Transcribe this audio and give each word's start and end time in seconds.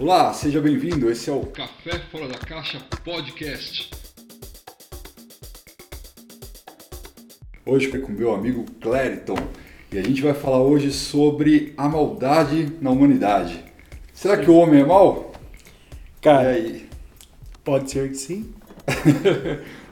Olá, 0.00 0.32
seja 0.32 0.60
bem-vindo. 0.60 1.10
Esse 1.10 1.28
é 1.28 1.32
o 1.32 1.44
Café 1.46 1.98
Fora 2.12 2.28
da 2.28 2.38
Caixa 2.38 2.78
Podcast. 3.04 3.90
Hoje 7.66 7.88
com 7.88 8.12
meu 8.12 8.32
amigo 8.32 8.64
Clériton 8.80 9.34
e 9.90 9.98
a 9.98 10.02
gente 10.02 10.22
vai 10.22 10.34
falar 10.34 10.62
hoje 10.62 10.92
sobre 10.92 11.74
a 11.76 11.88
maldade 11.88 12.76
na 12.80 12.90
humanidade. 12.92 13.64
Será 14.14 14.36
que 14.36 14.48
o 14.48 14.54
homem 14.54 14.82
é 14.82 14.84
mau? 14.84 15.32
Cara, 16.22 16.50
aí? 16.50 16.88
pode 17.64 17.90
ser 17.90 18.08
que 18.10 18.16
sim. 18.16 18.54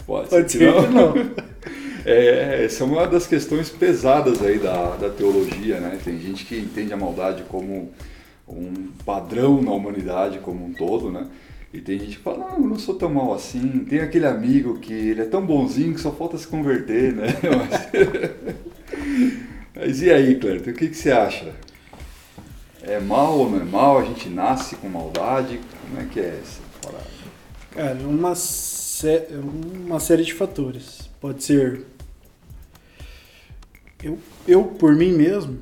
Pode, 0.07 0.30
Pode 0.30 0.52
ser 0.52 0.73
que 0.73 0.86
que 0.86 0.95
não. 0.95 1.14
É, 2.09 2.64
essa 2.64 2.84
é 2.84 2.86
uma 2.86 3.04
das 3.09 3.27
questões 3.27 3.68
pesadas 3.68 4.41
aí 4.41 4.61
da, 4.61 4.95
da 4.95 5.11
teologia, 5.11 5.80
né? 5.80 5.98
Tem 6.04 6.16
gente 6.20 6.45
que 6.45 6.57
entende 6.57 6.93
a 6.93 6.96
maldade 6.96 7.43
como 7.48 7.93
um 8.48 8.88
padrão 9.04 9.60
na 9.60 9.72
humanidade 9.72 10.38
como 10.38 10.64
um 10.64 10.73
todo, 10.73 11.10
né? 11.10 11.27
E 11.73 11.80
tem 11.80 11.98
gente 11.98 12.16
que 12.16 12.23
fala, 12.23 12.38
não, 12.38 12.55
eu 12.59 12.69
não 12.69 12.78
sou 12.78 12.95
tão 12.95 13.12
mal 13.12 13.34
assim. 13.34 13.84
Tem 13.84 14.00
aquele 14.00 14.27
amigo 14.27 14.78
que 14.78 14.92
ele 14.92 15.22
é 15.22 15.24
tão 15.27 15.45
bonzinho 15.45 15.95
que 15.95 16.00
só 16.00 16.12
falta 16.12 16.38
se 16.38 16.46
converter, 16.46 17.12
né? 17.12 17.27
Mas, 17.42 18.55
Mas 19.74 20.02
e 20.02 20.10
aí, 20.10 20.36
Clerto, 20.38 20.70
o 20.70 20.72
que, 20.72 20.88
que 20.88 20.95
você 20.96 21.10
acha? 21.10 21.52
É 22.82 23.00
mal 23.00 23.38
ou 23.38 23.50
não 23.50 23.60
é 23.60 23.64
mal? 23.64 23.98
A 23.98 24.05
gente 24.05 24.28
nasce 24.28 24.77
com 24.77 24.88
maldade? 24.88 25.60
Como 25.83 26.00
é 26.00 26.05
que 26.06 26.20
é 26.20 26.41
essa 26.42 26.60
parada? 26.80 27.06
Cara, 27.72 28.08
uma, 28.08 28.34
sé- 28.34 29.28
uma 29.84 30.00
série 30.00 30.22
de 30.24 30.33
fatores. 30.33 31.10
Pode 31.20 31.42
ser. 31.42 31.84
Eu, 34.02 34.19
eu, 34.47 34.64
por 34.64 34.94
mim 34.94 35.12
mesmo, 35.12 35.58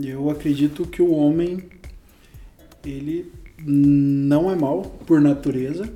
eu 0.00 0.30
acredito 0.30 0.86
que 0.86 1.02
o 1.02 1.10
homem 1.10 1.68
ele 2.84 3.32
não 3.58 4.50
é 4.50 4.54
mal 4.54 4.82
por 4.82 5.20
natureza. 5.20 5.92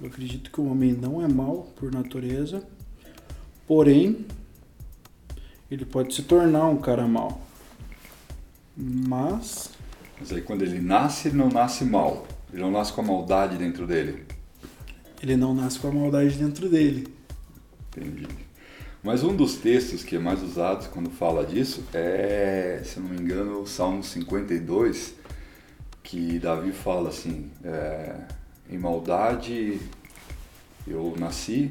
Eu 0.00 0.08
acredito 0.08 0.50
que 0.50 0.60
o 0.60 0.70
homem 0.70 0.92
não 0.92 1.22
é 1.22 1.28
mal 1.28 1.68
por 1.76 1.90
natureza. 1.92 2.62
Porém, 3.66 4.26
ele 5.70 5.84
pode 5.84 6.14
se 6.14 6.22
tornar 6.22 6.68
um 6.68 6.76
cara 6.76 7.06
mal. 7.06 7.40
Mas 8.76 9.70
Mas 10.20 10.32
aí 10.32 10.42
quando 10.42 10.62
ele 10.62 10.80
nasce, 10.80 11.28
ele 11.28 11.36
não 11.36 11.48
nasce 11.48 11.84
mal. 11.84 12.26
Ele 12.52 12.62
não 12.62 12.70
nasce 12.70 12.92
com 12.92 13.00
a 13.00 13.04
maldade 13.04 13.56
dentro 13.56 13.86
dele. 13.86 14.24
ele 15.22 15.36
não 15.36 15.54
nasce 15.54 15.78
com 15.78 15.88
a 15.88 15.92
maldade 15.92 16.36
dentro 16.36 16.68
dele. 16.68 17.08
Entendi. 17.96 18.45
Mas 19.06 19.22
um 19.22 19.36
dos 19.36 19.54
textos 19.54 20.02
que 20.02 20.16
é 20.16 20.18
mais 20.18 20.42
usado 20.42 20.90
quando 20.90 21.08
fala 21.10 21.46
disso 21.46 21.84
é, 21.94 22.80
se 22.84 22.98
não 22.98 23.08
me 23.08 23.16
engano, 23.16 23.60
o 23.60 23.64
Salmo 23.66 24.02
52, 24.02 25.14
que 26.02 26.40
Davi 26.40 26.72
fala 26.72 27.10
assim, 27.10 27.48
é, 27.62 28.16
em 28.68 28.76
maldade 28.76 29.78
eu 30.88 31.14
nasci, 31.20 31.70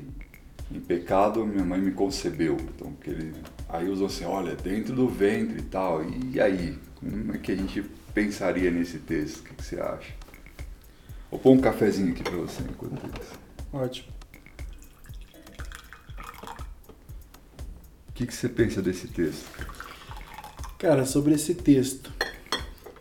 em 0.72 0.80
pecado 0.80 1.45
minha 1.45 1.66
mãe 1.66 1.81
me 1.81 1.92
concebeu. 1.92 2.55
Então 2.73 2.94
que 2.94 3.09
ele 3.09 3.33
aí 3.67 3.89
usam 3.89 4.05
assim, 4.08 4.23
olha, 4.23 4.55
dentro 4.55 4.95
do 4.95 5.09
ventre 5.09 5.59
e 5.59 5.64
tal. 5.64 6.05
E 6.09 6.39
aí, 6.39 6.80
como 7.02 7.33
é 7.33 7.38
que 7.38 7.52
a 7.52 7.55
gente 7.58 7.83
pensaria 8.14 8.72
nesse 8.72 8.99
texto? 8.99 9.42
O 9.42 9.44
que, 9.44 9.55
que 9.55 9.64
você 9.66 9.77
acha? 9.77 10.14
Vou 11.30 11.38
pôr 11.38 11.52
um 11.52 11.59
cafezinho 11.59 12.14
aqui 12.14 12.23
pra 12.23 12.38
você 12.38 12.64
enquanto 12.64 13.02
isso. 13.20 13.33
Ótimo. 13.73 14.14
Que, 18.16 18.25
que 18.25 18.33
você 18.33 18.47
pensa 18.47 18.81
desse 18.81 19.09
texto? 19.09 19.45
Cara, 20.80 21.05
sobre 21.05 21.35
esse 21.35 21.53
texto, 21.53 22.11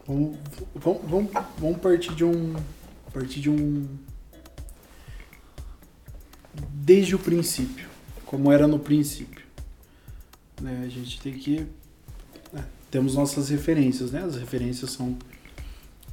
vamos, 0.06 0.36
vamos, 0.74 1.30
vamos, 1.56 1.78
partir 1.80 2.14
de 2.14 2.24
um. 2.24 2.54
Partir 3.12 3.40
de 3.40 3.48
um. 3.48 3.86
Desde 6.72 7.14
o 7.14 7.18
princípio, 7.18 7.88
como 8.26 8.50
era 8.50 8.66
no 8.66 8.78
princípio. 8.78 9.44
Né, 10.60 10.82
a 10.84 10.88
gente 10.88 11.20
tem 11.20 11.32
que. 11.34 11.66
né, 12.52 12.64
temos 12.90 13.14
nossas 13.14 13.48
referências, 13.48 14.10
né? 14.10 14.22
As 14.24 14.36
referências 14.36 14.90
são. 14.90 15.16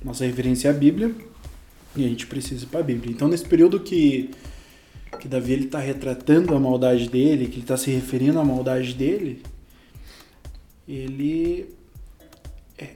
Nossa 0.04 0.26
referência 0.26 0.68
é 0.68 0.72
a 0.72 0.74
Bíblia 0.74 1.14
e 1.96 2.06
a 2.06 2.08
gente 2.08 2.28
precisa 2.28 2.66
ir 2.66 2.68
para 2.68 2.80
a 2.80 2.84
Bíblia. 2.84 3.12
Então, 3.12 3.28
nesse 3.28 3.46
período 3.46 3.80
que, 3.80 4.32
que 5.20 5.28
Davi 5.28 5.66
está 5.66 5.80
retratando 5.80 6.56
a 6.56 6.60
maldade 6.60 7.10
dele, 7.10 7.46
que 7.46 7.56
ele 7.56 7.62
está 7.62 7.78
se 7.78 7.92
referindo 7.92 8.40
à 8.40 8.44
maldade 8.44 8.94
dele, 8.94 9.42
ele 10.88 11.70
é 12.78 12.90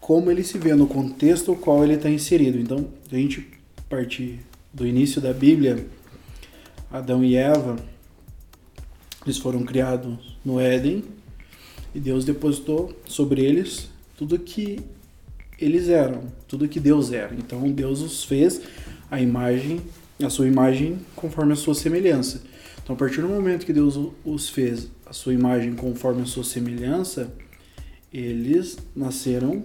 como 0.00 0.30
ele 0.30 0.42
se 0.42 0.58
vê 0.58 0.74
no 0.74 0.86
contexto 0.86 1.50
ao 1.50 1.56
qual 1.56 1.84
ele 1.84 1.94
está 1.94 2.10
inserido. 2.10 2.58
Então, 2.58 2.88
a 3.10 3.14
gente 3.14 3.54
partir 3.88 4.40
do 4.72 4.86
início 4.86 5.20
da 5.20 5.32
Bíblia, 5.32 5.86
Adão 6.90 7.22
e 7.22 7.36
Eva, 7.36 7.76
eles 9.24 9.38
foram 9.38 9.62
criados 9.64 10.36
no 10.44 10.58
Éden 10.58 11.04
e 11.94 12.00
Deus 12.00 12.24
depositou 12.24 12.92
sobre 13.06 13.44
eles 13.44 13.88
tudo 14.16 14.38
que 14.38 14.80
eles 15.60 15.88
eram, 15.88 16.24
tudo 16.48 16.68
que 16.68 16.80
Deus 16.80 17.12
era. 17.12 17.32
Então, 17.34 17.70
Deus 17.70 18.00
os 18.00 18.24
fez 18.24 18.60
a 19.10 19.20
imagem, 19.20 19.80
a 20.24 20.30
sua 20.30 20.46
imagem 20.46 20.98
conforme 21.14 21.52
a 21.52 21.56
sua 21.56 21.74
semelhança. 21.74 22.42
Então, 22.82 22.94
a 22.94 22.98
partir 22.98 23.22
do 23.22 23.28
momento 23.28 23.64
que 23.64 23.72
Deus 23.72 23.98
os 24.24 24.48
fez 24.48 24.90
a 25.06 25.12
sua 25.12 25.32
imagem 25.32 25.74
conforme 25.74 26.22
a 26.22 26.26
sua 26.26 26.44
semelhança, 26.44 27.32
eles 28.12 28.76
nasceram 28.94 29.64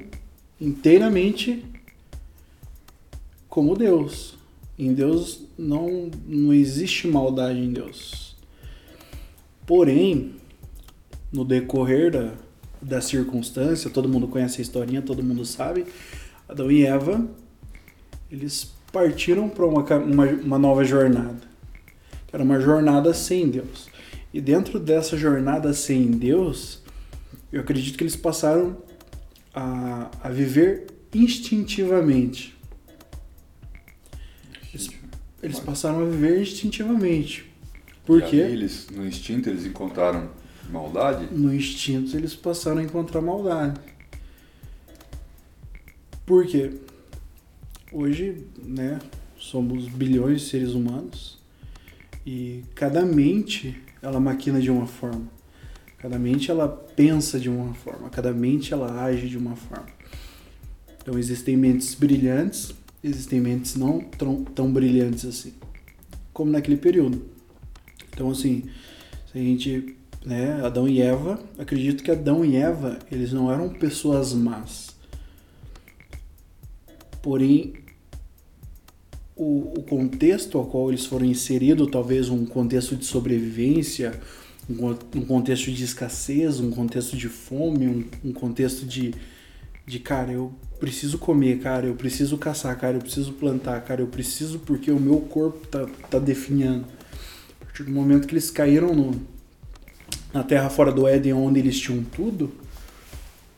inteiramente 0.59 1.65
como 3.49 3.75
Deus. 3.75 4.37
Em 4.77 4.93
Deus 4.93 5.41
não, 5.57 6.09
não 6.25 6.53
existe 6.53 7.07
maldade 7.07 7.59
em 7.59 7.73
Deus. 7.73 8.35
Porém, 9.67 10.35
no 11.31 11.43
decorrer 11.43 12.11
da, 12.11 12.33
da 12.81 13.01
circunstância, 13.01 13.89
todo 13.89 14.07
mundo 14.07 14.27
conhece 14.27 14.59
a 14.59 14.61
historinha, 14.61 15.01
todo 15.01 15.21
mundo 15.21 15.45
sabe, 15.45 15.85
Adão 16.47 16.71
e 16.71 16.85
Eva, 16.85 17.29
eles 18.31 18.71
partiram 18.91 19.49
para 19.49 19.65
uma, 19.65 19.81
uma, 19.81 20.25
uma 20.25 20.59
nova 20.59 20.83
jornada 20.83 21.49
era 22.31 22.43
uma 22.43 22.59
jornada 22.59 23.13
sem 23.13 23.49
Deus. 23.49 23.87
E 24.33 24.39
dentro 24.39 24.79
dessa 24.79 25.17
jornada 25.17 25.73
sem 25.73 26.11
Deus, 26.11 26.81
eu 27.51 27.61
acredito 27.61 27.97
que 27.97 28.03
eles 28.03 28.15
passaram 28.15 28.77
a, 29.53 30.09
a 30.21 30.29
viver 30.29 30.87
instintivamente. 31.13 32.55
Eles, 34.71 34.89
eles 35.41 35.59
passaram 35.59 36.01
a 36.01 36.05
viver 36.05 36.41
instintivamente. 36.41 37.49
Por 38.05 38.21
quê? 38.21 38.37
eles, 38.37 38.87
no 38.91 39.05
instinto, 39.05 39.49
eles 39.49 39.65
encontraram 39.65 40.29
maldade? 40.69 41.27
No 41.31 41.53
instinto 41.53 42.15
eles 42.15 42.35
passaram 42.35 42.77
a 42.79 42.83
encontrar 42.83 43.21
maldade. 43.21 43.79
Por 46.25 46.45
quê? 46.45 46.71
Hoje, 47.91 48.45
né, 48.63 48.99
somos 49.35 49.87
bilhões 49.87 50.41
de 50.41 50.47
seres 50.47 50.73
humanos 50.73 51.39
e 52.23 52.63
cada 52.75 53.03
mente 53.03 53.81
ela 53.99 54.19
maquina 54.19 54.61
de 54.61 54.69
uma 54.69 54.85
forma. 54.85 55.27
Cada 55.97 56.19
mente 56.19 56.51
ela 56.51 56.67
pensa 56.67 57.39
de 57.39 57.49
uma 57.49 57.73
forma, 57.73 58.07
cada 58.11 58.31
mente 58.31 58.73
ela 58.73 59.03
age 59.03 59.27
de 59.27 59.39
uma 59.39 59.55
forma. 59.55 59.87
Então 61.01 61.17
existem 61.17 61.57
mentes 61.57 61.95
brilhantes, 61.95 62.75
existem 63.03 63.41
mentes 63.41 63.75
não 63.75 64.01
tão, 64.01 64.43
tão 64.43 64.71
brilhantes 64.71 65.25
assim, 65.25 65.53
como 66.31 66.51
naquele 66.51 66.77
período. 66.77 67.25
Então 68.13 68.29
assim, 68.29 68.65
se 69.31 69.39
a 69.39 69.41
gente 69.41 69.97
né, 70.23 70.61
Adão 70.63 70.87
e 70.87 71.01
Eva, 71.01 71.39
acredito 71.57 72.03
que 72.03 72.11
Adão 72.11 72.45
e 72.45 72.55
Eva, 72.55 72.99
eles 73.11 73.33
não 73.33 73.51
eram 73.51 73.67
pessoas 73.67 74.31
más. 74.31 74.98
Porém, 77.21 77.73
o, 79.35 79.73
o 79.77 79.83
contexto 79.83 80.57
ao 80.57 80.65
qual 80.65 80.89
eles 80.89 81.05
foram 81.05 81.25
inseridos, 81.25 81.89
talvez 81.89 82.29
um 82.29 82.45
contexto 82.45 82.95
de 82.95 83.05
sobrevivência, 83.05 84.19
um, 84.69 84.89
um 85.17 85.25
contexto 85.25 85.71
de 85.71 85.83
escassez, 85.83 86.59
um 86.59 86.69
contexto 86.71 87.15
de 87.15 87.29
fome, 87.29 87.87
um, 87.87 88.29
um 88.29 88.33
contexto 88.33 88.85
de, 88.85 89.13
de, 89.85 89.99
cara, 89.99 90.31
eu 90.31 90.53
preciso 90.79 91.17
comer, 91.17 91.59
cara, 91.59 91.87
eu 91.87 91.95
preciso 91.95 92.37
caçar, 92.37 92.77
cara, 92.77 92.97
eu 92.97 93.01
preciso 93.01 93.33
plantar, 93.33 93.81
cara, 93.81 94.01
eu 94.01 94.07
preciso 94.07 94.59
porque 94.59 94.91
o 94.91 94.99
meu 94.99 95.21
corpo 95.21 95.65
tá, 95.67 95.87
tá 96.09 96.19
definhando. 96.19 96.85
A 97.61 97.65
partir 97.65 97.83
do 97.83 97.91
momento 97.91 98.27
que 98.27 98.33
eles 98.33 98.51
caíram 98.51 98.93
no, 98.93 99.21
na 100.33 100.43
terra 100.43 100.69
fora 100.69 100.91
do 100.91 101.07
Éden, 101.07 101.33
onde 101.33 101.59
eles 101.59 101.79
tinham 101.79 102.03
tudo, 102.03 102.51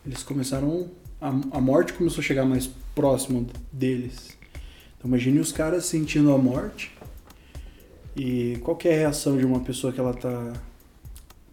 eles 0.06 0.24
começaram. 0.24 0.90
A, 1.20 1.28
a 1.30 1.62
morte 1.62 1.94
começou 1.94 2.22
a 2.22 2.24
chegar 2.24 2.46
mais 2.46 2.70
próximo 3.02 3.48
deles. 3.72 4.38
Então 4.96 5.10
imagine 5.10 5.40
os 5.40 5.52
caras 5.52 5.86
sentindo 5.86 6.32
a 6.32 6.38
morte. 6.38 6.92
E 8.16 8.60
qual 8.62 8.78
é 8.86 8.94
a 8.94 8.98
reação 8.98 9.36
de 9.40 9.44
uma 9.44 9.62
pessoa 9.62 9.92
que 9.92 10.00
ela 10.00 10.14
tá 10.14 10.54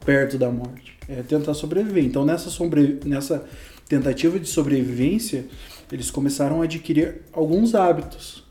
perto 0.05 0.37
da 0.37 0.50
morte? 0.50 0.95
É 1.09 1.23
tentar 1.23 1.55
sobreviver. 1.55 2.05
Então 2.05 2.23
nessa, 2.23 2.50
sobre, 2.50 3.00
nessa 3.03 3.49
tentativa 3.89 4.39
de 4.39 4.47
sobrevivência, 4.47 5.47
eles 5.91 6.11
começaram 6.11 6.61
a 6.61 6.65
adquirir 6.65 7.23
alguns 7.33 7.75
hábitos. 7.75 8.45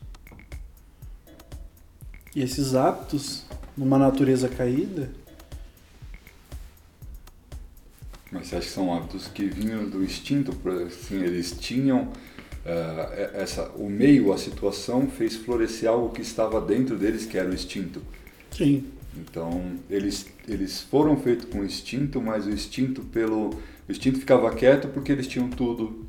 E 2.34 2.42
esses 2.42 2.74
hábitos, 2.74 3.44
numa 3.76 3.96
natureza 3.96 4.48
caída, 4.48 5.08
Mas 8.30 8.48
você 8.48 8.56
acha 8.56 8.66
que 8.66 8.72
são 8.72 8.92
hábitos 8.92 9.26
que 9.28 9.46
vinham 9.46 9.88
do 9.88 10.04
instinto? 10.04 10.54
Assim, 10.86 11.16
eles 11.22 11.56
tinham 11.58 12.12
eh, 12.64 13.30
essa, 13.34 13.70
o 13.76 13.88
meio, 13.90 14.32
a 14.32 14.38
situação 14.38 15.08
fez 15.10 15.36
florescer 15.36 15.88
algo 15.88 16.10
que 16.10 16.22
estava 16.22 16.60
dentro 16.60 16.96
deles, 16.98 17.26
que 17.26 17.38
era 17.38 17.50
o 17.50 17.54
instinto. 17.54 18.02
sim, 18.50 18.92
Então 19.16 19.78
eles 19.88 20.26
eles 20.46 20.80
foram 20.82 21.16
feitos 21.16 21.46
com 21.46 21.64
instinto, 21.64 22.20
mas 22.20 22.46
o 22.46 22.50
instinto 22.50 23.02
pelo 23.02 23.50
o 23.88 23.92
instinto 23.92 24.18
ficava 24.18 24.54
quieto 24.54 24.88
porque 24.88 25.10
eles 25.12 25.26
tinham 25.26 25.48
tudo 25.50 26.06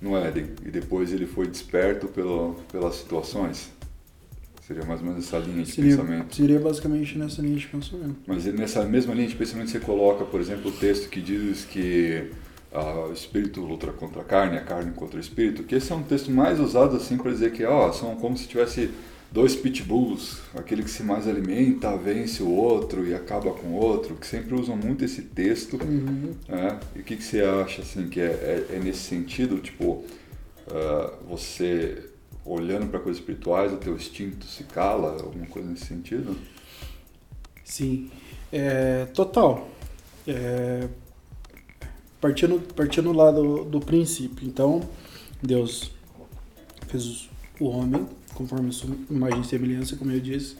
no 0.00 0.16
Éden 0.16 0.54
e 0.64 0.70
depois 0.70 1.12
ele 1.12 1.26
foi 1.26 1.48
desperto 1.48 2.08
pelo, 2.08 2.54
pelas 2.72 2.96
situações. 2.96 3.72
Seria 4.62 4.84
mais 4.84 5.00
ou 5.00 5.06
menos 5.06 5.24
essa 5.26 5.38
linha 5.38 5.64
de 5.64 5.72
seria, 5.72 5.96
pensamento. 5.96 6.36
seria 6.36 6.60
basicamente 6.60 7.18
nessa 7.18 7.42
linha 7.42 7.56
de 7.56 7.66
pensamento. 7.66 8.20
Mas 8.26 8.44
nessa 8.46 8.84
mesma 8.84 9.14
linha 9.14 9.28
de 9.28 9.34
pensamento 9.36 9.70
você 9.70 9.80
coloca, 9.80 10.24
por 10.24 10.40
exemplo, 10.40 10.70
o 10.70 10.72
texto 10.76 11.08
que 11.08 11.20
diz 11.22 11.64
que 11.64 12.30
o 12.72 13.12
espírito 13.12 13.60
luta 13.60 13.86
contra 13.92 14.20
a 14.20 14.24
carne, 14.24 14.58
a 14.58 14.62
carne 14.62 14.92
contra 14.92 15.16
o 15.16 15.20
espírito, 15.20 15.62
que 15.62 15.74
esse 15.74 15.90
é 15.90 15.94
um 15.94 16.02
texto 16.02 16.30
mais 16.30 16.60
usado 16.60 16.96
assim 16.96 17.16
para 17.16 17.30
dizer 17.30 17.52
que 17.52 17.64
ó, 17.64 17.90
são 17.92 18.14
como 18.16 18.36
se 18.36 18.46
tivesse 18.46 18.90
dois 19.30 19.54
pitbulls, 19.54 20.40
aquele 20.54 20.82
que 20.82 20.90
se 20.90 21.02
mais 21.02 21.26
alimenta 21.26 21.96
vence 21.96 22.42
o 22.42 22.50
outro 22.50 23.06
e 23.06 23.14
acaba 23.14 23.52
com 23.52 23.68
o 23.68 23.74
outro, 23.74 24.14
que 24.16 24.26
sempre 24.26 24.54
usam 24.54 24.76
muito 24.76 25.04
esse 25.04 25.22
texto. 25.22 25.78
Uhum. 25.82 26.34
né? 26.48 26.78
E 26.96 27.00
o 27.00 27.02
que, 27.04 27.16
que 27.16 27.24
você 27.24 27.42
acha 27.42 27.82
assim 27.82 28.08
que 28.08 28.20
é, 28.20 28.24
é, 28.70 28.76
é 28.76 28.78
nesse 28.78 29.00
sentido, 29.00 29.58
tipo, 29.58 30.04
ah, 30.70 31.12
você 31.28 32.04
olhando 32.44 32.86
para 32.86 33.00
coisas 33.00 33.20
espirituais, 33.20 33.72
o 33.72 33.76
teu 33.76 33.94
instinto 33.94 34.46
se 34.46 34.64
cala, 34.64 35.22
alguma 35.22 35.46
coisa 35.46 35.68
nesse 35.68 35.86
sentido? 35.86 36.36
Sim, 37.62 38.10
é, 38.50 39.04
total. 39.12 39.68
É, 40.26 40.88
partindo, 42.20 42.60
partindo 42.74 43.12
lá 43.12 43.30
do, 43.30 43.64
do 43.64 43.80
princípio. 43.80 44.46
Então, 44.46 44.82
Deus 45.42 45.90
fez 46.88 47.28
o 47.60 47.66
homem 47.66 48.06
conforme 48.34 48.68
a 48.68 48.72
sua 48.72 48.94
imagem 49.10 49.40
e 49.40 49.44
semelhança, 49.44 49.96
como 49.96 50.12
eu 50.12 50.20
disse. 50.20 50.56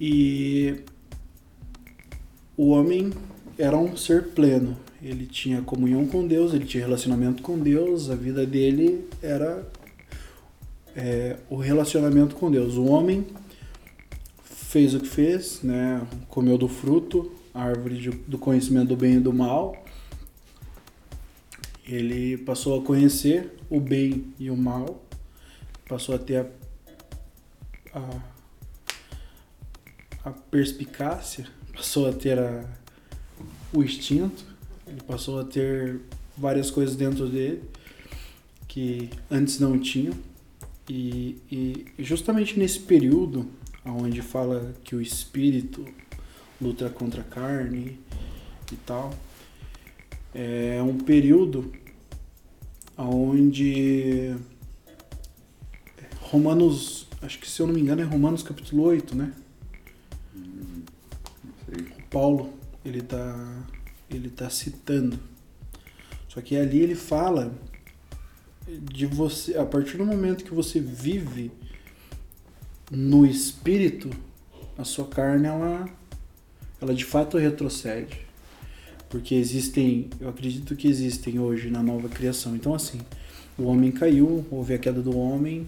E 0.00 0.76
o 2.56 2.68
homem 2.70 3.10
era 3.56 3.76
um 3.76 3.96
ser 3.96 4.28
pleno. 4.28 4.76
Ele 5.02 5.26
tinha 5.26 5.62
comunhão 5.62 6.06
com 6.06 6.26
Deus, 6.26 6.52
ele 6.52 6.64
tinha 6.64 6.84
relacionamento 6.84 7.42
com 7.42 7.58
Deus, 7.58 8.10
a 8.10 8.14
vida 8.14 8.44
dele 8.44 9.08
era 9.22 9.66
é, 10.94 11.36
o 11.48 11.56
relacionamento 11.56 12.34
com 12.34 12.50
Deus. 12.50 12.74
O 12.74 12.84
homem 12.86 13.24
fez 14.42 14.94
o 14.94 15.00
que 15.00 15.08
fez, 15.08 15.60
né? 15.62 16.06
Comeu 16.28 16.58
do 16.58 16.68
fruto, 16.68 17.32
a 17.54 17.62
árvore 17.62 18.10
do 18.26 18.36
conhecimento 18.36 18.88
do 18.88 18.96
bem 18.96 19.14
e 19.14 19.20
do 19.20 19.32
mal. 19.32 19.76
Ele 21.88 22.36
passou 22.36 22.78
a 22.78 22.84
conhecer 22.84 23.50
o 23.70 23.80
bem 23.80 24.34
e 24.38 24.50
o 24.50 24.56
mal, 24.56 25.02
passou 25.88 26.14
a 26.14 26.18
ter 26.18 26.46
a, 27.94 27.98
a, 27.98 28.22
a 30.26 30.30
perspicácia, 30.30 31.46
passou 31.72 32.06
a 32.06 32.12
ter 32.12 32.38
a, 32.38 32.62
o 33.72 33.82
instinto, 33.82 34.44
ele 34.86 35.00
passou 35.00 35.40
a 35.40 35.44
ter 35.44 36.02
várias 36.36 36.70
coisas 36.70 36.94
dentro 36.94 37.26
dele 37.26 37.62
que 38.68 39.08
antes 39.30 39.58
não 39.58 39.78
tinham. 39.78 40.14
E, 40.86 41.38
e 41.50 41.86
justamente 41.98 42.58
nesse 42.58 42.80
período 42.80 43.48
onde 43.82 44.20
fala 44.20 44.74
que 44.84 44.94
o 44.94 45.00
espírito 45.00 45.86
luta 46.60 46.90
contra 46.90 47.22
a 47.22 47.24
carne 47.24 47.98
e 48.70 48.76
tal, 48.84 49.14
é 50.34 50.82
um 50.82 50.98
período 50.98 51.72
onde 52.96 54.34
Romanos, 56.20 57.06
acho 57.22 57.38
que 57.38 57.48
se 57.48 57.60
eu 57.60 57.66
não 57.66 57.74
me 57.74 57.80
engano 57.80 58.02
é 58.02 58.04
Romanos 58.04 58.42
capítulo 58.42 58.82
8, 58.84 59.16
né? 59.16 59.32
Não 60.34 60.84
sei. 61.64 61.86
Paulo, 62.10 62.52
ele 62.84 63.00
tá, 63.00 63.66
ele 64.10 64.28
tá 64.28 64.50
citando. 64.50 65.18
Só 66.28 66.40
que 66.40 66.56
ali 66.56 66.80
ele 66.80 66.94
fala 66.94 67.52
de 68.66 69.06
você, 69.06 69.56
a 69.56 69.64
partir 69.64 69.96
do 69.96 70.04
momento 70.04 70.44
que 70.44 70.54
você 70.54 70.78
vive 70.78 71.50
no 72.90 73.24
espírito, 73.24 74.10
a 74.76 74.84
sua 74.84 75.06
carne 75.06 75.46
ela 75.46 75.88
ela 76.80 76.94
de 76.94 77.04
fato 77.04 77.38
retrocede. 77.38 78.27
Porque 79.08 79.34
existem, 79.34 80.10
eu 80.20 80.28
acredito 80.28 80.76
que 80.76 80.86
existem 80.86 81.38
hoje 81.38 81.70
na 81.70 81.82
nova 81.82 82.08
criação. 82.08 82.54
Então 82.54 82.74
assim, 82.74 83.00
o 83.56 83.64
homem 83.64 83.90
caiu, 83.90 84.46
houve 84.50 84.74
a 84.74 84.78
queda 84.78 85.00
do 85.00 85.16
homem, 85.16 85.66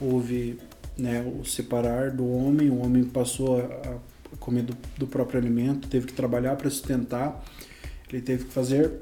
houve 0.00 0.58
né, 0.96 1.22
o 1.22 1.44
separar 1.44 2.10
do 2.10 2.28
homem, 2.28 2.70
o 2.70 2.78
homem 2.78 3.04
passou 3.04 3.60
a, 3.60 3.98
comer 4.38 4.62
do, 4.62 4.76
do 4.96 5.06
próprio 5.06 5.40
alimento, 5.40 5.88
teve 5.88 6.06
que 6.06 6.12
trabalhar 6.12 6.56
para 6.56 6.70
sustentar, 6.70 7.44
ele 8.10 8.22
teve 8.22 8.44
que 8.44 8.52
fazer 8.52 8.92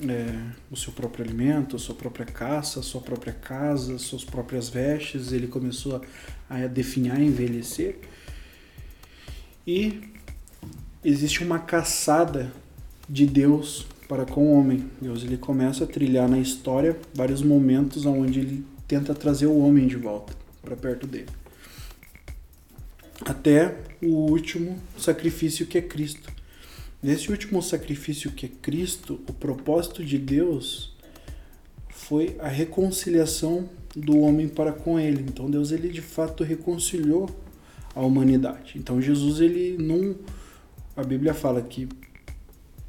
é, 0.00 0.50
o 0.70 0.76
seu 0.76 0.92
próprio 0.92 1.24
alimento, 1.24 1.76
a 1.76 1.78
sua 1.78 1.94
própria 1.94 2.26
caça, 2.26 2.80
a 2.80 2.82
sua 2.82 3.00
própria 3.00 3.32
casa, 3.32 3.98
suas 3.98 4.24
próprias 4.24 4.68
vestes, 4.68 5.32
ele 5.32 5.46
começou 5.46 6.02
a, 6.48 6.56
a 6.56 6.66
definhar, 6.66 7.16
a 7.16 7.20
envelhecer. 7.20 7.98
E 9.66 10.02
existe 11.04 11.42
uma 11.42 11.58
caçada 11.58 12.52
de 13.08 13.26
Deus 13.26 13.86
para 14.08 14.24
com 14.24 14.46
o 14.46 14.52
homem. 14.52 14.90
Deus 15.00 15.22
ele 15.22 15.36
começa 15.36 15.84
a 15.84 15.86
trilhar 15.86 16.28
na 16.28 16.38
história 16.38 16.96
vários 17.14 17.42
momentos 17.42 18.06
onde 18.06 18.40
ele 18.40 18.64
tenta 18.86 19.14
trazer 19.14 19.46
o 19.46 19.58
homem 19.58 19.86
de 19.86 19.96
volta 19.96 20.34
para 20.62 20.76
perto 20.76 21.06
dele. 21.06 21.28
Até 23.24 23.76
o 24.02 24.30
último 24.30 24.78
sacrifício 24.98 25.66
que 25.66 25.78
é 25.78 25.82
Cristo. 25.82 26.32
Nesse 27.02 27.30
último 27.30 27.62
sacrifício 27.62 28.30
que 28.32 28.46
é 28.46 28.48
Cristo, 28.62 29.20
o 29.28 29.32
propósito 29.32 30.04
de 30.04 30.18
Deus 30.18 30.94
foi 31.88 32.36
a 32.38 32.48
reconciliação 32.48 33.68
do 33.94 34.20
homem 34.20 34.48
para 34.48 34.72
com 34.72 34.98
ele. 34.98 35.24
Então 35.28 35.50
Deus 35.50 35.70
ele 35.70 35.88
de 35.88 36.02
fato 36.02 36.42
reconciliou 36.42 37.28
a 37.94 38.00
humanidade. 38.00 38.74
Então 38.76 39.00
Jesus 39.00 39.40
ele 39.40 39.76
não 39.78 40.16
a 40.96 41.02
Bíblia 41.02 41.34
fala 41.34 41.60
que 41.60 41.88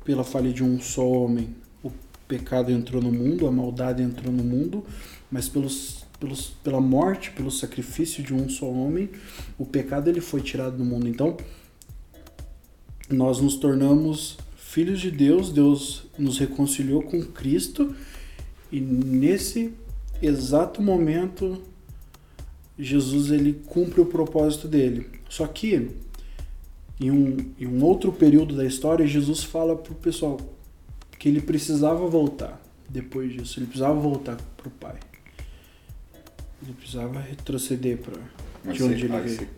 pela 0.06 0.24
falha 0.24 0.54
de 0.54 0.64
um 0.64 0.80
só 0.80 1.06
homem 1.06 1.54
o 1.84 1.92
pecado 2.28 2.72
entrou 2.72 3.02
no 3.02 3.12
mundo, 3.12 3.46
a 3.46 3.52
maldade 3.52 4.02
entrou 4.02 4.32
no 4.32 4.44
mundo, 4.44 4.86
mas 5.30 5.50
pelos, 5.50 6.06
pelos, 6.20 6.48
pela 6.64 6.80
morte, 6.80 7.32
pelo 7.32 7.52
sacrifício 7.52 8.24
de 8.24 8.34
um 8.34 8.48
só 8.48 8.68
homem, 8.68 9.10
o 9.58 9.66
pecado 9.66 10.10
ele 10.10 10.22
foi 10.22 10.42
tirado 10.42 10.78
do 10.78 10.86
mundo. 10.86 11.08
Então 11.08 11.36
nós 13.10 13.40
nos 13.40 13.58
tornamos 13.58 14.38
filhos 14.56 15.00
de 15.00 15.12
Deus, 15.12 15.52
Deus 15.52 16.06
nos 16.18 16.40
reconciliou 16.40 17.04
com 17.04 17.22
Cristo 17.24 17.96
e 18.72 18.80
nesse 18.80 19.74
exato 20.22 20.82
momento 20.82 21.62
Jesus 22.78 23.32
ele 23.32 23.54
cumpre 23.68 24.02
o 24.02 24.06
propósito 24.06 24.68
dele. 24.68 25.08
Só 25.30 25.46
que 25.48 25.92
em 27.00 27.12
um, 27.12 27.38
em 27.60 27.68
um 27.68 27.84
outro 27.84 28.12
período 28.12 28.56
da 28.56 28.66
história, 28.66 29.06
Jesus 29.06 29.44
fala 29.44 29.76
para 29.76 29.92
o 29.92 29.96
pessoal 29.96 30.40
que 31.20 31.28
ele 31.30 31.42
precisava 31.42 32.08
voltar 32.08 32.62
depois 32.90 33.34
disso, 33.34 33.60
ele 33.60 33.66
precisava 33.68 34.00
voltar 34.00 34.38
para 34.56 34.68
o 34.68 34.72
Pai. 34.72 34.96
Ele 36.64 36.74
precisava 36.74 37.20
retroceder 37.20 37.98
para 37.98 38.72
de 38.72 38.84
onde 38.84 39.06
ele 39.06 39.20
veio. 39.20 39.50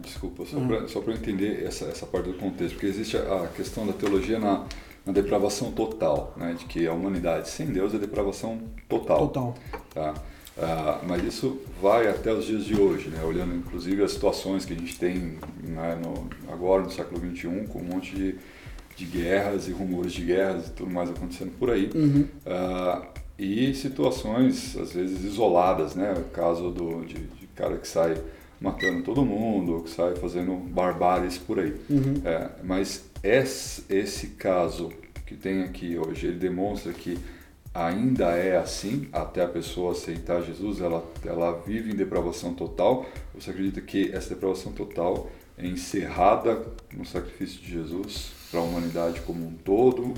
desculpa, 0.00 0.44
só 0.46 0.56
Uhum. 0.56 1.04
para 1.04 1.14
entender 1.14 1.64
essa, 1.64 1.86
essa 1.86 2.06
parte 2.06 2.30
do 2.30 2.34
contexto, 2.34 2.74
porque 2.74 2.86
existe 2.86 3.16
a, 3.16 3.44
a 3.44 3.48
questão 3.48 3.86
da 3.86 3.92
teologia 3.92 4.38
na, 4.38 4.66
na 5.04 5.12
depravação 5.12 5.72
total, 5.72 6.32
né, 6.36 6.54
de 6.58 6.64
que 6.64 6.86
a 6.86 6.92
humanidade 6.92 7.48
sem 7.48 7.66
Deus 7.66 7.94
é 7.94 7.98
depravação 7.98 8.60
total. 8.88 9.28
Total. 9.28 9.54
Tá? 9.92 10.14
Ah, 10.58 11.00
mas 11.06 11.24
isso 11.24 11.60
vai 11.80 12.08
até 12.08 12.32
os 12.32 12.44
dias 12.44 12.64
de 12.64 12.78
hoje, 12.78 13.08
né? 13.08 13.22
olhando 13.24 13.54
inclusive 13.54 14.02
as 14.02 14.12
situações 14.12 14.64
que 14.64 14.72
a 14.72 14.76
gente 14.76 14.98
tem 14.98 15.38
né, 15.62 15.98
no, 16.02 16.28
agora 16.52 16.82
no 16.82 16.90
século 16.90 17.20
XXI, 17.20 17.66
com 17.68 17.78
um 17.78 17.84
monte 17.84 18.14
de, 18.14 18.34
de 18.96 19.04
guerras 19.06 19.66
e 19.68 19.72
rumores 19.72 20.12
de 20.12 20.22
guerras 20.22 20.68
e 20.68 20.70
tudo 20.72 20.90
mais 20.90 21.10
acontecendo 21.10 21.52
por 21.58 21.70
aí. 21.70 21.90
Uhum. 21.94 22.26
Ah, 22.46 23.02
e 23.38 23.74
situações, 23.74 24.76
às 24.76 24.92
vezes, 24.92 25.24
isoladas, 25.24 25.94
né? 25.96 26.14
O 26.16 26.30
caso 26.30 26.70
do, 26.70 27.04
de, 27.04 27.14
de 27.14 27.46
cara 27.56 27.76
que 27.76 27.88
sai 27.88 28.16
matando 28.60 29.02
todo 29.02 29.24
mundo, 29.24 29.82
que 29.82 29.90
sai 29.90 30.14
fazendo 30.14 30.54
barbáries 30.54 31.38
por 31.38 31.58
aí. 31.58 31.74
Uhum. 31.90 32.22
É, 32.24 32.50
mas 32.62 33.04
esse, 33.22 33.82
esse 33.90 34.28
caso 34.28 34.90
que 35.26 35.34
tem 35.34 35.62
aqui 35.62 35.98
hoje, 35.98 36.28
ele 36.28 36.38
demonstra 36.38 36.92
que 36.92 37.18
ainda 37.74 38.36
é 38.36 38.56
assim 38.56 39.08
até 39.12 39.42
a 39.42 39.48
pessoa 39.48 39.92
aceitar 39.92 40.42
Jesus? 40.42 40.80
Ela, 40.80 41.04
ela 41.24 41.52
vive 41.66 41.92
em 41.92 41.96
depravação 41.96 42.54
total? 42.54 43.06
Você 43.34 43.50
acredita 43.50 43.80
que 43.80 44.10
essa 44.12 44.30
depravação 44.30 44.72
total 44.72 45.30
é 45.56 45.66
encerrada 45.66 46.66
no 46.92 47.04
sacrifício 47.04 47.60
de 47.60 47.70
Jesus 47.70 48.32
para 48.50 48.60
a 48.60 48.62
humanidade 48.62 49.20
como 49.22 49.46
um 49.46 49.52
todo? 49.52 50.14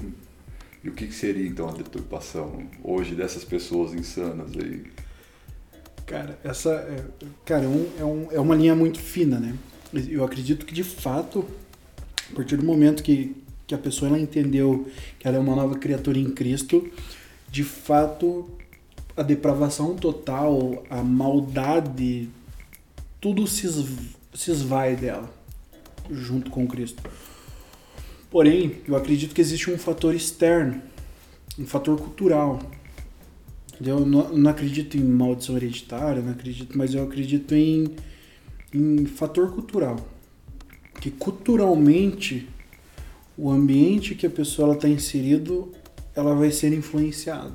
E 0.82 0.88
o 0.88 0.92
que, 0.92 1.06
que 1.06 1.14
seria 1.14 1.46
então 1.46 1.68
a 1.68 1.73
deturpação 1.73 2.66
hoje 2.82 3.14
dessas 3.14 3.44
pessoas 3.44 3.94
insanas 3.94 4.50
aí? 4.56 4.84
Cara, 6.06 6.38
essa 6.44 6.70
é, 6.70 7.02
cara, 7.46 7.64
é, 7.64 7.68
um, 7.68 7.88
é, 7.99 8.04
um, 8.04 8.28
é 8.32 8.40
uma 8.40 8.54
linha 8.54 8.75
muito 8.75 8.99
fina, 8.99 9.40
né? 9.40 9.56
Eu 10.08 10.25
acredito 10.25 10.66
que 10.66 10.75
de 10.75 10.84
fato, 10.84 11.46
a 12.30 12.37
partir 12.37 12.56
do 12.56 12.64
momento 12.64 13.02
que, 13.02 13.34
que 13.66 13.75
a 13.75 13.78
pessoa 13.78 14.11
ela 14.11 14.18
entendeu 14.18 14.87
que 15.18 15.26
ela 15.26 15.38
é 15.38 15.40
uma 15.40 15.56
nova 15.56 15.76
criatura 15.78 16.18
em 16.18 16.30
Cristo, 16.30 16.87
de 17.54 17.62
fato 17.62 18.50
a 19.16 19.23
depravação 19.23 19.94
total, 19.94 20.82
a 20.90 21.04
maldade, 21.04 22.28
tudo 23.20 23.46
se, 23.46 23.68
se 24.34 24.50
esvai 24.50 24.96
dela 24.96 25.32
junto 26.11 26.50
com 26.50 26.66
Cristo. 26.66 27.00
Porém, 28.28 28.82
eu 28.88 28.96
acredito 28.96 29.32
que 29.32 29.40
existe 29.40 29.70
um 29.70 29.78
fator 29.78 30.16
externo, 30.16 30.82
um 31.56 31.64
fator 31.64 31.96
cultural, 31.96 32.58
eu 33.80 34.04
não, 34.04 34.37
não, 34.37 34.50
acredito 34.50 34.96
em 34.96 35.04
maldição 35.04 35.56
hereditária, 35.56 36.20
não 36.20 36.32
acredito, 36.32 36.76
mas 36.76 36.92
eu 36.92 37.04
acredito 37.04 37.54
em, 37.54 37.94
em 38.73 39.06
fator 39.06 39.52
cultural. 39.52 39.96
Que 41.00 41.08
culturalmente 41.08 42.49
o 43.38 43.49
ambiente 43.49 44.16
que 44.16 44.26
a 44.26 44.30
pessoa 44.30 44.75
está 44.75 44.88
inserido, 44.88 45.73
ela 46.14 46.35
vai 46.35 46.50
ser 46.50 46.73
influenciada. 46.73 47.52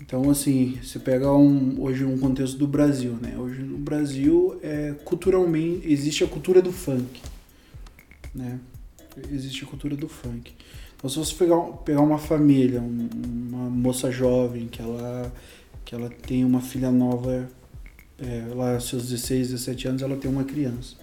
Então, 0.00 0.30
assim, 0.30 0.78
você 0.82 0.98
pega 0.98 1.30
um, 1.32 1.80
hoje 1.80 2.04
um 2.04 2.18
contexto 2.18 2.56
do 2.56 2.66
Brasil, 2.66 3.18
né? 3.20 3.36
Hoje 3.38 3.62
no 3.62 3.78
Brasil, 3.78 4.58
é, 4.62 4.94
culturalmente, 5.04 5.86
existe 5.90 6.24
a 6.24 6.26
cultura 6.26 6.62
do 6.62 6.72
funk, 6.72 7.20
né? 8.34 8.58
Existe 9.30 9.64
a 9.64 9.66
cultura 9.66 9.94
do 9.94 10.08
funk. 10.08 10.52
Então, 10.96 11.08
se 11.08 11.18
você 11.18 11.34
pegar, 11.34 11.60
pegar 11.84 12.00
uma 12.00 12.18
família, 12.18 12.80
uma 12.80 13.70
moça 13.70 14.10
jovem, 14.10 14.68
que 14.68 14.80
ela, 14.80 15.32
que 15.84 15.94
ela 15.94 16.08
tem 16.08 16.44
uma 16.44 16.60
filha 16.60 16.90
nova, 16.90 17.48
é, 18.18 18.54
lá 18.54 18.80
seus 18.80 19.08
16, 19.08 19.50
17 19.50 19.88
anos, 19.88 20.02
ela 20.02 20.16
tem 20.16 20.30
uma 20.30 20.44
criança. 20.44 20.96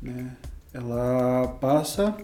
Né? 0.00 0.36
Ela 0.72 1.48
passa 1.60 2.16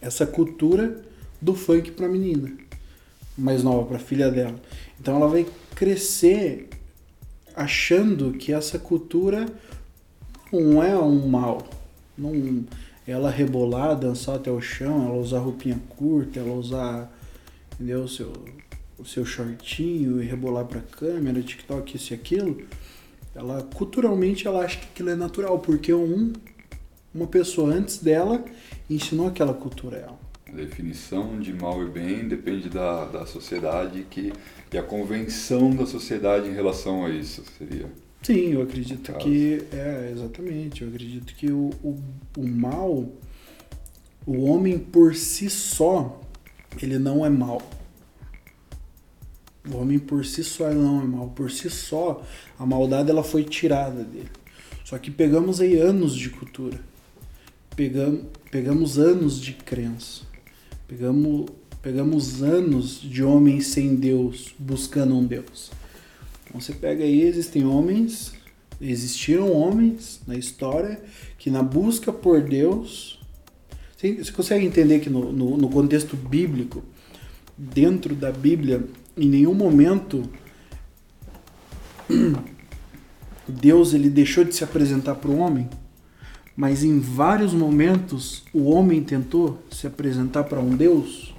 essa 0.00 0.26
cultura 0.26 1.07
do 1.40 1.54
funk 1.54 1.92
para 1.92 2.06
a 2.06 2.08
menina 2.08 2.68
mais 3.38 3.62
nova, 3.62 3.86
para 3.86 3.96
a 3.96 4.00
filha 4.00 4.30
dela. 4.30 4.56
Então 5.00 5.16
ela 5.16 5.28
vai 5.28 5.46
crescer 5.74 6.68
achando 7.54 8.32
que 8.32 8.52
essa 8.52 8.78
cultura 8.78 9.46
não 10.52 10.82
é 10.82 10.98
um 10.98 11.28
mal, 11.28 11.68
não 12.16 12.64
ela 13.06 13.30
rebolar, 13.30 13.96
dançar 13.96 14.36
até 14.36 14.50
o 14.50 14.60
chão, 14.60 15.06
ela 15.06 15.16
usar 15.16 15.38
roupinha 15.38 15.80
curta, 15.88 16.40
ela 16.40 16.52
usar, 16.52 17.10
entendeu, 17.74 18.02
o 18.02 18.08
seu, 18.08 18.32
o 18.98 19.04
seu 19.04 19.24
shortinho 19.24 20.22
e 20.22 20.26
rebolar 20.26 20.66
pra 20.66 20.80
câmera, 20.80 21.40
TikTok, 21.40 21.96
isso 21.96 22.12
e 22.12 22.14
aquilo, 22.14 22.60
ela 23.34 23.62
culturalmente 23.62 24.46
ela 24.46 24.64
acha 24.64 24.78
que 24.78 24.86
aquilo 24.86 25.10
é 25.10 25.14
natural, 25.14 25.58
porque 25.58 25.92
um, 25.94 26.32
uma 27.14 27.26
pessoa 27.26 27.72
antes 27.72 27.98
dela 27.98 28.44
ensinou 28.90 29.26
aquela 29.26 29.54
cultura 29.54 29.96
a 29.96 30.00
ela. 30.00 30.17
A 30.48 30.52
definição 30.52 31.38
de 31.38 31.52
mal 31.52 31.82
e 31.82 31.90
bem 31.90 32.26
depende 32.26 32.68
da, 32.68 33.04
da 33.04 33.26
sociedade 33.26 34.06
que, 34.08 34.32
e 34.72 34.78
a 34.78 34.82
convenção 34.82 35.74
da 35.74 35.84
sociedade 35.84 36.48
em 36.48 36.54
relação 36.54 37.04
a 37.04 37.10
isso 37.10 37.44
seria. 37.58 37.86
Sim, 38.22 38.52
eu 38.52 38.62
acredito 38.62 39.12
que. 39.14 39.62
É, 39.72 40.10
exatamente. 40.12 40.82
Eu 40.82 40.88
acredito 40.88 41.34
que 41.34 41.50
o, 41.52 41.70
o, 41.82 41.98
o 42.36 42.48
mal, 42.48 43.08
o 44.26 44.44
homem 44.44 44.78
por 44.78 45.14
si 45.14 45.48
só, 45.48 46.20
ele 46.80 46.98
não 46.98 47.24
é 47.24 47.30
mal. 47.30 47.62
O 49.70 49.76
homem 49.76 49.98
por 49.98 50.24
si 50.24 50.42
só 50.42 50.70
não 50.72 51.02
é 51.02 51.04
mal. 51.04 51.28
Por 51.28 51.50
si 51.50 51.68
só, 51.68 52.24
a 52.58 52.64
maldade 52.64 53.10
ela 53.10 53.22
foi 53.22 53.44
tirada 53.44 54.02
dele. 54.02 54.30
Só 54.84 54.98
que 54.98 55.10
pegamos 55.10 55.60
aí 55.60 55.78
anos 55.78 56.16
de 56.16 56.30
cultura. 56.30 56.80
Pegamos, 57.76 58.22
pegamos 58.50 58.98
anos 58.98 59.40
de 59.40 59.52
crença. 59.52 60.27
Pegamos, 60.88 61.50
pegamos 61.82 62.42
anos 62.42 62.98
de 62.98 63.22
homens 63.22 63.66
sem 63.66 63.94
Deus, 63.94 64.54
buscando 64.58 65.14
um 65.14 65.24
Deus. 65.24 65.70
Então 66.44 66.58
você 66.58 66.72
pega 66.72 67.04
aí, 67.04 67.20
existem 67.20 67.66
homens, 67.66 68.32
existiram 68.80 69.52
homens 69.52 70.22
na 70.26 70.34
história 70.34 70.98
que 71.36 71.50
na 71.50 71.62
busca 71.62 72.10
por 72.10 72.40
Deus. 72.40 73.20
Você 73.98 74.32
consegue 74.32 74.64
entender 74.64 75.00
que 75.00 75.10
no, 75.10 75.30
no, 75.30 75.58
no 75.58 75.68
contexto 75.68 76.16
bíblico, 76.16 76.82
dentro 77.56 78.14
da 78.14 78.32
Bíblia, 78.32 78.82
em 79.14 79.28
nenhum 79.28 79.52
momento 79.52 80.22
Deus 83.46 83.92
ele 83.92 84.08
deixou 84.08 84.42
de 84.42 84.54
se 84.54 84.64
apresentar 84.64 85.16
para 85.16 85.30
o 85.30 85.36
homem, 85.36 85.68
mas 86.58 86.82
em 86.82 86.98
vários 86.98 87.54
momentos 87.54 88.42
o 88.52 88.64
homem 88.64 89.00
tentou 89.00 89.62
se 89.70 89.86
apresentar 89.86 90.42
para 90.42 90.58
um 90.58 90.74
Deus. 90.74 91.32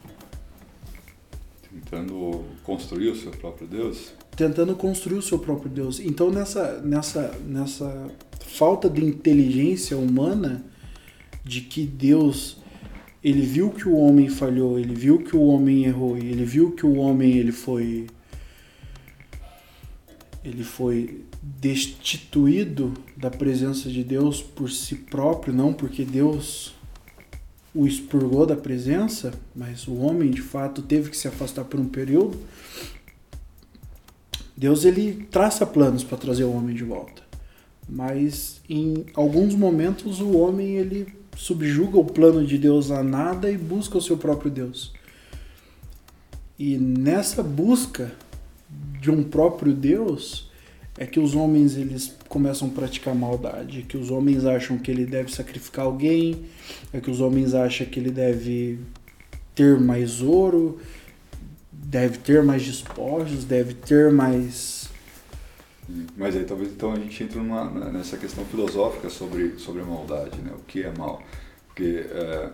Tentando 1.70 2.46
construir 2.64 3.10
o 3.10 3.16
seu 3.18 3.32
próprio 3.32 3.68
Deus? 3.68 4.14
tentando 4.40 4.74
construir 4.74 5.18
o 5.18 5.22
seu 5.22 5.38
próprio 5.38 5.70
Deus. 5.70 6.00
Então 6.00 6.32
nessa 6.32 6.80
nessa 6.80 7.38
nessa 7.46 8.10
falta 8.40 8.90
de 8.90 9.04
inteligência 9.04 9.98
humana 9.98 10.64
de 11.44 11.60
que 11.60 11.86
Deus 11.86 12.56
ele 13.22 13.42
viu 13.42 13.70
que 13.72 13.90
o 13.90 13.98
homem 13.98 14.30
falhou, 14.30 14.80
ele 14.80 14.96
viu 14.96 15.18
que 15.20 15.36
o 15.36 15.42
homem 15.42 15.84
errou, 15.84 16.16
ele 16.16 16.46
viu 16.46 16.72
que 16.72 16.86
o 16.86 16.96
homem 16.96 17.34
ele 17.34 17.52
foi 17.52 18.08
ele 20.42 20.64
foi 20.64 21.26
destituído 21.42 22.94
da 23.16 23.30
presença 23.30 23.90
de 23.90 24.04
Deus 24.04 24.42
por 24.42 24.70
si 24.70 24.96
próprio, 24.96 25.54
não 25.54 25.74
porque 25.74 26.04
Deus 26.04 26.74
o 27.74 27.86
expurgou 27.86 28.46
da 28.46 28.56
presença, 28.56 29.34
mas 29.56 29.88
o 29.88 29.96
homem 29.96 30.32
de 30.32 30.42
fato 30.42 30.82
teve 30.82 31.10
que 31.10 31.18
se 31.18 31.28
afastar 31.28 31.64
por 31.66 31.80
um 31.80 31.88
período. 31.88 32.38
Deus 34.58 34.84
ele 34.84 35.28
traça 35.32 35.66
planos 35.66 36.04
para 36.04 36.18
trazer 36.18 36.44
o 36.44 36.52
homem 36.52 36.76
de 36.76 36.84
volta, 36.84 37.22
mas 37.88 38.60
em 38.68 39.06
alguns 39.14 39.56
momentos 39.56 40.20
o 40.20 40.36
homem 40.38 40.76
ele 40.76 41.08
subjuga 41.38 41.98
o 41.98 42.04
plano 42.04 42.46
de 42.46 42.58
Deus 42.58 42.92
a 42.92 43.02
nada 43.02 43.50
e 43.50 43.58
busca 43.58 43.98
o 43.98 44.02
seu 44.02 44.18
próprio 44.18 44.52
Deus. 44.52 44.92
E 46.58 46.78
nessa 46.78 47.42
busca 47.42 48.12
de 49.00 49.10
um 49.10 49.24
próprio 49.24 49.74
Deus 49.74 50.49
é 51.00 51.06
que 51.06 51.18
os 51.18 51.34
homens 51.34 51.78
eles 51.78 52.14
começam 52.28 52.68
a 52.68 52.72
praticar 52.72 53.16
maldade, 53.16 53.80
é 53.80 53.82
que 53.84 53.96
os 53.96 54.12
homens 54.12 54.46
acham 54.46 54.78
que 54.78 54.92
ele 54.92 55.06
deve 55.06 55.34
sacrificar 55.34 55.86
alguém, 55.86 56.44
é 56.92 57.00
que 57.00 57.10
os 57.10 57.22
homens 57.22 57.54
acham 57.54 57.88
que 57.88 57.98
ele 57.98 58.12
deve 58.12 58.78
ter 59.56 59.80
mais 59.80 60.22
ouro, 60.22 60.78
deve 61.72 62.18
ter 62.18 62.44
mais 62.44 62.66
despojos, 62.66 63.46
deve 63.46 63.76
ter 63.76 64.12
mais. 64.12 64.90
Mas 66.18 66.36
aí 66.36 66.44
talvez 66.44 66.70
então 66.70 66.92
a 66.92 67.00
gente 67.00 67.24
entre 67.24 67.40
numa, 67.40 67.70
nessa 67.92 68.18
questão 68.18 68.44
filosófica 68.44 69.10
sobre, 69.10 69.58
sobre 69.58 69.82
a 69.82 69.86
maldade, 69.86 70.38
né? 70.42 70.52
O 70.54 70.64
que 70.66 70.84
é 70.84 70.92
mal? 70.92 71.24
Porque 71.68 72.06
é, 72.12 72.50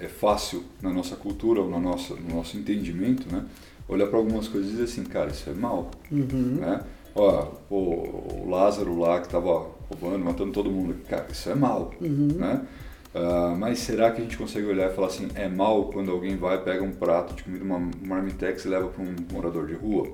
é 0.00 0.06
fácil 0.06 0.62
na 0.82 0.90
nossa 0.90 1.16
cultura 1.16 1.62
ou 1.62 1.70
no 1.70 1.80
nosso, 1.80 2.14
no 2.14 2.36
nosso 2.36 2.58
entendimento, 2.58 3.26
né? 3.34 3.42
Olhar 3.88 4.06
para 4.08 4.18
algumas 4.18 4.48
coisas 4.48 4.68
e 4.68 4.72
dizer 4.72 4.84
assim, 4.84 5.04
cara, 5.04 5.30
isso 5.30 5.48
é 5.48 5.54
mal, 5.54 5.90
uhum. 6.12 6.58
né? 6.60 6.84
Ó, 7.16 7.48
o 7.70 8.48
Lázaro 8.48 8.98
lá 8.98 9.18
que 9.20 9.26
estava 9.26 9.66
roubando, 9.88 10.24
matando 10.24 10.52
todo 10.52 10.70
mundo, 10.70 10.94
cara, 11.08 11.26
isso 11.30 11.48
é 11.48 11.54
mal, 11.54 11.92
uhum. 12.00 12.28
né? 12.36 12.66
Uh, 13.14 13.56
mas 13.56 13.78
será 13.78 14.10
que 14.10 14.20
a 14.20 14.24
gente 14.24 14.36
consegue 14.36 14.66
olhar 14.66 14.90
e 14.90 14.94
falar 14.94 15.06
assim, 15.06 15.28
é 15.34 15.48
mal 15.48 15.86
quando 15.86 16.10
alguém 16.10 16.36
vai, 16.36 16.62
pega 16.62 16.84
um 16.84 16.92
prato 16.92 17.34
de 17.34 17.44
comida, 17.44 17.64
uma 17.64 17.78
marmitex 18.06 18.66
e 18.66 18.68
leva 18.68 18.88
para 18.88 19.02
um 19.02 19.14
morador 19.32 19.66
de 19.66 19.72
rua? 19.72 20.08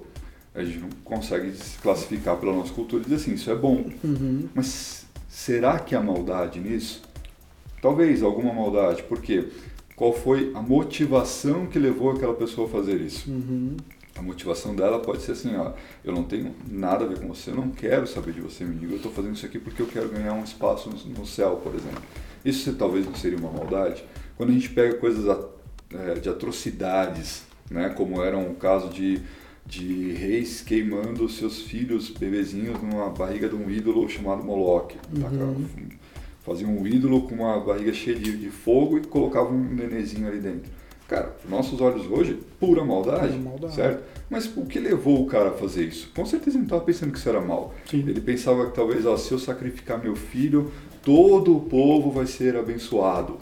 A 0.54 0.62
gente 0.62 0.78
não 0.78 0.88
consegue 1.02 1.50
se 1.52 1.78
classificar 1.78 2.36
pela 2.36 2.52
nossa 2.52 2.72
cultura 2.72 3.02
e 3.02 3.04
dizer 3.04 3.16
assim, 3.16 3.34
isso 3.34 3.50
é 3.50 3.56
bom. 3.56 3.90
Uhum. 4.04 4.48
Mas 4.54 5.04
será 5.28 5.80
que 5.80 5.96
há 5.96 6.00
maldade 6.00 6.60
nisso? 6.60 7.02
Talvez 7.80 8.22
alguma 8.22 8.54
maldade, 8.54 9.02
porque 9.02 9.48
qual 9.96 10.12
foi 10.12 10.52
a 10.54 10.62
motivação 10.62 11.66
que 11.66 11.80
levou 11.80 12.12
aquela 12.12 12.34
pessoa 12.34 12.68
a 12.68 12.70
fazer 12.70 13.00
isso? 13.00 13.28
Uhum. 13.28 13.76
A 14.16 14.22
motivação 14.22 14.76
dela 14.76 15.00
pode 15.00 15.22
ser 15.22 15.32
assim, 15.32 15.56
ó, 15.56 15.72
eu 16.04 16.12
não 16.12 16.24
tenho 16.24 16.54
nada 16.70 17.04
a 17.04 17.08
ver 17.08 17.18
com 17.18 17.28
você, 17.28 17.50
eu 17.50 17.56
não 17.56 17.70
quero 17.70 18.06
saber 18.06 18.32
de 18.32 18.40
você, 18.40 18.64
menino, 18.64 18.92
eu 18.92 18.96
estou 18.96 19.10
fazendo 19.10 19.34
isso 19.34 19.46
aqui 19.46 19.58
porque 19.58 19.80
eu 19.80 19.86
quero 19.86 20.08
ganhar 20.08 20.34
um 20.34 20.44
espaço 20.44 20.90
no 20.90 21.26
céu, 21.26 21.60
por 21.62 21.74
exemplo. 21.74 22.02
Isso 22.44 22.74
talvez 22.74 23.06
não 23.06 23.14
seria 23.14 23.38
uma 23.38 23.50
maldade? 23.50 24.04
Quando 24.36 24.50
a 24.50 24.52
gente 24.52 24.68
pega 24.70 24.96
coisas 24.96 25.24
é, 25.90 26.14
de 26.14 26.28
atrocidades 26.28 27.44
né? 27.72 27.88
como 27.90 28.22
era 28.22 28.36
um 28.36 28.54
caso 28.54 28.88
de, 28.88 29.20
de 29.66 30.12
reis 30.12 30.60
queimando 30.60 31.28
seus 31.28 31.62
filhos 31.62 32.10
bebezinhos 32.10 32.80
numa 32.82 33.10
barriga 33.10 33.48
de 33.48 33.54
um 33.54 33.70
ídolo 33.70 34.08
chamado 34.08 34.44
Moloch. 34.44 34.96
Uhum. 35.16 35.66
Faziam 36.42 36.76
um 36.76 36.86
ídolo 36.86 37.22
com 37.22 37.36
uma 37.36 37.58
barriga 37.60 37.92
cheia 37.92 38.16
de, 38.16 38.50
fogo 38.50 38.98
e 38.98 39.00
colocavam 39.02 39.52
um 39.52 39.74
nenezinho 39.74 40.26
ali 40.26 40.40
dentro. 40.40 40.70
Cara, 41.12 41.36
nossos 41.48 41.80
olhos 41.80 42.06
hoje, 42.10 42.38
pura 42.58 42.84
maldade, 42.84 43.28
Pura 43.36 43.38
maldade. 43.50 43.74
certo? 43.74 44.02
Mas 44.30 44.46
o 44.56 44.64
que 44.64 44.78
levou 44.78 45.22
o 45.22 45.26
cara 45.26 45.50
a 45.50 45.52
fazer 45.52 45.84
isso? 45.84 46.10
Com 46.14 46.24
certeza 46.24 46.52
ele 46.56 46.58
não 46.58 46.64
estava 46.64 46.82
pensando 46.82 47.12
que 47.12 47.18
isso 47.18 47.28
era 47.28 47.40
mal. 47.40 47.74
Sim. 47.90 47.98
Ele 48.08 48.20
pensava 48.20 48.66
que 48.66 48.74
talvez, 48.74 49.04
ó, 49.04 49.16
se 49.16 49.30
eu 49.32 49.38
sacrificar 49.38 50.02
meu 50.02 50.16
filho, 50.16 50.72
todo 51.02 51.54
o 51.56 51.60
povo 51.60 52.10
vai 52.10 52.26
ser 52.26 52.56
abençoado. 52.56 53.36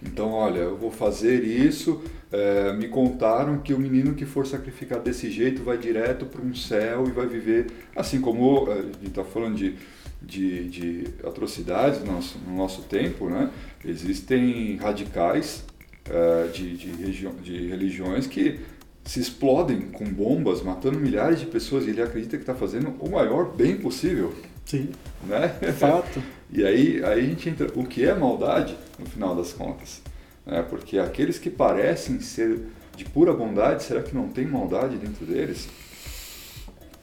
Então, 0.00 0.30
olha, 0.32 0.58
eu 0.60 0.76
vou 0.76 0.90
fazer 0.92 1.42
isso. 1.44 2.00
é, 2.30 2.72
me 2.72 2.88
contaram 2.88 3.58
que 3.58 3.74
o 3.74 3.78
menino 3.78 4.14
que 4.14 4.24
for 4.24 4.46
sacrificado 4.46 5.02
desse 5.04 5.30
jeito 5.30 5.62
vai 5.62 5.76
direto 5.76 6.24
para 6.26 6.40
um 6.40 6.54
céu 6.54 7.04
e 7.06 7.10
vai 7.10 7.26
viver. 7.26 7.66
Assim 7.96 8.20
como 8.20 8.68
é, 8.70 8.72
a 8.78 8.82
gente 8.82 9.08
está 9.08 9.22
falando 9.24 9.56
de, 9.56 9.74
de, 10.22 10.68
de 10.68 11.04
atrocidades 11.24 12.00
no 12.04 12.12
nosso, 12.12 12.38
no 12.46 12.56
nosso 12.56 12.82
tempo, 12.82 13.28
né? 13.28 13.50
Existem 13.84 14.76
radicais 14.76 15.64
é, 16.08 16.48
de, 16.48 16.76
de, 16.76 17.28
de 17.42 17.66
religiões 17.68 18.26
que 18.26 18.60
se 19.04 19.20
explodem 19.20 19.82
com 19.82 20.04
bombas, 20.04 20.62
matando 20.62 20.98
milhares 20.98 21.40
de 21.40 21.46
pessoas 21.46 21.86
e 21.86 21.90
ele 21.90 22.02
acredita 22.02 22.36
que 22.36 22.42
está 22.42 22.54
fazendo 22.54 22.94
o 23.00 23.10
maior 23.10 23.52
bem 23.54 23.76
possível, 23.76 24.32
Sim, 24.64 24.90
né? 25.24 25.48
fato. 25.78 26.22
E 26.54 26.62
aí, 26.66 27.02
aí 27.02 27.20
a 27.20 27.22
gente 27.24 27.48
entra. 27.48 27.66
O 27.74 27.86
que 27.86 28.04
é 28.04 28.14
maldade, 28.14 28.76
no 28.98 29.06
final 29.06 29.34
das 29.34 29.54
contas? 29.54 30.02
Né? 30.44 30.62
Porque 30.62 30.98
aqueles 30.98 31.38
que 31.38 31.48
parecem 31.48 32.20
ser 32.20 32.60
de 32.94 33.06
pura 33.06 33.32
bondade, 33.32 33.84
será 33.84 34.02
que 34.02 34.14
não 34.14 34.28
tem 34.28 34.46
maldade 34.46 34.98
dentro 34.98 35.24
deles? 35.24 35.66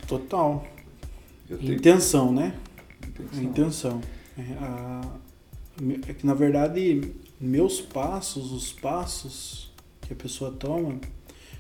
Total. 0.08 0.66
Tenho 1.48 1.74
Intenção, 1.74 2.32
né? 2.32 2.54
intenção. 3.08 3.44
Intenção. 3.44 4.02
É, 4.38 4.42
a- 4.64 5.02
é 6.08 6.14
que 6.14 6.26
na 6.26 6.34
verdade 6.34 7.14
meus 7.40 7.80
passos, 7.80 8.52
os 8.52 8.74
passos 8.74 9.72
que 10.02 10.14
a 10.14 10.16
pessoa 10.16 10.52
toma, 10.52 11.00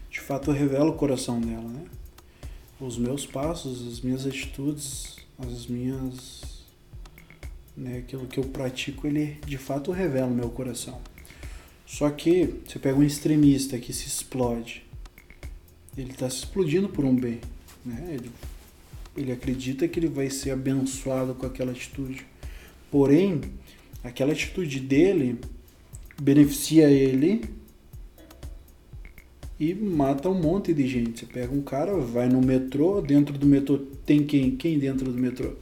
de 0.09 0.19
fato 0.19 0.51
revela 0.51 0.89
o 0.89 0.95
coração 0.95 1.39
dela, 1.39 1.67
né? 1.67 1.85
Os 2.79 2.97
meus 2.97 3.25
passos, 3.25 3.87
as 3.87 4.01
minhas 4.01 4.25
atitudes, 4.25 5.17
as 5.37 5.67
minhas 5.67 6.63
né, 7.75 7.99
aquilo 7.99 8.27
que 8.27 8.39
eu 8.39 8.43
pratico, 8.43 9.07
ele 9.07 9.37
de 9.45 9.57
fato 9.57 9.91
revela 9.91 10.27
o 10.27 10.33
meu 10.33 10.49
coração. 10.49 10.99
Só 11.85 12.09
que 12.09 12.61
você 12.65 12.77
pega 12.77 12.97
um 12.97 13.03
extremista 13.03 13.79
que 13.79 13.93
se 13.93 14.07
explode, 14.07 14.85
ele 15.97 16.11
está 16.11 16.29
se 16.29 16.37
explodindo 16.37 16.89
por 16.89 17.05
um 17.05 17.15
bem, 17.15 17.39
né? 17.85 18.15
Ele 18.15 18.29
ele 19.17 19.31
acredita 19.31 19.87
que 19.87 19.99
ele 19.99 20.07
vai 20.07 20.29
ser 20.29 20.51
abençoado 20.51 21.33
com 21.35 21.45
aquela 21.45 21.71
atitude. 21.71 22.25
Porém, 22.89 23.41
aquela 24.03 24.31
atitude 24.31 24.79
dele 24.79 25.39
beneficia 26.21 26.89
ele 26.89 27.43
e 29.59 29.73
mata 29.73 30.29
um 30.29 30.41
monte 30.41 30.73
de 30.73 30.87
gente. 30.87 31.19
Você 31.19 31.25
pega 31.25 31.53
um 31.53 31.61
cara, 31.61 31.95
vai 31.97 32.29
no 32.29 32.41
metrô, 32.41 33.01
dentro 33.01 33.37
do 33.37 33.45
metrô 33.45 33.77
tem 34.05 34.23
quem? 34.25 34.55
Quem 34.55 34.79
dentro 34.79 35.11
do 35.11 35.19
metrô? 35.19 35.53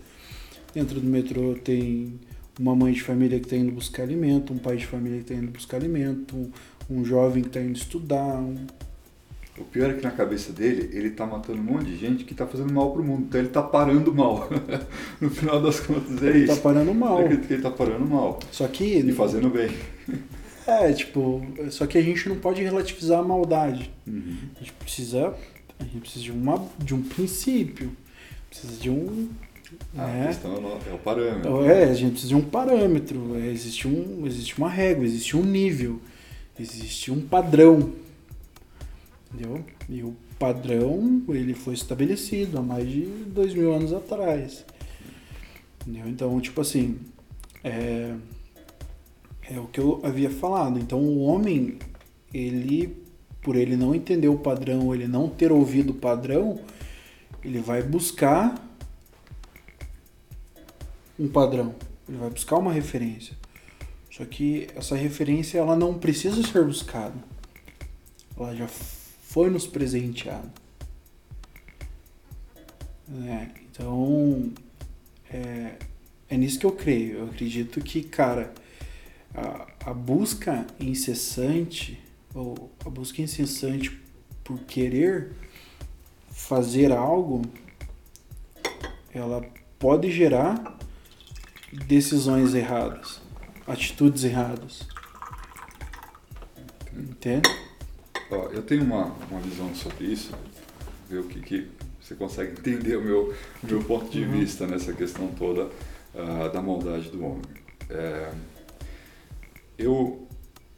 Dentro 0.74 1.00
do 1.00 1.08
metrô 1.08 1.56
tem 1.56 2.20
uma 2.60 2.76
mãe 2.76 2.94
de 2.94 3.02
família 3.02 3.40
que 3.40 3.46
está 3.46 3.58
indo 3.58 3.72
buscar 3.72 4.04
alimento, 4.04 4.54
um 4.54 4.58
pai 4.58 4.78
de 4.78 4.86
família 4.86 5.18
que 5.20 5.32
está 5.32 5.36
indo 5.36 5.52
buscar 5.52 5.78
alimento, 5.78 6.52
um, 6.90 7.04
jovem 7.04 7.44
que 7.44 7.50
está 7.50 7.62
indo 7.62 7.76
estudar, 7.76 8.40
um, 8.40 8.56
O 9.60 9.64
pior 9.64 9.90
é 9.90 9.94
que 9.94 10.04
na 10.04 10.12
cabeça 10.12 10.52
dele, 10.54 10.90
ele 10.94 11.10
tá 11.10 11.26
matando 11.26 11.60
um 11.60 11.64
monte 11.64 11.86
de 11.86 11.98
gente 11.98 12.24
que 12.24 12.34
tá 12.36 12.46
fazendo 12.46 12.72
mal 12.72 12.92
pro 12.92 13.04
mundo. 13.04 13.24
Então 13.28 13.40
ele 13.42 13.50
tá 13.50 13.62
parando 13.64 14.14
mal. 14.14 14.48
no 15.20 15.30
final 15.32 15.62
das 15.62 15.80
contas 15.80 16.22
é 16.22 16.32
tá 16.32 16.38
isso. 16.38 16.62
parando 16.62 16.94
mal. 16.94 17.20
Eu 17.20 17.26
acredito 17.26 17.48
que 17.48 17.54
ele 17.56 17.64
tá 17.64 17.72
parando 17.72 18.06
mal. 18.06 18.40
Só 18.52 18.68
que 18.68 18.84
E 19.00 19.12
fazendo 19.14 19.50
bem. 19.50 19.70
É, 20.70 20.92
tipo, 20.92 21.42
só 21.70 21.88
que 21.88 21.98
a 21.98 22.02
gente 22.02 22.28
não 22.28 22.36
pode 22.40 22.62
relativizar 22.62 23.20
a 23.20 23.24
maldade. 23.24 23.90
Uhum. 24.06 24.36
A 24.58 24.60
gente 24.60 24.74
precisa, 24.74 25.34
a 25.80 25.84
gente 25.86 26.00
precisa 26.02 26.26
de, 26.26 26.32
uma, 26.34 26.62
de 26.78 26.94
um 26.94 27.02
princípio, 27.02 27.96
precisa 28.50 28.74
de 28.78 28.90
um, 28.90 29.30
A 29.98 30.06
né? 30.08 30.28
questão 30.28 30.56
é 30.56 30.60
o- 30.60 30.92
é 30.92 30.94
o 30.94 30.98
parâmetro. 30.98 31.64
É, 31.66 31.86
a 31.86 31.94
gente 31.94 32.12
precisa 32.12 32.28
de 32.28 32.36
um 32.36 32.42
parâmetro, 32.42 33.38
é, 33.42 33.48
existe, 33.48 33.88
um, 33.88 34.24
existe 34.28 34.58
uma 34.58 34.70
régua, 34.70 35.06
existe 35.06 35.38
um 35.38 35.44
nível, 35.46 36.02
existe 36.60 37.12
um 37.14 37.22
padrão, 37.22 37.94
entendeu? 39.34 39.64
E 39.90 40.04
o 40.04 40.16
padrão, 40.40 41.24
ele 41.30 41.54
foi 41.54 41.74
estabelecido 41.74 42.58
há 42.58 42.62
mais 42.62 42.90
de 42.90 43.02
dois 43.02 43.54
mil 43.54 43.74
anos 43.74 43.94
atrás, 43.94 44.66
entendeu? 45.82 46.08
Então, 46.08 46.40
tipo 46.40 46.62
assim, 46.62 47.00
é, 47.64 48.14
é 49.50 49.60
o 49.60 49.68
que 49.68 49.80
eu 49.80 50.00
havia 50.04 50.30
falado. 50.30 50.80
Então, 50.80 51.00
o 51.00 51.20
homem, 51.20 51.80
ele, 52.34 52.96
por 53.42 53.56
ele 53.56 53.76
não 53.76 53.94
entender 53.94 54.28
o 54.28 54.38
padrão, 54.38 54.94
ele 54.94 55.08
não 55.08 55.30
ter 55.30 55.52
ouvido 55.52 55.92
o 55.92 55.96
padrão, 55.96 56.60
ele 57.44 57.60
vai 57.60 57.82
buscar 57.82 58.64
um 61.20 61.28
padrão, 61.28 61.74
ele 62.08 62.18
vai 62.18 62.30
buscar 62.30 62.58
uma 62.58 62.72
referência. 62.72 63.36
Só 64.12 64.26
que 64.26 64.68
essa 64.76 64.96
referência 64.96 65.60
ela 65.60 65.76
não 65.76 65.98
precisa 65.98 66.42
ser 66.42 66.64
buscada. 66.64 67.16
Ela 68.36 68.56
já 68.56 68.68
foi 69.38 69.52
nos 69.52 69.68
presenteada. 69.68 70.52
É, 73.28 73.50
então 73.70 74.52
é, 75.30 75.76
é 76.28 76.36
nisso 76.36 76.58
que 76.58 76.66
eu 76.66 76.72
creio. 76.72 77.20
Eu 77.20 77.26
acredito 77.26 77.80
que, 77.80 78.02
cara, 78.02 78.52
a, 79.36 79.92
a 79.92 79.94
busca 79.94 80.66
incessante, 80.80 82.04
ou 82.34 82.72
a 82.84 82.90
busca 82.90 83.22
incessante 83.22 83.92
por 84.44 84.58
querer 84.62 85.34
fazer 86.32 86.92
algo, 86.92 87.44
ela 89.14 89.48
pode 89.78 90.10
gerar 90.12 90.80
decisões 91.86 92.56
erradas, 92.56 93.22
atitudes 93.68 94.24
erradas. 94.24 94.82
Entende? 96.92 97.67
Ó, 98.30 98.50
eu 98.52 98.62
tenho 98.62 98.84
uma, 98.84 99.06
uma 99.30 99.40
visão 99.40 99.74
sobre 99.76 100.06
isso, 100.06 100.32
ver 101.10 101.20
o 101.20 101.24
que, 101.24 101.40
que 101.40 101.68
você 102.02 102.16
consegue 102.16 102.52
entender 102.60 102.98
o 102.98 103.02
meu, 103.02 103.34
meu 103.64 103.84
ponto 103.84 104.10
de 104.10 104.24
Uhum. 104.24 104.32
vista 104.32 104.66
nessa 104.68 104.94
questão 104.94 105.28
toda 105.28 105.70
ah, 106.16 106.48
da 106.50 106.62
maldade 106.62 107.10
do 107.10 107.24
homem. 107.24 107.42
É, 107.90 108.32
eu, 109.78 110.28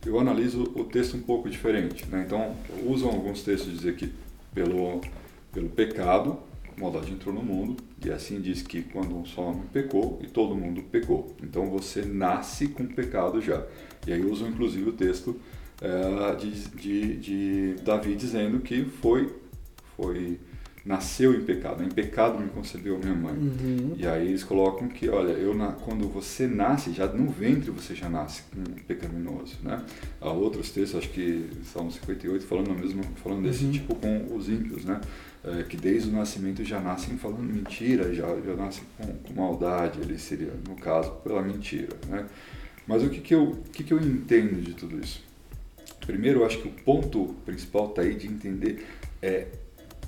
eu 0.06 0.20
analiso 0.20 0.64
o 0.76 0.84
texto 0.84 1.18
um 1.18 1.22
pouco 1.22 1.50
diferente. 1.50 2.06
Né? 2.08 2.24
Então, 2.26 2.56
usam 2.86 3.10
alguns 3.10 3.44
textos 3.44 3.72
dizer 3.72 3.96
que 3.96 4.14
pelo, 4.54 5.02
pelo 5.52 5.70
pecado, 5.70 6.38
a 6.76 6.80
maldade 6.80 7.12
entrou 7.12 7.34
no 7.34 7.42
mundo, 7.44 7.78
e 8.04 8.10
assim 8.12 8.40
diz 8.42 8.62
que 8.62 8.82
quando 8.82 9.16
um 9.16 9.26
só 9.26 9.42
homem 9.42 9.64
pecou, 9.74 10.20
e 10.22 10.28
todo 10.28 10.56
mundo 10.56 10.82
pecou. 10.84 11.36
Então 11.44 11.70
você 11.70 12.04
nasce 12.04 12.68
com 12.70 12.86
pecado 12.86 13.42
já. 13.42 13.66
E 14.08 14.14
aí 14.14 14.24
usam 14.24 14.48
inclusive 14.48 14.90
o 14.90 14.94
texto 14.94 15.40
eh, 15.82 16.36
de, 16.36 16.52
de, 16.70 17.16
de 17.18 17.76
Davi 17.84 18.16
dizendo 18.16 18.60
que 18.60 18.86
foi, 18.86 19.34
foi 19.96 20.40
nasceu 20.86 21.36
em 21.36 21.42
pecado, 21.42 21.84
em 21.84 21.90
pecado 21.90 22.40
me 22.40 22.50
concebeu 22.50 22.98
minha 22.98 23.14
mãe. 23.14 23.34
Uhum. 23.36 23.94
E 23.98 24.08
aí 24.08 24.30
eles 24.30 24.44
colocam 24.44 24.88
que, 24.88 25.10
olha, 25.10 25.34
eu 25.34 25.54
na, 25.54 25.74
quando 25.74 26.08
você 26.08 26.48
nasce, 26.48 26.92
já 26.94 27.06
no 27.06 27.30
ventre 27.30 27.70
você 27.70 27.94
já 27.94 28.10
nasce 28.10 28.44
pecaminoso, 28.88 29.58
né? 29.62 29.84
Há 30.20 30.32
outros 30.32 30.72
textos, 30.72 31.00
acho 31.00 31.10
que 31.10 31.48
Salmo 31.64 31.92
58, 31.92 32.46
falando 32.46 32.72
mesmo, 32.72 33.04
falando 33.24 33.44
desse 33.44 33.66
Uhum. 33.66 33.72
tipo 33.72 33.96
com 33.96 34.36
os 34.36 34.50
ímpios, 34.50 34.86
né? 34.86 35.00
É, 35.44 35.64
que 35.64 35.78
desde 35.78 36.10
o 36.10 36.12
nascimento 36.12 36.64
já 36.66 36.80
nascem 36.82 37.18
falando 37.18 37.44
mentira, 37.44 38.14
já, 38.14 38.28
já 38.42 38.56
nascem 38.56 38.84
com, 38.98 39.14
com 39.14 39.34
maldade, 39.34 40.00
ele 40.02 40.18
seria, 40.18 40.54
no 40.68 40.76
caso, 40.76 41.12
pela 41.24 41.42
mentira, 41.42 41.96
né? 42.08 42.26
Mas 42.88 43.04
o 43.04 43.10
que 43.10 43.22
que 43.22 43.36
eu, 43.36 43.44
o 43.44 43.64
que 43.72 43.84
que 43.84 43.94
eu 43.94 44.00
entendo 44.00 44.62
de 44.62 44.74
tudo 44.74 45.00
isso? 45.00 45.29
Primeiro, 46.10 46.40
eu 46.40 46.46
acho 46.46 46.60
que 46.60 46.68
o 46.68 46.72
ponto 46.72 47.36
principal 47.46 47.90
está 47.90 48.02
aí 48.02 48.16
de 48.16 48.26
entender 48.26 48.84
é 49.22 49.46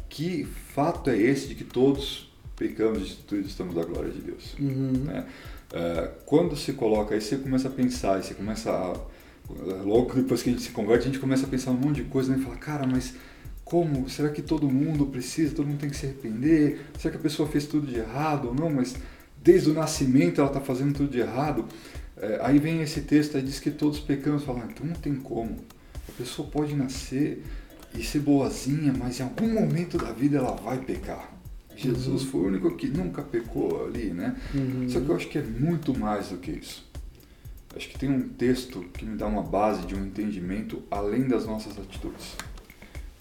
que 0.10 0.46
fato 0.74 1.12
é 1.12 1.16
esse 1.16 1.48
de 1.48 1.54
que 1.54 1.64
todos 1.64 2.28
pecamos 2.58 3.12
e 3.12 3.16
todos 3.18 3.46
estamos 3.46 3.76
da 3.76 3.84
glória 3.84 4.10
de 4.10 4.20
Deus. 4.20 4.56
Uhum. 4.60 4.94
né? 5.06 5.28
É, 5.72 6.10
quando 6.26 6.56
se 6.56 6.74
coloca 6.74 7.14
aí, 7.14 7.22
você 7.22 7.38
começa 7.38 7.68
a 7.68 7.72
pensar, 7.72 8.20
e 8.20 8.24
você 8.24 8.34
começa 8.34 8.72
a. 8.72 9.00
Logo 9.84 10.12
depois 10.16 10.42
que 10.42 10.50
a 10.50 10.54
gente 10.54 10.64
se 10.64 10.72
converte, 10.72 11.04
a 11.04 11.12
gente 11.12 11.20
começa 11.20 11.46
a 11.46 11.50
pensar 11.50 11.70
um 11.70 11.76
monte 11.76 11.98
de 11.98 12.04
coisa 12.06 12.32
né? 12.32 12.40
e 12.40 12.44
fala, 12.44 12.56
cara, 12.56 12.88
mas 12.88 13.14
como? 13.64 14.10
Será 14.10 14.30
que 14.30 14.42
todo 14.42 14.68
mundo 14.68 15.06
precisa? 15.06 15.54
Todo 15.54 15.68
mundo 15.68 15.82
tem 15.82 15.90
que 15.90 15.96
se 15.96 16.08
arrepender? 16.08 16.82
Será 16.98 17.12
que 17.12 17.18
a 17.18 17.22
pessoa 17.22 17.48
fez 17.48 17.68
tudo 17.68 17.86
de 17.86 18.00
errado 18.00 18.48
ou 18.48 18.56
não? 18.56 18.72
Mas 18.72 18.96
desde 19.44 19.70
o 19.70 19.74
nascimento 19.74 20.42
ela 20.42 20.50
está 20.50 20.62
fazendo 20.62 20.96
tudo 20.96 21.12
de 21.12 21.20
errado. 21.20 21.66
É, 22.18 22.40
aí 22.42 22.58
vem 22.58 22.82
esse 22.82 23.02
texto 23.02 23.38
aí 23.38 23.44
diz 23.44 23.60
que 23.60 23.70
todos 23.70 24.00
pecamos. 24.00 24.44
Fala, 24.44 24.64
ah, 24.64 24.68
então 24.72 24.86
não 24.86 24.96
tem 24.96 25.16
como. 25.16 25.58
A 26.14 26.18
pessoa 26.18 26.48
pode 26.48 26.76
nascer 26.76 27.44
e 27.98 28.04
ser 28.04 28.20
boazinha, 28.20 28.94
mas 28.98 29.20
em 29.20 29.24
algum 29.24 29.54
momento 29.54 29.98
da 29.98 30.12
vida 30.12 30.38
ela 30.38 30.56
vai 30.56 30.80
pecar. 30.80 31.32
Jesus 31.76 32.24
foi 32.24 32.42
o 32.42 32.48
único 32.48 32.76
que 32.76 32.88
nunca 32.88 33.22
pecou 33.22 33.86
ali, 33.86 34.12
né? 34.12 34.40
Uhum. 34.54 34.88
Só 34.88 35.00
que 35.00 35.10
eu 35.10 35.16
acho 35.16 35.28
que 35.28 35.38
é 35.38 35.44
muito 35.44 35.98
mais 35.98 36.30
do 36.30 36.38
que 36.38 36.52
isso. 36.52 36.90
Acho 37.76 37.88
que 37.90 37.98
tem 37.98 38.10
um 38.10 38.30
texto 38.30 38.82
que 38.94 39.06
me 39.06 39.16
dá 39.16 39.26
uma 39.26 39.42
base 39.42 39.86
de 39.88 39.96
um 39.96 40.06
entendimento 40.06 40.84
além 40.92 41.28
das 41.28 41.46
nossas 41.46 41.78
atitudes. 41.80 42.36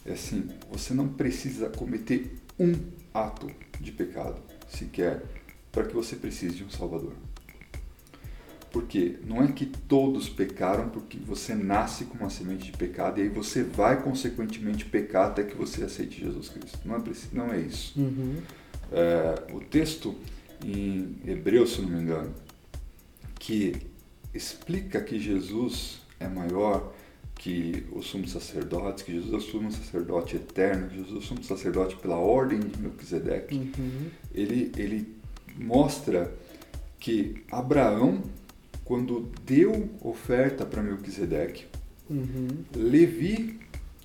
É 0.04 0.12
assim, 0.12 0.48
você 0.70 0.92
não 0.92 1.08
precisa 1.08 1.68
cometer 1.68 2.36
um 2.58 2.74
ato 3.14 3.48
de 3.80 3.92
pecado 3.92 4.40
sequer 4.68 5.22
para 5.70 5.84
que 5.84 5.94
você 5.94 6.16
precise 6.16 6.56
de 6.56 6.64
um 6.64 6.70
Salvador. 6.70 7.12
Porque 8.72 9.18
não 9.26 9.42
é 9.42 9.48
que 9.48 9.66
todos 9.66 10.28
pecaram 10.28 10.88
porque 10.90 11.18
você 11.18 11.54
nasce 11.54 12.04
com 12.04 12.18
uma 12.18 12.30
semente 12.30 12.70
de 12.70 12.72
pecado 12.78 13.18
e 13.18 13.22
aí 13.24 13.28
você 13.28 13.64
vai 13.64 14.00
consequentemente 14.02 14.84
pecar 14.84 15.28
até 15.28 15.42
que 15.42 15.56
você 15.56 15.82
aceite 15.82 16.20
Jesus 16.20 16.48
Cristo. 16.48 16.78
Não 16.84 16.96
é, 16.96 17.00
preciso, 17.00 17.30
não 17.34 17.52
é 17.52 17.58
isso. 17.58 17.98
Uhum. 18.00 18.36
É, 18.92 19.52
o 19.52 19.60
texto 19.60 20.14
em 20.64 21.16
Hebreus, 21.26 21.74
se 21.74 21.82
não 21.82 21.88
me 21.88 22.00
engano, 22.00 22.32
que 23.38 23.74
explica 24.32 25.00
que 25.00 25.18
Jesus 25.18 26.00
é 26.20 26.28
maior 26.28 26.92
que 27.34 27.86
o 27.90 28.02
sumo 28.02 28.28
sacerdote, 28.28 29.02
que 29.02 29.12
Jesus 29.14 29.32
é 29.32 29.36
o 29.36 29.40
sumo 29.40 29.72
sacerdote 29.72 30.36
eterno, 30.36 30.88
que 30.88 30.96
Jesus 30.96 31.14
é 31.14 31.18
o 31.18 31.22
sumo 31.22 31.42
sacerdote 31.42 31.96
pela 31.96 32.16
ordem 32.16 32.60
de 32.60 32.78
Melquisedeque, 32.78 33.54
Uhum. 33.56 34.10
ele, 34.34 34.70
ele 34.76 35.16
mostra 35.58 36.30
que 36.98 37.42
Abraão, 37.50 38.22
quando 38.90 39.30
deu 39.46 39.88
oferta 40.00 40.66
para 40.66 40.82
Melquisedeque, 40.82 41.66
Uhum. 42.10 42.48
Levi 42.74 43.60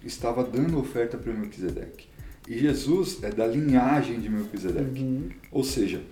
estava 0.05 0.43
dando 0.43 0.77
oferta 0.77 1.17
para 1.17 1.33
Melquisedeque. 1.33 2.07
E 2.47 2.55
Jesus 2.55 3.17
é 3.23 3.31
da 3.31 3.47
linhagem 3.47 4.19
de 4.19 4.29
Melquisedeque. 4.29 5.01
Uhum. 5.01 5.29
Ou 5.51 5.63
seja, 5.63 6.03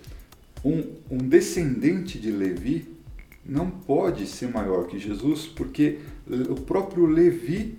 um, 0.66 0.86
um 1.12 1.20
descendente 1.20 2.18
de 2.18 2.32
Levi 2.32 2.88
não 3.46 3.70
pode 3.70 4.26
ser 4.26 4.48
maior 4.50 4.88
que 4.88 4.98
Jesus, 4.98 5.46
porque 5.46 6.00
o 6.50 6.56
próprio 6.56 7.06
Levi 7.06 7.78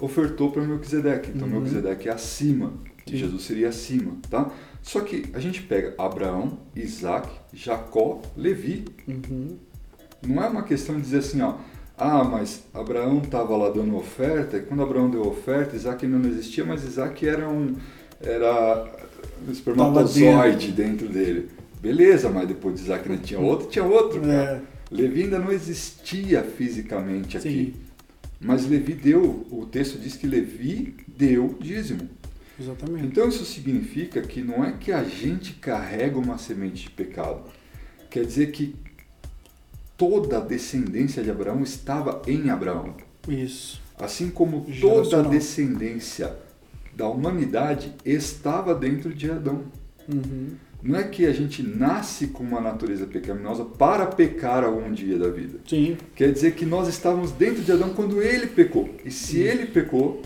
ofertou 0.00 0.50
para 0.50 0.64
Melquisedeque. 0.64 1.32
Então 1.34 1.46
Uhum. 1.46 1.56
Melquisedeque 1.60 2.08
é 2.08 2.12
acima, 2.12 2.72
e. 3.06 3.14
Jesus 3.14 3.42
seria 3.42 3.68
acima, 3.68 4.16
tá? 4.30 4.50
Só 4.80 5.02
que 5.02 5.26
a 5.34 5.38
gente 5.38 5.60
pega 5.60 5.94
Abraão, 5.98 6.60
Isaac, 6.74 7.28
Jacó, 7.52 8.22
Levi. 8.34 8.86
Uhum. 9.06 9.58
Não 10.22 10.42
é 10.42 10.48
uma 10.48 10.62
questão 10.62 10.96
de 10.96 11.02
dizer 11.02 11.18
assim, 11.18 11.40
ó, 11.40 11.54
ah, 11.96 12.24
mas 12.24 12.64
Abraão 12.72 13.18
estava 13.22 13.56
lá 13.56 13.68
dando 13.70 13.96
oferta, 13.96 14.56
e 14.56 14.62
quando 14.62 14.82
Abraão 14.82 15.10
deu 15.10 15.26
oferta, 15.26 15.76
Isaac 15.76 16.04
ainda 16.04 16.18
não 16.18 16.28
existia, 16.30 16.64
mas 16.64 16.84
Isaac 16.84 17.26
era 17.26 17.48
um, 17.48 17.76
era 18.20 18.90
um 19.46 19.52
espermatozoide 19.52 20.72
dentro 20.72 21.08
dele. 21.08 21.50
Beleza, 21.80 22.28
mas 22.30 22.48
depois 22.48 22.76
de 22.76 22.82
Isaac 22.82 23.08
ainda 23.10 23.22
tinha 23.22 23.40
outro, 23.40 23.68
tinha 23.68 23.84
outro. 23.84 24.22
É, 24.30 24.62
Levi 24.90 25.22
ainda 25.24 25.38
não 25.38 25.52
existia 25.52 26.42
fisicamente 26.42 27.36
aqui. 27.36 27.48
sim, 27.48 27.74
Mas 28.40 28.66
Levi 28.66 28.94
deu, 28.94 29.46
o 29.50 29.66
texto 29.66 29.98
diz 29.98 30.16
que 30.16 30.26
Levi 30.26 30.96
deu 31.06 31.56
dízimo. 31.60 32.08
exatamente. 32.58 33.06
Então 33.06 33.28
isso 33.28 33.44
significa 33.44 34.22
que 34.22 34.42
não 34.42 34.64
é 34.64 34.72
que 34.72 34.92
a 34.92 35.04
gente 35.04 35.54
carrega 35.54 36.18
uma 36.18 36.38
semente 36.38 36.84
de 36.84 36.90
pecado. 36.90 37.42
Quer 38.10 38.24
dizer 38.26 38.50
que 38.52 38.74
toda 40.00 40.38
a 40.38 40.40
descendência 40.40 41.22
de 41.22 41.30
Abraão 41.30 41.62
estava 41.62 42.22
em 42.26 42.48
Abraão. 42.48 42.94
Isso. 43.28 43.82
Assim 43.98 44.30
como 44.30 44.64
toda 44.80 45.20
a 45.20 45.22
descendência 45.22 46.34
da 46.96 47.06
humanidade 47.06 47.92
estava 48.02 48.74
dentro 48.74 49.12
de 49.12 49.30
Adão. 49.30 49.64
Uhum. 50.10 50.52
Não 50.82 50.98
é 50.98 51.02
que 51.04 51.26
a 51.26 51.32
gente 51.34 51.62
nasce 51.62 52.28
com 52.28 52.42
uma 52.42 52.62
natureza 52.62 53.04
pecaminosa 53.04 53.62
para 53.62 54.06
pecar 54.06 54.64
algum 54.64 54.90
dia 54.90 55.18
da 55.18 55.28
vida. 55.28 55.58
Sim, 55.68 55.98
Quer 56.16 56.32
dizer 56.32 56.54
que 56.54 56.64
nós 56.64 56.88
estávamos 56.88 57.30
dentro 57.32 57.62
de 57.62 57.70
Adão 57.70 57.90
quando 57.90 58.22
ele 58.22 58.46
pecou. 58.46 58.88
E 59.04 59.10
se 59.10 59.38
ele 59.38 59.66
pecou, 59.66 60.22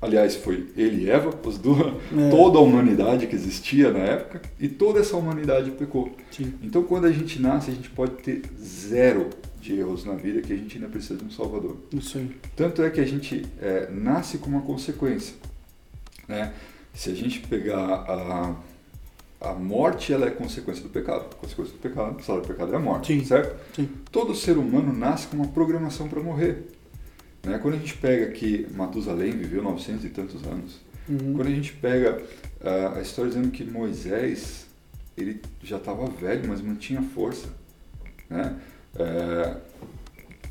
aliás, 0.00 0.34
foi 0.36 0.66
ele 0.76 1.04
e 1.04 1.10
Eva, 1.10 1.30
os 1.44 1.58
duas, 1.58 1.94
É. 2.16 2.30
toda 2.30 2.58
a 2.58 2.60
humanidade 2.62 3.26
que 3.26 3.34
existia 3.34 3.92
na 3.92 3.98
época, 4.00 4.42
e 4.58 4.68
toda 4.68 5.00
essa 5.00 5.16
humanidade 5.16 5.70
pecou. 5.72 6.14
sim. 6.30 6.54
Então, 6.62 6.82
quando 6.82 7.06
a 7.06 7.12
gente 7.12 7.40
nasce, 7.40 7.70
a 7.70 7.74
gente 7.74 7.90
pode 7.90 8.12
ter 8.22 8.42
zero 8.62 9.28
de 9.60 9.78
erros 9.78 10.04
na 10.06 10.14
vida 10.14 10.40
que 10.40 10.52
a 10.52 10.56
gente 10.56 10.76
ainda 10.76 10.88
precisa 10.88 11.16
de 11.16 11.24
um 11.26 11.30
Salvador. 11.30 11.76
Isso 11.92 12.16
aí. 12.16 12.30
Tanto 12.56 12.82
é 12.82 12.88
que 12.88 12.98
a 13.00 13.04
gente 13.04 13.44
é, 13.60 13.90
nasce 13.92 14.38
com 14.38 14.48
uma 14.48 14.62
consequência. 14.62 15.34
Né? 16.26 16.52
Se 16.94 17.10
a 17.10 17.14
gente 17.14 17.40
pegar 17.40 17.76
a, 17.78 18.54
a 19.40 19.52
morte, 19.54 20.12
ela 20.14 20.26
é 20.26 20.30
consequência 20.30 20.82
do 20.82 20.88
pecado. 20.88 21.34
Consequência 21.36 21.74
do 21.74 21.78
pecado, 21.78 22.18
o 22.18 22.22
salário 22.22 22.46
do 22.46 22.52
pecado 22.52 22.72
é 22.72 22.76
a 22.76 22.80
morte, 22.80 23.12
Sim. 23.18 23.24
certo? 23.24 23.54
Sim. 23.76 23.88
Todo 24.10 24.34
ser 24.34 24.56
humano 24.56 24.92
nasce 24.94 25.26
com 25.26 25.36
uma 25.36 25.48
programação 25.48 26.08
para 26.08 26.20
morrer. 26.22 26.66
Né? 27.44 27.58
Quando 27.58 27.74
a 27.74 27.78
gente 27.78 27.96
pega 27.96 28.26
que 28.32 28.66
Matusalém 28.74 29.32
viveu 29.32 29.62
900 29.62 30.04
e 30.04 30.08
tantos 30.10 30.44
anos, 30.44 30.80
Uhum. 31.08 31.34
quando 31.34 31.48
a 31.48 31.50
gente 31.50 31.72
pega 31.72 32.22
ah, 32.62 32.98
a 32.98 33.00
história 33.02 33.30
dizendo 33.30 33.50
que 33.50 33.64
Moisés 33.64 34.66
ele 35.16 35.40
já 35.62 35.76
estava 35.78 36.06
velho, 36.06 36.48
mas 36.48 36.60
mantinha 36.60 37.02
força. 37.02 37.48
Né? 38.28 38.56
É, 38.96 39.56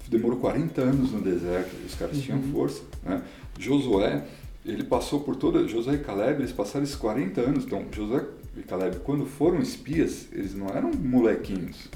demorou 0.10 0.40
40 0.40 0.82
anos 0.82 1.12
no 1.12 1.22
deserto, 1.22 1.76
os 1.86 1.96
caras 1.96 2.18
Uhum. 2.18 2.22
tinham 2.22 2.42
força. 2.44 2.82
Né? 3.04 3.22
Josué, 3.58 4.26
ele 4.66 4.84
passou 4.84 5.22
por 5.22 5.36
toda. 5.36 5.68
Josué 5.68 5.96
e 5.96 6.00
Caleb, 6.00 6.42
eles 6.42 6.52
passaram 6.52 6.84
esses 6.84 6.96
40 6.96 7.42
anos. 7.42 7.66
Então, 7.66 7.86
Josué 7.92 8.26
e 8.58 8.62
Caleb, 8.64 8.98
quando 9.04 9.26
foram 9.26 9.60
espias, 9.60 10.28
eles 10.34 10.54
não 10.54 10.68
eram 10.70 10.92
molequinhos. 10.92 11.88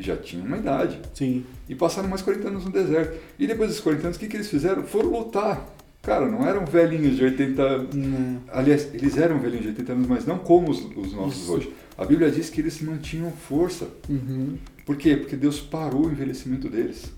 Já 0.00 0.16
tinham 0.16 0.46
uma 0.46 0.56
idade. 0.58 1.00
Sim. 1.14 1.44
E 1.68 1.74
passaram 1.74 2.08
mais 2.08 2.22
40 2.22 2.48
anos 2.48 2.64
no 2.64 2.70
deserto. 2.72 3.18
E 3.38 3.46
depois 3.46 3.68
desses 3.68 3.82
40 3.82 4.06
anos, 4.06 4.16
o 4.16 4.20
que, 4.20 4.26
que 4.28 4.36
eles 4.36 4.48
fizeram? 4.48 4.82
Foram 4.84 5.10
lutar. 5.10 5.66
Cara, 6.02 6.26
não 6.26 6.46
eram 6.48 6.64
velhinhos 6.64 7.16
de 7.16 7.24
80 7.24 7.62
anos. 7.62 8.42
Aliás, 8.48 8.88
eles 8.94 9.16
eram 9.18 9.38
velhinhos 9.38 9.62
de 9.64 9.68
80 9.68 9.92
anos, 9.92 10.06
mas 10.06 10.24
não 10.26 10.38
como 10.38 10.70
os, 10.70 10.80
os 10.96 11.12
nossos 11.12 11.42
Isso. 11.42 11.52
hoje. 11.52 11.74
A 11.98 12.04
Bíblia 12.06 12.30
diz 12.30 12.48
que 12.48 12.60
eles 12.62 12.80
mantinham 12.80 13.30
força. 13.30 13.86
Uhum. 14.08 14.56
Por 14.86 14.96
quê? 14.96 15.16
Porque 15.16 15.36
Deus 15.36 15.60
parou 15.60 16.06
o 16.06 16.10
envelhecimento 16.10 16.70
deles. 16.70 17.12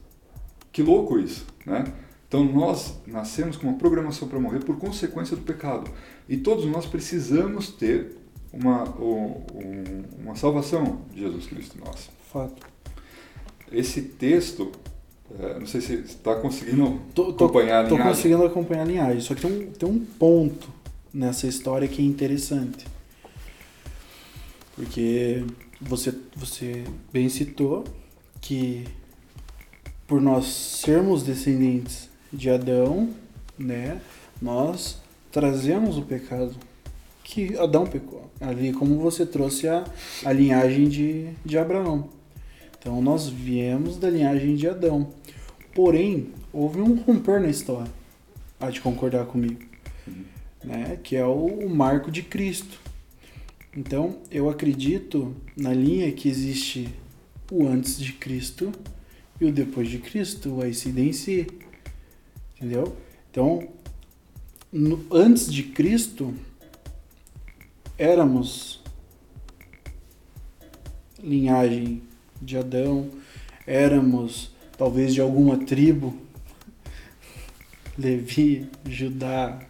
Que 0.73 0.83
louco 0.83 1.19
isso, 1.19 1.47
né? 1.65 1.85
Então 2.27 2.45
nós 2.45 2.99
nascemos 3.07 3.57
com 3.57 3.69
uma 3.69 3.77
programação 3.79 4.27
para 4.27 4.41
morrer 4.41 4.61
por 4.61 4.77
consequência 4.79 5.37
do 5.37 5.43
pecado. 5.43 5.89
E 6.29 6.37
todos 6.39 6.65
nós 6.65 6.87
precisamos 6.87 7.69
ter 7.69 8.17
uma, 8.53 8.85
um- 8.99 9.43
um- 9.55 10.05
uma 10.25 10.35
salvação 10.35 11.03
de 11.13 11.21
Jesus 11.21 11.47
Cristo 11.47 11.79
nós. 11.85 12.11
Fato. 12.33 12.67
Esse 13.73 14.03
texto, 14.03 14.71
é, 15.39 15.59
não 15.59 15.67
sei 15.67 15.81
se 15.81 15.97
você 15.97 16.03
está 16.03 16.35
conseguindo 16.37 17.01
Tô, 17.15 17.33
tô, 17.33 17.45
acompanhar 17.47 17.85
a 17.85 17.89
tô 17.89 17.95
linhagem. 17.95 18.15
conseguindo 18.15 18.45
acompanhar 18.45 18.83
a 18.83 18.87
linhagem. 18.87 19.21
Só 19.21 19.35
que 19.35 19.41
tem 19.41 19.51
um, 19.51 19.71
tem 19.73 19.89
um 19.89 19.99
ponto 19.99 20.69
nessa 21.13 21.47
história 21.47 21.87
que 21.89 22.03
é 22.03 22.05
interessante. 22.05 22.87
Porque 24.75 25.45
você, 25.81 26.15
você 26.35 26.85
bem 27.13 27.29
citou 27.29 27.85
que 28.41 28.85
por 30.07 30.21
nós 30.21 30.47
sermos 30.47 31.23
descendentes 31.23 32.09
de 32.33 32.51
Adão, 32.51 33.11
né, 33.59 34.01
nós 34.41 35.01
trazemos 35.31 35.97
o 35.99 36.03
pecado 36.03 36.55
que 37.23 37.57
Adão 37.57 37.87
pecou. 37.87 38.31
Ali 38.41 38.73
como 38.73 38.99
você 38.99 39.25
trouxe 39.25 39.69
a, 39.69 39.85
a 40.25 40.33
linhagem 40.33 40.89
de, 40.89 41.29
de 41.45 41.57
Abraão. 41.59 42.09
Então 42.83 43.01
nós 43.01 43.29
viemos 43.29 43.97
da 43.97 44.11
linhagem 44.11 44.57
de 44.57 44.69
Adão. 44.69 45.09
Porém, 45.73 46.33
houve 46.53 46.81
um 46.81 46.97
romper 47.01 47.41
na 47.41 47.49
história. 47.49 47.91
Há 48.59 48.71
de 48.71 48.81
concordar 48.81 49.25
comigo. 49.27 49.61
Né? 50.65 50.99
Que 51.01 51.15
é 51.15 51.25
o, 51.25 51.69
marco 51.69 52.11
de 52.11 52.23
Cristo. 52.23 52.81
Então, 53.77 54.19
eu 54.33 54.51
acredito 54.51 55.33
na 55.57 55.73
linha 55.73 56.11
que 56.11 56.29
existe 56.29 56.89
o 57.53 57.69
antes 57.69 57.97
de 58.01 58.15
Cristo 58.15 58.73
e 59.41 59.45
o 59.45 59.53
depois 59.53 59.89
de 59.89 59.99
Cristo, 59.99 60.57
o 60.57 60.67
ICDC. 60.67 61.47
Entendeu? 62.57 62.97
Então, 63.31 63.69
no- 64.73 65.07
antes 65.09 65.53
de 65.53 65.63
Cristo, 65.63 66.35
éramos 67.97 68.83
linhagem 71.23 72.03
de 72.43 72.59
Adão, 72.59 73.09
éramos 73.67 74.53
talvez 74.77 75.15
de 75.15 75.21
alguma 75.21 75.57
tribo, 75.59 76.17
Levi, 77.97 78.69
Judá, 78.85 79.61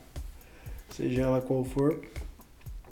seja 0.90 1.22
ela 1.22 1.40
qual 1.40 1.64
for, 1.64 2.00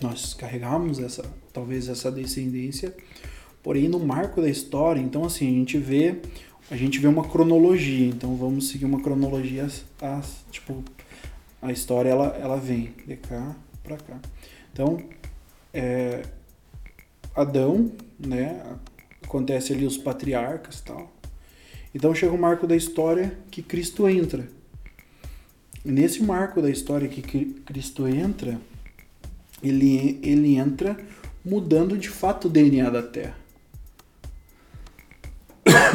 nós 0.01 0.35
carregamos 0.35 0.99
essa, 0.99 1.25
talvez 1.53 1.89
essa 1.89 2.11
descendência, 2.11 2.95
porém 3.63 3.89
no 3.89 3.99
marco 3.99 4.41
da 4.41 4.49
história, 4.49 5.01
então 5.01 5.25
assim, 5.25 5.47
a 5.49 5.59
gente 5.59 5.79
vê, 5.79 6.21
a 6.71 6.77
gente 6.77 6.99
vê 6.99 7.07
uma 7.07 7.27
cronologia, 7.27 8.09
então 8.09 8.37
vamos 8.37 8.69
seguir 8.69 8.85
uma 8.85 9.01
cronologia 9.01 9.69
as, 10.01 10.45
tipo 10.51 10.83
a 11.63 11.71
história 11.73 12.09
ela, 12.09 12.29
ela 12.41 12.57
vem 12.57 12.95
de 13.07 13.17
cá 13.17 13.55
para 13.83 13.97
cá. 13.97 14.19
Então, 14.73 14.99
é, 15.73 16.23
Adão, 17.35 17.93
né? 18.19 18.77
Acontece 19.31 19.73
ali 19.73 19.87
os 19.87 19.97
patriarcas 19.97 20.81
tal. 20.81 21.09
Então 21.95 22.13
chega 22.13 22.33
o 22.33 22.39
marco 22.39 22.67
da 22.67 22.75
história 22.75 23.39
que 23.49 23.63
Cristo 23.63 24.09
entra. 24.09 24.49
E 25.85 25.93
nesse 25.93 26.21
marco 26.21 26.61
da 26.61 26.69
história 26.69 27.07
que 27.07 27.23
Cristo 27.65 28.09
entra, 28.09 28.61
ele, 29.63 30.19
ele 30.21 30.57
entra 30.57 30.99
mudando 31.45 31.97
de 31.97 32.09
fato 32.09 32.49
o 32.49 32.51
DNA 32.51 32.91
da 32.91 33.05
Terra. 33.05 33.37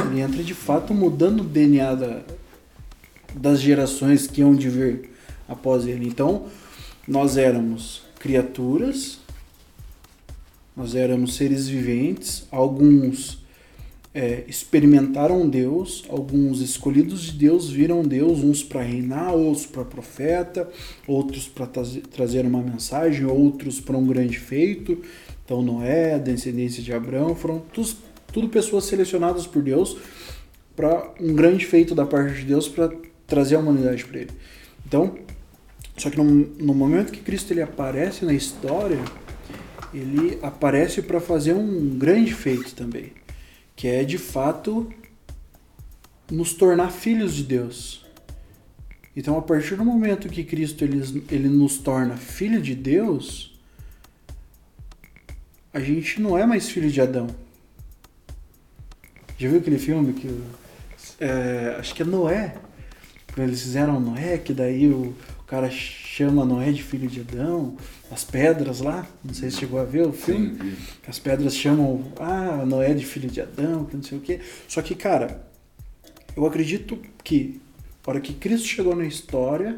Ele 0.09 0.21
entra 0.21 0.41
de 0.41 0.53
fato 0.53 0.93
mudando 0.93 1.41
o 1.41 1.43
DNA 1.43 1.93
da, 1.93 2.23
das 3.33 3.59
gerações 3.59 4.27
que 4.27 4.39
iam 4.39 4.55
de 4.55 4.69
vir 4.69 5.09
após 5.45 5.85
ele. 5.85 6.07
Então, 6.07 6.47
nós 7.05 7.35
éramos 7.35 8.01
criaturas, 8.17 9.19
nós 10.75 10.95
éramos 10.95 11.35
seres 11.35 11.67
viventes, 11.67 12.47
alguns 12.51 13.43
é, 14.13 14.45
experimentaram 14.47 15.47
Deus, 15.47 16.05
alguns 16.09 16.61
escolhidos 16.61 17.23
de 17.23 17.33
Deus 17.33 17.69
viram 17.69 18.01
Deus, 18.01 18.39
uns 18.39 18.63
para 18.63 18.81
reinar, 18.81 19.33
outros 19.33 19.65
para 19.65 19.83
profeta, 19.83 20.69
outros 21.05 21.47
para 21.47 21.67
trazer 21.67 22.45
uma 22.45 22.61
mensagem, 22.61 23.25
outros 23.25 23.81
para 23.81 23.97
um 23.97 24.07
grande 24.07 24.39
feito. 24.39 25.01
Então 25.43 25.61
Noé, 25.61 26.13
a 26.13 26.17
descendência 26.17 26.81
de 26.81 26.93
Abraão, 26.93 27.35
foram 27.35 27.59
tudo, 27.73 27.89
tudo 28.31 28.49
pessoas 28.49 28.85
selecionadas 28.85 29.45
por 29.45 29.61
Deus 29.61 29.97
para 30.75 31.13
um 31.19 31.33
grande 31.33 31.65
feito 31.65 31.93
da 31.93 32.05
parte 32.05 32.39
de 32.39 32.45
Deus 32.45 32.67
para 32.67 32.89
trazer 33.27 33.55
a 33.55 33.59
humanidade 33.59 34.05
para 34.05 34.19
ele. 34.19 34.31
Então, 34.87 35.15
só 35.97 36.09
que 36.09 36.17
no, 36.17 36.23
no 36.23 36.73
momento 36.73 37.11
que 37.11 37.19
Cristo 37.19 37.51
ele 37.51 37.61
aparece 37.61 38.23
na 38.23 38.33
história, 38.33 38.99
ele 39.97 40.39
aparece 40.41 41.01
para 41.01 41.19
fazer 41.19 41.53
um 41.53 41.97
grande 41.97 42.33
feito 42.33 42.75
também 42.75 43.11
que 43.75 43.87
é 43.87 44.03
de 44.03 44.17
fato 44.17 44.91
nos 46.31 46.53
tornar 46.53 46.89
filhos 46.91 47.35
de 47.35 47.43
Deus. 47.43 48.05
Então, 49.15 49.37
a 49.37 49.41
partir 49.41 49.75
do 49.75 49.85
momento 49.85 50.29
que 50.29 50.43
Cristo 50.43 50.83
ele, 50.83 51.23
ele 51.29 51.49
nos 51.49 51.77
torna 51.77 52.17
filho 52.17 52.61
de 52.61 52.73
Deus, 52.73 53.57
a 55.73 55.79
gente 55.79 56.21
não 56.21 56.37
é 56.37 56.45
mais 56.45 56.69
filho 56.69 56.89
de 56.89 57.01
Adão. 57.01 57.27
Já 59.37 59.49
viu 59.49 59.59
aquele 59.59 59.77
filme 59.77 60.13
que 60.13 60.43
é, 61.19 61.75
acho 61.77 61.93
que 61.93 62.01
é 62.01 62.05
Noé? 62.05 62.55
Quando 63.33 63.47
eles 63.47 63.61
fizeram 63.61 63.99
Noé, 63.99 64.37
que 64.37 64.53
daí 64.53 64.87
o, 64.87 65.13
o 65.39 65.43
cara 65.45 65.69
chama 66.15 66.45
Noé 66.45 66.71
de 66.71 66.81
filho 66.81 67.09
de 67.09 67.19
Adão, 67.19 67.75
as 68.09 68.23
pedras 68.23 68.79
lá, 68.79 69.05
não 69.21 69.33
sei 69.33 69.51
se 69.51 69.57
chegou 69.57 69.77
a 69.77 69.83
ver 69.83 70.07
o 70.07 70.13
filme, 70.13 70.55
sim, 70.55 70.75
as 71.05 71.19
pedras 71.19 71.53
chamam, 71.57 72.09
ah, 72.17 72.65
Noé 72.65 72.93
de 72.93 73.05
filho 73.05 73.29
de 73.29 73.41
Adão, 73.41 73.83
que 73.83 73.97
não 73.97 74.03
sei 74.03 74.17
o 74.17 74.21
quê. 74.21 74.39
Só 74.65 74.81
que, 74.81 74.95
cara, 74.95 75.45
eu 76.33 76.45
acredito 76.45 76.97
que, 77.21 77.59
a 78.07 78.09
hora 78.09 78.21
que 78.21 78.33
Cristo 78.33 78.65
chegou 78.65 78.95
na 78.95 79.05
história, 79.05 79.77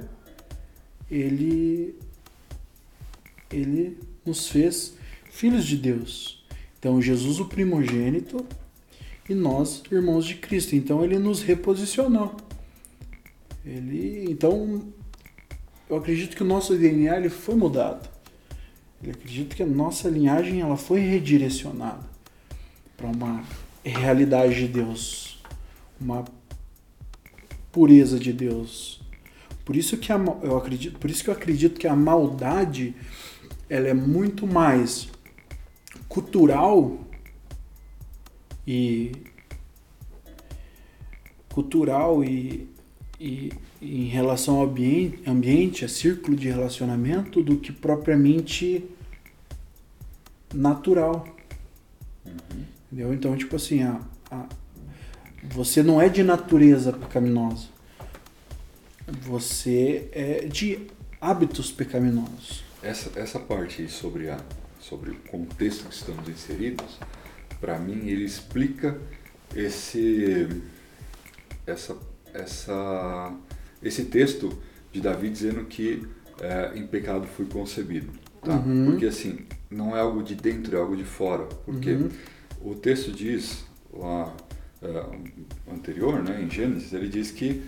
ele, 1.10 1.96
ele 3.52 3.98
nos 4.24 4.48
fez 4.48 4.94
filhos 5.32 5.66
de 5.66 5.76
Deus. 5.76 6.46
Então, 6.78 7.02
Jesus, 7.02 7.40
o 7.40 7.46
primogênito, 7.46 8.46
e 9.28 9.34
nós, 9.34 9.82
irmãos 9.92 10.24
de 10.24 10.36
Cristo. 10.36 10.76
Então, 10.76 11.04
ele 11.04 11.18
nos 11.18 11.42
reposicionou. 11.42 12.38
Ele, 13.66 14.28
então, 14.30 14.94
eu 15.90 15.98
acredito 15.98 16.36
que 16.36 16.44
o 16.44 16.46
nosso 16.46 16.76
DNA 16.76 17.18
ele 17.18 17.30
foi 17.30 17.56
mudado. 17.56 18.10
Eu 19.04 19.12
acredito 19.12 19.56
que 19.56 19.64
a 19.64 19.66
nossa 19.66 20.10
linhagem 20.10 20.62
ela 20.62 20.76
foi 20.76 21.00
redirecionada 21.00 22.04
para 22.96 23.08
uma 23.08 23.44
realidade 23.84 24.56
de 24.56 24.68
Deus, 24.68 25.42
uma 26.00 26.26
pureza 27.72 28.20
de 28.20 28.34
Deus. 28.34 29.02
Por 29.64 29.76
isso 29.76 29.98
que 29.98 30.12
a, 30.12 30.18
eu 30.42 30.58
acredito, 30.58 30.98
por 30.98 31.10
isso 31.10 31.24
que 31.24 31.30
eu 31.30 31.34
acredito 31.34 31.80
que 31.80 31.88
a 31.88 31.96
maldade 31.96 32.96
ela 33.70 33.88
é 33.88 33.94
muito 33.94 34.48
mais 34.48 35.10
cultural 36.08 37.00
e 38.66 39.12
cultural 41.50 42.24
e 42.24 42.68
e, 43.20 43.52
em 43.82 44.06
relação 44.06 44.58
ao 44.58 44.64
ambiente, 44.64 45.30
ambiente, 45.30 45.86
a 45.86 45.90
círculo 45.90 46.36
de 46.36 46.50
relacionamento, 46.50 47.44
do 47.44 47.58
que 47.58 47.72
propriamente 47.72 48.84
natural. 50.54 51.28
Uhum. 52.26 52.64
Entendeu? 52.86 53.14
Então, 53.14 53.36
tipo 53.38 53.56
assim, 53.56 53.84
a, 53.84 54.02
a, 54.32 54.46
você 55.44 55.84
não 55.84 56.02
é 56.02 56.10
de 56.10 56.24
natureza 56.24 56.92
pecaminosa. 56.92 57.68
Você 59.22 60.10
é 60.12 60.46
de 60.48 60.88
hábitos 61.22 61.72
pecaminosos. 61.72 62.64
Essa, 62.82 63.20
essa 63.20 63.40
parte 63.40 63.88
sobre, 63.90 64.30
a, 64.30 64.40
sobre 64.80 65.12
o 65.12 65.16
contexto 65.30 65.88
que 65.88 65.96
estamos 65.96 66.28
inseridos, 66.28 66.98
para 67.60 67.78
mim, 67.80 68.08
ele 68.08 68.26
explica 68.26 69.00
esse, 69.56 70.48
essa 71.66 71.96
essa, 72.34 73.34
esse 73.82 74.06
texto 74.06 74.58
de 74.92 75.02
Davi 75.02 75.30
dizendo 75.30 75.66
que 75.66 76.08
é, 76.42 76.72
em 76.76 76.86
pecado 76.86 77.28
fui 77.28 77.46
concebido. 77.46 78.12
Tá? 78.42 78.56
Uhum. 78.56 78.92
Porque 78.92 79.06
assim, 79.06 79.40
não 79.70 79.96
é 79.96 80.00
algo 80.00 80.24
de 80.24 80.36
dentro, 80.36 80.76
é 80.76 80.80
algo 80.80 80.96
de 80.96 81.04
fora. 81.04 81.46
Porque 81.66 81.92
uhum. 81.92 82.10
o 82.62 82.76
texto 82.76 83.12
diz 83.12 83.66
lá 83.94 84.34
é, 84.82 85.74
anterior, 85.74 86.24
né, 86.24 86.42
em 86.42 86.50
Gênesis, 86.50 86.94
ele 86.94 87.08
diz 87.08 87.32
que 87.32 87.64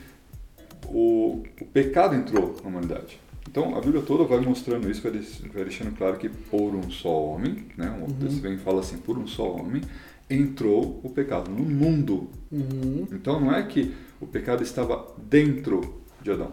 o, 0.88 1.44
o 1.60 1.66
pecado 1.66 2.16
entrou 2.16 2.56
na 2.64 2.70
humanidade. 2.70 3.20
Então 3.50 3.76
a 3.76 3.82
Bíblia 3.82 4.04
toda 4.04 4.24
vai 4.26 4.40
mostrando 4.40 4.90
isso, 4.90 5.02
vai 5.02 5.64
deixando 5.64 5.96
claro 5.98 6.18
que 6.18 6.30
por 6.30 6.76
um 6.76 6.92
só 6.92 7.10
homem, 7.10 7.66
né, 7.76 7.90
um 7.90 8.04
uhum. 8.04 8.14
texto 8.20 8.42
vem 8.42 8.54
e 8.54 8.58
fala 8.58 8.82
assim, 8.82 8.98
por 8.98 9.18
um 9.18 9.26
só 9.26 9.56
homem 9.56 9.82
entrou 10.30 11.00
o 11.04 11.10
pecado 11.10 11.50
no 11.50 11.64
mundo. 11.64 12.30
Uhum. 12.52 13.08
Então 13.12 13.40
não 13.40 13.54
é 13.54 13.64
que 13.64 13.94
o 14.22 14.28
pecado 14.28 14.62
estava 14.62 15.16
dentro 15.18 15.99
de 16.22 16.32
Adão. 16.32 16.52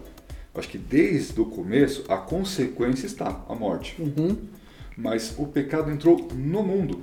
Acho 0.54 0.68
que 0.68 0.78
desde 0.78 1.38
o 1.40 1.44
começo 1.44 2.04
a 2.08 2.16
consequência 2.16 3.06
está 3.06 3.44
a 3.48 3.54
morte. 3.54 4.00
Uhum. 4.00 4.36
Mas 4.96 5.34
o 5.36 5.46
pecado 5.46 5.90
entrou 5.90 6.28
no 6.34 6.62
mundo. 6.62 7.00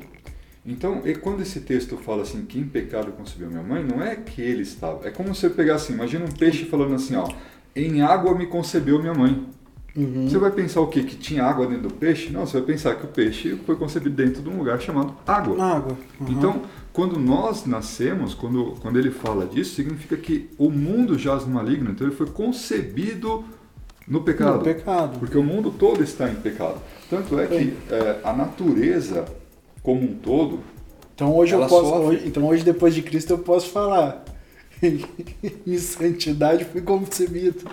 Então, 0.66 1.02
e 1.06 1.14
quando 1.14 1.42
esse 1.42 1.60
texto 1.60 1.98
fala 1.98 2.24
assim, 2.24 2.46
que 2.46 2.58
em 2.58 2.64
pecado 2.64 3.12
concebeu 3.12 3.50
minha 3.50 3.62
mãe, 3.62 3.84
não 3.84 4.02
é 4.02 4.16
que 4.16 4.42
ele 4.42 4.62
estava. 4.62 5.06
É 5.08 5.12
como 5.12 5.36
você 5.36 5.50
pegar 5.50 5.76
assim, 5.76 5.94
imagina 5.94 6.26
um 6.26 6.32
peixe 6.32 6.66
falando 6.66 6.96
assim, 6.96 7.16
ó, 7.16 7.28
em 7.76 8.02
água 8.02 8.36
me 8.36 8.48
concebeu 8.48 9.00
minha 9.00 9.14
mãe. 9.14 9.46
Uhum. 9.96 10.28
Você 10.28 10.38
vai 10.40 10.50
pensar 10.52 10.82
o 10.82 10.88
quê? 10.88 11.04
Que 11.04 11.16
tinha 11.16 11.44
água 11.44 11.68
dentro 11.68 11.90
do 11.90 11.94
peixe? 11.94 12.32
Não, 12.32 12.48
você 12.48 12.58
vai 12.58 12.66
pensar 12.66 12.96
que 12.96 13.06
o 13.06 13.10
peixe 13.10 13.60
foi 13.66 13.76
concebido 13.76 14.16
dentro 14.16 14.42
de 14.42 14.50
um 14.50 14.58
lugar 14.58 14.82
chamado 14.82 15.16
água. 15.28 15.64
Água. 15.64 15.98
Uhum. 16.20 16.32
Então, 16.32 16.62
quando 16.94 17.20
nós 17.20 17.66
nascemos, 17.66 18.36
quando, 18.36 18.76
quando 18.80 19.00
ele 19.00 19.10
fala 19.10 19.48
disso, 19.48 19.74
significa 19.74 20.16
que 20.16 20.48
o 20.60 20.70
mundo 20.70 21.18
jaz 21.18 21.44
no 21.44 21.52
maligno, 21.52 21.90
então 21.90 22.06
ele 22.06 22.16
foi 22.16 22.28
concebido 22.28 23.44
no 24.08 24.22
pecado. 24.22 24.58
No 24.60 24.64
pecado. 24.64 25.20
Porque 25.20 25.38
o 25.38 25.44
mundo 25.44 25.72
todo 25.72 26.04
está 26.04 26.30
em 26.30 26.36
pecado. 26.36 26.80
Tanto 27.10 27.40
é 27.40 27.48
que 27.48 27.74
é, 27.90 28.20
a 28.24 28.32
natureza 28.32 29.26
como 29.82 30.04
um 30.04 30.14
todo. 30.14 30.60
Então 31.16 31.36
hoje 31.36 31.56
eu 31.56 31.66
posso. 31.68 31.94
Hoje, 31.94 32.28
então 32.28 32.46
hoje, 32.46 32.64
depois 32.64 32.94
de 32.94 33.02
Cristo, 33.02 33.32
eu 33.32 33.40
posso 33.40 33.70
falar. 33.70 34.24
em 35.66 35.78
santidade 35.78 36.66
fui 36.66 36.82
concebido. 36.82 37.64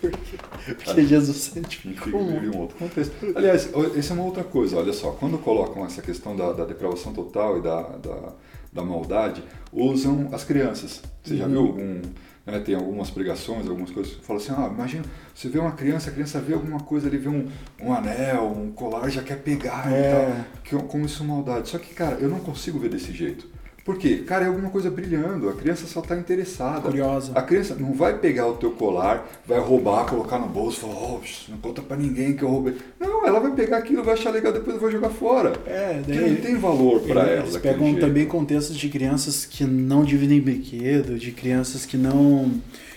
Porque, 0.00 0.36
porque 0.84 1.06
Jesus 1.06 1.36
santificou. 1.38 2.20
um 2.20 2.58
outro 2.58 2.76
contexto. 2.76 3.14
Aliás, 3.34 3.70
essa 3.96 4.12
é 4.12 4.14
uma 4.14 4.24
outra 4.24 4.44
coisa, 4.44 4.76
olha 4.76 4.92
só, 4.92 5.12
quando 5.12 5.38
colocam 5.38 5.86
essa 5.86 6.02
questão 6.02 6.36
da, 6.36 6.52
da 6.52 6.66
depravação 6.66 7.14
total 7.14 7.58
e 7.58 7.62
da, 7.62 7.80
da 7.80 8.32
da 8.72 8.82
maldade, 8.82 9.42
usam 9.72 10.28
as 10.32 10.44
crianças. 10.44 11.02
Você 11.22 11.36
já 11.36 11.44
uhum. 11.44 11.50
viu 11.50 11.60
algum. 11.60 12.02
Né, 12.46 12.58
tem 12.60 12.74
algumas 12.74 13.10
pregações, 13.10 13.68
algumas 13.68 13.90
coisas 13.90 14.14
que 14.14 14.24
falam 14.24 14.42
assim: 14.42 14.52
ah, 14.56 14.70
imagina, 14.72 15.04
você 15.34 15.48
vê 15.48 15.58
uma 15.58 15.72
criança, 15.72 16.10
a 16.10 16.12
criança 16.12 16.40
vê 16.40 16.54
alguma 16.54 16.80
coisa, 16.80 17.06
ele 17.06 17.18
vê 17.18 17.28
um, 17.28 17.48
um 17.80 17.92
anel, 17.92 18.46
um 18.56 18.72
colar, 18.72 19.08
já 19.10 19.22
quer 19.22 19.42
pegar 19.42 19.92
é. 19.92 20.00
e 20.00 20.12
tal. 20.12 20.44
Que, 20.80 20.88
como 20.88 21.04
isso 21.04 21.22
é 21.22 21.26
maldade. 21.26 21.68
Só 21.68 21.78
que, 21.78 21.94
cara, 21.94 22.16
eu 22.16 22.28
não 22.28 22.40
consigo 22.40 22.78
ver 22.78 22.88
desse 22.88 23.12
jeito. 23.12 23.46
Por 23.84 23.96
quê? 23.96 24.18
Cara, 24.26 24.44
é 24.44 24.48
alguma 24.48 24.70
coisa 24.70 24.90
brilhando, 24.90 25.48
a 25.48 25.54
criança 25.54 25.86
só 25.86 26.00
está 26.00 26.16
interessada. 26.16 26.82
Curiosa. 26.82 27.32
A 27.34 27.42
criança 27.42 27.74
não 27.74 27.92
vai 27.92 28.18
pegar 28.18 28.46
o 28.46 28.54
teu 28.54 28.70
colar, 28.72 29.26
vai 29.46 29.58
roubar, 29.58 30.04
colocar 30.06 30.38
no 30.38 30.46
bolso, 30.46 30.80
falar, 30.80 30.94
oh, 30.94 31.20
não 31.48 31.58
conta 31.58 31.80
para 31.82 31.96
ninguém 31.96 32.36
que 32.36 32.42
eu 32.42 32.48
roubei. 32.48 32.76
Não, 32.98 33.26
ela 33.26 33.40
vai 33.40 33.52
pegar 33.52 33.78
aquilo, 33.78 34.04
vai 34.04 34.14
achar 34.14 34.30
legal, 34.30 34.52
depois 34.52 34.80
vai 34.80 34.92
jogar 34.92 35.10
fora. 35.10 35.54
É, 35.66 36.02
daí, 36.06 36.30
não 36.30 36.40
tem 36.42 36.56
valor 36.56 37.00
para 37.00 37.22
ela. 37.22 37.42
Eles 37.42 37.56
pegam 37.56 37.86
jeito. 37.86 38.00
também 38.00 38.26
contextos 38.26 38.76
de 38.76 38.88
crianças 38.88 39.46
que 39.46 39.64
não 39.64 40.04
dividem 40.04 40.40
brinquedo, 40.40 41.18
de 41.18 41.32
crianças 41.32 41.86
que 41.86 41.96
não. 41.96 42.52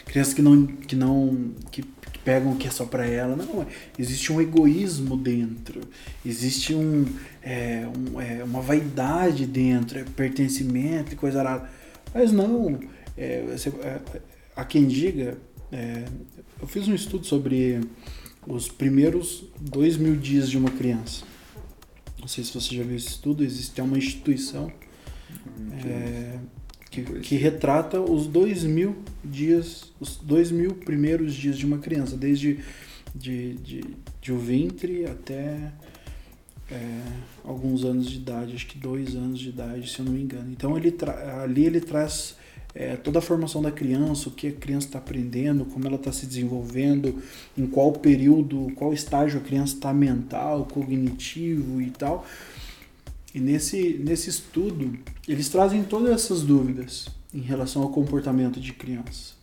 Crianças 0.05 0.33
que 0.33 0.41
não. 0.41 0.65
que 0.65 0.95
não. 0.95 1.51
que 1.71 1.83
pegam 2.23 2.53
o 2.53 2.55
que 2.55 2.67
é 2.67 2.71
só 2.71 2.85
para 2.85 3.05
ela. 3.05 3.35
Não, 3.35 3.65
existe 3.97 4.31
um 4.31 4.41
egoísmo 4.41 5.17
dentro, 5.17 5.81
existe 6.25 6.73
um, 6.73 7.05
é, 7.43 7.85
um 7.87 8.21
é, 8.21 8.43
uma 8.43 8.61
vaidade 8.61 9.45
dentro, 9.45 9.99
é 9.99 10.03
pertencimento 10.03 11.13
e 11.13 11.15
coisa 11.15 11.39
arada. 11.39 11.69
Mas 12.13 12.31
não, 12.31 12.79
é, 13.17 13.43
você, 13.51 13.69
é, 13.69 13.99
há 14.55 14.63
quem 14.63 14.87
diga, 14.87 15.37
é, 15.71 16.05
eu 16.61 16.67
fiz 16.67 16.87
um 16.87 16.95
estudo 16.95 17.25
sobre 17.25 17.81
os 18.47 18.69
primeiros 18.69 19.45
dois 19.59 19.97
mil 19.97 20.15
dias 20.15 20.49
de 20.49 20.57
uma 20.57 20.71
criança. 20.71 21.25
Não 22.19 22.27
sei 22.27 22.43
se 22.43 22.53
você 22.53 22.75
já 22.75 22.83
viu 22.83 22.95
esse 22.95 23.07
estudo, 23.07 23.43
existe 23.43 23.81
uma 23.81 23.97
instituição 23.97 24.71
é, 25.85 26.39
que, 26.89 27.03
que, 27.19 27.35
retrata 27.35 27.99
os 27.99 28.27
dois 28.27 28.63
mil 28.63 28.95
dias, 29.23 29.91
os 29.99 30.15
dois 30.17 30.49
mil 30.49 30.75
primeiros 30.75 31.33
dias 31.33 31.57
de 31.57 31.65
uma 31.65 31.79
criança, 31.79 32.15
desde 32.15 32.59
de, 33.13 33.53
de, 33.55 33.83
de 34.21 34.31
o 34.31 34.37
ventre 34.37 35.05
até 35.05 35.71
é, 36.73 37.01
alguns 37.43 37.85
anos 37.85 38.09
de 38.09 38.17
idade, 38.17 38.55
acho 38.55 38.67
que 38.67 38.77
dois 38.77 39.15
anos 39.15 39.39
de 39.39 39.49
idade, 39.49 39.89
se 39.89 39.99
eu 39.99 40.05
não 40.05 40.13
me 40.13 40.21
engano. 40.21 40.51
Então 40.51 40.75
ele 40.75 40.95
ali 41.43 41.65
ele 41.65 41.79
traz 41.79 42.35
é, 42.73 42.95
toda 42.95 43.19
a 43.19 43.21
formação 43.21 43.61
da 43.61 43.71
criança, 43.71 44.29
o 44.29 44.31
que 44.31 44.47
a 44.47 44.51
criança 44.51 44.87
está 44.87 44.97
aprendendo, 44.97 45.65
como 45.65 45.85
ela 45.85 45.95
está 45.95 46.11
se 46.11 46.25
desenvolvendo, 46.25 47.21
em 47.55 47.67
qual 47.67 47.91
período, 47.91 48.71
qual 48.75 48.93
estágio 48.93 49.39
a 49.39 49.43
criança 49.43 49.75
está 49.75 49.93
mental, 49.93 50.65
cognitivo 50.65 51.79
e 51.81 51.91
tal. 51.91 52.25
E 53.33 53.39
nesse, 53.39 53.99
nesse 54.03 54.29
estudo, 54.29 54.97
eles 55.27 55.49
trazem 55.49 55.83
todas 55.83 56.11
essas 56.11 56.41
dúvidas 56.41 57.07
em 57.33 57.41
relação 57.41 57.81
ao 57.81 57.89
comportamento 57.89 58.59
de 58.59 58.73
criança. 58.73 59.33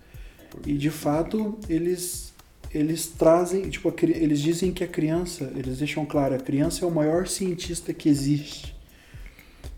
E 0.66 0.74
de 0.74 0.90
fato, 0.90 1.58
eles 1.68 2.29
eles 2.72 3.06
trazem, 3.06 3.68
tipo, 3.68 3.92
eles 4.02 4.40
dizem 4.40 4.72
que 4.72 4.84
a 4.84 4.88
criança, 4.88 5.52
eles 5.56 5.78
deixam 5.78 6.04
claro, 6.06 6.34
a 6.34 6.38
criança 6.38 6.84
é 6.84 6.88
o 6.88 6.90
maior 6.90 7.26
cientista 7.26 7.92
que 7.92 8.08
existe. 8.08 8.74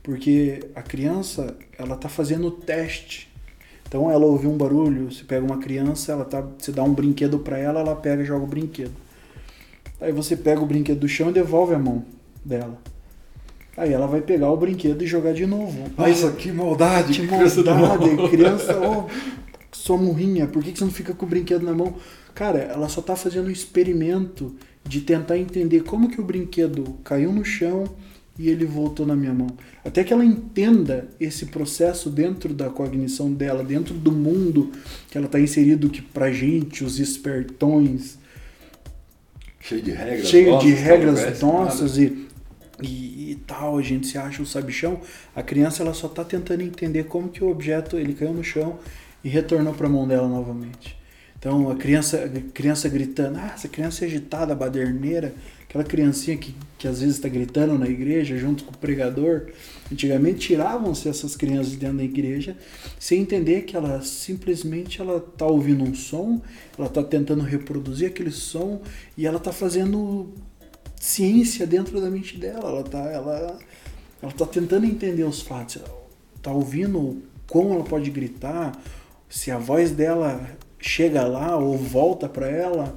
Porque 0.02 0.60
a 0.74 0.82
criança, 0.82 1.56
ela 1.78 1.96
tá 1.96 2.08
fazendo 2.08 2.48
o 2.48 2.50
teste 2.50 3.32
então 3.92 4.10
ela 4.10 4.24
ouviu 4.24 4.50
um 4.50 4.56
barulho, 4.56 5.12
você 5.12 5.22
pega 5.22 5.44
uma 5.44 5.58
criança, 5.58 6.12
ela 6.12 6.24
tá, 6.24 6.42
você 6.58 6.72
dá 6.72 6.82
um 6.82 6.94
brinquedo 6.94 7.38
para 7.38 7.58
ela, 7.58 7.80
ela 7.80 7.94
pega 7.94 8.22
e 8.22 8.24
joga 8.24 8.42
o 8.42 8.46
brinquedo. 8.46 8.94
Aí 10.00 10.10
você 10.10 10.34
pega 10.34 10.62
o 10.62 10.64
brinquedo 10.64 11.00
do 11.00 11.06
chão 11.06 11.28
e 11.28 11.32
devolve 11.34 11.74
a 11.74 11.78
mão 11.78 12.02
dela. 12.42 12.78
Aí 13.76 13.92
ela 13.92 14.06
vai 14.06 14.22
pegar 14.22 14.50
o 14.50 14.56
brinquedo 14.56 15.04
e 15.04 15.06
jogar 15.06 15.34
de 15.34 15.44
novo. 15.44 15.90
Nossa, 15.94 16.28
Aí, 16.28 16.32
que 16.36 16.50
maldade! 16.50 17.12
Que 17.12 17.26
maldade! 17.26 18.30
Criança, 18.30 18.80
oh, 18.80 19.10
sua 19.82 19.96
murrinha, 19.96 20.46
por 20.46 20.62
que, 20.62 20.70
que 20.70 20.78
você 20.78 20.84
não 20.84 20.92
fica 20.92 21.12
com 21.12 21.26
o 21.26 21.28
brinquedo 21.28 21.64
na 21.64 21.74
mão? 21.74 21.96
Cara, 22.32 22.60
ela 22.60 22.88
só 22.88 23.02
tá 23.02 23.16
fazendo 23.16 23.48
um 23.48 23.50
experimento 23.50 24.54
de 24.84 25.00
tentar 25.00 25.36
entender 25.36 25.82
como 25.82 26.08
que 26.08 26.20
o 26.20 26.24
brinquedo 26.24 27.00
caiu 27.02 27.32
no 27.32 27.44
chão, 27.44 27.92
e 28.38 28.48
ele 28.48 28.64
voltou 28.64 29.04
na 29.04 29.16
minha 29.16 29.34
mão. 29.34 29.48
Até 29.84 30.04
que 30.04 30.12
ela 30.12 30.24
entenda 30.24 31.08
esse 31.18 31.46
processo 31.46 32.08
dentro 32.08 32.54
da 32.54 32.70
cognição 32.70 33.32
dela, 33.32 33.64
dentro 33.64 33.92
do 33.92 34.12
mundo 34.12 34.70
que 35.10 35.18
ela 35.18 35.26
está 35.26 35.40
inserido, 35.40 35.90
que 35.90 36.00
pra 36.00 36.30
gente, 36.30 36.84
os 36.84 37.00
espertões. 37.00 38.18
Cheio 39.58 39.82
de 39.82 39.90
regras 39.90 40.28
cheio 40.28 40.50
nossas, 40.50 40.68
de 40.68 40.74
regras 40.74 41.40
nossas 41.40 41.98
e, 41.98 42.28
e, 42.80 43.32
e, 43.32 43.38
tal, 43.46 43.78
a 43.78 43.82
gente 43.82 44.06
se 44.06 44.16
acha 44.16 44.40
o 44.40 44.46
sabichão. 44.46 45.00
A 45.34 45.42
criança 45.42 45.82
ela 45.82 45.92
só 45.92 46.06
está 46.06 46.24
tentando 46.24 46.62
entender 46.62 47.04
como 47.04 47.28
que 47.28 47.42
o 47.42 47.50
objeto 47.50 47.98
ele 47.98 48.14
caiu 48.14 48.32
no 48.32 48.44
chão 48.44 48.78
e 49.24 49.28
retornou 49.28 49.74
para 49.74 49.86
a 49.86 49.90
mão 49.90 50.06
dela 50.06 50.28
novamente. 50.28 50.96
Então 51.42 51.68
a 51.70 51.74
criança, 51.74 52.24
a 52.24 52.52
criança 52.52 52.88
gritando, 52.88 53.36
ah, 53.36 53.50
essa 53.52 53.66
criança 53.66 54.04
é 54.04 54.06
agitada, 54.06 54.54
baderneira, 54.54 55.34
aquela 55.68 55.82
criancinha 55.82 56.36
que, 56.36 56.54
que 56.78 56.86
às 56.86 57.00
vezes 57.00 57.16
está 57.16 57.28
gritando 57.28 57.76
na 57.76 57.88
igreja 57.88 58.36
junto 58.36 58.62
com 58.62 58.70
o 58.70 58.78
pregador. 58.78 59.46
Antigamente 59.90 60.38
tiravam-se 60.38 61.08
essas 61.08 61.34
crianças 61.34 61.74
dentro 61.74 61.96
da 61.96 62.04
igreja 62.04 62.56
sem 62.96 63.22
entender 63.22 63.62
que 63.62 63.76
ela 63.76 64.02
simplesmente 64.02 65.00
ela 65.00 65.16
está 65.16 65.44
ouvindo 65.44 65.82
um 65.82 65.94
som, 65.94 66.40
ela 66.78 66.86
está 66.86 67.02
tentando 67.02 67.42
reproduzir 67.42 68.06
aquele 68.06 68.30
som 68.30 68.80
e 69.18 69.26
ela 69.26 69.38
está 69.38 69.52
fazendo 69.52 70.32
ciência 70.94 71.66
dentro 71.66 72.00
da 72.00 72.08
mente 72.08 72.38
dela. 72.38 72.68
Ela 72.68 72.80
está 72.82 73.00
ela, 73.10 73.58
ela 74.22 74.32
tá 74.32 74.46
tentando 74.46 74.86
entender 74.86 75.24
os 75.24 75.42
fatos, 75.42 75.82
está 76.36 76.52
ouvindo 76.52 77.20
como 77.48 77.74
ela 77.74 77.82
pode 77.82 78.10
gritar, 78.10 78.72
se 79.32 79.50
a 79.50 79.58
voz 79.58 79.90
dela 79.90 80.40
chega 80.78 81.24
lá 81.24 81.56
ou 81.56 81.76
volta 81.76 82.28
para 82.28 82.48
ela 82.48 82.94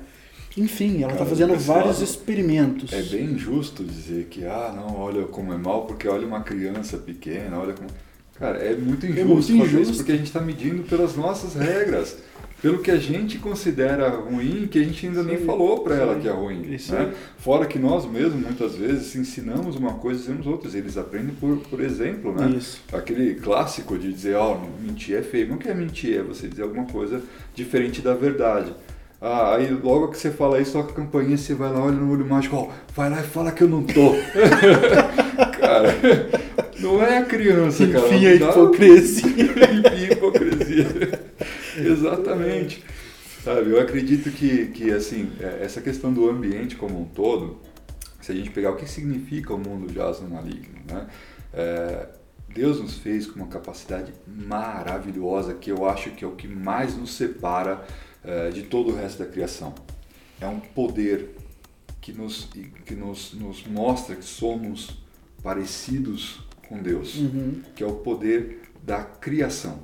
enfim, 0.58 1.04
ela 1.04 1.12
está 1.12 1.26
fazendo 1.26 1.54
vários 1.56 2.02
experimentos. 2.02 2.94
É 2.94 3.02
bem 3.02 3.26
injusto 3.32 3.84
dizer 3.84 4.26
que, 4.26 4.46
ah, 4.46 4.74
não, 4.74 4.98
olha 4.98 5.24
como 5.24 5.52
é 5.52 5.58
mal, 5.58 5.86
porque 5.86 6.08
olha 6.08 6.26
uma 6.26 6.42
criança 6.42 6.98
pequena, 6.98 7.60
olha 7.60 7.74
como. 7.74 7.90
Cara, 8.40 8.58
é 8.60 8.76
muito 8.76 9.06
injusto, 9.06 9.22
é 9.22 9.26
muito 9.26 9.52
injusto. 9.52 9.80
isso, 9.82 9.96
porque 9.98 10.12
a 10.14 10.16
gente 10.16 10.28
está 10.28 10.40
medindo 10.40 10.84
pelas 10.84 11.16
nossas 11.16 11.56
regras, 11.56 12.18
pelo 12.62 12.80
que 12.80 12.90
a 12.90 12.98
gente 12.98 13.38
considera 13.38 14.10
ruim, 14.10 14.68
que 14.68 14.80
a 14.80 14.84
gente 14.84 15.06
ainda 15.06 15.22
sim, 15.22 15.28
nem 15.28 15.38
falou 15.38 15.80
para 15.80 15.96
ela 15.96 16.16
que 16.20 16.28
é 16.28 16.32
ruim. 16.32 16.62
Né? 16.62 17.14
Fora 17.38 17.66
que 17.66 17.78
nós 17.78 18.10
mesmos, 18.10 18.42
muitas 18.42 18.76
vezes, 18.76 19.16
ensinamos 19.16 19.76
uma 19.76 19.94
coisa 19.96 20.20
e 20.20 20.24
dizemos 20.24 20.48
outras. 20.48 20.74
Eles 20.74 20.98
aprendem 20.98 21.36
por, 21.36 21.58
por 21.58 21.82
exemplo, 21.82 22.34
né? 22.34 22.56
Isso. 22.58 22.82
Aquele 22.92 23.36
clássico 23.36 23.98
de 23.98 24.12
dizer, 24.12 24.36
ó, 24.36 24.56
oh, 24.56 24.82
mentir 24.82 25.16
é 25.16 25.22
feio. 25.22 25.50
Não 25.50 25.58
quer 25.58 25.76
mentir, 25.76 26.18
é 26.20 26.24
você 26.24 26.48
dizer 26.48 26.64
alguma 26.64 26.86
coisa 26.86 27.22
diferente 27.54 28.02
da 28.02 28.14
verdade. 28.14 28.74
Ah, 29.22 29.56
aí 29.56 29.70
logo 29.72 30.10
que 30.10 30.18
você 30.18 30.30
fala 30.30 30.60
isso, 30.60 30.74
toca 30.74 30.92
a 30.92 30.96
campainha, 30.96 31.38
você 31.38 31.54
vai 31.54 31.72
lá, 31.72 31.84
olha 31.84 31.96
no 31.96 32.12
olho 32.12 32.26
mágico, 32.26 32.56
ó, 32.56 32.70
vai 32.96 33.10
lá 33.10 33.22
e 33.22 33.24
fala 33.24 33.52
que 33.52 33.64
eu 33.64 33.70
não 33.70 33.84
tô. 33.84 34.14
cara, 35.60 35.96
não 36.80 37.02
é 37.02 37.18
a 37.18 37.26
criança, 37.26 37.88
cara. 37.88 38.08
Enfim, 38.08 38.26
a 38.28 38.36
hipocrisia. 38.36 39.26
Enfim, 39.34 39.88
a 39.88 40.14
hipocrisia. 40.14 41.22
Exatamente. 41.84 42.84
Sabe, 43.44 43.70
eu 43.70 43.80
acredito 43.80 44.32
que, 44.32 44.68
que 44.68 44.92
assim, 44.92 45.32
é, 45.40 45.64
essa 45.64 45.80
questão 45.80 46.12
do 46.12 46.30
ambiente 46.30 46.76
como 46.76 47.00
um 47.00 47.06
todo, 47.06 47.60
se 48.22 48.32
a 48.32 48.36
gente 48.36 48.50
pegar 48.50 48.72
o 48.72 48.76
que 48.76 48.90
significa 48.90 49.54
o 49.54 49.58
mundo 49.58 49.94
jaz 49.94 50.20
no 50.20 50.30
maligno, 50.30 50.80
né? 50.88 51.08
É, 51.54 52.08
Deus 52.56 52.80
nos 52.80 52.98
fez 52.98 53.28
com 53.28 53.40
uma 53.40 53.48
capacidade 53.48 54.14
maravilhosa 54.26 55.54
que 55.54 55.70
eu 55.70 55.88
acho 55.88 56.12
que 56.12 56.24
é 56.24 56.28
o 56.28 56.32
que 56.32 56.48
mais 56.48 56.96
nos 56.96 57.14
separa 57.14 57.86
eh, 58.24 58.50
de 58.50 58.64
todo 58.64 58.92
o 58.92 58.96
resto 58.96 59.20
da 59.20 59.26
criação. 59.30 59.76
É 60.40 60.48
um 60.48 60.60
poder 60.60 61.36
que 62.00 62.14
nos, 62.14 62.48
que 62.86 62.96
nos, 62.96 63.34
nos 63.34 63.68
mostra 63.68 64.16
que 64.16 64.24
somos 64.24 65.04
parecidos 65.44 66.40
com 66.70 66.82
Deus, 66.82 67.18
uhum. 67.18 67.62
que 67.76 67.84
é 67.84 67.86
o 67.86 67.96
poder 67.96 68.62
da 68.82 69.04
criação. 69.04 69.84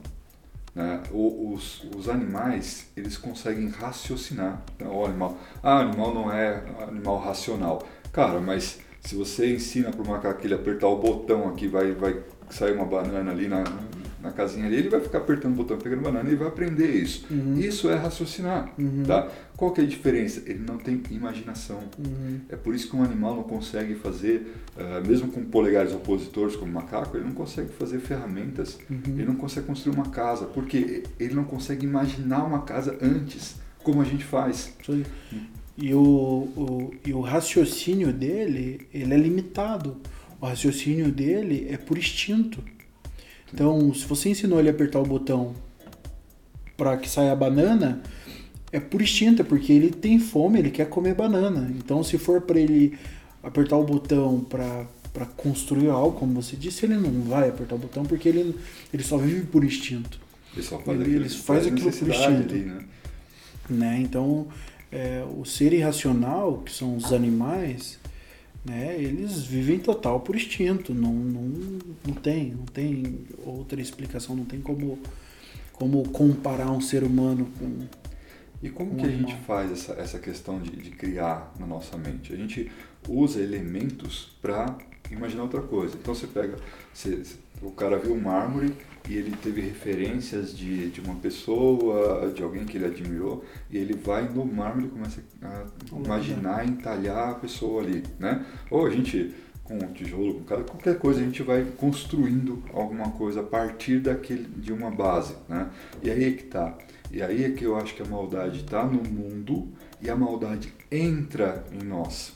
Né? 0.74 1.04
Os, 1.12 1.86
os 1.96 2.08
animais 2.08 2.88
eles 2.96 3.18
conseguem 3.18 3.70
raciocinar. 3.70 4.62
Então, 4.76 4.96
o 4.96 5.06
animal, 5.06 5.38
ah, 5.62 5.80
animal 5.80 6.14
não 6.14 6.32
é 6.32 6.64
animal 6.88 7.18
racional. 7.20 7.86
Cara, 8.12 8.40
mas 8.40 8.80
se 9.02 9.16
você 9.16 9.54
ensina 9.54 9.92
para 9.92 10.02
o 10.02 10.08
macaco 10.08 10.46
ele 10.46 10.54
apertar 10.54 10.88
o 10.88 10.98
botão 10.98 11.50
aqui 11.50 11.68
vai, 11.68 11.92
vai 11.94 12.24
sair 12.50 12.74
uma 12.74 12.86
banana 12.86 13.32
ali 13.32 13.48
na, 13.48 13.64
na 14.22 14.32
casinha 14.32 14.66
ali, 14.66 14.78
ele 14.78 14.90
vai 14.90 15.02
ficar 15.02 15.20
apertando 15.20 15.54
o 15.54 15.56
botão, 15.56 15.78
pegando 15.78 16.02
banana 16.02 16.30
e 16.30 16.36
vai 16.36 16.48
aprender 16.48 16.90
isso. 16.92 17.26
Uhum. 17.30 17.58
Isso 17.58 17.90
é 17.90 17.96
raciocinar, 17.96 18.72
uhum. 18.78 19.04
tá? 19.06 19.28
Qual 19.58 19.72
que 19.72 19.82
é 19.82 19.84
a 19.84 19.88
diferença? 19.88 20.42
Ele 20.46 20.60
não 20.60 20.78
tem 20.78 21.02
imaginação. 21.12 21.80
Uhum. 21.98 22.40
É 22.50 22.56
por 22.56 22.76
isso 22.76 22.90
que 22.90 22.96
um 22.96 23.04
animal 23.04 23.36
não 23.36 23.44
consegue 23.44 23.96
fazer, 23.96 24.56
uh, 24.78 25.08
mesmo 25.08 25.30
com 25.30 25.44
polegares 25.44 25.94
opositores 25.94 26.56
como 26.56 26.72
o 26.72 26.74
macaco, 26.74 27.18
ele 27.18 27.26
não 27.26 27.34
consegue 27.34 27.70
fazer 27.70 28.00
ferramentas, 28.00 28.78
uhum. 28.90 29.02
ele 29.08 29.26
não 29.26 29.36
consegue 29.36 29.68
construir 29.68 29.96
uma 29.96 30.10
casa, 30.10 30.46
porque 30.46 31.04
ele 31.20 31.34
não 31.34 31.44
consegue 31.44 31.86
imaginar 31.86 32.44
uma 32.44 32.62
casa 32.62 32.98
antes, 33.02 33.56
como 33.84 34.02
a 34.02 34.06
gente 34.06 34.24
faz. 34.24 34.74
E 35.78 35.94
o, 35.94 36.00
o, 36.00 36.94
e 37.06 37.14
o 37.14 37.22
raciocínio 37.22 38.14
dele, 38.14 38.88
ele 38.94 39.14
é 39.14 39.18
limitado. 39.18 39.98
O 40.40 40.46
raciocínio 40.46 41.12
dele 41.12 41.68
é 41.70 41.78
por 41.78 41.98
instinto. 41.98 42.64
Então, 43.54 43.94
se 43.94 44.06
você 44.06 44.30
ensinou 44.30 44.60
ele 44.60 44.70
a 44.70 44.72
apertar 44.72 45.00
o 45.00 45.06
botão 45.06 45.54
para 46.78 46.98
que 46.98 47.10
saia 47.10 47.32
a 47.32 47.36
banana, 47.36 48.02
é 48.72 48.80
por 48.80 49.02
instinto, 49.02 49.44
porque 49.44 49.74
ele 49.74 49.92
tem 49.92 50.20
fome, 50.20 50.60
ele 50.60 50.72
quer 50.72 50.88
comer 50.88 51.14
banana. 51.14 51.72
Então, 51.78 52.04
se 52.04 52.18
for 52.18 52.42
para 52.42 52.60
ele 52.60 52.98
apertar 53.44 53.78
o 53.78 53.84
botão 53.84 54.40
para 54.40 55.26
construir 55.38 55.90
algo, 55.90 56.18
como 56.18 56.42
você 56.42 56.56
disse, 56.56 56.86
ele 56.86 56.96
não 56.96 57.24
vai 57.24 57.50
apertar 57.50 57.76
o 57.76 57.78
botão 57.78 58.06
porque 58.06 58.30
ele, 58.30 58.56
ele 58.94 59.04
só 59.04 59.18
vive 59.18 59.46
por 59.46 59.64
instinto. 59.64 60.20
Ele 60.54 60.64
só 60.64 60.80
faz, 60.80 61.00
ele, 61.00 61.10
aquilo, 61.10 61.26
ele 61.26 61.30
faz, 61.30 61.68
aquilo 61.68 61.92
por 61.92 62.10
instinto. 62.10 62.54
Ali, 62.54 62.64
né? 62.64 62.86
né? 63.70 64.00
Então, 64.02 64.48
é, 64.92 65.24
o 65.38 65.46
ser 65.46 65.74
irracional, 65.74 66.62
que 66.66 66.72
são 66.72 66.96
os 66.96 67.12
animais, 67.12 68.00
né, 68.64 68.96
eles 69.02 69.44
vivem 69.44 69.80
total 69.80 70.20
por 70.20 70.36
instinto, 70.36 70.94
não, 70.94 71.14
não, 71.14 71.44
não 72.06 72.14
tem, 72.14 72.52
não 72.52 72.66
tem 72.66 73.26
outra 73.44 73.82
explicação, 73.82 74.36
não 74.36 74.46
tem 74.46 74.62
como, 74.62 75.00
como 75.74 76.08
comparar 76.10 76.72
um 76.72 76.82
ser 76.82 77.04
humano 77.04 77.50
com, 77.58 77.88
E 78.62 78.70
como 78.70 78.96
que 78.96 79.06
a 79.06 79.10
gente 79.10 79.36
faz 79.48 79.72
essa, 79.72 79.94
essa 79.94 80.20
questão 80.20 80.62
de, 80.62 80.72
de 80.72 80.92
criar 80.92 81.52
na 81.60 81.66
nossa 81.66 81.98
mente? 81.98 82.32
A 82.32 82.36
gente 82.36 82.72
usa 83.10 83.42
elementos 83.42 84.38
para 84.42 84.78
imaginar 85.10 85.44
outra 85.44 85.62
coisa. 85.62 85.98
Então 86.00 86.14
você 86.14 86.28
pega, 86.28 86.58
você, 86.94 87.24
o 87.62 87.72
cara 87.72 87.98
viu 87.98 88.16
mármore 88.16 88.74
e 89.10 89.16
ele 89.16 89.32
teve 89.42 89.62
referências 89.62 90.56
de, 90.56 90.90
de 90.90 91.02
uma 91.02 91.16
pessoa, 91.16 92.32
de 92.32 92.44
alguém 92.44 92.66
que 92.66 92.78
ele 92.78 92.86
admirou, 92.86 93.44
e 93.70 93.78
ele 93.78 93.94
vai 93.94 94.28
no 94.28 94.46
mármore 94.46 94.88
e 94.88 94.90
começa 94.90 95.24
a 95.42 95.66
imaginar, 95.96 96.68
entalhar 96.68 97.30
a 97.30 97.36
pessoa 97.36 97.82
ali, 97.82 98.04
né? 98.20 98.46
Ou 98.70 98.86
a 98.86 98.90
gente 98.90 99.34
com 99.64 99.78
tijolo, 99.94 100.36
com 100.36 100.44
cada, 100.44 100.64
qualquer 100.64 100.98
coisa 100.98 101.22
a 101.22 101.24
gente 101.24 101.42
vai 101.44 101.66
construindo 101.78 102.62
alguma 102.74 103.12
coisa 103.12 103.40
a 103.42 103.44
partir 103.44 104.00
daquele, 104.00 104.44
de 104.44 104.74
uma 104.74 104.92
base, 104.92 105.36
né? 105.48 105.70
E 106.04 106.10
aí 106.10 106.26
é 106.26 106.32
que 106.32 106.44
tá. 106.44 106.78
E 107.12 107.22
aí 107.22 107.44
é 107.44 107.52
que 107.52 107.64
eu 107.64 107.76
acho 107.76 107.96
que 107.96 108.02
a 108.02 108.06
maldade 108.06 108.62
está 108.62 108.86
no 108.86 109.04
mundo 109.04 109.68
e 110.02 110.10
a 110.10 110.16
maldade 110.16 110.74
entra 110.92 111.64
em 111.72 111.86
nós. 111.86 112.34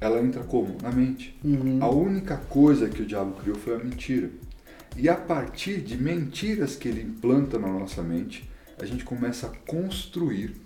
Ela 0.00 0.20
entra 0.20 0.44
como? 0.44 0.76
Na 0.80 0.92
mente. 0.92 1.36
Uhum. 1.44 1.78
A 1.80 1.90
única 1.90 2.36
coisa 2.36 2.88
que 2.88 3.02
o 3.02 3.06
diabo 3.06 3.32
criou 3.40 3.56
foi 3.56 3.74
a 3.74 3.78
mentira. 3.78 4.30
E 4.98 5.08
a 5.08 5.14
partir 5.14 5.80
de 5.80 5.96
mentiras 5.96 6.74
que 6.74 6.88
ele 6.88 7.00
implanta 7.00 7.56
na 7.56 7.68
nossa 7.68 8.02
mente, 8.02 8.50
a 8.80 8.84
gente 8.84 9.04
começa 9.04 9.46
a 9.46 9.50
construir, 9.64 10.56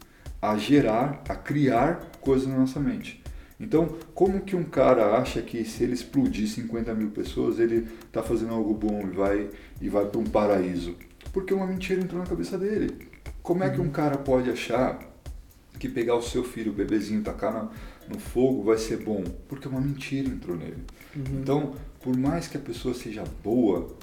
a 0.41 0.57
gerar, 0.57 1.23
a 1.29 1.35
criar 1.35 2.11
coisas 2.19 2.49
na 2.49 2.57
nossa 2.57 2.81
mente. 2.81 3.23
Então, 3.61 3.95
como 4.15 4.41
que 4.41 4.57
um 4.57 4.65
cara 4.65 5.19
acha 5.19 5.43
que 5.43 5.63
se 5.67 5.85
ele 5.85 5.93
explodir 5.93 6.49
50 6.49 6.95
mil 6.95 7.11
pessoas, 7.11 7.59
ele 7.59 7.87
está 8.07 8.23
fazendo 8.23 8.55
algo 8.55 8.73
bom 8.73 9.03
e 9.03 9.15
vai, 9.15 9.51
e 9.83 9.89
vai 9.91 10.07
para 10.07 10.19
um 10.19 10.25
paraíso? 10.25 10.97
Porque 11.31 11.53
uma 11.53 11.67
mentira 11.67 12.01
entrou 12.01 12.19
na 12.19 12.27
cabeça 12.27 12.57
dele. 12.57 13.07
Como 13.43 13.63
é 13.63 13.69
que 13.69 13.83
um 13.83 13.91
cara 13.91 14.17
pode 14.17 14.51
achar 14.51 14.99
que 15.79 15.91
pegar 15.91 16.17
o 16.17 16.23
seu 16.23 16.43
filho, 16.43 16.73
o 16.73 16.75
bebezinho, 16.75 17.23
tacar 17.23 17.53
no, 17.53 17.71
no 18.09 18.19
fogo 18.19 18.63
vai 18.63 18.79
ser 18.79 18.97
bom? 18.97 19.23
Porque 19.47 19.69
uma 19.69 19.81
mentira 19.81 20.27
entrou 20.31 20.57
nele. 20.57 20.83
Uhum. 21.15 21.41
Então, 21.43 21.75
por 22.01 22.17
mais 22.17 22.49
que 22.49 22.57
a 22.57 22.61
pessoa 22.61 22.95
seja 22.95 23.23
boa, 23.45 23.95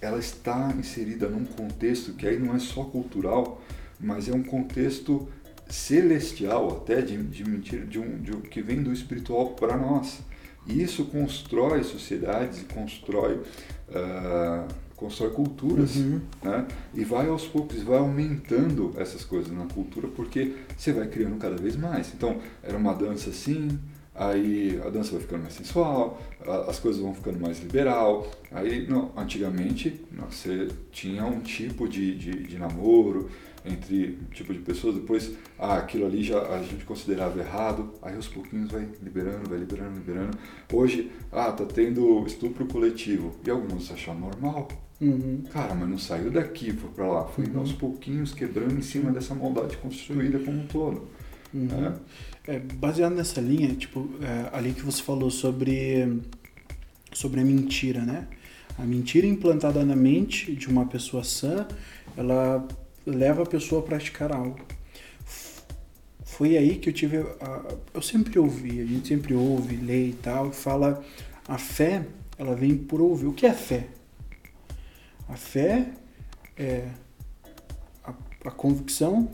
ela 0.00 0.18
está 0.18 0.72
inserida 0.78 1.28
num 1.28 1.44
contexto 1.44 2.12
que 2.12 2.26
aí 2.26 2.38
não 2.38 2.54
é 2.54 2.58
só 2.58 2.84
cultural, 2.84 3.62
mas 3.98 4.28
é 4.28 4.34
um 4.34 4.42
contexto 4.42 5.28
celestial 5.68 6.76
até 6.76 7.00
de, 7.00 7.16
de 7.16 7.48
mentira, 7.48 7.84
de 7.84 7.98
um, 7.98 8.18
de 8.18 8.34
um, 8.34 8.40
que 8.40 8.62
vem 8.62 8.82
do 8.82 8.92
espiritual 8.92 9.50
para 9.50 9.76
nós. 9.76 10.20
E 10.66 10.82
isso 10.82 11.04
constrói 11.06 11.82
sociedades 11.84 12.60
e 12.60 12.64
constrói, 12.64 13.36
uh, 13.36 14.66
constrói 14.96 15.30
culturas. 15.30 15.96
Uhum. 15.96 16.20
Né? 16.42 16.66
E 16.94 17.04
vai 17.04 17.28
aos 17.28 17.46
poucos, 17.46 17.82
vai 17.82 17.98
aumentando 17.98 18.92
essas 18.96 19.24
coisas 19.24 19.52
na 19.52 19.66
cultura, 19.66 20.08
porque 20.08 20.54
você 20.76 20.92
vai 20.92 21.06
criando 21.08 21.36
cada 21.38 21.56
vez 21.56 21.76
mais. 21.76 22.12
Então, 22.14 22.40
era 22.62 22.76
uma 22.76 22.94
dança 22.94 23.30
assim, 23.30 23.78
aí 24.18 24.80
a 24.84 24.90
dança 24.90 25.12
vai 25.12 25.20
ficando 25.20 25.42
mais 25.42 25.54
sensual, 25.54 26.20
as 26.68 26.78
coisas 26.78 27.00
vão 27.00 27.14
ficando 27.14 27.38
mais 27.40 27.60
liberal. 27.60 28.30
Aí, 28.50 28.86
não, 28.88 29.12
antigamente, 29.16 30.00
você 30.30 30.68
tinha 30.90 31.24
um 31.24 31.40
tipo 31.40 31.88
de, 31.88 32.14
de, 32.16 32.30
de 32.44 32.58
namoro, 32.58 33.28
entre 33.64 34.16
um 34.22 34.32
tipo 34.32 34.52
de 34.52 34.60
pessoas, 34.60 34.94
depois 34.94 35.32
ah, 35.58 35.74
aquilo 35.78 36.06
ali 36.06 36.22
já 36.22 36.40
a 36.40 36.62
gente 36.62 36.84
considerava 36.84 37.38
errado, 37.40 37.90
aí 38.00 38.14
aos 38.14 38.28
pouquinhos 38.28 38.70
vai 38.70 38.88
liberando, 39.02 39.48
vai 39.50 39.58
liberando, 39.58 39.94
liberando. 39.98 40.38
Hoje, 40.72 41.10
ah, 41.32 41.50
tá 41.50 41.64
tendo 41.64 42.24
estupro 42.26 42.64
coletivo, 42.66 43.34
e 43.44 43.50
alguns 43.50 43.90
acham 43.90 44.14
normal. 44.14 44.68
Uhum. 45.00 45.42
Cara, 45.52 45.74
mas 45.74 45.88
não 45.88 45.98
saiu 45.98 46.30
daqui, 46.30 46.72
foi 46.72 46.90
pra 46.90 47.06
lá, 47.06 47.24
foi 47.26 47.44
Uhum. 47.46 47.58
aos 47.58 47.72
pouquinhos 47.72 48.32
quebrando 48.32 48.78
em 48.78 48.82
cima 48.82 49.10
dessa 49.10 49.34
maldade 49.34 49.76
constituída 49.78 50.38
como 50.38 50.60
um 50.60 50.66
todo. 50.66 51.08
Uhum. 51.52 51.68
É. 51.86 51.92
É, 52.46 52.60
baseado 52.60 53.14
nessa 53.14 53.40
linha, 53.40 53.74
tipo, 53.74 54.08
é, 54.22 54.56
ali 54.56 54.72
que 54.72 54.82
você 54.82 55.02
falou 55.02 55.30
sobre, 55.30 56.22
sobre 57.12 57.40
a 57.40 57.44
mentira, 57.44 58.02
né? 58.02 58.28
A 58.78 58.84
mentira 58.84 59.26
implantada 59.26 59.84
na 59.84 59.96
mente 59.96 60.54
de 60.54 60.68
uma 60.68 60.86
pessoa 60.86 61.24
sã, 61.24 61.66
ela 62.16 62.66
leva 63.04 63.42
a 63.42 63.46
pessoa 63.46 63.80
a 63.80 63.84
praticar 63.84 64.32
algo. 64.32 64.60
Foi 66.24 66.56
aí 66.56 66.76
que 66.76 66.90
eu 66.90 66.92
tive. 66.92 67.18
A, 67.40 67.74
eu 67.94 68.02
sempre 68.02 68.38
ouvi, 68.38 68.80
a 68.80 68.84
gente 68.84 69.08
sempre 69.08 69.34
ouve, 69.34 69.76
lê 69.76 70.08
e 70.08 70.12
tal, 70.12 70.52
fala 70.52 71.02
a 71.48 71.58
fé, 71.58 72.06
ela 72.38 72.54
vem 72.54 72.76
por 72.76 73.00
ouvir. 73.00 73.26
O 73.26 73.32
que 73.32 73.46
é 73.46 73.54
fé? 73.54 73.88
A 75.28 75.34
fé 75.34 75.90
é 76.56 76.90
a, 78.04 78.14
a 78.44 78.50
convicção 78.50 79.30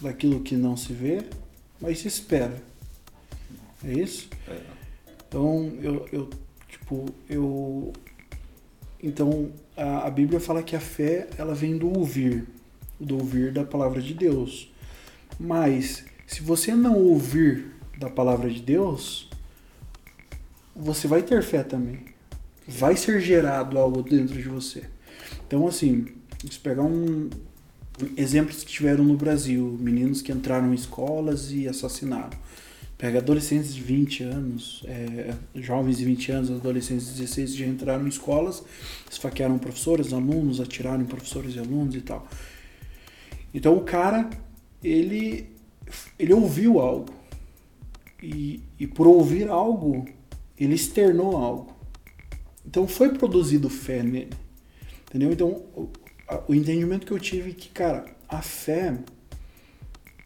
daquilo 0.00 0.40
que 0.40 0.56
não 0.56 0.76
se 0.76 0.92
vê, 0.92 1.24
mas 1.80 1.98
se 1.98 2.08
espera. 2.08 2.62
É 3.84 3.92
isso? 3.92 4.28
É. 4.48 4.60
Então, 5.26 5.72
eu, 5.80 6.08
eu 6.12 6.30
tipo, 6.68 7.06
eu... 7.28 7.92
Então, 9.02 9.52
a, 9.76 10.06
a 10.06 10.10
Bíblia 10.10 10.40
fala 10.40 10.62
que 10.62 10.74
a 10.74 10.80
fé, 10.80 11.28
ela 11.38 11.54
vem 11.54 11.76
do 11.78 11.96
ouvir, 11.96 12.46
do 12.98 13.16
ouvir 13.16 13.52
da 13.52 13.64
palavra 13.64 14.00
de 14.00 14.14
Deus. 14.14 14.72
Mas, 15.38 16.04
se 16.26 16.42
você 16.42 16.74
não 16.74 16.96
ouvir 16.96 17.72
da 17.96 18.10
palavra 18.10 18.50
de 18.50 18.60
Deus, 18.60 19.30
você 20.74 21.06
vai 21.06 21.22
ter 21.22 21.42
fé 21.42 21.62
também. 21.62 22.06
Vai 22.66 22.96
ser 22.96 23.20
gerado 23.20 23.78
algo 23.78 24.02
dentro 24.02 24.34
de 24.34 24.48
você. 24.48 24.84
Então, 25.46 25.66
assim, 25.66 26.06
se 26.50 26.58
pegar 26.58 26.82
um, 26.82 27.30
exemplos 28.16 28.64
que 28.64 28.70
tiveram 28.70 29.04
no 29.04 29.16
Brasil, 29.16 29.76
meninos 29.80 30.22
que 30.22 30.32
entraram 30.32 30.72
em 30.72 30.74
escolas 30.74 31.52
e 31.52 31.68
assassinaram. 31.68 32.36
Pega 32.96 33.18
adolescentes 33.18 33.72
de 33.72 33.80
20 33.80 34.24
anos, 34.24 34.82
é, 34.84 35.32
jovens 35.54 35.98
de 35.98 36.04
20 36.04 36.32
anos, 36.32 36.50
adolescentes 36.50 37.06
de 37.06 37.20
16 37.20 37.54
já 37.54 37.66
entraram 37.66 38.04
em 38.04 38.08
escolas, 38.08 38.64
esfaquearam 39.08 39.56
professores, 39.56 40.12
alunos, 40.12 40.60
atiraram 40.60 41.02
em 41.02 41.06
professores 41.06 41.54
e 41.54 41.60
alunos 41.60 41.94
e 41.94 42.00
tal. 42.00 42.26
Então 43.54 43.76
o 43.76 43.82
cara, 43.82 44.28
ele, 44.82 45.48
ele 46.18 46.32
ouviu 46.32 46.80
algo. 46.80 47.12
E, 48.20 48.60
e 48.80 48.86
por 48.86 49.06
ouvir 49.06 49.48
algo, 49.48 50.04
ele 50.58 50.74
externou 50.74 51.36
algo. 51.36 51.76
Então 52.66 52.88
foi 52.88 53.10
produzido 53.14 53.70
fé 53.70 54.02
nele. 54.02 54.30
Entendeu? 55.08 55.32
Então 55.32 55.62
o, 56.46 56.54
entendimento 56.54 57.06
que 57.06 57.12
eu 57.12 57.18
tive 57.18 57.50
é 57.50 57.54
que, 57.54 57.68
cara, 57.70 58.04
a 58.28 58.42
fé, 58.42 58.94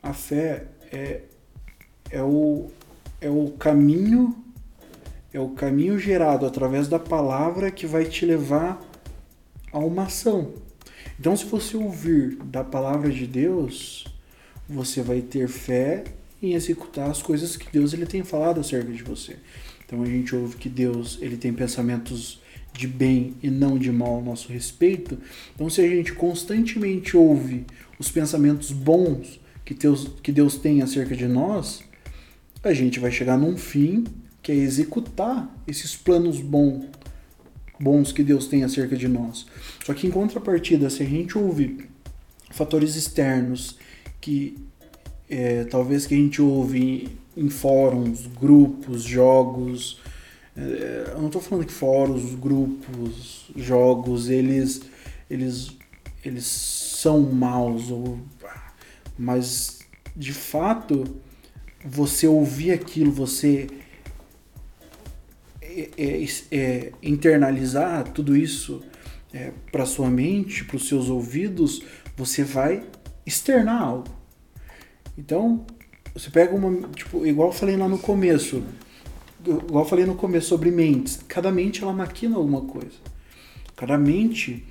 a 0.03 0.12
fé 0.12 0.66
é, 0.90 1.22
é, 2.11 2.22
o, 2.22 2.70
é 3.20 3.30
o 3.30 3.50
caminho, 3.53 4.36
é 5.32 5.38
o 5.38 5.50
caminho 5.50 5.98
gerado 5.98 6.44
através 6.44 6.88
da 6.88 6.98
palavra 6.98 7.70
que 7.70 7.86
vai 7.86 8.05
te 8.05 8.26
levar 8.26 8.82
a 9.72 9.78
uma 9.78 10.05
ação. 10.05 10.55
Então, 11.18 11.36
se 11.36 11.44
você 11.44 11.76
ouvir 11.76 12.36
da 12.44 12.64
palavra 12.64 13.11
de 13.11 13.26
Deus, 13.26 14.05
você 14.68 15.03
vai 15.03 15.20
ter 15.20 15.46
fé 15.46 16.05
em 16.42 16.55
executar 16.55 17.09
as 17.09 17.22
coisas 17.22 17.57
que 17.57 17.70
Deus 17.70 17.92
ele 17.92 18.07
tem 18.07 18.24
falado 18.24 18.61
acerca 18.61 18.90
de 18.90 19.05
você. 19.05 19.36
Então, 19.86 20.03
a 20.03 20.07
gente 20.07 20.34
ouve 20.34 20.57
que 20.57 20.68
Deus 20.68 21.18
ele 21.20 21.36
tem 21.36 21.53
pensamentos 21.53 22.41
de 22.72 22.86
bem 22.86 23.34
e 23.42 23.50
não 23.50 23.78
de 23.78 23.92
mal 23.92 24.16
ao 24.16 24.22
nosso 24.22 24.52
respeito. 24.52 25.18
Então, 25.54 25.68
se 25.68 25.80
a 25.80 25.88
gente 25.88 26.12
constantemente 26.12 27.16
ouve 27.16 27.64
os 27.98 28.10
pensamentos 28.10 28.72
bons 28.72 29.40
que 29.64 29.74
Deus, 29.74 30.10
que 30.22 30.32
Deus 30.32 30.56
tem 30.56 30.82
acerca 30.82 31.14
de 31.14 31.26
nós, 31.26 31.82
a 32.62 32.72
gente 32.72 32.98
vai 32.98 33.10
chegar 33.10 33.36
num 33.36 33.56
fim 33.56 34.04
que 34.42 34.50
é 34.50 34.54
executar 34.54 35.54
esses 35.66 35.94
planos 35.94 36.40
bons 36.40 36.86
bons 37.82 38.12
que 38.12 38.22
Deus 38.22 38.46
tem 38.46 38.62
acerca 38.62 38.96
de 38.96 39.08
nós. 39.08 39.44
Só 39.84 39.92
que 39.92 40.06
em 40.06 40.10
contrapartida, 40.10 40.88
se 40.88 41.02
a 41.02 41.06
gente 41.06 41.36
ouve 41.36 41.88
fatores 42.50 42.94
externos 42.94 43.76
que 44.20 44.56
é, 45.28 45.64
talvez 45.64 46.06
que 46.06 46.14
a 46.14 46.16
gente 46.16 46.40
ouve 46.40 47.08
em 47.36 47.48
fóruns, 47.48 48.26
grupos, 48.26 49.02
jogos, 49.02 50.00
eu 50.57 51.18
não 51.18 51.26
estou 51.26 51.40
falando 51.40 51.66
que 51.66 51.72
fóruns, 51.72 52.34
grupos, 52.34 53.50
jogos, 53.57 54.28
eles 54.28 54.82
eles 55.30 55.76
eles 56.24 56.44
são 56.44 57.20
maus 57.20 57.90
ou 57.90 58.18
mas 59.18 59.80
de 60.16 60.32
fato 60.32 61.05
você 61.84 62.26
ouvir 62.26 62.72
aquilo, 62.72 63.11
você 63.11 63.66
é, 65.62 65.90
é, 65.96 66.26
é, 66.50 66.92
internalizar 67.03 68.05
tudo 68.12 68.36
isso 68.36 68.82
é, 69.32 69.53
para 69.70 69.86
sua 69.86 70.11
mente, 70.11 70.64
para 70.64 70.76
os 70.76 70.86
seus 70.86 71.09
ouvidos, 71.09 71.82
você 72.16 72.44
vai 72.44 72.84
externar 73.24 73.82
algo. 73.82 74.09
Então, 75.16 75.64
você 76.14 76.30
pega 76.30 76.55
uma, 76.55 76.88
tipo, 76.88 77.26
igual 77.26 77.48
eu 77.48 77.53
falei 77.53 77.76
lá 77.76 77.88
no 77.88 77.98
começo, 77.98 78.62
igual 79.47 79.84
eu 79.84 79.88
falei 79.88 80.05
no 80.05 80.14
começo 80.14 80.49
sobre 80.49 80.70
mentes, 80.70 81.22
cada 81.28 81.51
mente 81.51 81.82
ela 81.82 81.93
maquina 81.93 82.36
alguma 82.36 82.62
coisa. 82.62 82.97
Cada 83.76 83.99
mente 83.99 84.66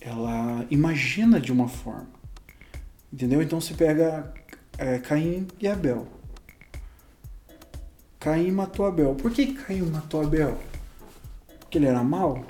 ela 0.00 0.66
imagina 0.70 1.40
de 1.40 1.52
uma 1.52 1.68
forma. 1.68 2.08
Entendeu? 3.12 3.42
Então 3.42 3.60
você 3.60 3.74
pega 3.74 4.32
é, 4.78 4.98
Caim 4.98 5.46
e 5.60 5.68
Abel. 5.68 6.06
Caim 8.18 8.50
matou 8.50 8.86
Abel. 8.86 9.14
Por 9.14 9.30
que 9.30 9.52
Caim 9.54 9.82
matou 9.82 10.22
Abel? 10.22 10.58
Porque 11.60 11.78
ele 11.78 11.86
era 11.86 12.02
mau? 12.02 12.44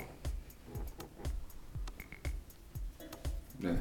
É. 3.63 3.75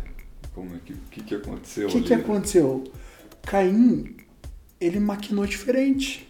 Como 0.54 0.74
é 0.74 0.78
que, 0.84 0.94
que, 1.10 1.22
que 1.22 1.34
aconteceu 1.36 1.88
O 1.88 1.90
que, 1.90 1.98
ali, 1.98 2.06
que 2.06 2.16
né? 2.16 2.22
aconteceu? 2.22 2.84
Caim, 3.42 4.16
ele 4.80 5.00
maquinou 5.00 5.46
diferente. 5.46 6.29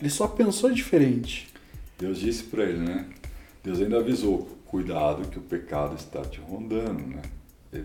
Ele 0.00 0.10
só 0.10 0.26
pensou 0.26 0.70
diferente. 0.72 1.48
Deus 1.98 2.18
disse 2.18 2.44
para 2.44 2.64
ele, 2.64 2.78
né? 2.78 3.04
Deus 3.62 3.80
ainda 3.80 3.98
avisou, 3.98 4.48
cuidado 4.66 5.28
que 5.28 5.38
o 5.38 5.42
pecado 5.42 5.94
está 5.96 6.22
te 6.22 6.40
rondando, 6.40 7.06
né? 7.06 7.22
Ele- 7.72 7.84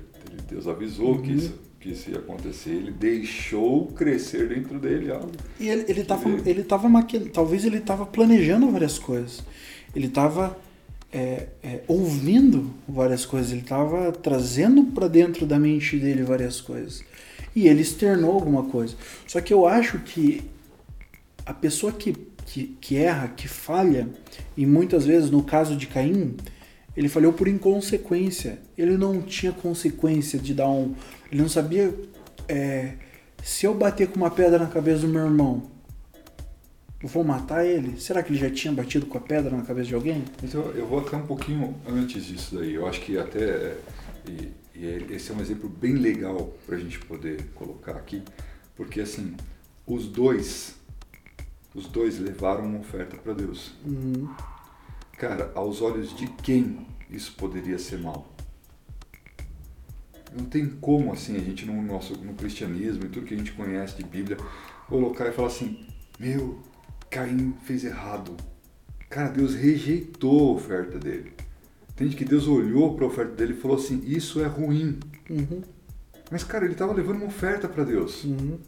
Deus 0.50 0.68
avisou 0.68 1.22
que, 1.22 1.32
Uhum. 1.32 1.36
isso, 1.38 1.54
que 1.80 1.90
isso 1.92 2.10
ia 2.10 2.18
acontecer, 2.18 2.70
ele 2.72 2.92
deixou 2.92 3.88
crescer 3.88 4.48
dentro 4.48 4.80
dele 4.80 5.12
algo. 5.12 5.32
E 5.60 5.68
ele, 5.68 5.86
ele 5.88 6.04
tava, 6.04 6.30
ele 6.46 6.64
tava 6.64 6.90
talvez 7.34 7.66
ele 7.66 7.80
tava 7.82 8.06
planejando 8.06 8.70
várias 8.72 8.98
coisas. 8.98 9.44
Ele 9.96 10.08
tava 10.10 10.58
é, 11.12 11.48
é, 11.64 11.82
ouvindo 11.88 12.72
várias 12.88 13.26
coisas, 13.26 13.52
ele 13.52 13.62
tava 13.62 14.12
trazendo 14.12 14.84
para 14.86 15.08
dentro 15.08 15.46
da 15.46 15.58
mente 15.58 15.98
dele 15.98 16.24
várias 16.24 16.60
coisas. 16.60 17.04
E 17.56 17.68
ele 17.70 17.82
externou 17.82 18.34
alguma 18.34 18.64
coisa. 18.66 18.96
Só 19.28 19.40
que 19.40 19.54
eu 19.54 19.66
acho 19.66 20.00
que 20.00 20.42
a 21.46 21.54
pessoa 21.54 21.92
que, 21.92 22.14
que, 22.46 22.78
que 22.82 22.98
erra, 22.98 23.28
que 23.28 23.48
falha, 23.48 24.10
e 24.58 24.66
muitas 24.66 25.06
vezes 25.06 25.30
no 25.30 25.44
caso 25.44 25.76
de 25.76 25.88
Caim, 25.88 26.36
ele 26.96 27.10
falhou 27.10 27.34
por 27.34 27.48
inconsequência. 27.48 28.60
Ele 28.78 28.98
não 28.98 29.22
tinha 29.22 29.52
consequência 29.52 30.40
de 30.40 30.54
dar 30.54 30.70
um. 30.70 30.96
Ele 31.32 31.42
não 31.42 31.50
sabia. 31.50 31.94
é, 32.48 32.94
se 33.44 33.66
eu 33.66 33.76
bater 33.76 34.08
com 34.08 34.16
uma 34.16 34.32
pedra 34.32 34.58
na 34.58 34.68
cabeça 34.68 35.02
do 35.02 35.08
meu 35.08 35.24
irmão, 35.26 35.70
eu 37.02 37.08
vou 37.10 37.24
matar 37.24 37.64
ele? 37.64 38.00
Será 38.00 38.24
que 38.24 38.32
ele 38.32 38.40
já 38.40 38.50
tinha 38.50 38.74
batido 38.74 39.06
com 39.06 39.18
a 39.18 39.22
pedra 39.22 39.56
na 39.56 39.64
cabeça 39.64 39.90
de 39.90 39.94
alguém? 39.96 40.24
Mas 40.42 40.54
eu, 40.54 40.88
vou 40.88 41.00
até 41.00 41.16
um 41.16 41.28
pouquinho 41.28 41.76
antes 41.88 42.26
disso 42.26 42.56
daí. 42.56 42.74
Eu 42.74 42.88
acho 42.88 43.02
que 43.02 43.18
até. 43.18 43.78
E, 44.28 44.52
e 44.74 44.88
é- 44.88 45.06
esse 45.12 45.32
é 45.32 45.36
um 45.36 45.42
exemplo 45.42 45.70
bem 45.70 45.94
legal 45.94 46.54
para 46.66 46.76
a 46.76 46.80
gente 46.80 46.98
poder 47.00 47.44
colocar 47.54 47.92
aqui, 47.92 48.24
porque 48.76 49.02
assim, 49.02 49.36
os 49.86 50.08
dois. 50.08 50.75
Os 51.76 51.88
dois 51.88 52.18
levaram 52.18 52.64
uma 52.64 52.80
oferta 52.80 53.18
para 53.18 53.34
Deus. 53.34 53.74
Uhum. 53.86 54.34
Cara, 55.18 55.52
aos 55.54 55.82
olhos 55.82 56.16
de 56.16 56.26
quem 56.28 56.88
isso 57.10 57.34
poderia 57.34 57.78
ser 57.78 58.00
mal? 58.00 58.34
Não 60.38 60.46
tem 60.46 60.68
como 60.68 61.12
assim 61.12 61.36
a 61.36 61.40
gente 61.40 61.66
no 61.66 61.82
nosso 61.82 62.16
no 62.18 62.34
cristianismo 62.34 63.06
e 63.06 63.10
tudo 63.10 63.26
que 63.26 63.34
a 63.34 63.38
gente 63.38 63.52
conhece 63.52 63.98
de 63.98 64.04
Bíblia 64.04 64.38
colocar 64.88 65.28
e 65.28 65.32
falar 65.32 65.50
assim: 65.50 65.86
"Meu, 66.20 66.60
Caim 67.10 67.54
fez 67.64 67.84
errado". 67.84 68.36
Cara, 69.10 69.30
Deus 69.30 69.54
rejeitou 69.54 70.50
a 70.50 70.54
oferta 70.54 70.98
dele. 70.98 71.34
Entende 71.92 72.16
que 72.16 72.26
Deus 72.26 72.48
olhou 72.48 72.96
para 72.96 73.06
a 73.06 73.08
oferta 73.08 73.34
dele 73.34 73.54
e 73.54 73.58
falou 73.58 73.78
assim: 73.78 74.02
"Isso 74.06 74.42
é 74.42 74.48
ruim". 74.48 75.00
Uhum. 75.30 75.62
Mas 76.32 76.44
cara, 76.44 76.66
ele 76.66 76.74
estava 76.74 76.94
levando 76.94 77.18
uma 77.18 77.28
oferta 77.28 77.68
para 77.68 77.84
Deus. 77.84 78.24
Uhum. 78.24 78.60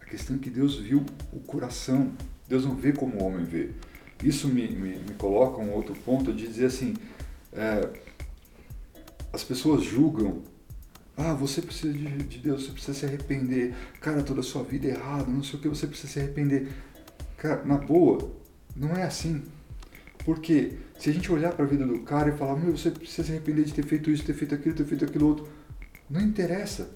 A 0.00 0.04
questão 0.04 0.36
é 0.36 0.38
que 0.38 0.50
Deus 0.50 0.76
viu 0.76 1.04
o 1.32 1.40
coração. 1.40 2.12
Deus 2.48 2.64
não 2.64 2.74
vê 2.74 2.92
como 2.92 3.16
o 3.16 3.24
homem 3.24 3.44
vê. 3.44 3.70
Isso 4.22 4.48
me, 4.48 4.68
me, 4.68 4.98
me 4.98 5.14
coloca 5.18 5.60
um 5.60 5.72
outro 5.72 5.94
ponto 5.94 6.32
de 6.32 6.46
dizer 6.46 6.66
assim: 6.66 6.94
é, 7.52 7.88
as 9.32 9.44
pessoas 9.44 9.84
julgam. 9.84 10.42
Ah, 11.16 11.32
você 11.32 11.62
precisa 11.62 11.92
de, 11.92 12.04
de 12.04 12.38
Deus, 12.38 12.64
você 12.64 12.72
precisa 12.72 12.98
se 12.98 13.06
arrepender. 13.06 13.74
Cara, 14.00 14.22
toda 14.22 14.40
a 14.40 14.42
sua 14.42 14.62
vida 14.62 14.86
é 14.86 14.90
errada, 14.90 15.30
não 15.30 15.42
sei 15.42 15.58
o 15.58 15.62
que, 15.62 15.68
você 15.68 15.86
precisa 15.86 16.12
se 16.12 16.20
arrepender. 16.20 16.68
Cara, 17.38 17.64
na 17.64 17.78
boa, 17.78 18.30
não 18.74 18.94
é 18.94 19.02
assim. 19.02 19.42
Porque 20.26 20.74
se 20.98 21.08
a 21.08 21.12
gente 21.12 21.30
olhar 21.32 21.52
para 21.52 21.64
a 21.64 21.68
vida 21.68 21.86
do 21.86 22.00
cara 22.00 22.30
e 22.30 22.36
falar, 22.36 22.56
meu, 22.56 22.76
você 22.76 22.90
precisa 22.90 23.24
se 23.24 23.32
arrepender 23.32 23.64
de 23.64 23.72
ter 23.72 23.84
feito 23.84 24.10
isso, 24.10 24.24
ter 24.24 24.34
feito 24.34 24.54
aquilo, 24.54 24.74
ter 24.74 24.84
feito 24.84 25.04
aquilo 25.04 25.28
outro, 25.28 25.48
não 26.10 26.20
interessa. 26.20 26.90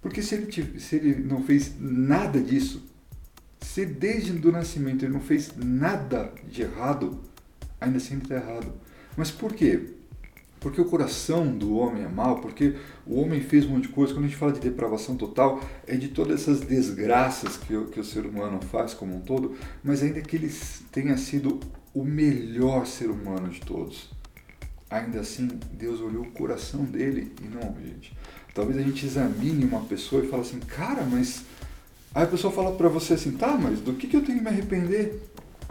Porque 0.00 0.22
se 0.22 0.34
ele, 0.34 0.78
se 0.78 0.96
ele 0.96 1.22
não 1.22 1.42
fez 1.42 1.74
nada 1.80 2.40
disso, 2.40 2.82
se 3.60 3.84
desde 3.84 4.32
o 4.46 4.52
nascimento 4.52 5.04
ele 5.04 5.12
não 5.12 5.20
fez 5.20 5.52
nada 5.56 6.32
de 6.50 6.62
errado, 6.62 7.20
ainda 7.80 7.98
assim 7.98 8.14
ele 8.14 8.22
está 8.22 8.36
errado. 8.36 8.72
Mas 9.16 9.30
por 9.30 9.52
quê? 9.52 9.94
Porque 10.60 10.80
o 10.80 10.84
coração 10.86 11.46
do 11.56 11.76
homem 11.76 12.02
é 12.02 12.08
mau, 12.08 12.40
porque 12.40 12.74
o 13.06 13.20
homem 13.20 13.40
fez 13.40 13.64
um 13.64 13.70
monte 13.70 13.82
de 13.86 13.88
coisa. 13.90 14.12
Quando 14.12 14.24
a 14.24 14.28
gente 14.28 14.36
fala 14.38 14.52
de 14.52 14.58
depravação 14.60 15.16
total, 15.16 15.60
é 15.86 15.94
de 15.96 16.08
todas 16.08 16.40
essas 16.40 16.60
desgraças 16.60 17.56
que, 17.56 17.76
o- 17.76 17.86
que 17.86 18.00
o 18.00 18.04
ser 18.04 18.26
humano 18.26 18.60
faz 18.60 18.92
como 18.92 19.14
um 19.16 19.20
todo, 19.20 19.54
mas 19.84 20.02
ainda 20.02 20.20
que 20.20 20.34
ele 20.34 20.52
tenha 20.90 21.16
sido 21.16 21.60
o 21.94 22.04
melhor 22.04 22.86
ser 22.86 23.08
humano 23.08 23.48
de 23.48 23.60
todos. 23.60 24.10
Ainda 24.90 25.20
assim, 25.20 25.48
Deus 25.72 26.00
olhou 26.00 26.22
o 26.24 26.30
coração 26.32 26.82
dele 26.84 27.32
e 27.42 27.46
não 27.46 27.60
a 27.76 27.80
gente. 27.86 28.12
Talvez 28.54 28.78
a 28.78 28.82
gente 28.82 29.06
examine 29.06 29.64
uma 29.64 29.82
pessoa 29.84 30.24
e 30.24 30.28
fale 30.28 30.42
assim, 30.42 30.58
cara, 30.60 31.02
mas. 31.04 31.44
Aí 32.14 32.24
a 32.24 32.26
pessoa 32.26 32.52
fala 32.52 32.72
pra 32.72 32.88
você 32.88 33.14
assim, 33.14 33.32
tá, 33.32 33.56
mas 33.56 33.80
do 33.80 33.94
que, 33.94 34.06
que 34.06 34.16
eu 34.16 34.24
tenho 34.24 34.38
que 34.38 34.44
me 34.44 34.50
arrepender? 34.50 35.22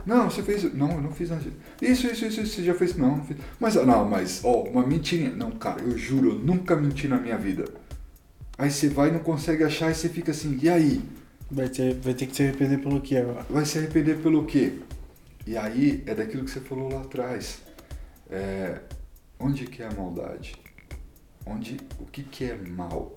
Não, 0.08 0.30
você 0.30 0.42
fez. 0.42 0.74
Não, 0.74 0.90
eu 0.92 1.02
não 1.02 1.12
fiz 1.12 1.30
nada. 1.30 1.44
Isso, 1.82 2.08
isso, 2.08 2.26
isso, 2.26 2.42
isso, 2.42 2.56
você 2.56 2.64
já 2.64 2.74
fez. 2.74 2.96
Não, 2.96 3.18
não 3.18 3.26
fiz. 3.26 3.36
Mas, 3.60 3.76
não, 3.76 4.08
mas, 4.08 4.42
ó, 4.42 4.64
uma 4.64 4.88
mentirinha. 4.88 5.32
Não, 5.32 5.52
cara, 5.52 5.82
eu 5.82 5.98
juro, 5.98 6.30
eu 6.30 6.36
nunca 6.36 6.78
menti 6.78 7.10
na 7.10 7.20
minha 7.20 7.38
vida. 7.38 7.66
Aí 8.58 8.72
você 8.72 8.88
vai 8.88 9.10
e 9.10 9.12
não 9.12 9.20
consegue 9.20 9.66
achar 9.66 9.92
e 9.92 9.96
você 9.96 10.08
fica 10.08 10.32
assim, 10.32 10.58
e 10.62 10.70
aí? 10.70 11.02
Vai, 11.52 11.68
ter, 11.68 11.94
vai 11.96 12.14
ter 12.14 12.26
que 12.26 12.36
se 12.36 12.44
arrepender 12.44 12.80
pelo 12.80 13.02
que 13.02 13.18
agora? 13.18 13.46
Vai 13.50 13.66
se 13.66 13.78
arrepender 13.78 14.18
pelo 14.20 14.46
quê? 14.46 14.80
E 15.46 15.58
aí 15.58 16.04
é 16.06 16.16
daquilo 16.16 16.46
que 16.46 16.52
você 16.52 16.62
falou 16.62 16.92
lá 16.92 17.02
atrás. 17.02 17.62
É, 18.30 18.80
onde 19.40 19.66
que 19.66 19.84
é 19.84 19.88
a 19.88 19.92
maldade? 19.92 20.56
Onde, 21.46 21.78
o 22.00 22.06
que 22.06 22.24
que 22.24 22.46
é 22.46 22.56
mal? 22.56 23.14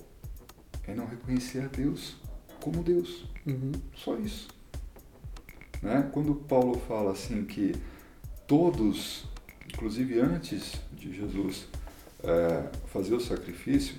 É 0.87 0.95
não 0.95 1.07
reconhecer 1.07 1.61
a 1.61 1.69
Deus 1.69 2.20
como 2.61 2.83
Deus. 2.83 3.25
Uhum. 3.47 3.73
Só 3.95 4.17
isso. 4.17 4.49
Né? 5.83 6.09
Quando 6.13 6.35
Paulo 6.35 6.81
fala 6.87 7.13
assim 7.13 7.45
que 7.45 7.75
todos, 8.47 9.25
inclusive 9.73 10.21
antes 10.21 10.81
de 10.93 11.13
Jesus 11.15 11.67
é, 12.23 12.69
fazer 12.87 13.15
o 13.15 13.21
sacrifício, 13.21 13.95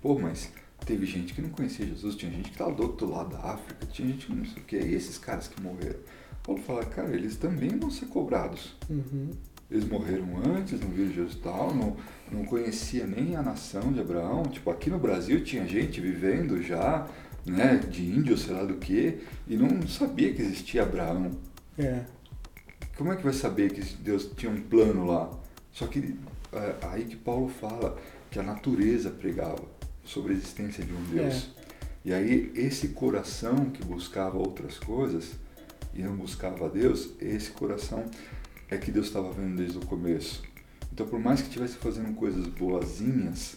pô, 0.00 0.18
mas 0.18 0.50
teve 0.86 1.04
gente 1.04 1.34
que 1.34 1.42
não 1.42 1.50
conhecia 1.50 1.86
Jesus, 1.86 2.14
tinha 2.16 2.30
gente 2.30 2.44
que 2.44 2.54
estava 2.54 2.72
do 2.72 2.82
outro 2.82 3.10
lado 3.10 3.36
da 3.36 3.52
África, 3.52 3.86
tinha 3.86 4.08
gente 4.08 4.26
que 4.26 4.34
não 4.34 4.44
sei 4.44 4.62
o 4.62 4.64
que, 4.64 4.76
e 4.78 4.94
esses 4.94 5.18
caras 5.18 5.48
que 5.48 5.60
morreram. 5.60 5.98
Paulo 6.42 6.62
fala, 6.62 6.84
cara, 6.86 7.14
eles 7.14 7.36
também 7.36 7.78
vão 7.78 7.90
ser 7.90 8.06
cobrados. 8.06 8.74
Uhum. 8.88 9.30
Eles 9.70 9.86
morreram 9.86 10.28
antes, 10.46 10.80
não 10.80 10.88
viram 10.88 11.12
Jesus 11.12 11.34
tal, 11.42 11.74
não, 11.74 11.94
não 12.32 12.42
conhecia 12.46 13.06
nem 13.06 13.36
a 13.36 13.42
nação 13.42 13.92
de 13.92 14.00
Abraão. 14.00 14.44
Tipo, 14.44 14.70
aqui 14.70 14.88
no 14.88 14.98
Brasil 14.98 15.44
tinha 15.44 15.66
gente 15.66 16.00
vivendo 16.00 16.62
já, 16.62 17.06
né, 17.46 17.76
de 17.76 18.04
índio, 18.04 18.36
sei 18.36 18.54
lá 18.54 18.64
do 18.64 18.74
que, 18.74 19.20
e 19.46 19.56
não 19.56 19.86
sabia 19.86 20.32
que 20.32 20.42
existia 20.42 20.82
Abraão. 20.82 21.32
É. 21.78 22.04
Como 22.96 23.12
é 23.12 23.16
que 23.16 23.22
vai 23.22 23.32
saber 23.32 23.72
que 23.72 23.80
Deus 24.02 24.30
tinha 24.36 24.50
um 24.50 24.60
plano 24.60 25.06
lá? 25.06 25.30
Só 25.72 25.86
que 25.86 26.16
é, 26.52 26.74
aí 26.82 27.04
que 27.04 27.16
Paulo 27.16 27.48
fala 27.48 27.96
que 28.30 28.38
a 28.38 28.42
natureza 28.42 29.10
pregava 29.10 29.62
sobre 30.04 30.32
a 30.32 30.36
existência 30.36 30.84
de 30.84 30.92
um 30.92 31.02
Deus. 31.04 31.50
E 32.04 32.12
aí 32.12 32.50
esse 32.54 32.88
coração 32.88 33.66
que 33.66 33.84
buscava 33.84 34.38
outras 34.38 34.78
coisas 34.78 35.32
e 35.94 36.02
não 36.02 36.16
buscava 36.16 36.66
a 36.66 36.68
Deus, 36.68 37.10
esse 37.20 37.50
coração 37.50 38.04
é 38.70 38.76
que 38.76 38.90
Deus 38.90 39.06
estava 39.06 39.30
vendo 39.32 39.56
desde 39.56 39.78
o 39.78 39.86
começo. 39.86 40.42
Então 40.92 41.06
por 41.06 41.20
mais 41.20 41.40
que 41.40 41.48
estivesse 41.48 41.76
fazendo 41.76 42.14
coisas 42.14 42.46
boazinhas, 42.46 43.56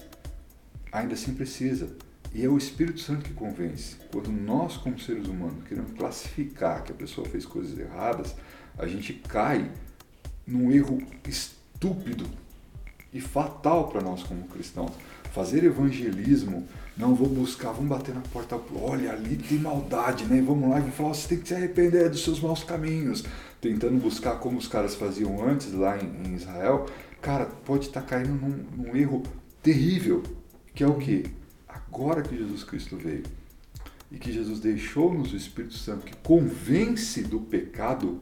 ainda 0.91 1.13
assim 1.13 1.33
precisa. 1.33 1.95
E 2.33 2.45
é 2.45 2.47
o 2.47 2.57
Espírito 2.57 2.99
Santo 2.99 3.25
que 3.25 3.33
convence. 3.33 3.97
Quando 4.11 4.31
nós, 4.31 4.77
como 4.77 4.97
seres 4.99 5.27
humanos, 5.27 5.63
queremos 5.67 5.91
classificar 5.97 6.83
que 6.83 6.91
a 6.91 6.95
pessoa 6.95 7.27
fez 7.27 7.45
coisas 7.45 7.77
erradas, 7.77 8.35
a 8.77 8.87
gente 8.87 9.13
cai 9.13 9.69
num 10.47 10.71
erro 10.71 11.01
estúpido 11.27 12.25
e 13.13 13.19
fatal 13.19 13.89
para 13.89 14.01
nós 14.01 14.23
como 14.23 14.43
cristãos. 14.43 14.91
Fazer 15.33 15.63
evangelismo, 15.63 16.67
não 16.97 17.15
vou 17.15 17.27
buscar, 17.27 17.71
vamos 17.71 17.89
bater 17.89 18.13
na 18.13 18.21
porta, 18.21 18.59
olha 18.75 19.11
ali 19.11 19.35
tem 19.37 19.57
maldade, 19.59 20.25
né? 20.25 20.41
Vamos 20.41 20.69
lá 20.69 20.77
e 20.77 20.81
vamos 20.81 20.95
falar, 20.95 21.13
você 21.13 21.27
tem 21.27 21.39
que 21.39 21.47
se 21.47 21.55
arrepender 21.55 22.09
dos 22.09 22.23
seus 22.23 22.39
maus 22.39 22.63
caminhos. 22.63 23.23
Tentando 23.59 23.97
buscar 23.97 24.39
como 24.39 24.57
os 24.57 24.67
caras 24.67 24.95
faziam 24.95 25.45
antes 25.45 25.71
lá 25.73 25.97
em, 25.97 26.27
em 26.27 26.35
Israel, 26.35 26.85
cara, 27.21 27.45
pode 27.45 27.87
estar 27.87 28.01
caindo 28.01 28.33
num, 28.33 28.65
num 28.75 28.95
erro 28.95 29.23
terrível, 29.61 30.23
que 30.73 30.83
é 30.83 30.87
o 30.87 30.95
que? 30.95 31.40
Agora 31.93 32.21
que 32.21 32.37
Jesus 32.37 32.63
Cristo 32.63 32.95
veio 32.95 33.23
e 34.09 34.17
que 34.17 34.31
Jesus 34.31 34.61
deixou-nos 34.61 35.33
o 35.33 35.35
Espírito 35.35 35.73
Santo 35.73 36.05
que 36.05 36.15
convence 36.17 37.21
do 37.21 37.41
pecado, 37.41 38.21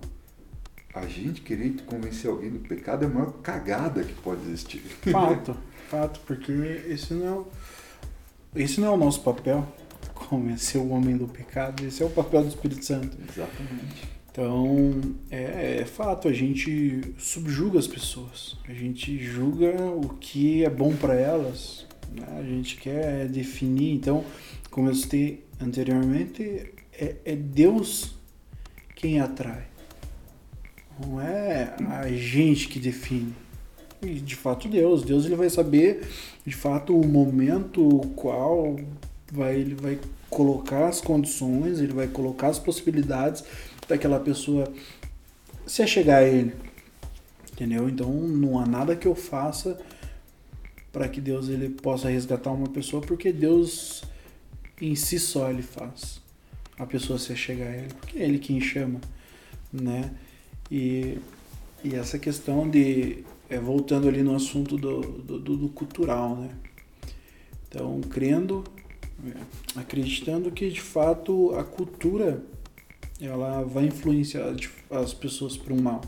a 0.94 1.06
gente 1.06 1.42
querer 1.42 1.76
convencer 1.86 2.32
alguém 2.32 2.50
do 2.50 2.60
pecado 2.60 3.04
é 3.04 3.08
a 3.08 3.10
maior 3.10 3.32
cagada 3.44 4.04
que 4.04 4.14
pode 4.16 4.42
existir. 4.42 4.80
Fato, 5.12 5.56
fato, 5.88 6.20
porque 6.22 6.52
esse 6.88 7.14
não 7.14 7.28
é 7.28 7.32
o... 7.32 7.48
esse 8.56 8.82
não 8.82 8.88
é 8.88 8.92
o 8.92 8.98
nosso 8.98 9.22
papel, 9.22 9.68
convencer 10.14 10.82
o 10.82 10.90
homem 10.90 11.16
do 11.16 11.28
pecado, 11.28 11.86
esse 11.86 12.02
é 12.02 12.06
o 12.06 12.10
papel 12.10 12.42
do 12.42 12.50
Espírito 12.50 12.84
Santo. 12.84 13.16
Exatamente. 13.22 14.20
Então, 14.32 15.02
é, 15.30 15.82
é, 15.82 15.86
fato, 15.86 16.28
a 16.28 16.34
gente 16.34 17.14
subjuga 17.18 17.78
as 17.78 17.88
pessoas, 17.88 18.58
a 18.68 18.74
gente 18.74 19.18
julga 19.24 19.76
o 19.80 20.10
que 20.20 20.64
é 20.64 20.70
bom 20.70 20.96
para 20.96 21.16
elas? 21.16 21.89
A 22.38 22.44
gente 22.44 22.78
quer 22.78 23.28
definir. 23.28 23.94
Então, 23.94 24.24
como 24.70 24.90
eu 24.90 24.96
citei 24.96 25.44
anteriormente, 25.60 26.72
é, 26.94 27.16
é 27.26 27.36
Deus 27.36 28.16
quem 28.96 29.20
atrai, 29.20 29.64
não 31.00 31.22
é 31.22 31.74
a 31.88 32.08
gente 32.10 32.68
que 32.68 32.80
define. 32.80 33.34
E 34.02 34.16
de 34.16 34.36
fato 34.36 34.68
Deus, 34.68 35.04
Deus 35.04 35.26
ele 35.26 35.36
vai 35.36 35.50
saber 35.50 36.08
de 36.46 36.56
fato 36.56 36.98
o 36.98 37.06
momento 37.06 38.00
qual 38.16 38.78
vai 39.32 39.56
ele 39.56 39.76
vai 39.76 40.00
colocar 40.30 40.88
as 40.88 41.02
condições, 41.02 41.80
ele 41.80 41.94
vai 41.94 42.08
colocar 42.08 42.48
as 42.48 42.60
possibilidades 42.60 43.44
daquela 43.88 44.20
pessoa 44.20 44.72
se 45.66 45.86
chegar 45.88 46.18
a 46.18 46.24
ele. 46.24 46.54
Entendeu? 47.52 47.90
Então 47.90 48.10
não 48.12 48.60
há 48.60 48.66
nada 48.66 48.96
que 48.96 49.08
eu 49.08 49.16
faça 49.16 49.80
para 50.92 51.08
que 51.08 51.22
Deus 51.22 51.50
ele 51.50 51.70
possa 51.70 52.10
resgatar 52.10 52.52
uma 52.52 52.68
pessoa, 52.68 53.02
porque 53.02 53.32
Deus 53.32 54.04
em 54.82 54.96
si 54.96 55.20
só 55.20 55.50
ele 55.50 55.62
faz 55.62 56.22
a 56.78 56.86
pessoa 56.86 57.20
se 57.20 57.36
chegar 57.36 57.68
a 57.68 57.76
ele, 57.76 57.94
porque 57.94 58.20
é 58.20 58.24
ele 58.24 58.40
quem 58.40 58.62
chama, 58.62 59.02
né? 59.72 60.12
E, 60.72 61.18
e 61.84 61.96
essa 61.96 62.18
questão 62.18 62.70
de 62.70 63.24
é, 63.50 63.60
voltando 63.60 64.08
ali 64.08 64.24
no 64.24 64.36
assunto 64.36 64.78
do, 64.78 65.02
do, 65.02 65.58
do 65.58 65.70
cultural, 65.70 66.36
né? 66.38 66.50
Então, 67.68 68.00
crendo, 68.02 68.64
é, 69.28 69.80
acreditando 69.80 70.50
que 70.52 70.70
de 70.70 70.82
fato 70.82 71.54
a 71.56 71.64
cultura 71.64 72.44
ela 73.20 73.64
vai 73.64 73.86
influenciar 73.86 74.56
as 74.90 75.14
pessoas 75.14 75.58
para 75.58 75.74
o 75.74 75.82
mal. 75.82 76.02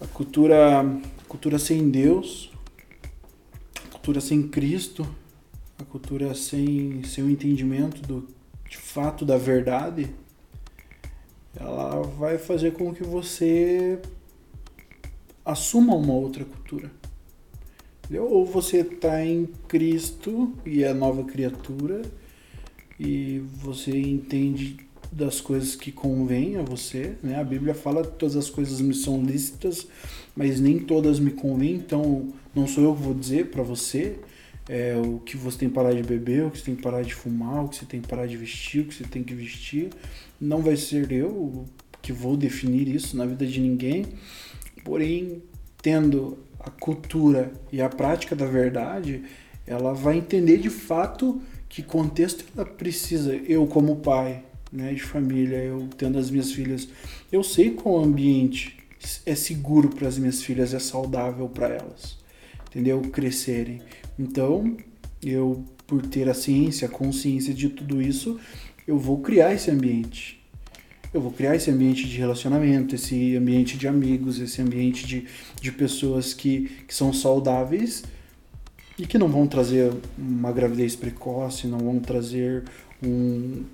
A 0.00 0.06
cultura, 0.06 0.80
a 0.80 1.24
cultura 1.28 1.58
sem 1.58 1.90
Deus, 1.90 2.49
cultura 4.00 4.20
sem 4.22 4.48
Cristo, 4.48 5.06
a 5.78 5.84
cultura 5.84 6.34
sem, 6.34 7.02
sem 7.04 7.22
o 7.22 7.28
entendimento 7.28 8.00
do, 8.00 8.26
de 8.66 8.78
fato 8.78 9.26
da 9.26 9.36
verdade, 9.36 10.08
ela 11.54 12.00
vai 12.00 12.38
fazer 12.38 12.72
com 12.72 12.94
que 12.94 13.04
você 13.04 13.98
assuma 15.44 15.94
uma 15.94 16.14
outra 16.14 16.46
cultura. 16.46 16.90
Entendeu? 18.04 18.26
Ou 18.26 18.46
você 18.46 18.78
está 18.78 19.22
em 19.22 19.46
Cristo 19.68 20.54
e 20.64 20.82
é 20.82 20.94
nova 20.94 21.22
criatura 21.24 22.00
e 22.98 23.40
você 23.56 23.90
entende 24.00 24.78
das 25.12 25.42
coisas 25.42 25.76
que 25.76 25.92
convém 25.92 26.56
a 26.56 26.62
você, 26.62 27.16
né? 27.22 27.38
A 27.38 27.44
Bíblia 27.44 27.74
fala 27.74 28.02
que 28.02 28.16
todas 28.16 28.36
as 28.36 28.48
coisas 28.48 28.80
me 28.80 28.94
são 28.94 29.22
lícitas, 29.22 29.86
mas 30.34 30.60
nem 30.60 30.78
todas 30.78 31.18
me 31.18 31.30
convêm, 31.30 31.74
então 31.74 32.28
não 32.54 32.66
sou 32.66 32.84
eu 32.84 32.94
que 32.94 33.02
vou 33.02 33.14
dizer 33.14 33.46
para 33.46 33.62
você 33.62 34.16
é, 34.68 34.94
o 34.96 35.18
que 35.18 35.36
você 35.36 35.58
tem 35.58 35.68
que 35.68 35.74
parar 35.74 35.92
de 35.92 36.02
beber, 36.02 36.44
o 36.44 36.50
que 36.50 36.58
você 36.58 36.64
tem 36.66 36.76
que 36.76 36.82
parar 36.82 37.02
de 37.02 37.14
fumar, 37.14 37.64
o 37.64 37.68
que 37.68 37.76
você 37.76 37.84
tem 37.84 38.00
que 38.00 38.08
parar 38.08 38.26
de 38.26 38.36
vestir, 38.36 38.82
o 38.82 38.84
que 38.84 38.94
você 38.94 39.04
tem 39.04 39.22
que 39.22 39.34
vestir. 39.34 39.90
Não 40.40 40.62
vai 40.62 40.76
ser 40.76 41.10
eu 41.10 41.64
que 42.00 42.12
vou 42.12 42.36
definir 42.36 42.88
isso 42.88 43.16
na 43.16 43.26
vida 43.26 43.46
de 43.46 43.60
ninguém, 43.60 44.06
porém, 44.84 45.42
tendo 45.82 46.38
a 46.58 46.70
cultura 46.70 47.52
e 47.72 47.80
a 47.80 47.88
prática 47.88 48.36
da 48.36 48.46
verdade, 48.46 49.22
ela 49.66 49.92
vai 49.92 50.18
entender 50.18 50.58
de 50.58 50.70
fato 50.70 51.40
que 51.68 51.82
contexto 51.82 52.44
ela 52.56 52.66
precisa. 52.66 53.34
Eu, 53.34 53.66
como 53.66 53.96
pai, 53.96 54.44
né, 54.72 54.92
de 54.92 55.02
família, 55.02 55.56
eu 55.56 55.88
tendo 55.96 56.18
as 56.18 56.30
minhas 56.30 56.52
filhas, 56.52 56.88
eu 57.30 57.42
sei 57.42 57.70
qual 57.70 58.02
ambiente 58.02 58.79
é 59.24 59.34
seguro 59.34 59.88
para 59.88 60.08
as 60.08 60.18
minhas 60.18 60.42
filhas, 60.42 60.74
é 60.74 60.78
saudável 60.78 61.48
para 61.48 61.68
elas, 61.68 62.18
entendeu? 62.68 63.00
Crescerem. 63.02 63.80
Então, 64.18 64.76
eu, 65.22 65.64
por 65.86 66.06
ter 66.06 66.28
a 66.28 66.34
ciência, 66.34 66.86
a 66.86 66.90
consciência 66.90 67.52
de 67.54 67.68
tudo 67.68 68.00
isso, 68.00 68.38
eu 68.86 68.98
vou 68.98 69.20
criar 69.20 69.54
esse 69.54 69.70
ambiente. 69.70 70.40
Eu 71.12 71.20
vou 71.20 71.32
criar 71.32 71.56
esse 71.56 71.70
ambiente 71.70 72.08
de 72.08 72.16
relacionamento, 72.16 72.94
esse 72.94 73.34
ambiente 73.36 73.76
de 73.76 73.88
amigos, 73.88 74.38
esse 74.38 74.62
ambiente 74.62 75.06
de, 75.06 75.26
de 75.60 75.72
pessoas 75.72 76.32
que, 76.32 76.70
que 76.86 76.94
são 76.94 77.12
saudáveis 77.12 78.04
e 78.96 79.06
que 79.06 79.18
não 79.18 79.28
vão 79.28 79.46
trazer 79.46 79.92
uma 80.16 80.52
gravidez 80.52 80.94
precoce, 80.94 81.66
não 81.66 81.78
vão 81.78 81.98
trazer 81.98 82.64
um, 83.02 83.64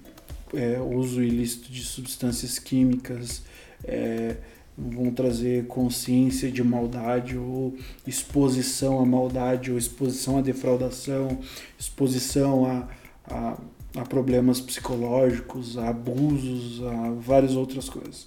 é, 0.54 0.80
uso 0.80 1.22
ilícito 1.22 1.70
de 1.70 1.82
substâncias 1.82 2.58
químicas, 2.58 3.42
é, 3.84 4.36
vão 4.76 5.10
trazer 5.10 5.66
consciência 5.66 6.50
de 6.50 6.62
maldade 6.62 7.36
ou 7.36 7.74
exposição 8.06 9.00
à 9.00 9.06
maldade 9.06 9.72
ou 9.72 9.78
exposição 9.78 10.38
à 10.38 10.42
defraudação, 10.42 11.38
exposição 11.78 12.66
a, 12.66 12.88
a, 13.24 13.56
a 13.96 14.04
problemas 14.04 14.60
psicológicos, 14.60 15.78
a 15.78 15.88
abusos, 15.88 16.82
a 16.82 17.10
várias 17.12 17.56
outras 17.56 17.88
coisas. 17.88 18.26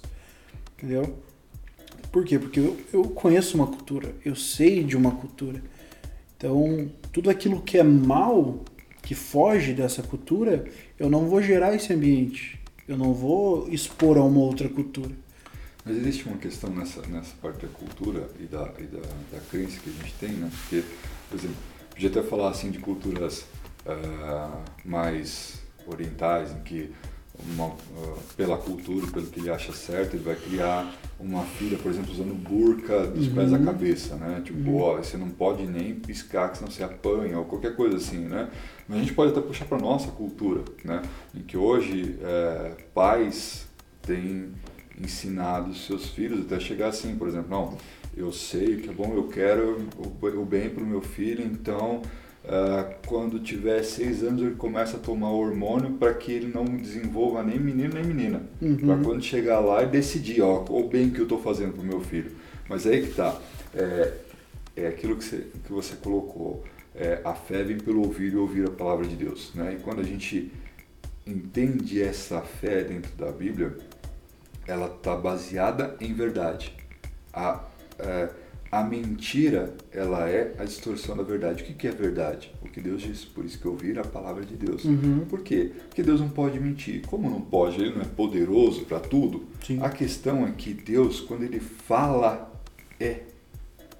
Entendeu? 0.76 1.16
Por 2.10 2.24
quê? 2.24 2.38
Porque 2.38 2.58
eu, 2.58 2.76
eu 2.92 3.04
conheço 3.04 3.56
uma 3.56 3.66
cultura, 3.66 4.14
eu 4.24 4.34
sei 4.34 4.82
de 4.82 4.96
uma 4.96 5.12
cultura. 5.12 5.62
Então, 6.36 6.90
tudo 7.12 7.30
aquilo 7.30 7.60
que 7.60 7.78
é 7.78 7.82
mal 7.82 8.64
que 9.02 9.14
foge 9.14 9.72
dessa 9.72 10.02
cultura, 10.02 10.64
eu 10.98 11.08
não 11.08 11.26
vou 11.26 11.40
gerar 11.40 11.74
esse 11.74 11.92
ambiente. 11.92 12.58
Eu 12.88 12.96
não 12.98 13.14
vou 13.14 13.68
expor 13.68 14.18
a 14.18 14.24
uma 14.24 14.40
outra 14.40 14.68
cultura. 14.68 15.12
Mas 15.84 15.96
existe 15.96 16.28
uma 16.28 16.36
questão 16.36 16.70
nessa, 16.70 17.00
nessa 17.06 17.34
parte 17.40 17.64
da 17.64 17.72
cultura 17.72 18.28
e 18.38 18.44
da, 18.44 18.70
e 18.78 18.84
da, 18.84 19.00
da 19.32 19.40
crença 19.50 19.80
que 19.80 19.90
a 19.90 19.92
gente 19.92 20.14
tem, 20.14 20.30
né? 20.30 20.50
Porque, 20.50 20.84
por 21.28 21.38
exemplo, 21.38 21.56
podia 21.90 22.10
até 22.10 22.22
falar 22.22 22.50
assim 22.50 22.70
de 22.70 22.78
culturas 22.78 23.46
uh, 23.86 24.62
mais 24.84 25.60
orientais, 25.86 26.52
em 26.52 26.60
que 26.60 26.92
uma, 27.54 27.68
uh, 27.68 28.18
pela 28.36 28.58
cultura, 28.58 29.06
pelo 29.06 29.26
que 29.26 29.40
ele 29.40 29.50
acha 29.50 29.72
certo, 29.72 30.14
ele 30.14 30.22
vai 30.22 30.36
criar 30.36 30.92
uma 31.18 31.44
filha, 31.44 31.78
por 31.78 31.90
exemplo, 31.90 32.12
usando 32.12 32.34
burca 32.34 33.06
dos 33.06 33.28
uhum. 33.28 33.34
pés 33.34 33.52
à 33.52 33.58
cabeça, 33.58 34.16
né? 34.16 34.42
Tipo, 34.44 34.70
uhum. 34.70 34.80
ó, 34.80 34.96
você 34.96 35.16
não 35.16 35.30
pode 35.30 35.66
nem 35.66 35.94
piscar, 35.94 36.50
que 36.50 36.58
senão 36.58 36.70
você 36.70 36.82
apanha, 36.82 37.38
ou 37.38 37.44
qualquer 37.44 37.74
coisa 37.74 37.96
assim, 37.96 38.18
né? 38.18 38.50
Mas 38.86 38.98
a 38.98 39.00
gente 39.00 39.14
pode 39.14 39.32
até 39.32 39.40
puxar 39.40 39.64
para 39.64 39.78
nossa 39.78 40.10
cultura, 40.10 40.62
né? 40.84 41.00
Em 41.34 41.40
que 41.40 41.56
hoje 41.56 42.18
é, 42.22 42.76
pais 42.94 43.66
têm 44.02 44.52
ensinado 45.02 45.74
seus 45.74 46.08
filhos 46.08 46.40
até 46.40 46.60
chegar 46.60 46.88
assim, 46.88 47.14
por 47.16 47.28
exemplo, 47.28 47.50
não, 47.50 47.78
eu 48.16 48.32
sei 48.32 48.76
que 48.76 48.88
é 48.88 48.92
bom, 48.92 49.12
eu 49.14 49.28
quero 49.28 49.86
o 49.98 50.44
bem 50.44 50.70
para 50.70 50.82
o 50.82 50.86
meu 50.86 51.00
filho, 51.00 51.44
então 51.44 52.02
Uh, 52.42 52.94
quando 53.06 53.38
tiver 53.38 53.82
seis 53.82 54.22
anos 54.22 54.40
ele 54.40 54.54
começa 54.54 54.96
a 54.96 55.00
tomar 55.00 55.30
hormônio 55.30 55.92
para 55.98 56.14
que 56.14 56.32
ele 56.32 56.50
não 56.52 56.64
desenvolva 56.64 57.42
nem 57.42 57.60
menino 57.60 57.92
nem 57.92 58.02
menina. 58.02 58.42
Uhum. 58.62 58.76
Para 58.78 58.96
quando 58.96 59.22
chegar 59.22 59.60
lá 59.60 59.82
e 59.82 59.86
decidir, 59.86 60.40
ó, 60.40 60.64
o 60.70 60.88
bem 60.88 61.10
que 61.10 61.18
eu 61.18 61.24
estou 61.24 61.38
fazendo 61.38 61.74
para 61.74 61.82
o 61.82 61.86
meu 61.86 62.00
filho. 62.00 62.32
Mas 62.66 62.86
aí 62.86 63.06
que 63.06 63.14
tá, 63.14 63.38
é, 63.74 64.14
é 64.74 64.86
aquilo 64.86 65.16
que 65.16 65.24
você, 65.24 65.46
que 65.64 65.70
você 65.70 65.94
colocou, 65.96 66.64
é, 66.94 67.20
a 67.24 67.34
fé 67.34 67.62
vem 67.62 67.76
pelo 67.76 68.00
ouvir 68.00 68.32
e 68.32 68.36
ouvir 68.36 68.66
a 68.66 68.70
palavra 68.70 69.06
de 69.06 69.16
Deus. 69.16 69.52
Né? 69.54 69.76
E 69.78 69.82
quando 69.82 70.00
a 70.00 70.04
gente 70.04 70.50
entende 71.26 72.00
essa 72.00 72.40
fé 72.40 72.82
dentro 72.82 73.14
da 73.16 73.30
Bíblia, 73.30 73.76
ela 74.70 74.86
está 74.86 75.16
baseada 75.16 75.96
em 76.00 76.14
verdade. 76.14 76.72
A, 77.32 77.64
é, 77.98 78.30
a 78.70 78.84
mentira, 78.84 79.74
ela 79.90 80.28
é 80.28 80.54
a 80.58 80.64
distorção 80.64 81.16
da 81.16 81.24
verdade. 81.24 81.64
O 81.64 81.66
que, 81.66 81.74
que 81.74 81.88
é 81.88 81.90
verdade? 81.90 82.52
O 82.62 82.68
que 82.68 82.80
Deus 82.80 83.02
disse. 83.02 83.26
Por 83.26 83.44
isso 83.44 83.58
que 83.58 83.66
ouvir 83.66 83.98
a 83.98 84.04
palavra 84.04 84.44
de 84.44 84.54
Deus. 84.54 84.84
Uhum. 84.84 85.26
Por 85.28 85.42
quê? 85.42 85.72
Porque 85.88 86.04
Deus 86.04 86.20
não 86.20 86.28
pode 86.28 86.60
mentir. 86.60 87.04
Como 87.06 87.28
não 87.28 87.40
pode? 87.40 87.80
Ele 87.80 87.94
não 87.94 88.02
é 88.02 88.04
poderoso 88.04 88.84
para 88.84 89.00
tudo. 89.00 89.44
Sim. 89.66 89.82
A 89.82 89.90
questão 89.90 90.46
é 90.46 90.52
que 90.52 90.72
Deus, 90.72 91.20
quando 91.20 91.42
ele 91.42 91.58
fala, 91.58 92.52
é. 92.98 93.22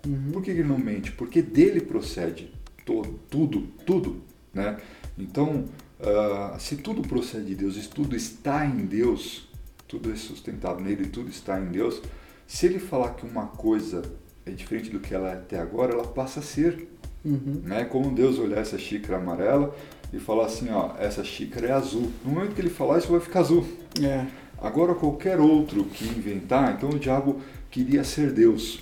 Uhum. 0.06 0.30
Por 0.32 0.42
que 0.42 0.52
ele 0.52 0.62
não 0.62 0.78
mente? 0.78 1.10
Porque 1.12 1.42
dele 1.42 1.80
procede 1.80 2.52
todo, 2.86 3.18
tudo, 3.28 3.68
tudo. 3.84 4.22
Né? 4.54 4.78
Então, 5.18 5.64
uh, 5.98 6.58
se 6.60 6.76
tudo 6.76 7.02
procede 7.02 7.46
de 7.46 7.54
Deus, 7.56 7.74
se 7.74 7.88
tudo 7.88 8.14
está 8.14 8.64
em 8.64 8.86
Deus, 8.86 9.49
tudo 9.90 10.12
é 10.12 10.16
sustentado 10.16 10.80
nele, 10.80 11.08
tudo 11.08 11.28
está 11.28 11.60
em 11.60 11.66
Deus, 11.66 12.00
se 12.46 12.66
ele 12.66 12.78
falar 12.78 13.14
que 13.14 13.26
uma 13.26 13.46
coisa 13.46 14.02
é 14.46 14.52
diferente 14.52 14.88
do 14.88 15.00
que 15.00 15.12
ela 15.12 15.30
é 15.30 15.32
até 15.32 15.58
agora, 15.58 15.92
ela 15.92 16.06
passa 16.06 16.38
a 16.38 16.42
ser. 16.42 16.88
Uhum. 17.24 17.60
Né? 17.64 17.84
Como 17.84 18.14
Deus 18.14 18.38
olhar 18.38 18.60
essa 18.60 18.78
xícara 18.78 19.18
amarela 19.18 19.74
e 20.12 20.20
falar 20.20 20.46
assim, 20.46 20.70
ó, 20.70 20.92
essa 20.96 21.24
xícara 21.24 21.66
é 21.66 21.72
azul. 21.72 22.10
No 22.24 22.30
momento 22.32 22.54
que 22.54 22.60
ele 22.60 22.70
falar 22.70 22.98
isso 22.98 23.10
vai 23.10 23.20
ficar 23.20 23.40
azul. 23.40 23.66
É. 24.00 24.26
Agora 24.58 24.94
qualquer 24.94 25.40
outro 25.40 25.84
que 25.84 26.04
inventar, 26.04 26.76
então 26.76 26.90
o 26.90 26.98
diabo 26.98 27.40
queria 27.68 28.04
ser 28.04 28.32
Deus. 28.32 28.80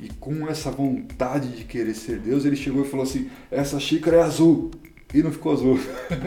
e 0.00 0.10
com 0.20 0.46
essa 0.46 0.70
vontade 0.70 1.48
de 1.56 1.64
querer 1.64 1.94
ser 1.94 2.18
Deus, 2.18 2.44
ele 2.44 2.56
chegou 2.56 2.84
e 2.84 2.88
falou 2.88 3.04
assim: 3.04 3.30
essa 3.50 3.80
xícara 3.80 4.18
é 4.18 4.22
azul. 4.22 4.70
E 5.16 5.22
não 5.22 5.32
ficou 5.32 5.52
azul. 5.52 5.78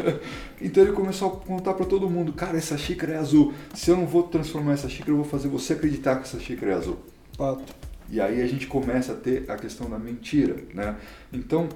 então 0.60 0.82
ele 0.82 0.94
começou 0.94 1.28
a 1.28 1.32
contar 1.46 1.76
para 1.76 1.86
todo 1.86 2.10
mundo: 2.10 2.34
cara, 2.34 2.58
essa 2.58 2.76
xícara 2.76 3.14
é 3.14 3.18
azul. 3.18 3.54
Se 3.76 3.92
eu 3.92 3.96
não 3.96 4.08
vou 4.08 4.24
transformar 4.24 4.74
essa 4.74 4.90
xícara, 4.90 5.12
eu 5.12 5.18
vou 5.18 5.26
fazer 5.26 5.48
você 5.48 5.74
acreditar 5.74 6.16
que 6.16 6.24
essa 6.24 6.40
xícara 6.40 6.72
é 6.72 6.76
azul. 6.76 6.98
Fato. 7.38 7.72
E 8.10 8.20
aí 8.20 8.42
a 8.42 8.48
gente 8.48 8.66
começa 8.66 9.12
a 9.12 9.16
ter 9.16 9.46
a 9.48 9.56
questão 9.56 9.88
da 9.88 10.00
mentira, 10.00 10.56
né? 10.74 10.96
Então, 11.32 11.70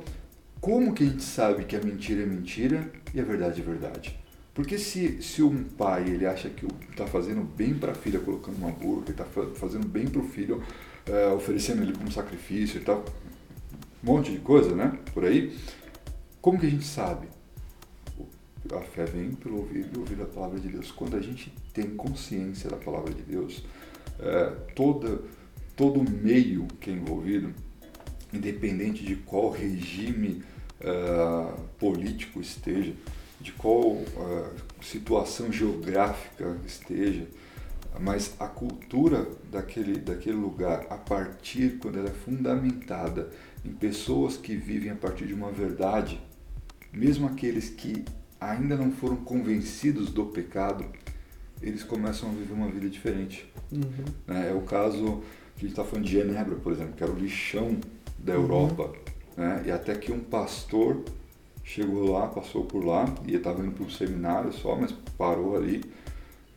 como 0.59 0.91
que 0.91 1.03
a 1.03 1.05
gente 1.05 1.22
sabe 1.22 1.66
que 1.66 1.76
a 1.76 1.82
mentira 1.82 2.24
é 2.24 2.26
mentira 2.26 2.91
e 3.14 3.22
a 3.22 3.24
verdade 3.24 3.61
é 3.61 3.64
verdade? 3.64 4.20
Porque 4.55 4.80
se, 4.80 5.22
se 5.22 5.43
um 5.43 5.64
pai 5.64 6.09
ele 6.09 6.26
acha 6.26 6.49
que 6.49 6.66
está 6.89 7.05
fazendo 7.05 7.43
bem 7.43 7.76
para 7.76 7.91
a 7.91 7.95
filha 7.95 8.20
colocando 8.20 8.57
uma 8.57 8.72
burca, 8.72 9.11
está 9.11 9.26
fazendo 9.53 9.88
bem 9.88 10.07
para 10.07 10.20
o 10.20 10.28
filho 10.28 10.64
é, 11.05 11.28
oferecendo 11.28 11.84
ele 11.84 11.93
como 11.93 12.11
sacrifício 12.11 12.82
e 12.82 12.84
tal, 12.84 13.05
um 14.03 14.14
monte 14.14 14.32
de 14.32 14.39
coisa, 14.39 14.76
né? 14.76 14.97
Por 15.14 15.26
aí. 15.26 15.55
Como 16.44 16.60
que 16.60 16.66
a 16.66 16.70
gente 16.70 16.84
sabe? 16.84 17.30
A 18.74 18.82
fé 18.82 19.06
vem 19.06 19.32
pelo 19.32 19.60
ouvir 19.60 19.89
e 19.96 19.98
ouvir 19.98 20.22
a 20.22 20.26
palavra 20.26 20.60
de 20.60 20.68
Deus. 20.68 20.91
Quando 20.91 21.16
a 21.16 21.22
gente 21.22 21.54
tem 21.74 21.91
consciência 21.91 22.70
da 22.70 22.76
palavra 22.76 23.14
de 23.14 23.22
Deus, 23.22 23.64
é, 24.20 24.50
toda, 24.76 25.22
todo 25.74 26.02
o 26.02 26.04
meio 26.04 26.68
que 26.82 26.89
é 26.89 26.94
envolvido, 26.94 27.54
independente 28.34 29.06
de 29.06 29.16
qual 29.16 29.52
regime 29.52 30.44
é, 30.82 31.54
político 31.80 32.41
esteja, 32.41 32.91
de 33.39 33.54
qual 33.54 34.02
é, 34.02 34.50
situação 34.82 35.50
geográfica 35.50 36.58
esteja, 36.68 37.26
mas 38.02 38.34
a 38.38 38.50
cultura 38.50 39.30
daquele, 39.50 39.98
daquele 39.98 40.36
lugar, 40.36 40.88
a 40.89 40.98
partir, 40.98 41.78
quando 41.80 42.00
ela 42.00 42.10
é 42.10 42.14
fundamentada 42.14 43.32
em 43.64 43.72
pessoas 43.72 44.36
que 44.36 44.58
vivem 44.58 44.91
a 44.91 44.96
partir 44.96 45.26
de 45.26 45.34
uma 45.34 45.50
verdade, 45.50 46.20
mesmo 46.94 47.28
aqueles 47.28 47.70
que 47.70 48.06
ainda 48.39 48.76
não 48.76 48.91
foram 48.91 49.18
convencidos 49.18 50.12
do 50.12 50.26
pecado, 50.26 50.86
eles 51.62 51.84
começam 51.84 52.30
a 52.30 52.32
viver 52.34 52.54
uma 52.54 52.70
vida 52.70 52.89
diferente. 52.89 53.50
Uhum. 53.72 54.36
É, 54.36 54.50
é 54.50 54.54
o 54.54 54.62
caso 54.62 55.24
que 55.56 55.66
a 55.66 55.68
gente 55.68 55.70
está 55.70 55.84
falando 55.84 56.06
de 56.06 56.12
Genebra, 56.12 56.56
por 56.56 56.72
exemplo, 56.72 56.94
que 56.94 57.04
era 57.04 57.12
o 57.12 57.16
lixão 57.16 57.78
da 58.20 58.34
uhum. 58.34 58.41
Europa. 58.41 58.84
Uhum. 58.84 59.44
Né? 59.44 59.64
E 59.68 59.72
até 59.72 59.96
que 59.96 60.12
um 60.12 60.20
pastor 60.20 61.04
chegou 61.64 62.12
lá, 62.12 62.28
passou 62.28 62.66
por 62.66 62.84
lá, 62.84 63.06
e 63.26 63.36
estava 63.36 63.62
indo 63.62 63.72
para 63.72 63.86
um 63.86 63.89
seminário 63.89 64.52
só, 64.52 64.76
mas 64.76 64.91
parou 65.18 65.56
ali 65.56 65.82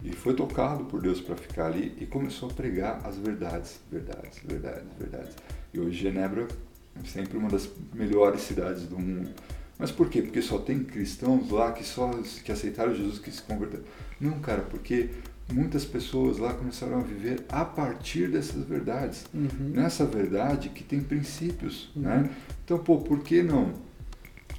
e 0.03 0.13
foi 0.13 0.35
tocado 0.35 0.85
por 0.85 1.01
Deus 1.01 1.21
para 1.21 1.37
ficar 1.37 1.67
ali 1.67 1.97
e 2.01 2.07
começou 2.07 2.51
a 2.51 2.53
pregar 2.53 3.01
as 3.05 3.17
verdades, 3.17 3.81
verdades, 3.91 4.41
verdades, 4.45 4.89
verdades. 4.99 5.35
E 5.73 5.81
hoje 5.81 5.99
Genebra 5.99 6.47
é 6.95 7.07
sempre 7.07 7.37
uma 7.39 7.49
das 7.49 7.69
melhores 7.95 8.43
cidades 8.43 8.85
do 8.85 8.99
mundo. 8.99 9.31
Mas 9.79 9.91
por 9.91 10.09
quê? 10.09 10.23
Porque 10.23 10.41
só 10.41 10.59
tem 10.59 10.83
cristãos 10.83 11.51
lá 11.51 11.73
que 11.73 11.85
só 11.85 12.11
que 12.45 12.51
aceitaram 12.51 12.95
Jesus, 12.95 13.19
que 13.19 13.31
se 13.31 13.43
converteram. 13.43 13.85
Não, 14.21 14.39
cara, 14.41 14.63
porque 14.63 15.11
muitas 15.53 15.85
pessoas 15.85 16.39
lá 16.39 16.55
começaram 16.55 16.99
a 16.99 17.03
viver 17.03 17.45
a 17.49 17.65
partir 17.65 18.29
dessas 18.29 18.65
verdades. 18.65 19.27
Uhum. 19.35 19.71
Nessa 19.75 20.05
verdade 20.05 20.71
que 20.71 20.83
tem 20.83 21.01
princípios, 21.01 21.91
uhum. 21.95 22.03
né? 22.03 22.31
Então, 22.65 22.79
pô, 22.79 22.99
por 22.99 23.21
que 23.21 23.43
não 23.43 23.86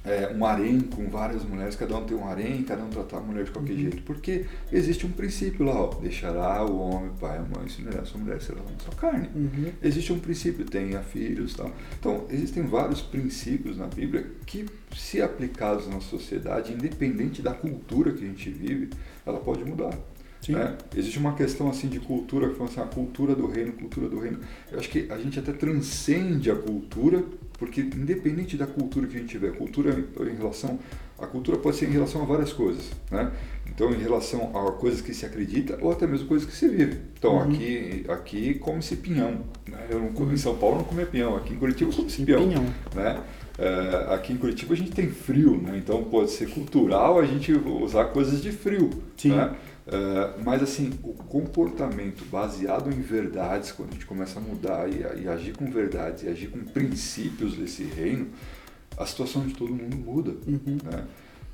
é, 0.08 0.34
um 0.34 0.44
harém 0.44 0.80
com 0.80 1.08
várias 1.10 1.44
mulheres, 1.44 1.76
cada 1.76 1.96
um 1.96 2.04
tem 2.04 2.16
um 2.16 2.26
harém, 2.26 2.62
cada 2.62 2.82
um 2.82 2.88
tratar 2.88 3.18
a 3.18 3.20
mulher 3.20 3.44
de 3.44 3.50
qualquer 3.50 3.74
uhum. 3.74 3.78
jeito. 3.78 4.02
Porque 4.02 4.46
existe 4.72 5.06
um 5.06 5.10
princípio 5.10 5.66
lá, 5.66 5.74
ó, 5.74 5.94
deixará 6.00 6.64
o 6.64 6.78
homem, 6.78 7.10
pai, 7.20 7.36
a 7.36 7.42
mãe, 7.42 7.68
se 7.68 7.82
unirá 7.82 8.00
a 8.00 8.04
sua 8.06 8.18
mulher, 8.18 8.40
será 8.40 8.58
sua 8.82 8.94
carne. 8.94 9.28
Uhum. 9.34 9.70
Existe 9.82 10.12
um 10.12 10.18
princípio, 10.18 10.64
tenha 10.64 11.00
filhos 11.00 11.54
tal. 11.54 11.70
Então, 12.00 12.24
existem 12.30 12.62
vários 12.62 13.02
princípios 13.02 13.76
na 13.76 13.86
Bíblia 13.86 14.26
que, 14.46 14.64
se 14.96 15.20
aplicados 15.20 15.86
na 15.86 16.00
sociedade, 16.00 16.72
independente 16.72 17.42
da 17.42 17.52
cultura 17.52 18.12
que 18.12 18.24
a 18.24 18.26
gente 18.26 18.48
vive, 18.48 18.88
ela 19.26 19.38
pode 19.38 19.62
mudar. 19.62 19.94
Né? 20.48 20.78
Existe 20.96 21.18
uma 21.18 21.34
questão 21.34 21.68
assim 21.68 21.88
de 21.88 22.00
cultura, 22.00 22.48
que 22.48 22.54
fala 22.54 22.70
assim, 22.70 22.80
a 22.80 22.86
cultura 22.86 23.34
do 23.34 23.46
reino, 23.46 23.72
cultura 23.72 24.08
do 24.08 24.18
reino. 24.18 24.38
Eu 24.70 24.78
acho 24.78 24.88
que 24.88 25.06
a 25.10 25.18
gente 25.18 25.38
até 25.38 25.52
transcende 25.52 26.50
a 26.50 26.56
cultura, 26.56 27.24
porque 27.58 27.80
independente 27.80 28.56
da 28.56 28.66
cultura 28.66 29.06
que 29.06 29.16
a 29.16 29.20
gente 29.20 29.30
tiver, 29.30 29.50
cultura 29.52 30.04
em 30.20 30.36
relação, 30.36 30.78
a 31.18 31.26
cultura 31.26 31.58
pode 31.58 31.76
ser 31.76 31.88
em 31.88 31.92
relação 31.92 32.22
a 32.22 32.24
várias 32.24 32.52
coisas, 32.52 32.92
né? 33.10 33.32
Então, 33.66 33.90
em 33.92 33.98
relação 33.98 34.56
a 34.56 34.72
coisas 34.72 35.00
que 35.00 35.12
se 35.12 35.26
acredita 35.26 35.76
ou 35.82 35.90
até 35.90 36.06
mesmo 36.06 36.26
coisas 36.28 36.48
que 36.48 36.56
se 36.56 36.68
vive. 36.68 36.98
Então, 37.18 37.34
uhum. 37.34 37.42
aqui, 37.42 38.04
aqui 38.08 38.54
come-se 38.54 38.96
pinhão. 38.96 39.44
Né? 39.66 39.86
Eu 39.90 39.98
não, 39.98 40.08
uhum. 40.08 40.32
Em 40.32 40.36
São 40.36 40.56
Paulo 40.56 40.76
não 40.78 40.84
come 40.84 41.04
pinhão, 41.04 41.36
aqui 41.36 41.52
em 41.52 41.56
Curitiba 41.56 41.92
come-se 41.92 42.22
pinhão. 42.22 42.48
pinhão. 42.48 42.64
Né? 42.94 43.20
É, 43.58 44.14
aqui 44.14 44.32
em 44.32 44.36
Curitiba 44.36 44.74
a 44.74 44.76
gente 44.76 44.92
tem 44.92 45.08
frio, 45.08 45.60
né? 45.60 45.76
então 45.76 46.04
pode 46.04 46.30
ser 46.30 46.48
cultural 46.48 47.18
a 47.18 47.26
gente 47.26 47.52
usar 47.52 48.04
coisas 48.06 48.40
de 48.40 48.52
frio. 48.52 48.88
Sim. 49.16 49.30
Né? 49.30 49.54
Uh, 49.88 50.38
mas 50.44 50.62
assim, 50.62 50.92
o 51.02 51.14
comportamento 51.14 52.22
baseado 52.26 52.90
em 52.92 53.00
verdades, 53.00 53.72
quando 53.72 53.88
a 53.88 53.92
gente 53.94 54.04
começa 54.04 54.38
a 54.38 54.42
mudar 54.42 54.86
e, 54.86 55.22
e, 55.22 55.26
agir 55.26 55.56
com 55.56 55.70
verdades 55.70 56.24
e 56.24 56.28
agir 56.28 56.48
com 56.48 56.58
princípios 56.58 57.54
desse 57.54 57.84
reino, 57.84 58.28
a 58.98 59.06
situação 59.06 59.46
de 59.46 59.54
todo 59.54 59.72
mundo 59.72 59.96
muda. 59.96 60.32
Uhum. 60.46 60.76
Né? 60.84 61.06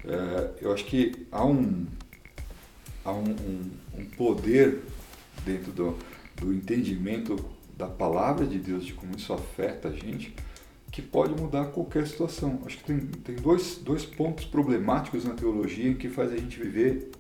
Uh, 0.05 0.55
eu 0.61 0.73
acho 0.73 0.85
que 0.85 1.29
há 1.31 1.47
um, 1.47 1.87
há 3.05 3.13
um, 3.13 3.23
um, 3.23 3.71
um 3.99 4.05
poder 4.17 4.83
dentro 5.45 5.71
do, 5.71 5.97
do 6.35 6.53
entendimento 6.53 7.37
da 7.79 7.87
palavra 7.87 8.45
de 8.45 8.59
Deus, 8.59 8.85
de 8.85 8.95
como 8.95 9.15
isso 9.15 9.33
afeta 9.33 9.91
a 9.91 9.93
gente, 9.93 10.35
que 10.91 11.01
pode 11.01 11.41
mudar 11.41 11.67
qualquer 11.67 12.05
situação. 12.09 12.61
Acho 12.67 12.79
que 12.79 12.85
tem, 12.85 12.99
tem 12.99 13.37
dois, 13.37 13.77
dois 13.77 14.05
pontos 14.05 14.45
problemáticos 14.45 15.25
na 15.25 15.35
teologia 15.35 15.95
que 15.95 16.09
faz 16.09 16.33
a 16.33 16.37
gente 16.37 16.59
viver 16.59 17.13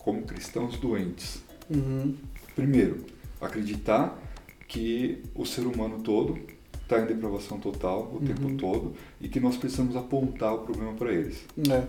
como 0.00 0.22
cristãos 0.22 0.78
doentes. 0.78 1.42
Uhum. 1.68 2.16
Primeiro, 2.54 3.04
acreditar 3.40 4.18
que 4.66 5.22
o 5.34 5.44
ser 5.44 5.62
humano 5.66 6.00
todo 6.00 6.38
está 6.82 7.00
em 7.00 7.06
depravação 7.06 7.58
total 7.58 8.10
o 8.12 8.16
uhum. 8.16 8.24
tempo 8.24 8.56
todo 8.56 8.94
e 9.20 9.28
que 9.28 9.38
nós 9.38 9.56
precisamos 9.56 9.96
apontar 9.96 10.54
o 10.54 10.58
problema 10.58 10.92
para 10.94 11.12
eles. 11.12 11.44
É. 11.70 11.86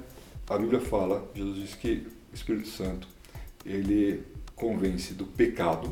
A 0.47 0.57
Bíblia 0.57 0.79
fala, 0.79 1.29
Jesus 1.33 1.57
diz 1.57 1.75
que 1.75 2.07
o 2.31 2.35
Espírito 2.35 2.67
Santo 2.67 3.07
ele 3.65 4.23
convence 4.55 5.13
do 5.13 5.25
pecado, 5.25 5.91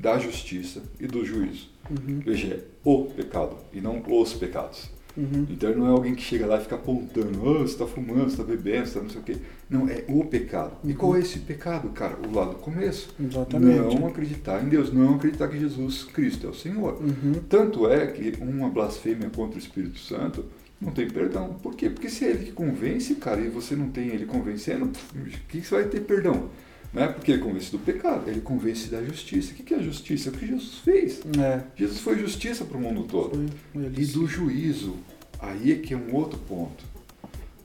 da 0.00 0.18
justiça 0.18 0.82
e 0.98 1.06
do 1.06 1.24
juízo. 1.24 1.68
Uhum. 1.90 2.20
Veja, 2.20 2.54
é 2.54 2.64
o 2.84 3.04
pecado 3.04 3.56
e 3.72 3.80
não 3.80 4.02
os 4.06 4.32
pecados. 4.34 4.90
Uhum. 5.16 5.46
Então 5.50 5.74
não 5.74 5.86
é 5.86 5.90
alguém 5.90 6.14
que 6.14 6.22
chega 6.22 6.46
lá 6.46 6.58
e 6.58 6.62
fica 6.62 6.76
apontando, 6.76 7.40
oh, 7.42 7.58
você 7.58 7.72
está 7.72 7.86
fumando, 7.86 8.30
você 8.30 8.40
está 8.40 8.44
bebendo, 8.44 8.86
você 8.86 8.94
tá 8.94 9.02
não 9.02 9.10
sei 9.10 9.20
o 9.20 9.24
quê. 9.24 9.36
Não, 9.68 9.88
é 9.88 10.04
o 10.08 10.24
pecado. 10.24 10.72
Uhum. 10.82 10.90
E 10.90 10.94
qual 10.94 11.16
é 11.16 11.20
esse 11.20 11.40
pecado, 11.40 11.88
cara? 11.90 12.16
O 12.26 12.34
lado 12.34 12.50
do 12.50 12.56
começo. 12.56 13.14
Exatamente. 13.18 13.98
Não 13.98 14.06
acreditar 14.06 14.62
em 14.62 14.68
Deus, 14.68 14.92
não 14.92 15.16
acreditar 15.16 15.48
que 15.48 15.58
Jesus 15.58 16.04
Cristo 16.04 16.46
é 16.46 16.50
o 16.50 16.54
Senhor. 16.54 17.00
Uhum. 17.00 17.34
Tanto 17.48 17.88
é 17.88 18.06
que 18.06 18.34
uma 18.40 18.68
blasfêmia 18.68 19.30
contra 19.30 19.56
o 19.56 19.58
Espírito 19.58 19.98
Santo 19.98 20.44
não 20.80 20.92
tem 20.92 21.08
perdão. 21.08 21.54
Por 21.62 21.74
quê? 21.74 21.90
Porque 21.90 22.08
se 22.08 22.24
é 22.24 22.30
ele 22.30 22.46
que 22.46 22.52
convence, 22.52 23.14
cara, 23.16 23.40
e 23.40 23.48
você 23.48 23.76
não 23.76 23.90
tem 23.90 24.08
ele 24.08 24.24
convencendo, 24.24 24.86
o 24.86 25.48
que 25.48 25.62
você 25.62 25.74
vai 25.74 25.84
ter 25.84 26.00
perdão? 26.00 26.48
Não 26.92 27.02
é 27.02 27.08
porque 27.08 27.32
ele 27.32 27.42
convence 27.42 27.70
do 27.70 27.78
pecado, 27.78 28.28
ele 28.28 28.40
convence 28.40 28.88
da 28.88 29.02
justiça. 29.04 29.52
O 29.52 29.54
que 29.54 29.72
é 29.72 29.76
a 29.76 29.82
justiça? 29.82 30.28
É 30.28 30.32
o 30.32 30.36
que 30.36 30.46
Jesus 30.46 30.78
fez. 30.78 31.20
É. 31.38 31.62
Jesus 31.76 32.00
foi 32.00 32.18
justiça 32.18 32.64
para 32.64 32.76
o 32.76 32.80
mundo 32.80 33.04
todo. 33.04 33.38
E 33.74 34.06
do 34.06 34.26
juízo, 34.26 34.96
aí 35.38 35.72
é 35.72 35.76
que 35.76 35.94
é 35.94 35.96
um 35.96 36.14
outro 36.14 36.38
ponto. 36.40 36.84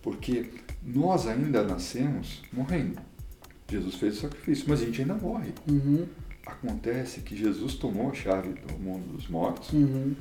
Porque 0.04 0.46
nós 0.84 1.26
ainda 1.26 1.64
nascemos 1.64 2.44
morrendo. 2.54 3.00
Jesus 3.68 3.96
fez 3.96 4.18
o 4.18 4.22
sacrifício, 4.22 4.66
mas 4.68 4.82
a 4.82 4.86
gente 4.86 5.02
ainda 5.02 5.16
morre. 5.16 5.52
Uhum. 5.68 6.06
Acontece 6.46 7.22
que 7.22 7.36
Jesus 7.36 7.74
tomou 7.74 8.12
a 8.12 8.14
chave 8.14 8.50
do 8.50 8.78
mundo 8.78 9.12
dos 9.12 9.28
mortos 9.28 9.74
uhum. 9.74 10.16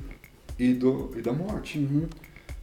e, 0.57 0.73
do, 0.73 1.11
e 1.15 1.21
da 1.21 1.31
morte. 1.31 1.77
Uhum. 1.77 2.07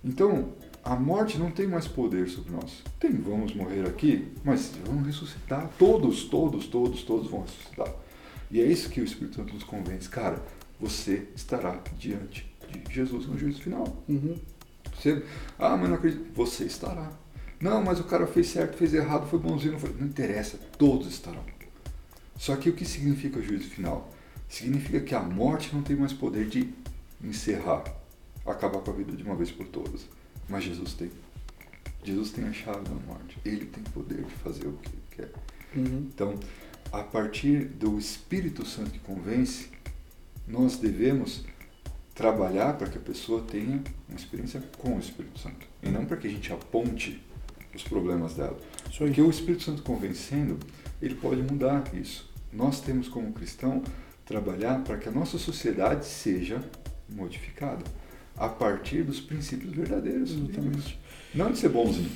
Então, 0.04 0.52
a 0.84 0.96
morte 0.96 1.38
não 1.38 1.50
tem 1.50 1.66
mais 1.66 1.86
poder 1.86 2.28
sobre 2.28 2.52
nós. 2.52 2.82
Tem, 2.98 3.12
vamos 3.12 3.54
morrer 3.54 3.86
aqui, 3.86 4.32
mas 4.44 4.72
vamos 4.84 5.06
ressuscitar. 5.06 5.70
Todos, 5.78 6.24
todos, 6.24 6.66
todos, 6.66 7.02
todos 7.02 7.30
vão 7.30 7.42
ressuscitar. 7.42 7.92
E 8.50 8.60
é 8.60 8.66
isso 8.66 8.90
que 8.90 9.00
o 9.00 9.04
Espírito 9.04 9.36
Santo 9.36 9.54
nos 9.54 9.64
convence. 9.64 10.08
Cara, 10.08 10.42
você 10.80 11.28
estará 11.36 11.80
diante 11.96 12.52
de 12.68 12.94
Jesus 12.94 13.26
no 13.26 13.38
juízo 13.38 13.62
final. 13.62 14.02
Uhum. 14.08 14.38
Você, 14.94 15.24
ah, 15.58 15.76
mas 15.76 15.88
não 15.88 15.96
acredito. 15.96 16.32
Você 16.34 16.64
estará. 16.64 17.10
Não, 17.60 17.82
mas 17.82 18.00
o 18.00 18.04
cara 18.04 18.26
fez 18.26 18.48
certo, 18.48 18.76
fez 18.76 18.92
errado, 18.92 19.26
foi 19.28 19.38
bonzinho. 19.38 19.72
Não, 19.72 19.78
foi. 19.78 19.94
não 19.98 20.06
interessa, 20.06 20.58
todos 20.76 21.06
estarão. 21.06 21.44
Só 22.36 22.56
que 22.56 22.68
o 22.68 22.72
que 22.72 22.84
significa 22.84 23.38
o 23.38 23.42
juízo 23.42 23.68
final? 23.68 24.10
Significa 24.48 25.00
que 25.00 25.14
a 25.14 25.20
morte 25.20 25.72
não 25.72 25.80
tem 25.80 25.94
mais 25.94 26.12
poder 26.12 26.48
de 26.48 26.74
encerrar, 27.22 27.84
acabar 28.44 28.80
com 28.80 28.90
a 28.90 28.94
vida 28.94 29.12
de 29.12 29.22
uma 29.22 29.36
vez 29.36 29.52
por 29.52 29.66
todas. 29.68 30.08
Mas 30.48 30.64
Jesus 30.64 30.94
tem. 30.94 31.10
Jesus 32.04 32.30
tem 32.30 32.44
a 32.44 32.52
chave 32.52 32.80
da 32.80 32.94
morte. 33.06 33.38
Ele 33.44 33.66
tem 33.66 33.82
poder 33.84 34.24
de 34.24 34.34
fazer 34.34 34.66
o 34.66 34.72
que 34.72 34.88
ele 34.88 35.02
quer. 35.10 35.32
Uhum. 35.76 36.08
Então, 36.12 36.38
a 36.90 37.02
partir 37.02 37.64
do 37.64 37.98
Espírito 37.98 38.66
Santo 38.66 38.90
que 38.90 38.98
convence, 38.98 39.68
nós 40.46 40.76
devemos 40.76 41.44
trabalhar 42.14 42.76
para 42.76 42.88
que 42.88 42.98
a 42.98 43.00
pessoa 43.00 43.42
tenha 43.42 43.82
uma 44.08 44.18
experiência 44.18 44.62
com 44.78 44.96
o 44.96 44.98
Espírito 44.98 45.38
Santo. 45.38 45.66
E 45.82 45.88
não 45.88 46.04
para 46.04 46.16
que 46.16 46.26
a 46.26 46.30
gente 46.30 46.52
aponte 46.52 47.22
os 47.74 47.82
problemas 47.82 48.34
dela. 48.34 48.58
Aí. 48.84 48.98
Porque 48.98 49.22
o 49.22 49.30
Espírito 49.30 49.62
Santo 49.62 49.82
convencendo, 49.82 50.58
ele 51.00 51.14
pode 51.14 51.42
mudar 51.42 51.84
isso. 51.94 52.30
Nós 52.52 52.80
temos 52.80 53.08
como 53.08 53.32
cristão 53.32 53.82
trabalhar 54.26 54.82
para 54.84 54.98
que 54.98 55.08
a 55.08 55.12
nossa 55.12 55.38
sociedade 55.38 56.04
seja 56.04 56.62
modificada 57.08 57.82
a 58.42 58.48
partir 58.48 59.04
dos 59.04 59.20
princípios 59.20 59.72
verdadeiros. 59.72 60.32
Exatamente. 60.32 60.98
Não 61.32 61.52
de 61.52 61.58
ser 61.58 61.68
bonzinho. 61.68 62.10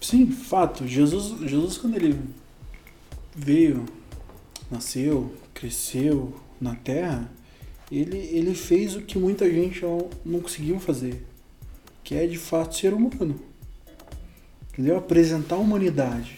Sim, 0.00 0.30
fato. 0.30 0.86
Jesus, 0.86 1.38
Jesus 1.48 1.76
quando 1.76 1.96
ele 1.96 2.18
veio, 3.36 3.84
nasceu, 4.70 5.30
cresceu 5.52 6.34
na 6.58 6.74
Terra, 6.74 7.30
ele, 7.92 8.16
ele 8.16 8.54
fez 8.54 8.96
o 8.96 9.02
que 9.02 9.18
muita 9.18 9.50
gente 9.50 9.82
não, 9.82 10.08
não 10.24 10.40
conseguiu 10.40 10.80
fazer, 10.80 11.26
que 12.02 12.14
é 12.14 12.26
de 12.26 12.38
fato 12.38 12.74
ser 12.74 12.94
humano. 12.94 13.38
Entendeu? 14.72 14.96
Apresentar 14.96 15.56
a 15.56 15.58
humanidade. 15.58 16.37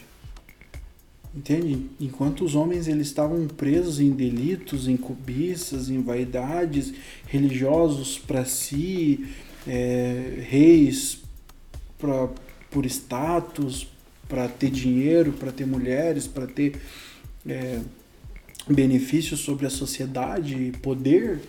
Entende? 1.34 1.86
Enquanto 2.00 2.44
os 2.44 2.54
homens 2.54 2.88
eles 2.88 3.06
estavam 3.06 3.46
presos 3.46 4.00
em 4.00 4.10
delitos, 4.10 4.88
em 4.88 4.96
cobiças, 4.96 5.88
em 5.88 6.02
vaidades, 6.02 6.92
religiosos 7.26 8.18
para 8.18 8.44
si, 8.44 9.28
é, 9.66 10.42
reis 10.48 11.20
pra, 11.98 12.28
por 12.70 12.84
status, 12.84 13.88
para 14.28 14.48
ter 14.48 14.70
dinheiro, 14.70 15.32
para 15.32 15.52
ter 15.52 15.66
mulheres, 15.66 16.26
para 16.26 16.46
ter 16.48 16.80
é, 17.46 17.80
benefícios 18.68 19.40
sobre 19.40 19.66
a 19.66 19.70
sociedade 19.70 20.72
poder, 20.82 21.40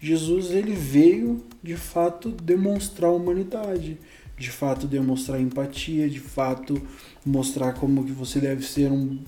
Jesus 0.00 0.50
ele 0.50 0.74
veio 0.74 1.42
de 1.62 1.76
fato 1.76 2.30
demonstrar 2.30 3.10
a 3.10 3.14
humanidade, 3.14 3.98
de 4.42 4.50
fato 4.50 4.88
demonstrar 4.88 5.40
empatia, 5.40 6.10
de 6.10 6.18
fato 6.18 6.82
mostrar 7.24 7.74
como 7.74 8.04
que 8.04 8.10
você 8.10 8.40
deve 8.40 8.66
ser 8.66 8.90
um 8.90 9.20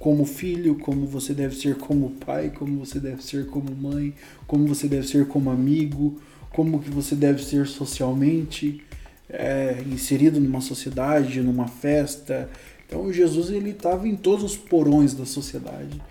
como 0.00 0.24
filho, 0.24 0.76
como 0.76 1.06
você 1.06 1.32
deve 1.32 1.56
ser 1.56 1.76
como 1.76 2.10
pai, 2.10 2.50
como 2.50 2.84
você 2.84 2.98
deve 3.00 3.22
ser 3.22 3.46
como 3.46 3.70
mãe, 3.74 4.14
como 4.46 4.66
você 4.66 4.88
deve 4.88 5.06
ser 5.06 5.26
como 5.28 5.50
amigo, 5.50 6.20
como 6.50 6.80
que 6.80 6.90
você 6.90 7.14
deve 7.14 7.42
ser 7.42 7.66
socialmente 7.66 8.82
é, 9.28 9.82
inserido 9.86 10.40
numa 10.40 10.60
sociedade, 10.60 11.40
numa 11.40 11.68
festa. 11.68 12.50
Então 12.86 13.12
Jesus 13.12 13.50
ele 13.50 13.70
estava 13.70 14.08
em 14.08 14.16
todos 14.16 14.44
os 14.44 14.56
porões 14.56 15.14
da 15.14 15.24
sociedade. 15.24 16.02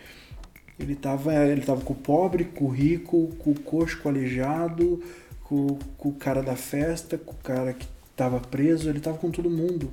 Ele 0.80 0.94
estava 0.94 1.34
ele 1.34 1.62
tava 1.62 1.82
com 1.82 1.94
o 1.94 1.98
pobre, 1.98 2.46
com 2.46 2.66
o 2.66 2.70
rico, 2.70 3.30
com 3.40 3.52
o 3.52 3.60
coxo, 3.60 4.00
com 4.02 4.08
o 4.08 4.12
aleijado, 4.12 5.02
com, 5.44 5.80
com 5.98 6.10
o 6.10 6.14
cara 6.14 6.42
da 6.42 6.56
festa, 6.56 7.18
com 7.18 7.34
o 7.34 7.44
cara 7.44 7.74
que 7.74 7.97
estava 8.18 8.40
preso, 8.40 8.90
ele 8.90 8.98
estava 8.98 9.18
com 9.20 9.30
todo 9.30 9.50
mundo. 9.50 9.92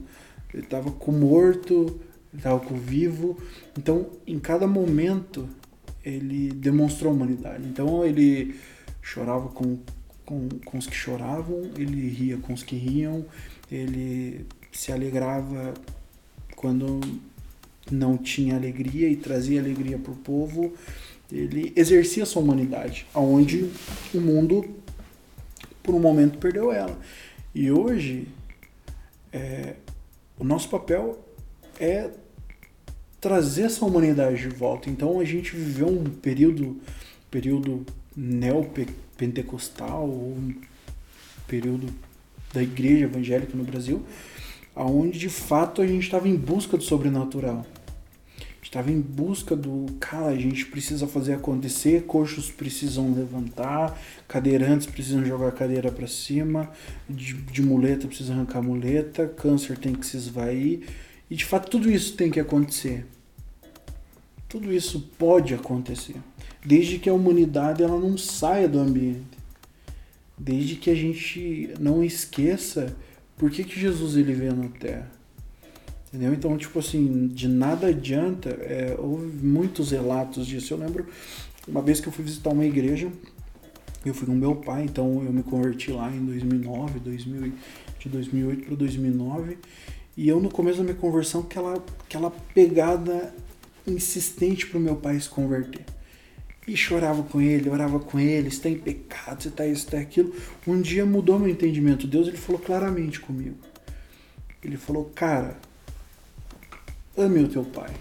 Ele 0.53 0.63
estava 0.63 0.91
com 0.91 1.13
o 1.13 1.15
morto, 1.15 2.01
ele 2.33 2.41
estava 2.41 2.59
com 2.59 2.75
o 2.75 2.79
vivo. 2.79 3.37
Então, 3.79 4.07
em 4.27 4.39
cada 4.39 4.67
momento, 4.67 5.47
ele 6.03 6.51
demonstrou 6.53 7.13
humanidade. 7.13 7.67
Então, 7.69 8.05
ele 8.05 8.55
chorava 9.03 9.49
com, 9.49 9.79
com, 10.25 10.49
com 10.65 10.79
os 10.79 10.87
que 10.87 10.97
choravam, 10.97 11.71
ele 11.77 12.09
ria 12.09 12.39
com 12.39 12.55
os 12.55 12.63
que 12.63 12.77
riam, 12.77 13.27
ele 13.71 14.47
se 14.73 14.91
alegrava 14.91 15.75
quando 16.57 17.01
não 17.91 18.17
tinha 18.17 18.57
alegria 18.57 19.09
e 19.09 19.17
trazia 19.17 19.61
alegria 19.61 19.99
para 19.99 20.13
o 20.13 20.17
povo. 20.17 20.73
Ele 21.31 21.73
exercia 21.77 22.25
sua 22.25 22.43
humanidade, 22.43 23.07
aonde 23.13 23.71
o 24.15 24.21
mundo, 24.21 24.65
por 25.83 25.95
um 25.95 26.01
momento, 26.01 26.39
perdeu 26.39 26.73
ela. 26.73 26.99
E 27.55 27.71
hoje, 27.71 28.27
é, 29.33 29.75
o 30.39 30.45
nosso 30.45 30.69
papel 30.69 31.25
é 31.79 32.11
trazer 33.21 33.63
essa 33.63 33.85
humanidade 33.85 34.37
de 34.39 34.49
volta. 34.49 34.91
Então 34.91 35.21
a 35.21 35.25
gente 35.25 35.55
viveu 35.55 35.87
um 35.89 36.05
período, 36.05 36.81
período 37.31 37.87
neopentecostal, 38.17 40.07
um 40.07 40.55
período 41.47 41.87
da 42.53 42.63
igreja 42.63 43.05
evangélica 43.05 43.57
no 43.57 43.65
Brasil, 43.65 44.03
aonde 44.75 45.19
de 45.19 45.29
fato 45.29 45.81
a 45.81 45.87
gente 45.87 46.03
estava 46.03 46.29
em 46.29 46.37
busca 46.37 46.77
do 46.77 46.83
sobrenatural. 46.83 47.65
Estava 48.75 48.91
em 48.91 49.01
busca 49.01 49.55
do, 49.55 49.87
cara, 50.01 50.31
a 50.31 50.37
gente 50.37 50.67
precisa 50.67 51.07
fazer 51.07 51.35
acontecer, 51.35 52.07
coxos 52.07 52.51
precisam 52.51 53.15
levantar, 53.15 53.97
cadeirantes 54.27 54.89
precisam 54.89 55.25
jogar 55.25 55.47
a 55.47 55.53
cadeira 55.53 55.93
para 55.93 56.09
cima, 56.09 56.69
de, 57.09 57.35
de 57.35 57.63
muleta 57.63 58.09
precisa 58.09 58.33
arrancar 58.33 58.59
a 58.59 58.63
muleta, 58.63 59.29
câncer 59.29 59.79
tem 59.79 59.95
que 59.95 60.05
se 60.05 60.17
esvair. 60.17 60.89
E 61.31 61.37
de 61.37 61.45
fato 61.45 61.71
tudo 61.71 61.89
isso 61.89 62.17
tem 62.17 62.33
que 62.33 62.41
acontecer. 62.41 63.07
Tudo 64.49 64.73
isso 64.73 65.09
pode 65.17 65.55
acontecer, 65.55 66.17
desde 66.67 66.99
que 66.99 67.09
a 67.09 67.15
humanidade 67.15 67.81
ela 67.81 67.97
não 67.97 68.19
saia 68.19 68.69
do 68.69 68.81
ambiente. 68.81 69.39
Desde 70.37 70.75
que 70.75 70.91
a 70.91 70.97
gente 70.97 71.73
não 71.79 72.03
esqueça 72.03 72.97
por 73.39 73.53
que, 73.53 73.63
que 73.63 73.79
Jesus 73.79 74.17
ele 74.17 74.33
veio 74.33 74.57
na 74.57 74.69
Terra. 74.69 75.14
Entendeu? 76.15 76.33
Então, 76.33 76.57
tipo 76.57 76.79
assim, 76.79 77.27
de 77.27 77.49
nada 77.49 77.89
adianta. 77.89 78.51
É, 78.51 78.95
houve 78.97 79.45
muitos 79.45 79.91
relatos 79.91 80.47
disso. 80.47 80.73
Eu 80.73 80.79
lembro 80.79 81.07
uma 81.67 81.83
vez 81.83 82.01
que 82.01 82.07
eu 82.07 82.13
fui 82.13 82.25
visitar 82.25 82.51
uma 82.51 82.65
igreja, 82.65 83.11
eu 84.07 84.15
fui 84.15 84.25
com 84.25 84.33
meu 84.33 84.55
pai, 84.55 84.85
então 84.85 85.25
eu 85.25 85.33
me 85.33 85.43
converti 85.43 85.91
lá 85.91 86.09
em 86.15 86.25
2009, 86.25 87.01
2000, 87.01 87.53
de 87.99 88.09
2008 88.09 88.65
para 88.65 88.77
2009. 88.77 89.59
E 90.17 90.29
eu, 90.29 90.39
no 90.39 90.49
começo 90.49 90.79
da 90.79 90.85
minha 90.85 90.95
conversão, 90.95 91.41
aquela, 91.41 91.85
aquela 92.05 92.31
pegada 92.31 93.35
insistente 93.85 94.69
para 94.69 94.79
o 94.79 94.81
meu 94.81 94.95
pai 94.95 95.19
se 95.19 95.29
converter. 95.29 95.85
E 96.69 96.77
chorava 96.77 97.25
com 97.25 97.41
ele, 97.41 97.69
orava 97.69 97.99
com 97.99 98.21
ele, 98.21 98.49
está 98.49 98.69
em 98.69 98.79
pecado, 98.79 99.43
você 99.43 99.49
está 99.49 99.67
isso, 99.67 99.87
está 99.87 99.99
aquilo. 99.99 100.33
Um 100.65 100.81
dia 100.81 101.05
mudou 101.05 101.41
meu 101.41 101.49
entendimento. 101.49 102.07
Deus 102.07 102.29
ele 102.29 102.37
falou 102.37 102.61
claramente 102.61 103.19
comigo. 103.19 103.57
Ele 104.63 104.77
falou, 104.77 105.07
cara, 105.13 105.59
ame 107.17 107.45
o 107.45 107.49
teu 107.49 107.65
pai. 107.65 107.93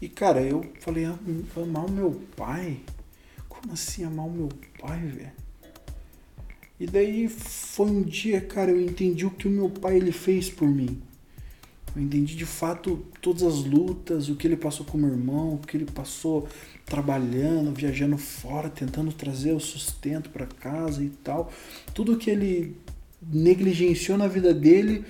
E 0.00 0.08
cara, 0.08 0.42
eu 0.42 0.64
falei, 0.80 1.04
amar 1.04 1.86
o 1.86 1.90
meu 1.90 2.20
pai? 2.36 2.80
Como 3.48 3.72
assim 3.72 4.04
amar 4.04 4.26
o 4.26 4.30
meu 4.30 4.48
pai, 4.78 5.00
velho? 5.00 5.32
E 6.78 6.86
daí 6.86 7.28
foi 7.28 7.86
um 7.86 8.02
dia, 8.02 8.40
cara, 8.40 8.70
eu 8.70 8.80
entendi 8.80 9.24
o 9.24 9.30
que 9.30 9.46
o 9.46 9.50
meu 9.50 9.70
pai 9.70 9.96
ele 9.96 10.12
fez 10.12 10.50
por 10.50 10.68
mim. 10.68 11.00
Eu 11.94 12.02
entendi 12.02 12.34
de 12.34 12.44
fato 12.44 13.04
todas 13.22 13.44
as 13.44 13.64
lutas, 13.64 14.28
o 14.28 14.34
que 14.34 14.46
ele 14.46 14.56
passou 14.56 14.84
com 14.84 14.98
meu 14.98 15.10
irmão, 15.10 15.54
o 15.54 15.58
que 15.58 15.76
ele 15.76 15.86
passou 15.86 16.48
trabalhando, 16.84 17.72
viajando 17.72 18.18
fora, 18.18 18.68
tentando 18.68 19.12
trazer 19.12 19.52
o 19.52 19.60
sustento 19.60 20.28
para 20.30 20.46
casa 20.46 21.04
e 21.04 21.08
tal. 21.08 21.52
Tudo 21.94 22.16
que 22.16 22.30
ele 22.30 22.76
negligenciou 23.22 24.18
na 24.18 24.26
vida 24.26 24.52
dele 24.52 25.04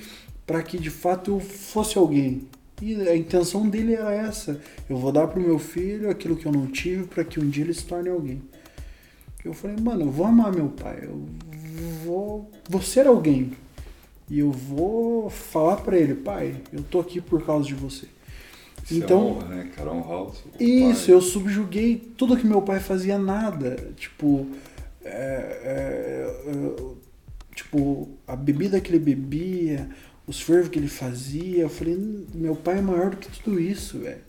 para 0.47 0.62
que 0.62 0.78
de 0.78 0.90
fato 0.90 1.32
eu 1.32 1.40
fosse 1.40 1.99
alguém. 1.99 2.49
E 2.82 2.95
a 3.09 3.16
intenção 3.16 3.68
dele 3.68 3.95
era 3.95 4.12
essa: 4.12 4.61
eu 4.88 4.97
vou 4.97 5.12
dar 5.12 5.26
pro 5.28 5.40
meu 5.40 5.59
filho 5.59 6.11
aquilo 6.11 6.36
que 6.36 6.47
eu 6.47 6.53
não 6.53 6.66
tive 6.66 7.05
para 7.05 7.24
que 7.24 7.40
um 7.40 7.49
dia 7.49 7.64
ele 7.64 7.74
se 7.74 7.84
torne 7.84 8.09
alguém. 8.09 8.42
Eu 9.45 9.53
falei, 9.53 9.76
mano, 9.78 10.07
eu 10.07 10.11
vou 10.11 10.24
amar 10.24 10.51
meu 10.51 10.68
pai, 10.68 11.01
eu 11.03 11.26
vou, 12.03 12.51
vou 12.68 12.80
ser 12.80 13.07
alguém. 13.07 13.53
E 14.28 14.38
eu 14.38 14.51
vou 14.51 15.28
falar 15.28 15.76
para 15.76 15.99
ele, 15.99 16.14
pai, 16.14 16.57
eu 16.72 16.82
tô 16.82 16.99
aqui 16.99 17.20
por 17.20 17.45
causa 17.45 17.66
de 17.66 17.74
você. 17.74 18.07
Isso 18.82 18.95
então, 18.95 19.18
é 19.18 19.22
honra, 19.22 19.49
né, 19.49 19.70
cara? 19.76 19.92
Honrar 19.92 20.22
o 20.22 20.32
Isso, 20.59 21.07
pai. 21.07 21.14
eu 21.14 21.20
subjuguei 21.20 21.97
tudo 22.16 22.36
que 22.36 22.47
meu 22.47 22.62
pai 22.62 22.80
fazia 22.80 23.18
nada. 23.18 23.76
Tipo, 23.97 24.47
é, 25.05 25.11
é, 25.12 26.51
é, 26.51 27.55
tipo, 27.55 28.09
a 28.26 28.34
bebida 28.34 28.80
que 28.80 28.90
ele 28.90 28.99
bebia, 28.99 29.88
os 30.27 30.41
fervos 30.41 30.68
que 30.68 30.79
ele 30.79 30.89
fazia. 30.89 31.62
Eu 31.62 31.68
falei, 31.68 32.27
meu 32.35 32.57
pai 32.57 32.79
é 32.79 32.83
maior 32.83 33.11
do 33.11 33.16
que 33.16 33.43
tudo 33.43 33.61
isso, 33.61 33.99
velho. 33.99 34.22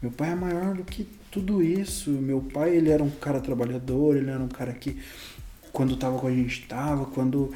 Meu 0.00 0.10
pai 0.10 0.32
é 0.32 0.34
maior 0.34 0.74
do 0.74 0.84
que 0.84 1.06
tudo 1.30 1.62
isso. 1.62 2.10
Meu 2.10 2.40
pai, 2.40 2.76
ele 2.76 2.90
era 2.90 3.02
um 3.02 3.10
cara 3.10 3.40
trabalhador, 3.40 4.16
ele 4.16 4.30
era 4.30 4.42
um 4.42 4.48
cara 4.48 4.72
que, 4.72 4.98
quando 5.72 5.96
tava 5.96 6.18
com 6.18 6.26
a 6.26 6.30
gente, 6.30 6.66
tava. 6.68 7.06
Quando 7.06 7.52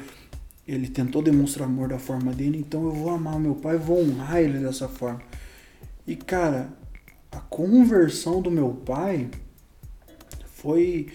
ele 0.67 0.87
tentou 0.87 1.21
demonstrar 1.21 1.67
amor 1.67 1.89
da 1.89 1.99
forma 1.99 2.33
dele, 2.33 2.57
então 2.57 2.83
eu 2.83 2.91
vou 2.91 3.09
amar 3.09 3.39
meu 3.39 3.55
pai, 3.55 3.77
vou 3.77 4.01
honrar 4.01 4.41
ele 4.41 4.59
dessa 4.59 4.87
forma. 4.87 5.21
E, 6.05 6.15
cara, 6.15 6.69
a 7.31 7.39
conversão 7.39 8.41
do 8.41 8.51
meu 8.51 8.69
pai 8.69 9.29
foi. 10.55 11.07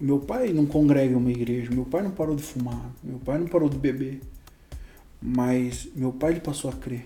Meu 0.00 0.20
pai 0.20 0.52
não 0.52 0.64
congrega 0.64 1.16
uma 1.16 1.30
igreja, 1.30 1.72
meu 1.72 1.84
pai 1.84 2.02
não 2.02 2.12
parou 2.12 2.36
de 2.36 2.42
fumar, 2.42 2.92
meu 3.02 3.18
pai 3.18 3.36
não 3.36 3.48
parou 3.48 3.68
de 3.68 3.76
beber. 3.76 4.20
Mas 5.20 5.88
meu 5.94 6.12
pai 6.12 6.32
ele 6.32 6.40
passou 6.40 6.70
a 6.70 6.72
crer. 6.72 7.04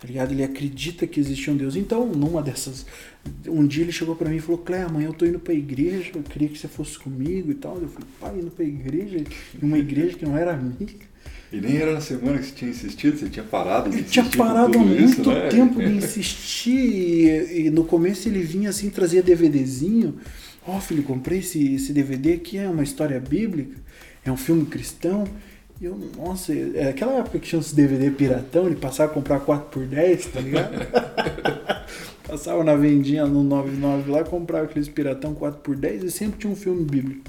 Tá 0.00 0.08
ligado? 0.08 0.32
Ele 0.32 0.42
acredita 0.42 1.06
que 1.06 1.20
existe 1.20 1.48
um 1.48 1.56
Deus. 1.56 1.76
Então, 1.76 2.04
numa 2.06 2.42
dessas. 2.42 2.84
Um 3.46 3.64
dia 3.64 3.84
ele 3.84 3.92
chegou 3.92 4.16
para 4.16 4.28
mim 4.28 4.36
e 4.36 4.40
falou: 4.40 4.58
Cléia, 4.58 4.86
amanhã 4.86 5.06
eu 5.06 5.14
tô 5.14 5.24
indo 5.24 5.38
pra 5.38 5.54
igreja, 5.54 6.10
eu 6.14 6.22
queria 6.22 6.48
que 6.48 6.58
você 6.58 6.66
fosse 6.66 6.98
comigo 6.98 7.52
e 7.52 7.54
tal. 7.54 7.78
Eu 7.80 7.88
falei: 7.88 8.08
pai, 8.18 8.38
indo 8.40 8.50
pra 8.50 8.64
igreja? 8.64 9.22
Uma 9.62 9.78
igreja 9.78 10.16
que 10.18 10.24
não 10.24 10.36
era 10.36 10.56
minha. 10.56 10.88
E 11.52 11.60
nem 11.60 11.76
era 11.76 11.92
na 11.92 12.00
semana 12.00 12.38
que 12.38 12.46
você 12.46 12.52
tinha 12.52 12.70
insistido, 12.70 13.18
você 13.18 13.28
tinha 13.28 13.44
parado 13.44 13.90
de 13.90 13.96
Ele 13.96 14.00
insistir. 14.00 14.22
tinha 14.22 14.36
parado 14.36 14.78
há 14.78 14.82
muito 14.82 15.02
isso, 15.04 15.22
né? 15.30 15.48
tempo 15.48 15.80
de 15.80 15.92
insistir. 15.92 16.70
E, 16.72 17.66
e 17.66 17.70
no 17.70 17.84
começo 17.84 18.26
ele 18.28 18.42
vinha 18.42 18.70
assim, 18.70 18.90
trazia 18.90 19.22
DVDzinho. 19.22 20.18
Ó, 20.66 20.80
filho, 20.80 21.02
comprei 21.02 21.40
esse, 21.40 21.74
esse 21.74 21.92
DVD 21.92 22.32
aqui, 22.32 22.56
é 22.56 22.68
uma 22.68 22.82
história 22.82 23.20
bíblica, 23.20 23.76
é 24.24 24.32
um 24.32 24.36
filme 24.36 24.64
cristão. 24.64 25.24
E 25.82 25.84
eu, 25.84 25.98
nossa, 26.16 26.54
é 26.54 26.90
aquela 26.90 27.14
época 27.14 27.40
que 27.40 27.48
tinha 27.48 27.58
uns 27.58 27.72
DVD 27.72 28.08
piratão, 28.12 28.66
ele 28.66 28.76
passava 28.76 29.10
a 29.10 29.14
comprar 29.14 29.40
4 29.40 29.68
por 29.68 29.84
10 29.84 30.26
tá 30.26 30.40
ligado? 30.40 30.74
passava 32.24 32.62
na 32.62 32.76
vendinha 32.76 33.26
no 33.26 33.42
99 33.42 34.08
lá, 34.08 34.22
comprava 34.22 34.66
aqueles 34.66 34.88
piratão 34.88 35.34
4 35.34 35.60
por 35.60 35.74
10 35.74 36.04
e 36.04 36.10
sempre 36.12 36.38
tinha 36.38 36.52
um 36.52 36.54
filme 36.54 36.84
bíblico. 36.84 37.28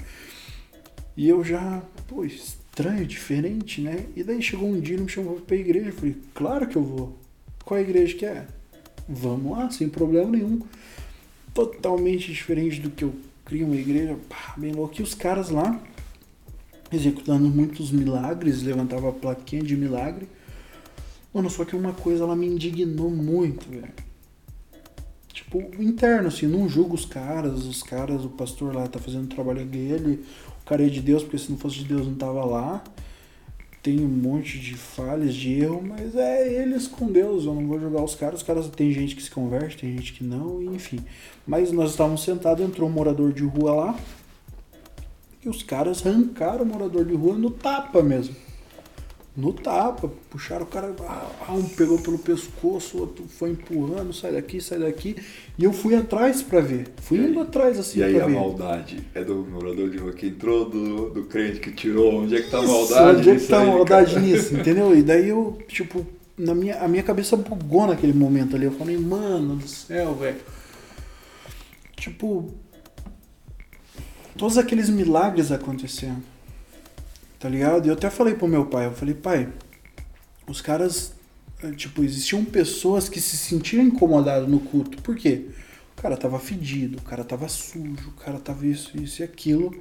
E 1.16 1.28
eu 1.28 1.42
já, 1.42 1.82
pô, 2.06 2.24
estranho, 2.24 3.04
diferente, 3.04 3.80
né? 3.80 4.06
E 4.14 4.22
daí 4.22 4.40
chegou 4.40 4.68
um 4.68 4.78
dia, 4.78 4.94
ele 4.94 5.02
me 5.02 5.08
chamou 5.08 5.40
pra 5.40 5.56
igreja. 5.56 5.88
Eu 5.88 5.92
falei, 5.92 6.16
claro 6.32 6.68
que 6.68 6.76
eu 6.76 6.84
vou. 6.84 7.18
Qual 7.64 7.80
igreja 7.80 8.16
que 8.16 8.24
é? 8.24 8.46
Vamos 9.08 9.50
lá, 9.50 9.68
sem 9.68 9.88
problema 9.88 10.30
nenhum. 10.30 10.60
Totalmente 11.52 12.32
diferente 12.32 12.80
do 12.80 12.90
que 12.90 13.02
eu 13.02 13.12
crio 13.44 13.66
uma 13.66 13.74
igreja, 13.74 14.16
pá, 14.28 14.54
bem 14.56 14.72
louco. 14.72 14.94
E 15.00 15.02
os 15.02 15.12
caras 15.12 15.50
lá, 15.50 15.82
executando 16.92 17.48
muitos 17.48 17.90
milagres, 17.90 18.62
levantava 18.62 19.08
a 19.08 19.12
plaquinha 19.12 19.62
de 19.62 19.76
milagre. 19.76 20.28
Mano, 21.32 21.50
só 21.50 21.64
que 21.64 21.74
uma 21.74 21.92
coisa 21.92 22.24
ela 22.24 22.36
me 22.36 22.46
indignou 22.46 23.10
muito, 23.10 23.68
velho. 23.68 23.92
Tipo, 25.32 25.58
interno, 25.82 26.28
assim, 26.28 26.46
não 26.46 26.68
julgo 26.68 26.94
os 26.94 27.04
caras, 27.04 27.64
os 27.64 27.82
caras, 27.82 28.24
o 28.24 28.28
pastor 28.28 28.74
lá 28.74 28.86
tá 28.86 29.00
fazendo 29.00 29.24
o 29.24 29.34
trabalho 29.34 29.64
dele, 29.64 30.24
o 30.62 30.64
cara 30.64 30.86
é 30.86 30.88
de 30.88 31.00
Deus, 31.00 31.24
porque 31.24 31.38
se 31.38 31.50
não 31.50 31.58
fosse 31.58 31.78
de 31.78 31.86
Deus 31.86 32.06
não 32.06 32.14
tava 32.14 32.44
lá. 32.44 32.84
Tem 33.82 34.00
um 34.00 34.08
monte 34.08 34.58
de 34.58 34.76
falhas, 34.76 35.34
de 35.34 35.60
erro, 35.60 35.82
mas 35.82 36.14
é 36.14 36.62
eles 36.62 36.86
com 36.86 37.10
Deus, 37.10 37.44
eu 37.44 37.54
não 37.54 37.66
vou 37.66 37.78
julgar 37.78 38.02
os 38.02 38.14
caras. 38.14 38.40
Os 38.40 38.46
caras 38.46 38.68
tem 38.68 38.92
gente 38.92 39.14
que 39.14 39.22
se 39.22 39.30
converte, 39.30 39.76
tem 39.76 39.90
gente 39.90 40.12
que 40.14 40.24
não, 40.24 40.62
enfim. 40.72 41.00
Mas 41.46 41.70
nós 41.70 41.90
estávamos 41.90 42.22
sentados, 42.22 42.64
entrou 42.64 42.88
um 42.88 42.92
morador 42.92 43.32
de 43.32 43.42
rua 43.42 43.74
lá, 43.74 43.98
e 45.44 45.48
os 45.48 45.62
caras 45.62 46.04
arrancaram 46.06 46.62
o 46.64 46.66
morador 46.66 47.04
de 47.04 47.14
rua 47.14 47.34
no 47.36 47.50
tapa 47.50 48.02
mesmo. 48.02 48.34
No 49.36 49.52
tapa, 49.52 50.08
puxaram 50.30 50.62
o 50.62 50.66
cara, 50.68 50.94
ah, 51.00 51.52
um 51.52 51.64
pegou 51.64 51.98
pelo 51.98 52.18
pescoço, 52.18 52.96
o 52.96 53.00
outro 53.00 53.24
foi 53.26 53.50
empurrando, 53.50 54.12
sai 54.12 54.30
daqui, 54.32 54.60
sai 54.60 54.78
daqui. 54.78 55.16
E 55.58 55.64
eu 55.64 55.72
fui 55.72 55.96
atrás 55.96 56.40
pra 56.40 56.60
ver. 56.60 56.86
Fui 57.02 57.18
indo 57.18 57.40
atrás 57.40 57.76
assim 57.76 57.98
E 57.98 58.02
aí 58.04 58.20
a 58.20 58.26
ver. 58.26 58.32
maldade 58.32 59.04
é 59.12 59.24
do 59.24 59.34
morador 59.44 59.90
de 59.90 59.98
rua 59.98 60.12
que 60.12 60.28
entrou, 60.28 60.70
do, 60.70 61.10
do 61.10 61.24
crente 61.24 61.58
que 61.58 61.72
tirou. 61.72 62.22
Onde 62.22 62.36
é 62.36 62.42
que 62.42 62.48
tá 62.50 62.58
a 62.60 62.62
maldade? 62.62 63.18
Onde 63.18 63.30
é 63.30 63.36
que 63.36 63.46
tá 63.48 63.58
a 63.58 63.60
aí, 63.62 63.66
maldade 63.66 64.14
cara? 64.14 64.20
nisso, 64.24 64.54
entendeu? 64.54 64.96
E 64.96 65.02
daí 65.02 65.28
eu, 65.28 65.58
tipo, 65.66 66.06
na 66.38 66.54
minha, 66.54 66.78
a 66.78 66.86
minha 66.86 67.02
cabeça 67.02 67.36
bugou 67.36 67.88
naquele 67.88 68.12
momento 68.12 68.54
ali. 68.54 68.66
Eu 68.66 68.72
falei, 68.72 68.96
mano 68.96 69.56
do 69.56 69.66
céu, 69.66 70.14
velho. 70.14 70.36
Tipo, 71.96 72.54
todos 74.36 74.58
aqueles 74.58 74.88
milagres 74.88 75.52
acontecendo. 75.52 76.22
Tá 77.38 77.48
ligado? 77.48 77.86
E 77.86 77.88
eu 77.88 77.94
até 77.94 78.08
falei 78.08 78.34
pro 78.34 78.48
meu 78.48 78.66
pai, 78.66 78.86
eu 78.86 78.92
falei, 78.92 79.14
pai, 79.14 79.48
os 80.46 80.60
caras, 80.60 81.12
eh, 81.62 81.72
tipo, 81.72 82.02
existiam 82.02 82.44
pessoas 82.44 83.08
que 83.08 83.20
se 83.20 83.36
sentiam 83.36 83.82
incomodadas 83.82 84.48
no 84.48 84.60
culto. 84.60 85.02
Por 85.02 85.14
quê? 85.16 85.46
O 85.96 86.02
cara 86.02 86.16
tava 86.16 86.38
fedido, 86.38 86.98
o 86.98 87.02
cara 87.02 87.22
tava 87.22 87.48
sujo, 87.48 88.08
o 88.08 88.20
cara 88.20 88.38
tava 88.38 88.66
isso, 88.66 88.96
isso 88.96 89.22
e 89.22 89.24
aquilo. 89.24 89.74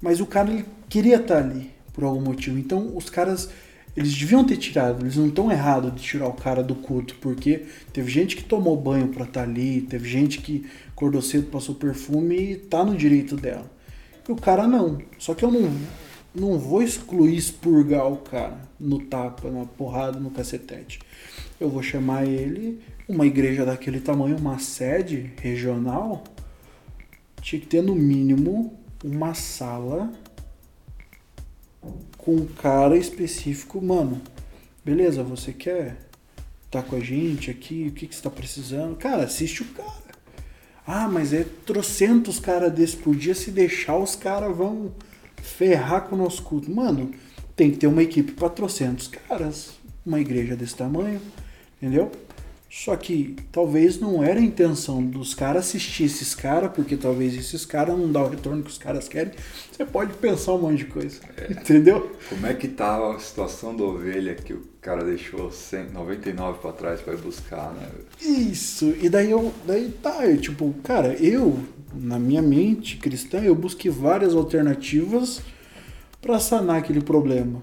Mas 0.00 0.20
o 0.20 0.26
cara 0.26 0.50
ele 0.50 0.66
queria 0.88 1.16
estar 1.16 1.38
ali 1.38 1.70
por 1.92 2.04
algum 2.04 2.20
motivo. 2.20 2.58
Então 2.58 2.94
os 2.96 3.08
caras 3.08 3.48
eles 3.96 4.12
deviam 4.12 4.44
ter 4.44 4.56
tirado, 4.56 5.04
eles 5.04 5.16
não 5.16 5.28
estão 5.28 5.50
errados 5.50 5.94
de 5.94 6.02
tirar 6.02 6.26
o 6.26 6.32
cara 6.32 6.62
do 6.62 6.74
culto, 6.74 7.14
porque 7.20 7.64
teve 7.92 8.10
gente 8.10 8.36
que 8.36 8.42
tomou 8.42 8.76
banho 8.76 9.08
pra 9.08 9.24
estar 9.24 9.42
ali, 9.42 9.82
teve 9.82 10.08
gente 10.08 10.40
que 10.40 10.66
acordou 10.88 11.22
cedo, 11.22 11.50
passou 11.50 11.74
perfume 11.74 12.36
e 12.36 12.56
tá 12.56 12.84
no 12.84 12.96
direito 12.96 13.36
dela. 13.36 13.70
E 14.28 14.32
o 14.32 14.36
cara 14.36 14.66
não. 14.66 14.98
Só 15.18 15.34
que 15.34 15.44
eu 15.44 15.50
não, 15.50 15.70
não 16.34 16.58
vou 16.58 16.82
excluir, 16.82 17.36
expurgar 17.36 18.10
o 18.10 18.16
cara 18.16 18.58
no 18.80 18.98
tapa, 18.98 19.48
na 19.50 19.64
porrada, 19.64 20.18
no 20.18 20.30
cacetete. 20.30 20.98
Eu 21.60 21.68
vou 21.68 21.82
chamar 21.82 22.26
ele, 22.26 22.80
uma 23.08 23.26
igreja 23.26 23.64
daquele 23.64 24.00
tamanho, 24.00 24.36
uma 24.36 24.58
sede 24.58 25.30
regional, 25.40 26.24
tinha 27.40 27.60
que 27.60 27.66
ter 27.66 27.82
no 27.82 27.94
mínimo 27.94 28.72
uma 29.04 29.34
sala 29.34 30.10
com 32.24 32.34
um 32.34 32.46
cara 32.46 32.96
específico, 32.96 33.80
mano. 33.82 34.20
Beleza, 34.84 35.22
você 35.22 35.52
quer 35.52 35.96
tá 36.70 36.82
com 36.82 36.96
a 36.96 37.00
gente 37.00 37.50
aqui? 37.50 37.86
O 37.88 37.92
que, 37.92 38.06
que 38.06 38.14
você 38.14 38.22
tá 38.22 38.30
precisando? 38.30 38.96
Cara, 38.96 39.24
assiste 39.24 39.62
o 39.62 39.66
cara. 39.66 40.14
Ah, 40.86 41.08
mas 41.08 41.32
é 41.32 41.44
trocentos 41.64 42.40
caras 42.40 42.72
desse 42.72 42.96
por 42.96 43.14
dia. 43.14 43.34
Se 43.34 43.50
deixar, 43.50 43.96
os 43.96 44.16
caras 44.16 44.56
vão 44.56 44.92
ferrar 45.40 46.08
com 46.08 46.16
o 46.16 46.18
nosso 46.18 46.42
culto. 46.42 46.70
Mano, 46.70 47.12
tem 47.54 47.70
que 47.70 47.76
ter 47.76 47.86
uma 47.86 48.02
equipe 48.02 48.32
para 48.32 48.48
trocentos 48.48 49.06
caras. 49.06 49.74
Uma 50.04 50.20
igreja 50.20 50.56
desse 50.56 50.74
tamanho, 50.74 51.20
entendeu? 51.76 52.10
Só 52.76 52.96
que 52.96 53.36
talvez 53.52 54.00
não 54.00 54.24
era 54.24 54.40
a 54.40 54.42
intenção 54.42 55.00
dos 55.00 55.32
caras 55.32 55.66
assistir 55.66 56.04
esses 56.04 56.34
caras, 56.34 56.72
porque 56.72 56.96
talvez 56.96 57.32
esses 57.32 57.64
caras 57.64 57.96
não 57.96 58.10
dão 58.10 58.24
o 58.24 58.28
retorno 58.28 58.64
que 58.64 58.68
os 58.68 58.76
caras 58.76 59.06
querem. 59.06 59.32
Você 59.70 59.84
pode 59.84 60.12
pensar 60.14 60.54
um 60.54 60.62
monte 60.62 60.78
de 60.78 60.86
coisa, 60.86 61.20
entendeu? 61.48 62.10
Como 62.28 62.44
é 62.44 62.52
que 62.52 62.66
tá 62.66 63.14
a 63.14 63.18
situação 63.20 63.76
da 63.76 63.84
ovelha 63.84 64.34
que 64.34 64.52
o 64.52 64.62
cara 64.80 65.04
deixou 65.04 65.52
100, 65.52 65.90
99 65.92 66.58
pra 66.58 66.72
trás 66.72 67.00
pra 67.00 67.14
ir 67.14 67.18
buscar, 67.18 67.72
né? 67.74 67.88
Isso. 68.20 68.92
E 69.00 69.08
daí 69.08 69.30
eu, 69.30 69.54
daí 69.64 69.90
tá, 70.02 70.26
eu, 70.26 70.40
tipo, 70.40 70.74
cara, 70.82 71.14
eu 71.22 71.60
na 71.94 72.18
minha 72.18 72.42
mente 72.42 72.96
cristã 72.96 73.38
eu 73.38 73.54
busquei 73.54 73.88
várias 73.88 74.34
alternativas 74.34 75.40
para 76.20 76.40
sanar 76.40 76.78
aquele 76.78 77.00
problema 77.00 77.62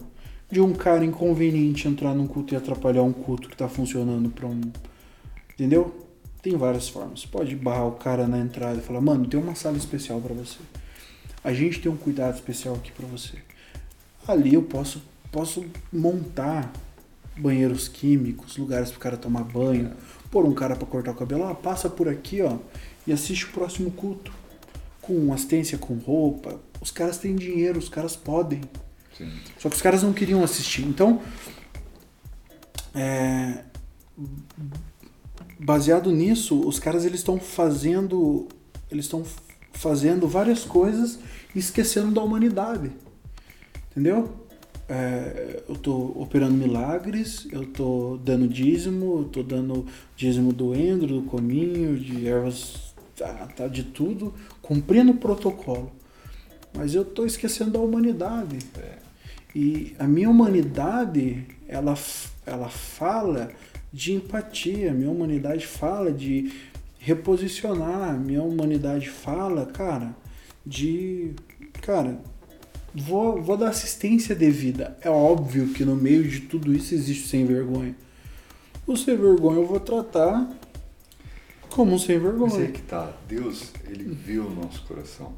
de 0.50 0.62
um 0.62 0.72
cara 0.72 1.04
inconveniente 1.04 1.86
entrar 1.86 2.16
num 2.16 2.28
culto 2.28 2.54
e 2.54 2.58
atrapalhar 2.58 3.04
um 3.04 3.12
culto 3.12 3.50
que 3.50 3.58
tá 3.58 3.68
funcionando 3.68 4.30
para 4.30 4.48
um, 4.48 4.62
entendeu? 5.54 6.08
Tem 6.42 6.58
várias 6.58 6.90
formas. 6.90 7.26
Pode 7.26 7.56
barrar 7.56 7.88
o 7.88 7.94
cara 7.94 8.28
na 8.28 8.40
entrada 8.40 8.80
e 8.80 8.82
falar: 8.82 9.02
"Mano, 9.02 9.28
tem 9.28 9.40
uma 9.40 9.56
sala 9.56 9.78
especial 9.78 10.20
para 10.20 10.34
você. 10.34 10.60
A 11.44 11.54
gente 11.54 11.80
tem 11.80 11.92
um 11.92 11.98
cuidado 11.98 12.36
especial 12.36 12.76
aqui 12.76 12.92
para 12.92 13.06
você." 13.06 13.38
Ali 14.28 14.54
eu 14.54 14.64
posso 14.64 15.02
posso 15.32 15.66
montar 15.92 16.72
banheiros 17.38 17.88
químicos, 17.88 18.58
lugares 18.58 18.90
para 18.90 18.98
o 18.98 19.00
cara 19.00 19.18
tomar 19.18 19.44
banho, 19.44 19.94
pôr 20.30 20.46
um 20.46 20.54
cara 20.54 20.76
para 20.76 20.86
cortar 20.86 21.12
o 21.12 21.16
cabelo, 21.16 21.48
ah, 21.48 21.56
passa 21.56 21.90
por 21.90 22.10
aqui, 22.10 22.42
ó, 22.42 22.58
e 23.08 23.14
assiste 23.14 23.46
o 23.46 23.50
próximo 23.50 23.92
culto. 23.92 24.32
Com 25.02 25.34
assistência, 25.34 25.78
com 25.80 25.96
roupa. 25.96 26.60
Os 26.80 26.92
caras 26.92 27.18
têm 27.18 27.36
dinheiro, 27.36 27.80
os 27.80 27.90
caras 27.90 28.16
podem. 28.16 28.62
Sim. 29.18 29.32
Só 29.58 29.68
que 29.68 29.76
os 29.76 29.82
caras 29.82 30.04
não 30.04 30.14
queriam 30.14 30.44
assistir. 30.44 30.84
Então, 30.84 31.20
é, 32.94 33.64
baseado 35.64 36.12
nisso, 36.12 36.68
os 36.68 36.80
caras 36.80 37.06
eles 37.06 37.20
estão 37.20 37.40
fazendo, 37.40 38.48
eles 38.90 39.06
estão 39.06 39.24
fazendo 39.72 40.28
várias 40.28 40.64
coisas 40.64 41.20
e 41.56 41.60
esquecendo 41.60 42.12
da 42.12 42.22
humanidade. 42.22 42.92
Entendeu? 43.92 44.30
É, 44.90 45.64
eu 45.70 45.76
tô 45.76 45.96
operando 46.16 46.54
milagres, 46.54 47.48
eu 47.52 47.66
tô 47.66 48.20
dando 48.24 48.48
dízimo, 48.48 49.20
eu 49.20 49.24
tô 49.26 49.44
dando 49.44 49.86
dízimo 50.18 50.52
do 50.52 50.76
endro, 50.76 51.22
do 51.22 51.22
cominho, 51.24 51.98
de 51.98 52.28
ervas, 52.28 52.94
tá, 53.16 53.48
tá, 53.56 53.68
de 53.68 53.84
tudo, 53.84 54.34
cumprindo 54.62 55.12
o 55.12 55.18
protocolo. 55.18 55.92
Mas 56.76 56.96
eu 56.96 57.06
tô 57.06 57.26
esquecendo 57.26 57.72
da 57.72 57.80
humanidade. 57.80 58.58
E 59.56 59.96
a 60.00 60.08
minha 60.08 60.30
humanidade, 60.30 61.46
ela, 61.68 61.96
ela 62.46 62.70
fala 62.70 63.52
de 63.92 64.14
empatia, 64.14 64.94
minha 64.94 65.10
humanidade 65.10 65.68
fala 65.68 66.12
de 66.12 66.52
reposicionar, 67.00 68.18
minha 68.20 68.44
humanidade 68.44 69.10
fala, 69.10 69.66
cara, 69.66 70.16
de. 70.66 71.34
Cara, 71.82 72.20
vou, 72.94 73.42
vou 73.42 73.58
dar 73.58 73.70
assistência 73.70 74.36
devida. 74.36 74.98
É 75.02 75.10
óbvio 75.10 75.70
que 75.70 75.84
no 75.84 75.96
meio 75.96 76.28
de 76.28 76.42
tudo 76.42 76.74
isso 76.74 76.94
existe 76.94 77.28
sem 77.28 77.46
vergonha. 77.46 77.96
O 78.86 78.96
sem 78.96 79.18
vergonha 79.18 79.60
eu 79.60 79.66
vou 79.66 79.80
tratar 79.80 80.50
como 81.70 81.94
um 81.94 82.00
sem 82.00 82.20
Mas 82.20 82.24
vergonha. 82.24 82.66
aí 82.66 82.72
que 82.72 82.82
tá, 82.82 83.14
Deus, 83.28 83.72
ele 83.88 84.04
viu 84.04 84.46
o 84.46 84.54
nosso 84.54 84.84
coração. 84.84 85.34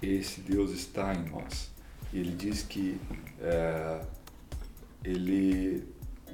Esse 0.00 0.40
Deus 0.40 0.70
está 0.70 1.14
em 1.14 1.28
nós. 1.30 1.70
E 2.12 2.20
ele 2.20 2.32
diz 2.32 2.62
que 2.62 3.00
é, 3.40 4.00
ele 5.02 5.84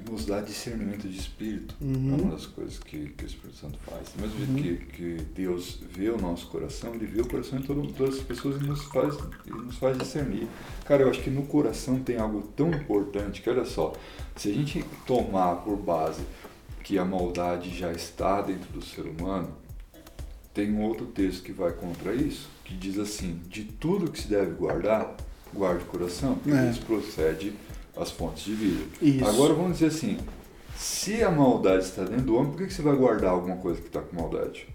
nos 0.09 0.25
dá 0.25 0.41
discernimento 0.41 1.07
de 1.07 1.17
espírito. 1.17 1.75
Uhum. 1.81 2.13
É 2.17 2.21
uma 2.21 2.31
das 2.33 2.45
coisas 2.45 2.77
que, 2.79 3.09
que 3.09 3.23
o 3.23 3.27
Espírito 3.27 3.57
Santo 3.57 3.77
faz. 3.85 4.09
Do 4.09 4.21
mesmo 4.21 4.53
Uhum. 4.57 4.63
jeito 4.63 4.85
que, 4.87 5.15
que 5.17 5.23
Deus 5.33 5.79
vê 5.91 6.09
o 6.09 6.17
nosso 6.19 6.47
coração, 6.47 6.93
ele 6.93 7.05
vê 7.05 7.21
o 7.21 7.27
coração 7.27 7.59
de 7.59 7.65
todo- 7.67 7.87
todas 7.93 8.15
as 8.15 8.21
pessoas 8.23 8.61
e 8.61 8.63
nos 8.65 8.83
faz, 8.83 9.15
e 9.45 9.49
nos 9.49 9.77
faz 9.77 9.97
discernir. 9.97 10.47
Cara, 10.85 11.03
eu 11.03 11.09
acho 11.09 11.21
que 11.21 11.29
no 11.29 11.43
coração 11.47 11.99
tem 11.99 12.17
algo 12.17 12.41
tão 12.55 12.69
importante 12.71 13.41
que, 13.41 13.49
olha 13.49 13.65
só, 13.65 13.93
se 14.35 14.49
a 14.49 14.53
gente 14.53 14.83
tomar 15.07 15.55
por 15.57 15.77
base 15.77 16.21
que 16.83 16.97
a 16.99 17.05
maldade 17.05 17.75
já 17.75 17.91
está 17.91 18.41
dentro 18.41 18.71
do 18.71 18.83
ser 18.85 19.01
humano, 19.07 19.49
tem 20.53 20.71
um 20.71 20.81
outro 20.83 21.07
texto 21.07 21.43
que 21.43 21.51
vai 21.51 21.71
contra 21.73 22.13
isso, 22.13 22.47
que 22.63 22.75
diz 22.75 22.97
assim: 22.99 23.39
de 23.49 23.63
tudo 23.63 24.09
que 24.11 24.21
se 24.21 24.27
deve 24.27 24.51
guardar, 24.51 25.15
guarde 25.53 25.83
o 25.83 25.87
coração, 25.87 26.35
porque 26.35 26.55
É. 26.57 26.69
isso 26.69 26.81
procede 26.85 27.53
às 27.97 28.11
fontes 28.11 28.43
de 28.43 28.53
vida. 28.53 28.83
Isso. 29.01 29.25
Agora 29.25 29.53
vamos 29.53 29.73
dizer 29.73 29.87
assim: 29.87 30.17
se 30.75 31.23
a 31.23 31.31
maldade 31.31 31.83
está 31.83 32.03
dentro 32.03 32.25
do 32.25 32.35
homem, 32.35 32.51
por 32.51 32.59
que 32.59 32.67
que 32.67 32.73
você 32.73 32.81
vai 32.81 32.95
guardar 32.95 33.31
alguma 33.31 33.57
coisa 33.57 33.79
que 33.79 33.87
está 33.87 34.01
com 34.01 34.15
maldade? 34.15 34.67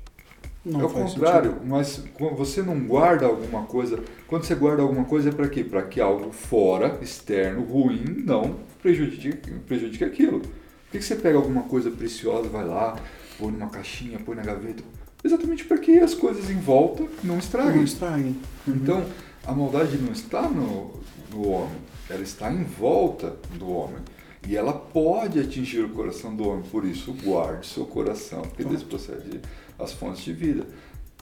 Não 0.65 0.83
é 0.83 0.85
o 0.85 0.91
contrário, 0.91 1.57
mas 1.65 2.05
quando 2.15 2.37
você 2.37 2.61
não 2.61 2.79
guarda 2.81 3.25
alguma 3.25 3.63
coisa. 3.65 3.99
Quando 4.27 4.45
você 4.45 4.55
guarda 4.55 4.83
alguma 4.83 5.05
coisa 5.05 5.31
é 5.31 5.33
para 5.33 5.49
quê? 5.49 5.65
Para 5.65 5.83
que 5.83 6.01
algo 6.01 6.33
fora, 6.33 6.99
externo, 7.01 7.63
ruim, 7.65 8.23
não 8.25 8.57
prejudique, 8.83 9.51
prejudique 9.67 10.05
aquilo. 10.05 10.41
Por 10.41 10.93
que, 10.93 10.99
que 10.99 11.05
você 11.05 11.17
pega 11.17 11.39
alguma 11.39 11.63
coisa 11.63 11.91
preciosa, 11.91 12.49
vai 12.49 12.67
lá, 12.67 12.97
põe 13.39 13.53
numa 13.53 13.69
caixinha, 13.69 14.19
põe 14.19 14.37
na 14.37 14.43
gaveta? 14.43 14.83
Exatamente 15.23 15.65
para 15.65 15.79
que 15.79 15.99
as 15.99 16.15
coisas 16.15 16.51
em 16.51 16.59
volta 16.59 17.05
não 17.23 17.35
sentido. 17.35 17.39
estraguem. 17.39 17.77
Não 17.77 17.85
estraguem. 17.85 18.37
Uhum. 18.67 18.75
Então, 18.75 19.07
a 19.47 19.53
maldade 19.53 19.97
não 19.99 20.13
está 20.13 20.43
no, 20.43 20.91
no 21.33 21.49
homem, 21.49 21.77
ela 22.11 22.23
está 22.23 22.53
em 22.53 22.65
volta 22.65 23.37
do 23.57 23.71
homem. 23.71 24.03
E 24.47 24.57
ela 24.57 24.73
pode 24.73 25.39
atingir 25.39 25.81
o 25.81 25.91
coração 25.91 26.35
do 26.35 26.49
homem, 26.49 26.65
por 26.71 26.85
isso 26.85 27.13
guarde 27.23 27.67
seu 27.67 27.85
coração, 27.85 28.43
porque 28.43 28.65
Deus 28.65 28.83
procede 28.83 29.41
as 29.79 29.93
fontes 29.93 30.25
de 30.25 30.33
vida. 30.33 30.67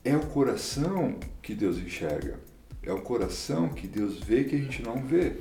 É 0.05 0.17
o 0.17 0.27
coração 0.27 1.19
que 1.43 1.55
Deus 1.55 1.79
enxerga, 1.79 2.39
é 2.83 2.93
o 2.93 3.01
coração 3.03 3.69
que 3.69 3.87
Deus 3.87 4.19
vê 4.19 4.45
que 4.45 4.55
a 4.55 4.59
gente 4.59 4.83
não 4.83 5.05
vê. 5.05 5.37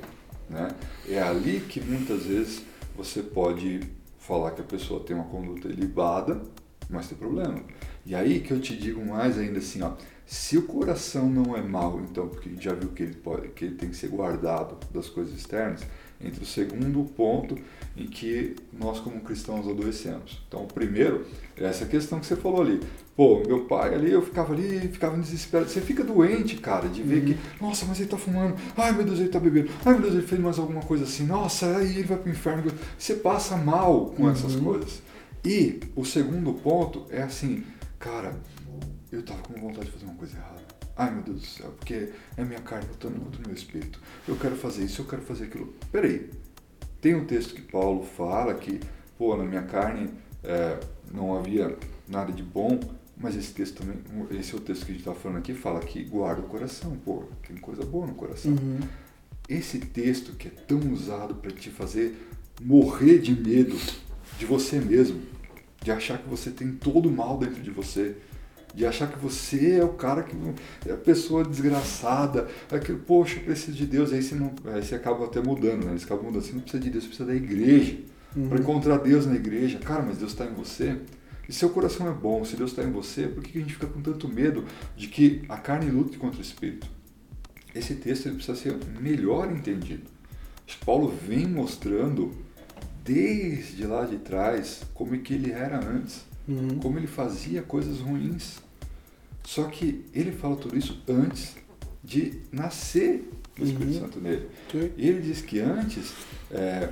Né? 0.50 0.68
É 1.08 1.20
ali 1.20 1.60
que 1.60 1.80
muitas 1.80 2.24
vezes 2.24 2.62
você 2.96 3.22
pode 3.22 3.80
falar 4.18 4.50
que 4.50 4.60
a 4.60 4.64
pessoa 4.64 5.04
tem 5.04 5.14
uma 5.14 5.24
conduta 5.26 5.68
ilibada, 5.68 6.42
mas 6.90 7.08
tem 7.08 7.16
problema. 7.16 7.62
E 8.04 8.14
aí 8.14 8.40
que 8.40 8.50
eu 8.50 8.60
te 8.60 8.76
digo 8.76 9.04
mais 9.04 9.38
ainda 9.38 9.58
assim, 9.58 9.82
ó, 9.82 9.92
se 10.30 10.58
o 10.58 10.62
coração 10.62 11.26
não 11.26 11.56
é 11.56 11.62
mau, 11.62 12.02
então, 12.02 12.28
porque 12.28 12.50
a 12.50 12.52
gente 12.52 12.62
já 12.62 12.74
viu 12.74 12.90
que 12.90 13.02
ele, 13.02 13.14
pode, 13.14 13.48
que 13.48 13.64
ele 13.64 13.76
tem 13.76 13.88
que 13.88 13.96
ser 13.96 14.08
guardado 14.08 14.76
das 14.92 15.08
coisas 15.08 15.34
externas, 15.34 15.86
entre 16.20 16.42
o 16.42 16.46
segundo 16.46 17.02
ponto 17.16 17.56
em 17.96 18.06
que 18.06 18.54
nós 18.78 19.00
como 19.00 19.22
cristãos 19.22 19.66
adoecemos. 19.66 20.44
Então, 20.46 20.64
o 20.64 20.66
primeiro 20.66 21.24
é 21.56 21.64
essa 21.64 21.86
questão 21.86 22.20
que 22.20 22.26
você 22.26 22.36
falou 22.36 22.60
ali. 22.60 22.78
Pô, 23.16 23.42
meu 23.46 23.64
pai 23.64 23.94
ali, 23.94 24.12
eu 24.12 24.20
ficava 24.20 24.52
ali, 24.52 24.80
ficava 24.88 25.16
desesperado. 25.16 25.70
Você 25.70 25.80
fica 25.80 26.04
doente, 26.04 26.56
cara, 26.56 26.90
de 26.90 27.02
ver 27.02 27.24
que, 27.24 27.38
nossa, 27.58 27.86
mas 27.86 27.98
ele 27.98 28.10
tá 28.10 28.18
fumando. 28.18 28.54
Ai, 28.76 28.92
meu 28.92 29.06
Deus, 29.06 29.20
ele 29.20 29.30
tá 29.30 29.40
bebendo. 29.40 29.70
Ai, 29.82 29.94
meu 29.94 30.02
Deus, 30.02 30.14
ele 30.14 30.26
fez 30.26 30.38
mais 30.38 30.58
alguma 30.58 30.82
coisa 30.82 31.04
assim. 31.04 31.24
Nossa, 31.24 31.74
aí 31.78 32.00
ele 32.00 32.06
vai 32.06 32.18
pro 32.18 32.30
inferno. 32.30 32.70
Você 32.98 33.14
passa 33.14 33.56
mal 33.56 34.12
com 34.14 34.28
essas 34.28 34.56
coisas. 34.56 35.02
E 35.42 35.80
o 35.96 36.04
segundo 36.04 36.52
ponto 36.52 37.06
é 37.08 37.22
assim, 37.22 37.64
cara, 37.98 38.36
eu 39.10 39.22
tava 39.22 39.40
com 39.42 39.54
vontade 39.54 39.86
de 39.86 39.92
fazer 39.92 40.04
uma 40.04 40.14
coisa 40.14 40.36
errada. 40.36 40.62
Ai 40.96 41.12
meu 41.12 41.22
Deus 41.22 41.40
do 41.40 41.46
céu, 41.46 41.70
porque 41.78 42.12
é 42.36 42.44
minha 42.44 42.60
carne 42.60 42.88
lutando 42.88 43.20
contra 43.20 43.40
o 43.42 43.46
meu 43.46 43.54
espírito. 43.54 44.00
Eu 44.26 44.36
quero 44.36 44.56
fazer 44.56 44.84
isso, 44.84 45.02
eu 45.02 45.06
quero 45.06 45.22
fazer 45.22 45.44
aquilo. 45.44 45.74
Peraí, 45.92 46.30
tem 47.00 47.14
um 47.14 47.24
texto 47.24 47.54
que 47.54 47.62
Paulo 47.62 48.04
fala 48.04 48.54
que, 48.54 48.80
pô, 49.16 49.36
na 49.36 49.44
minha 49.44 49.62
carne 49.62 50.10
é, 50.42 50.78
não 51.12 51.36
havia 51.36 51.76
nada 52.08 52.32
de 52.32 52.42
bom, 52.42 52.80
mas 53.16 53.36
esse 53.36 53.52
texto 53.52 53.82
também, 53.82 53.96
esse 54.38 54.54
é 54.54 54.56
o 54.56 54.60
texto 54.60 54.84
que 54.84 54.92
a 54.92 54.94
gente 54.94 55.02
está 55.02 55.14
falando 55.14 55.38
aqui, 55.38 55.54
fala 55.54 55.80
que 55.80 56.02
guarda 56.04 56.40
o 56.40 56.44
coração, 56.44 56.96
pô, 57.04 57.24
tem 57.46 57.56
coisa 57.56 57.84
boa 57.84 58.06
no 58.06 58.14
coração. 58.14 58.52
Uhum. 58.52 58.80
Esse 59.48 59.78
texto 59.78 60.32
que 60.32 60.48
é 60.48 60.50
tão 60.50 60.78
usado 60.92 61.34
para 61.36 61.50
te 61.50 61.70
fazer 61.70 62.16
morrer 62.60 63.18
de 63.18 63.34
medo 63.34 63.76
de 64.38 64.44
você 64.44 64.78
mesmo, 64.78 65.20
de 65.82 65.90
achar 65.90 66.18
que 66.18 66.28
você 66.28 66.50
tem 66.50 66.72
todo 66.72 67.08
o 67.08 67.12
mal 67.12 67.38
dentro 67.38 67.62
de 67.62 67.70
você, 67.70 68.16
de 68.74 68.86
achar 68.86 69.10
que 69.10 69.18
você 69.18 69.76
é 69.76 69.84
o 69.84 69.94
cara 69.94 70.22
que 70.22 70.36
é 70.86 70.92
a 70.92 70.96
pessoa 70.96 71.44
desgraçada, 71.44 72.48
aquele, 72.70 72.98
poxa, 72.98 73.38
eu 73.38 73.44
preciso 73.44 73.76
de 73.76 73.86
Deus, 73.86 74.12
aí 74.12 74.22
você 74.22 74.34
não, 74.34 74.52
aí 74.66 74.82
você 74.82 74.94
acaba 74.94 75.24
até 75.24 75.40
mudando, 75.40 75.84
né? 75.84 75.92
Eles 75.92 76.04
acabam 76.04 76.26
mudando, 76.26 76.42
você 76.42 76.52
não 76.52 76.60
precisa 76.60 76.82
de 76.82 76.90
Deus, 76.90 77.04
você 77.04 77.08
precisa 77.08 77.28
da 77.28 77.34
igreja. 77.34 77.96
Para 78.48 78.58
encontrar 78.60 78.98
Deus 78.98 79.26
na 79.26 79.34
igreja, 79.34 79.78
cara, 79.78 80.02
mas 80.02 80.18
Deus 80.18 80.32
está 80.32 80.44
em 80.44 80.52
você. 80.52 80.96
E 81.48 81.52
seu 81.52 81.70
coração 81.70 82.06
é 82.08 82.12
bom, 82.12 82.44
se 82.44 82.56
Deus 82.56 82.70
está 82.70 82.84
em 82.84 82.92
você, 82.92 83.26
por 83.26 83.42
que 83.42 83.58
a 83.58 83.60
gente 83.60 83.72
fica 83.72 83.86
com 83.86 84.02
tanto 84.02 84.28
medo 84.28 84.64
de 84.96 85.08
que 85.08 85.42
a 85.48 85.56
carne 85.56 85.90
lute 85.90 86.18
contra 86.18 86.38
o 86.38 86.42
espírito? 86.42 86.86
Esse 87.74 87.94
texto 87.94 88.26
ele 88.26 88.36
precisa 88.36 88.56
ser 88.56 88.76
melhor 89.00 89.50
entendido. 89.50 90.02
Paulo 90.84 91.08
vem 91.26 91.46
mostrando 91.46 92.32
desde 93.04 93.86
lá 93.86 94.04
de 94.04 94.18
trás 94.18 94.82
como 94.92 95.14
é 95.14 95.18
que 95.18 95.32
ele 95.34 95.50
era 95.50 95.78
antes, 95.78 96.24
Uhum. 96.48 96.78
como 96.78 96.98
ele 96.98 97.06
fazia 97.06 97.60
coisas 97.62 98.00
ruins. 98.00 98.56
Só 99.44 99.64
que 99.64 100.04
ele 100.14 100.32
fala 100.32 100.56
tudo 100.56 100.76
isso 100.76 100.98
antes 101.08 101.54
de 102.02 102.40
nascer 102.52 103.30
o 103.58 103.64
Espírito 103.64 103.94
Uhum. 103.94 104.00
Santo 104.00 104.20
nele. 104.20 104.48
Sim. 104.72 104.90
E 104.96 105.08
ele 105.08 105.20
diz 105.20 105.40
que 105.42 105.60
antes, 105.60 106.12
é, 106.50 106.90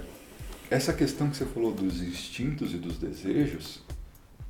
essa 0.70 0.92
questão 0.92 1.30
que 1.30 1.36
você 1.36 1.44
falou 1.46 1.72
dos 1.72 2.02
instintos 2.02 2.72
e 2.74 2.76
dos 2.76 2.98
desejos, 2.98 3.80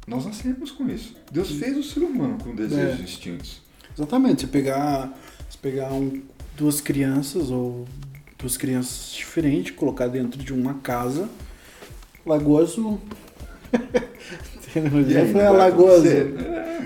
nós 0.07 0.25
nascemos 0.25 0.71
com 0.71 0.89
isso. 0.89 1.15
Deus 1.31 1.51
fez 1.53 1.77
o 1.77 1.83
ser 1.83 2.01
humano 2.01 2.39
com 2.43 2.55
desejos 2.55 2.99
É. 2.99 3.01
e 3.01 3.05
instintos. 3.05 3.61
Exatamente, 3.97 4.43
você 4.43 4.47
pegar, 4.47 5.17
você 5.49 5.59
pegar 5.61 5.93
um- 5.93 6.23
duas 6.57 6.81
crianças 6.81 7.51
ou 7.51 7.87
duas 8.39 8.57
crianças 8.57 9.13
diferentes, 9.15 9.75
colocar 9.75 10.07
dentro 10.09 10.43
de 10.43 10.53
uma 10.53 10.75
casa, 10.75 11.29
Lagoa 12.25 12.63
Azul. 12.63 13.01
o 14.93 14.99
exemplo 14.99 15.41
é 15.41 15.47
a 15.47 15.51
Lagoa? 15.51 15.97
Azul. 15.97 16.07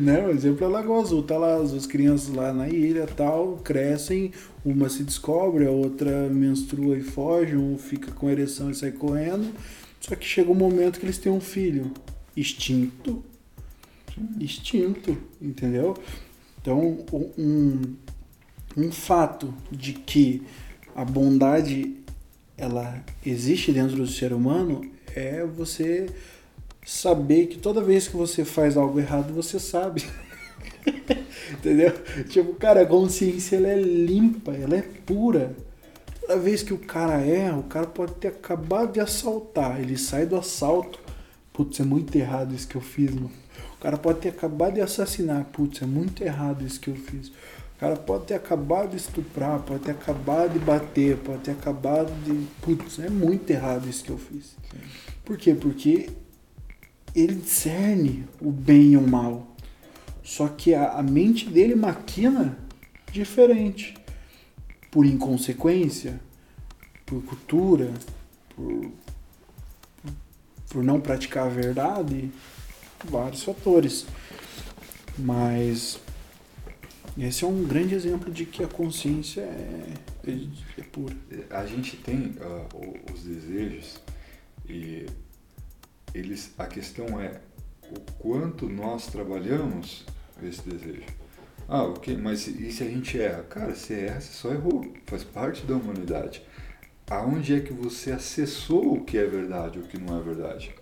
Né? 0.00 0.26
O 0.26 0.30
exemplo 0.30 0.64
é 0.64 0.66
a 0.66 0.70
Lagoa 0.70 1.02
Azul. 1.02 1.22
Tá 1.22 1.36
lá 1.36 1.56
as 1.56 1.86
crianças 1.86 2.34
lá 2.34 2.54
na 2.54 2.66
ilha 2.66 3.06
tal, 3.06 3.58
crescem, 3.58 4.32
uma 4.64 4.88
se 4.88 5.02
descobre, 5.02 5.66
a 5.66 5.70
outra 5.70 6.26
menstrua 6.30 6.96
e 6.96 7.02
foge, 7.02 7.54
um 7.54 7.76
fica 7.76 8.10
com 8.10 8.30
ereção 8.30 8.70
e 8.70 8.74
sai 8.74 8.92
correndo. 8.92 9.52
Só 10.00 10.14
que 10.14 10.24
chega 10.26 10.50
um 10.50 10.54
momento 10.54 10.98
que 10.98 11.04
eles 11.04 11.18
têm 11.18 11.30
um 11.30 11.40
filho. 11.40 11.90
Extinto. 12.34 13.22
Extinto, 14.40 15.18
entendeu? 15.40 15.94
Então, 16.62 17.04
um, 17.36 17.82
um 18.74 18.90
fato 18.90 19.52
de 19.70 19.92
que 19.92 20.40
a 20.96 21.04
bondade 21.04 21.94
ela 22.56 23.04
existe 23.24 23.70
dentro 23.70 23.96
do 23.96 24.06
ser 24.06 24.32
humano 24.32 24.80
é 25.14 25.44
você 25.44 26.06
saber 26.84 27.46
que 27.46 27.58
toda 27.58 27.82
vez 27.82 28.06
que 28.06 28.16
você 28.16 28.44
faz 28.44 28.76
algo 28.76 29.00
errado, 29.00 29.32
você 29.32 29.58
sabe. 29.58 30.04
Entendeu? 31.50 31.92
Tipo, 32.28 32.54
cara, 32.54 32.82
a 32.82 32.86
consciência 32.86 33.56
ela 33.56 33.68
é 33.68 33.80
limpa, 33.80 34.52
ela 34.52 34.76
é 34.76 34.82
pura. 34.82 35.56
Toda 36.20 36.38
vez 36.38 36.62
que 36.62 36.72
o 36.72 36.78
cara 36.78 37.20
erra, 37.20 37.58
o 37.58 37.64
cara 37.64 37.86
pode 37.86 38.14
ter 38.14 38.28
acabado 38.28 38.92
de 38.92 39.00
assaltar, 39.00 39.80
ele 39.80 39.96
sai 39.96 40.26
do 40.26 40.36
assalto. 40.36 40.98
Putz, 41.52 41.80
é 41.80 41.84
muito 41.84 42.14
errado 42.16 42.54
isso 42.54 42.66
que 42.66 42.76
eu 42.76 42.80
fiz, 42.80 43.14
mano. 43.14 43.30
O 43.76 43.78
cara 43.80 43.96
pode 43.96 44.20
ter 44.20 44.30
acabado 44.30 44.74
de 44.74 44.80
assassinar, 44.80 45.44
putz, 45.46 45.82
é 45.82 45.86
muito 45.86 46.22
errado 46.22 46.64
isso 46.64 46.80
que 46.80 46.88
eu 46.88 46.96
fiz. 46.96 47.28
O 47.28 47.78
cara 47.78 47.96
pode 47.96 48.24
ter 48.24 48.34
acabado 48.34 48.90
de 48.90 48.96
estuprar, 48.96 49.60
pode 49.60 49.80
ter 49.80 49.90
acabado 49.90 50.52
de 50.52 50.58
bater, 50.58 51.16
pode 51.18 51.40
ter 51.40 51.50
acabado 51.50 52.10
de. 52.24 52.46
Putz, 52.62 52.98
é 52.98 53.10
muito 53.10 53.50
errado 53.50 53.88
isso 53.88 54.02
que 54.02 54.10
eu 54.10 54.18
fiz. 54.18 54.56
Por 55.24 55.36
quê? 55.36 55.54
Porque 55.54 56.08
ele 57.14 57.34
discerne 57.36 58.24
o 58.40 58.50
bem 58.50 58.92
e 58.92 58.96
o 58.96 59.06
mal. 59.06 59.46
Só 60.22 60.48
que 60.48 60.74
a, 60.74 60.92
a 60.92 61.02
mente 61.02 61.48
dele 61.48 61.74
maquina 61.74 62.58
diferente. 63.12 63.94
Por 64.90 65.04
inconsequência, 65.04 66.20
por 67.04 67.22
cultura, 67.24 67.92
por, 68.54 68.90
por 70.70 70.82
não 70.84 71.00
praticar 71.00 71.46
a 71.46 71.50
verdade, 71.50 72.30
vários 73.04 73.42
fatores. 73.42 74.06
Mas 75.18 75.98
esse 77.18 77.44
é 77.44 77.46
um 77.46 77.64
grande 77.64 77.94
exemplo 77.94 78.32
de 78.32 78.44
que 78.46 78.62
a 78.64 78.68
consciência 78.68 79.42
é, 79.42 79.94
é, 80.26 80.38
é 80.78 80.82
pura. 80.84 81.14
A 81.50 81.66
gente 81.66 81.96
tem 81.96 82.34
o- 82.72 83.12
os 83.12 83.22
desejos 83.22 84.00
e 84.68 85.06
eles, 86.14 86.54
a 86.56 86.66
questão 86.66 87.20
é 87.20 87.40
o 87.90 88.00
quanto 88.18 88.68
nós 88.68 89.06
trabalhamos 89.06 90.04
esse 90.42 90.68
desejo. 90.68 91.02
Ah, 91.68 91.82
ok, 91.82 92.16
mas 92.16 92.46
e 92.46 92.70
se 92.70 92.82
a 92.82 92.86
gente 92.86 93.20
erra? 93.20 93.42
Cara, 93.44 93.74
se 93.74 93.94
erra, 93.94 94.20
você 94.20 94.32
só 94.32 94.52
errou. 94.52 94.92
Faz 95.06 95.24
parte 95.24 95.64
da 95.64 95.74
humanidade. 95.74 96.42
aonde 97.10 97.54
é 97.54 97.60
que 97.60 97.72
você 97.72 98.12
acessou 98.12 98.94
o 98.94 99.04
que 99.04 99.18
é 99.18 99.26
verdade, 99.26 99.78
o 99.78 99.82
que 99.82 99.98
não 99.98 100.18
é 100.18 100.22
verdade. 100.22 100.74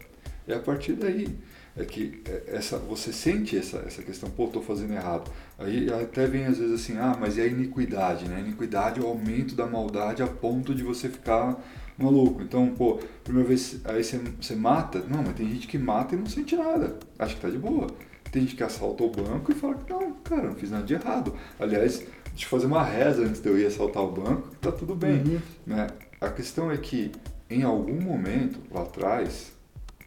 É 0.46 0.54
a 0.54 0.60
partir 0.60 0.92
daí 0.92 1.36
é 1.76 1.84
que 1.84 2.22
é, 2.26 2.56
essa, 2.56 2.78
você 2.78 3.12
sente 3.12 3.56
essa, 3.56 3.78
essa 3.78 4.02
questão, 4.02 4.28
pô, 4.30 4.46
estou 4.46 4.62
fazendo 4.62 4.92
errado. 4.92 5.30
Aí 5.58 5.90
até 5.92 6.26
vem 6.26 6.44
às 6.44 6.58
vezes 6.58 6.80
assim, 6.80 6.98
ah, 6.98 7.16
mas 7.18 7.36
e 7.38 7.40
a 7.40 7.46
iniquidade, 7.46 8.28
né? 8.28 8.36
A 8.36 8.40
iniquidade 8.40 9.00
é 9.00 9.02
o 9.02 9.06
aumento 9.06 9.54
da 9.54 9.66
maldade 9.66 10.22
a 10.22 10.26
ponto 10.26 10.74
de 10.74 10.82
você 10.82 11.08
ficar 11.08 11.58
maluco. 11.98 12.42
Então, 12.42 12.68
pô, 12.74 12.98
primeira 13.22 13.48
vez 13.48 13.80
aí 13.84 14.02
você, 14.02 14.18
você 14.40 14.54
mata, 14.54 15.00
não, 15.08 15.22
mas 15.22 15.34
tem 15.34 15.48
gente 15.48 15.66
que 15.66 15.78
mata 15.78 16.14
e 16.14 16.18
não 16.18 16.26
sente 16.26 16.56
nada, 16.56 16.98
acha 17.18 17.34
que 17.34 17.40
tá 17.40 17.50
de 17.50 17.58
boa. 17.58 17.86
Tem 18.30 18.42
gente 18.42 18.56
que 18.56 18.62
assalta 18.62 19.04
o 19.04 19.10
banco 19.10 19.52
e 19.52 19.54
fala 19.54 19.74
que 19.74 19.90
não, 19.90 20.12
cara, 20.14 20.44
não 20.44 20.54
fiz 20.54 20.70
nada 20.70 20.84
de 20.84 20.94
errado. 20.94 21.34
Aliás, 21.60 21.98
deixa 22.30 22.46
eu 22.46 22.48
fazer 22.48 22.66
uma 22.66 22.82
reza 22.82 23.22
antes 23.22 23.42
de 23.42 23.48
eu 23.48 23.58
ir 23.58 23.66
assaltar 23.66 24.02
o 24.02 24.10
banco, 24.10 24.48
tá 24.56 24.72
tudo 24.72 24.94
bem. 24.94 25.22
Uhum. 25.22 25.40
Né? 25.66 25.86
A 26.20 26.30
questão 26.30 26.70
é 26.70 26.78
que 26.78 27.12
em 27.50 27.62
algum 27.62 28.00
momento 28.00 28.58
lá 28.70 28.82
atrás 28.82 29.52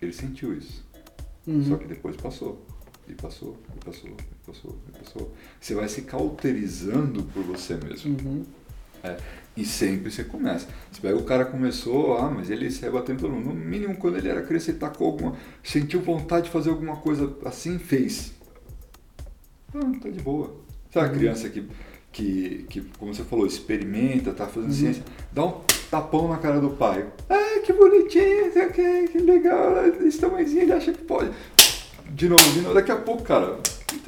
ele 0.01 0.11
sentiu 0.11 0.57
isso. 0.57 0.83
Uhum. 1.45 1.63
Só 1.63 1.77
que 1.77 1.85
depois 1.85 2.15
passou. 2.15 2.65
E 3.07 3.13
passou, 3.13 3.55
e 3.75 3.85
passou, 3.85 4.09
e 4.09 4.47
passou, 4.47 4.75
e 4.87 4.97
passou. 4.97 5.31
Você 5.61 5.75
vai 5.75 5.87
se 5.87 6.01
cauterizando 6.01 7.23
por 7.25 7.43
você 7.43 7.75
mesmo. 7.75 8.17
Uhum. 8.19 8.43
É, 9.03 9.17
e 9.55 9.63
sempre 9.63 10.11
você 10.11 10.23
começa. 10.23 10.67
Você 10.91 11.01
pega 11.01 11.15
o 11.15 11.23
cara 11.23 11.45
começou, 11.45 12.17
ah, 12.17 12.29
mas 12.29 12.49
ele 12.49 12.69
saiu 12.69 12.93
batendo 12.93 13.21
todo 13.21 13.31
mundo. 13.31 13.49
No 13.49 13.55
mínimo, 13.55 13.95
quando 13.97 14.17
ele 14.17 14.27
era 14.27 14.41
criança, 14.41 14.71
ele 14.71 14.79
tacou 14.79 15.07
alguma. 15.07 15.35
Sentiu 15.63 16.01
vontade 16.01 16.45
de 16.45 16.51
fazer 16.51 16.69
alguma 16.69 16.97
coisa 16.97 17.33
assim, 17.45 17.79
fez. 17.79 18.33
Ah, 19.73 19.91
tá 20.01 20.09
de 20.09 20.21
boa. 20.21 20.55
Sabe 20.91 21.07
a 21.07 21.11
uhum. 21.11 21.17
criança 21.17 21.49
que, 21.49 21.67
que, 22.11 22.65
que, 22.69 22.81
como 22.97 23.13
você 23.13 23.23
falou, 23.23 23.45
experimenta, 23.45 24.31
tá 24.31 24.45
fazendo 24.45 24.69
uhum. 24.69 24.75
ciência, 24.75 25.03
dá 25.31 25.45
um 25.45 25.61
tapão 25.89 26.27
na 26.27 26.37
cara 26.37 26.59
do 26.59 26.71
pai. 26.71 27.05
Ah, 27.29 27.59
que 27.65 27.73
bonitinho, 27.73 28.51
que, 28.73 29.07
que 29.07 29.17
legal, 29.19 29.85
esse 30.05 30.19
tamanhozinho 30.19 30.63
ele 30.63 30.73
acha 30.73 30.91
que 30.91 31.03
pode. 31.03 31.31
De 32.09 32.29
novo, 32.29 32.43
de 32.51 32.61
novo, 32.61 32.73
daqui 32.73 32.91
a 32.91 32.95
pouco, 32.95 33.23
cara, 33.23 33.59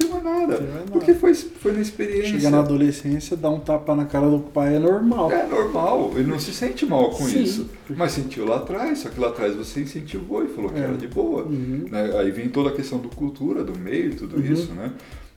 não 0.04 0.20
tem 0.20 0.22
mais 0.22 0.24
nada. 0.24 0.60
Nada. 0.60 0.90
Porque 0.90 1.14
foi, 1.14 1.34
foi 1.34 1.72
na 1.72 1.80
experiência. 1.80 2.30
Chega 2.30 2.50
na 2.50 2.60
adolescência, 2.60 3.36
dar 3.36 3.50
um 3.50 3.60
tapa 3.60 3.94
na 3.94 4.04
cara 4.04 4.28
do 4.28 4.40
pai 4.40 4.76
é 4.76 4.78
normal. 4.78 5.30
É 5.30 5.46
normal, 5.46 6.12
ele 6.14 6.30
não 6.30 6.38
se 6.38 6.52
sente 6.52 6.86
mal 6.86 7.10
com 7.10 7.24
Sim. 7.24 7.42
isso. 7.42 7.70
Mas 7.90 8.12
sentiu 8.12 8.44
lá 8.44 8.56
atrás, 8.56 9.00
só 9.00 9.08
que 9.08 9.18
lá 9.18 9.28
atrás 9.28 9.54
você 9.54 9.80
incentivou 9.80 10.44
e 10.44 10.48
falou 10.48 10.70
que 10.70 10.78
é. 10.78 10.82
era 10.82 10.96
de 10.96 11.06
boa. 11.06 11.44
Uhum. 11.44 11.86
Né? 11.90 12.18
Aí 12.18 12.30
vem 12.30 12.48
toda 12.48 12.70
a 12.70 12.72
questão 12.72 12.98
do 12.98 13.08
cultura, 13.08 13.64
do 13.64 13.78
meio, 13.78 14.14
tudo 14.14 14.36
uhum. 14.36 14.52
isso, 14.52 14.72
né? 14.72 14.92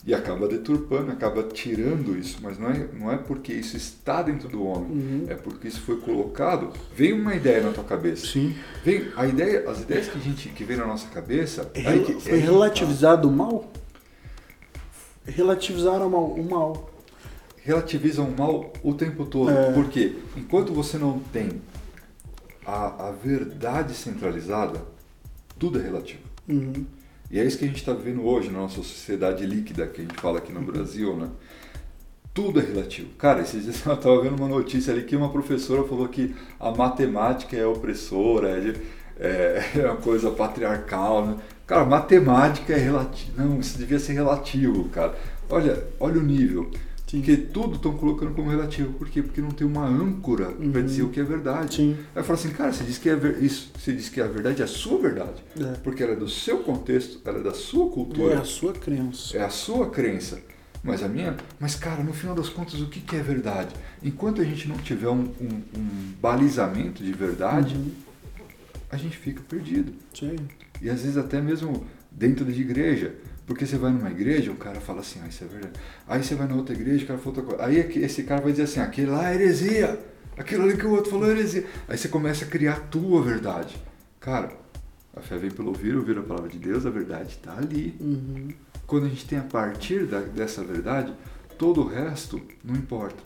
e 0.05 0.13
acaba 0.15 0.47
deturpando, 0.47 1.11
acaba 1.11 1.43
tirando 1.43 2.17
isso, 2.17 2.39
mas 2.41 2.57
não 2.57 2.69
é, 2.69 2.87
não 2.99 3.11
é 3.11 3.17
porque 3.17 3.53
isso 3.53 3.77
está 3.77 4.23
dentro 4.23 4.49
do 4.49 4.65
homem, 4.65 4.89
uhum. 4.89 5.25
é 5.27 5.35
porque 5.35 5.67
isso 5.67 5.81
foi 5.81 5.97
colocado. 5.97 6.71
Vem 6.95 7.13
uma 7.13 7.35
ideia 7.35 7.61
na 7.61 7.71
tua 7.71 7.83
cabeça. 7.83 8.25
Sim. 8.25 8.55
Vem 8.83 9.07
a 9.15 9.27
ideia, 9.27 9.69
as 9.69 9.81
ideias 9.81 10.07
que 10.07 10.17
a 10.17 10.21
gente 10.21 10.49
que 10.49 10.63
vem 10.63 10.77
na 10.77 10.87
nossa 10.87 11.07
cabeça. 11.09 11.69
É, 11.75 11.99
que, 11.99 12.13
foi 12.13 12.39
é 12.39 12.41
relativizado 12.41 13.29
o 13.29 13.31
mal. 13.31 13.71
Relativizaram 15.25 16.07
o 16.07 16.49
mal. 16.49 16.89
Relativizam 17.63 18.25
o 18.25 18.37
mal 18.37 18.73
o 18.83 18.93
tempo 18.93 19.25
todo. 19.25 19.51
É. 19.51 19.71
Porque 19.73 20.17
enquanto 20.35 20.73
você 20.73 20.97
não 20.97 21.19
tem 21.19 21.61
a, 22.65 23.09
a 23.09 23.11
verdade 23.11 23.93
centralizada, 23.93 24.81
tudo 25.59 25.79
é 25.79 25.83
relativo. 25.83 26.21
Uhum. 26.47 26.85
E 27.29 27.39
é 27.39 27.45
isso 27.45 27.57
que 27.57 27.65
a 27.65 27.67
gente 27.67 27.77
está 27.77 27.93
vivendo 27.93 28.25
hoje 28.25 28.49
na 28.49 28.59
nossa 28.59 28.77
sociedade 28.77 29.45
líquida, 29.45 29.87
que 29.87 30.01
a 30.01 30.03
gente 30.03 30.19
fala 30.19 30.39
aqui 30.39 30.51
no 30.51 30.61
Brasil, 30.61 31.15
né? 31.15 31.29
Tudo 32.33 32.59
é 32.59 32.63
relativo. 32.63 33.09
Cara, 33.17 33.41
esses 33.41 33.63
dias 33.63 33.83
eu 33.85 33.93
estava 33.93 34.21
vendo 34.21 34.35
uma 34.35 34.49
notícia 34.49 34.91
ali 34.91 35.03
que 35.03 35.15
uma 35.15 35.29
professora 35.29 35.83
falou 35.83 36.07
que 36.07 36.35
a 36.59 36.71
matemática 36.71 37.55
é 37.55 37.65
opressora, 37.65 38.49
é, 39.17 39.63
é 39.77 39.85
uma 39.85 39.97
coisa 39.97 40.31
patriarcal, 40.31 41.25
né? 41.25 41.37
Cara, 41.71 41.85
matemática 41.85 42.73
é 42.73 42.77
relativo. 42.77 43.31
Não, 43.37 43.57
isso 43.57 43.77
devia 43.77 43.97
ser 43.97 44.11
relativo, 44.11 44.89
cara. 44.89 45.17
Olha, 45.49 45.81
olha 46.01 46.19
o 46.19 46.21
nível. 46.21 46.69
Sim. 47.07 47.19
Porque 47.19 47.37
tudo 47.37 47.77
estão 47.77 47.93
colocando 47.93 48.33
como 48.33 48.49
relativo. 48.49 48.91
Por 48.91 49.07
quê? 49.07 49.23
Porque 49.23 49.39
não 49.39 49.51
tem 49.51 49.65
uma 49.65 49.85
âncora 49.85 50.49
uhum. 50.49 50.69
para 50.69 50.81
dizer 50.81 51.03
o 51.03 51.07
que 51.07 51.21
é 51.21 51.23
verdade. 51.23 51.75
Sim. 51.75 51.97
Aí 52.13 52.23
fala 52.23 52.37
assim, 52.37 52.49
cara, 52.49 52.73
você 52.73 52.83
diz 52.83 52.97
que 52.97 53.07
é 53.07 53.15
ver... 53.15 53.41
isso, 53.41 53.71
você 53.79 53.93
diz 53.93 54.09
que 54.09 54.19
a 54.19 54.27
verdade 54.27 54.61
é 54.61 54.65
a 54.65 54.67
sua 54.67 54.99
verdade. 54.99 55.41
É. 55.57 55.77
Porque 55.81 56.03
ela 56.03 56.11
é 56.11 56.15
do 56.17 56.27
seu 56.27 56.57
contexto, 56.57 57.21
ela 57.23 57.39
é 57.39 57.41
da 57.41 57.53
sua 57.53 57.89
cultura. 57.89 58.33
É 58.33 58.37
a 58.39 58.43
sua 58.43 58.73
crença. 58.73 59.37
É 59.37 59.41
a 59.41 59.49
sua 59.49 59.89
crença. 59.89 60.41
Mas 60.83 61.01
a 61.01 61.07
minha. 61.07 61.37
Mas, 61.57 61.75
cara, 61.75 62.03
no 62.03 62.11
final 62.11 62.35
das 62.35 62.49
contas, 62.49 62.81
o 62.81 62.87
que, 62.87 62.99
que 62.99 63.15
é 63.15 63.21
verdade? 63.21 63.73
Enquanto 64.03 64.41
a 64.41 64.43
gente 64.43 64.67
não 64.67 64.75
tiver 64.75 65.07
um, 65.07 65.31
um, 65.39 65.61
um 65.77 66.13
balizamento 66.21 67.01
de 67.01 67.13
verdade, 67.13 67.75
uhum. 67.75 67.91
a 68.89 68.97
gente 68.97 69.15
fica 69.15 69.41
perdido. 69.47 69.93
Sim. 70.13 70.35
E 70.81 70.89
às 70.89 71.01
vezes 71.01 71.17
até 71.17 71.41
mesmo 71.41 71.85
dentro 72.11 72.45
de 72.45 72.61
igreja. 72.61 73.15
Porque 73.45 73.65
você 73.65 73.77
vai 73.77 73.91
numa 73.91 74.09
igreja, 74.09 74.51
o 74.51 74.55
cara 74.55 74.79
fala 74.79 75.01
assim, 75.01 75.19
ah, 75.23 75.27
isso 75.27 75.43
é 75.43 75.47
verdade. 75.47 75.73
Aí 76.07 76.23
você 76.23 76.35
vai 76.35 76.47
na 76.47 76.55
outra 76.55 76.73
igreja, 76.73 77.03
o 77.03 77.07
cara 77.07 77.19
fala 77.19 77.37
outra 77.37 77.43
coisa. 77.43 77.65
Aí 77.65 77.77
esse 78.03 78.23
cara 78.23 78.41
vai 78.41 78.51
dizer 78.51 78.63
assim, 78.63 78.79
aquele 78.79 79.09
lá 79.09 79.31
é 79.31 79.35
heresia. 79.35 79.99
Aquilo 80.37 80.63
ali 80.63 80.77
que 80.77 80.85
o 80.85 80.91
outro 80.91 81.11
falou 81.11 81.27
é 81.27 81.31
heresia. 81.31 81.65
Aí 81.87 81.97
você 81.97 82.07
começa 82.07 82.45
a 82.45 82.47
criar 82.47 82.73
a 82.73 82.79
tua 82.79 83.21
verdade. 83.21 83.75
Cara, 84.19 84.51
a 85.13 85.19
fé 85.19 85.37
vem 85.37 85.51
pelo 85.51 85.69
ouvir, 85.69 85.95
ouvir 85.95 86.17
a 86.17 86.21
palavra 86.21 86.49
de 86.49 86.57
Deus, 86.57 86.85
a 86.85 86.89
verdade 86.89 87.29
está 87.29 87.57
ali. 87.57 87.97
Uhum. 87.99 88.49
Quando 88.87 89.07
a 89.07 89.09
gente 89.09 89.25
tem 89.25 89.39
a 89.39 89.43
partir 89.43 90.05
da, 90.05 90.19
dessa 90.19 90.63
verdade, 90.63 91.13
todo 91.57 91.81
o 91.81 91.87
resto 91.87 92.41
não 92.63 92.75
importa. 92.75 93.21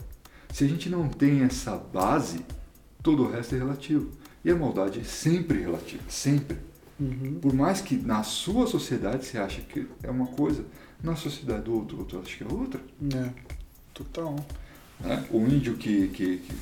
Se 0.52 0.64
a 0.64 0.68
gente 0.68 0.88
não 0.88 1.08
tem 1.08 1.42
essa 1.42 1.76
base, 1.76 2.40
todo 3.02 3.22
o 3.24 3.30
resto 3.30 3.54
é 3.54 3.58
relativo. 3.58 4.10
E 4.44 4.50
a 4.50 4.56
maldade 4.56 5.00
é 5.00 5.04
sempre 5.04 5.60
relativa, 5.60 6.02
sempre. 6.08 6.56
Uhum. 6.98 7.38
Por 7.40 7.52
mais 7.52 7.80
que 7.80 7.96
na 7.96 8.22
sua 8.22 8.66
sociedade 8.66 9.26
você 9.26 9.38
ache 9.38 9.60
que 9.62 9.86
é 10.02 10.10
uma 10.10 10.26
coisa, 10.26 10.64
na 11.02 11.14
sociedade 11.14 11.62
do 11.62 11.74
outro, 11.74 11.98
outro 11.98 12.20
acha 12.20 12.36
que 12.36 12.44
é 12.44 12.46
outra. 12.52 12.80
É, 13.14 13.30
total. 13.92 14.36
É, 15.04 15.22
o 15.30 15.40
índio 15.46 15.76
que, 15.76 16.08
que, 16.08 16.38
que 16.38 16.54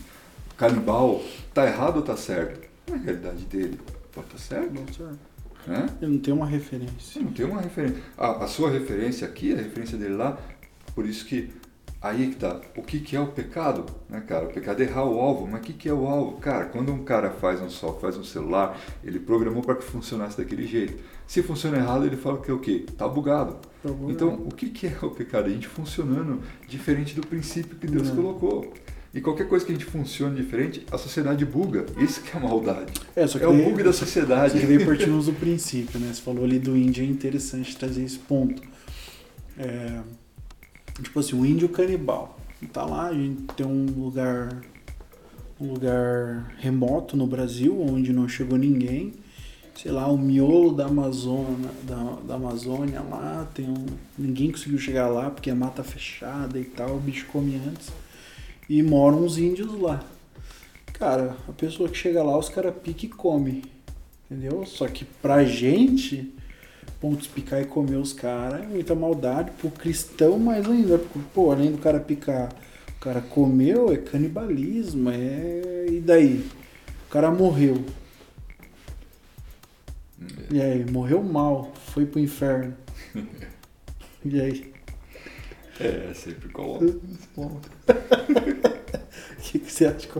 canibal 0.56 1.23
tá 1.52 1.66
errado 1.66 1.97
ou 1.97 2.02
tá 2.02 2.16
certo? 2.16 2.69
Na 2.90 2.97
realidade 2.97 3.44
dele, 3.44 3.78
pode 4.12 4.27
estar 4.27 4.39
tá 4.39 4.39
certo. 4.39 4.74
Não, 4.74 4.86
certo. 4.93 5.35
É? 5.66 6.05
Ele 6.05 6.12
não 6.12 6.19
tem 6.19 6.35
uma 6.35 6.47
referência. 6.47 7.19
Ele 7.19 7.24
não 7.27 7.32
tem 7.32 7.47
uma 7.47 7.61
referência. 7.61 8.02
A, 8.19 8.44
a 8.44 8.48
sua 8.48 8.70
referência 8.70 9.27
aqui, 9.27 9.55
a 9.55 9.56
referência 9.56 9.97
dele 9.97 10.15
lá, 10.15 10.39
por 10.94 11.06
isso 11.06 11.24
que 11.24 11.51
Aí 12.05 12.28
que 12.28 12.36
tá. 12.36 12.60
O 12.76 12.82
que, 12.82 13.01
que 13.01 13.16
é 13.16 13.20
o 13.20 13.28
pecado? 13.28 13.86
Né, 14.10 14.22
cara? 14.28 14.44
O 14.44 14.52
pecado 14.52 14.82
é 14.82 14.85
errar 14.85 15.06
o 15.06 15.18
alvo. 15.18 15.48
Mas 15.51 15.62
o 15.62 15.64
que, 15.64 15.72
que 15.72 15.89
é 15.89 15.93
o 15.93 16.06
alvo? 16.06 16.36
Cara, 16.36 16.66
quando 16.66 16.93
um 16.93 17.02
cara 17.02 17.31
faz 17.31 17.62
um 17.62 17.70
software, 17.70 18.02
faz 18.02 18.18
um 18.18 18.22
celular, 18.22 18.78
ele 19.02 19.18
programou 19.18 19.62
para 19.62 19.76
que 19.76 19.85
funcionasse 19.85 20.36
daquele 20.36 20.66
jeito. 20.66 21.02
Se 21.26 21.43
funciona 21.43 21.78
errado, 21.78 22.05
ele 22.05 22.18
fala 22.18 22.43
que 22.43 22.51
é 22.51 22.52
o 22.52 22.59
quê? 22.59 22.85
Tá 22.98 23.09
bugado. 23.09 23.56
Tá 23.82 23.89
bugado. 23.89 24.12
Então, 24.12 24.35
o 24.35 24.55
que, 24.55 24.68
que 24.68 24.86
é 24.86 24.98
o 25.01 25.09
pecado? 25.12 25.47
A 25.47 25.48
gente 25.48 25.66
funcionando 25.66 26.43
diferente 26.68 27.14
do 27.14 27.26
princípio 27.26 27.74
que 27.74 27.86
Deus 27.86 28.09
Não. 28.09 28.16
colocou. 28.16 28.74
E 29.14 29.22
qualquer 29.22 29.48
coisa 29.48 29.64
que 29.64 29.72
a 29.72 29.74
gente 29.74 29.86
funcione 29.86 30.36
diferente, 30.36 30.85
a 30.93 30.98
sociedade 30.98 31.47
buga. 31.47 31.86
Isso 31.97 32.20
que 32.20 32.36
é 32.36 32.39
maldade. 32.39 32.93
É, 33.16 33.26
só 33.26 33.39
que 33.39 33.47
é 33.47 33.48
o 33.48 33.64
bug 33.64 33.82
da 33.82 33.94
sociedade. 33.94 34.60
Você 34.60 34.66
veio 34.66 34.85
partindo 34.85 35.24
do 35.24 35.32
princípio, 35.32 35.98
né? 35.98 36.12
Você 36.12 36.20
falou 36.20 36.44
ali 36.44 36.59
do 36.59 36.76
índio, 36.76 37.02
é 37.02 37.06
interessante 37.06 37.74
trazer 37.74 38.05
esse 38.05 38.18
ponto. 38.18 38.60
É, 39.56 40.01
Tipo 41.03 41.21
assim, 41.21 41.39
o 41.39 41.45
índio 41.45 41.69
canibal. 41.69 42.39
Tá 42.73 42.85
lá, 42.85 43.09
a 43.09 43.12
gente 43.12 43.43
tem 43.55 43.66
um 43.66 43.85
lugar 43.85 44.62
um 45.61 45.73
lugar 45.73 46.53
remoto 46.59 47.16
no 47.16 47.27
Brasil, 47.27 47.81
onde 47.81 48.12
não 48.12 48.29
chegou 48.29 48.59
ninguém. 48.59 49.12
Sei 49.75 49.91
lá, 49.91 50.07
o 50.07 50.16
miolo 50.16 50.73
da 50.73 50.87
Amazônia, 50.87 51.71
da, 51.83 52.16
da 52.27 52.35
Amazônia 52.35 53.01
lá, 53.01 53.49
tem 53.55 53.69
um, 53.69 53.87
ninguém 54.16 54.53
conseguiu 54.53 54.79
chegar 54.79 55.09
lá 55.09 55.31
porque 55.31 55.51
a 55.51 55.55
mata 55.55 55.83
fechada 55.83 56.59
e 56.59 56.65
tal, 56.65 56.97
o 56.97 57.01
bicho 57.01 57.27
come 57.27 57.61
antes. 57.69 57.91
E 58.69 58.83
moram 58.83 59.25
uns 59.25 59.37
índios 59.37 59.79
lá. 59.81 60.03
Cara, 60.93 61.37
a 61.49 61.53
pessoa 61.53 61.89
que 61.89 61.97
chega 61.97 62.23
lá, 62.23 62.39
os 62.39 62.49
caras 62.49 62.75
pique 62.83 63.07
e 63.07 63.09
come. 63.09 63.65
Entendeu? 64.31 64.65
Só 64.65 64.87
que 64.87 65.05
pra 65.05 65.45
gente, 65.45 66.33
pontos 67.05 67.26
picar 67.26 67.60
e 67.60 67.66
comer 67.66 67.97
os 67.97 68.14
caras 68.14 68.62
é 68.62 68.66
muita 68.66 68.94
maldade. 68.94 69.51
Pro 69.59 69.68
cristão, 69.68 70.39
mais 70.39 70.66
ainda. 70.66 70.97
Porque, 70.97 71.18
pô, 71.35 71.52
além 71.52 71.70
do 71.70 71.76
cara 71.76 72.01
picar, 72.01 72.51
o 72.97 73.01
cara 73.01 73.20
comeu, 73.20 73.93
é 73.93 73.98
canibalismo, 73.98 75.10
é. 75.10 75.86
E 75.90 76.01
daí? 76.01 76.47
O 77.06 77.10
cara 77.10 77.31
morreu. 77.31 77.85
E 80.51 80.59
aí, 80.62 80.90
morreu 80.90 81.22
mal, 81.22 81.74
foi 81.93 82.06
pro 82.06 82.18
inferno. 82.18 82.74
e 84.24 84.40
aí? 84.40 84.72
É, 85.78 86.10
sempre 86.14 86.48
coloca. 86.48 86.86
O 87.36 87.60
que, 89.43 89.59
que 89.59 89.70
você 89.70 89.85
acha 89.85 90.09
que 90.09 90.16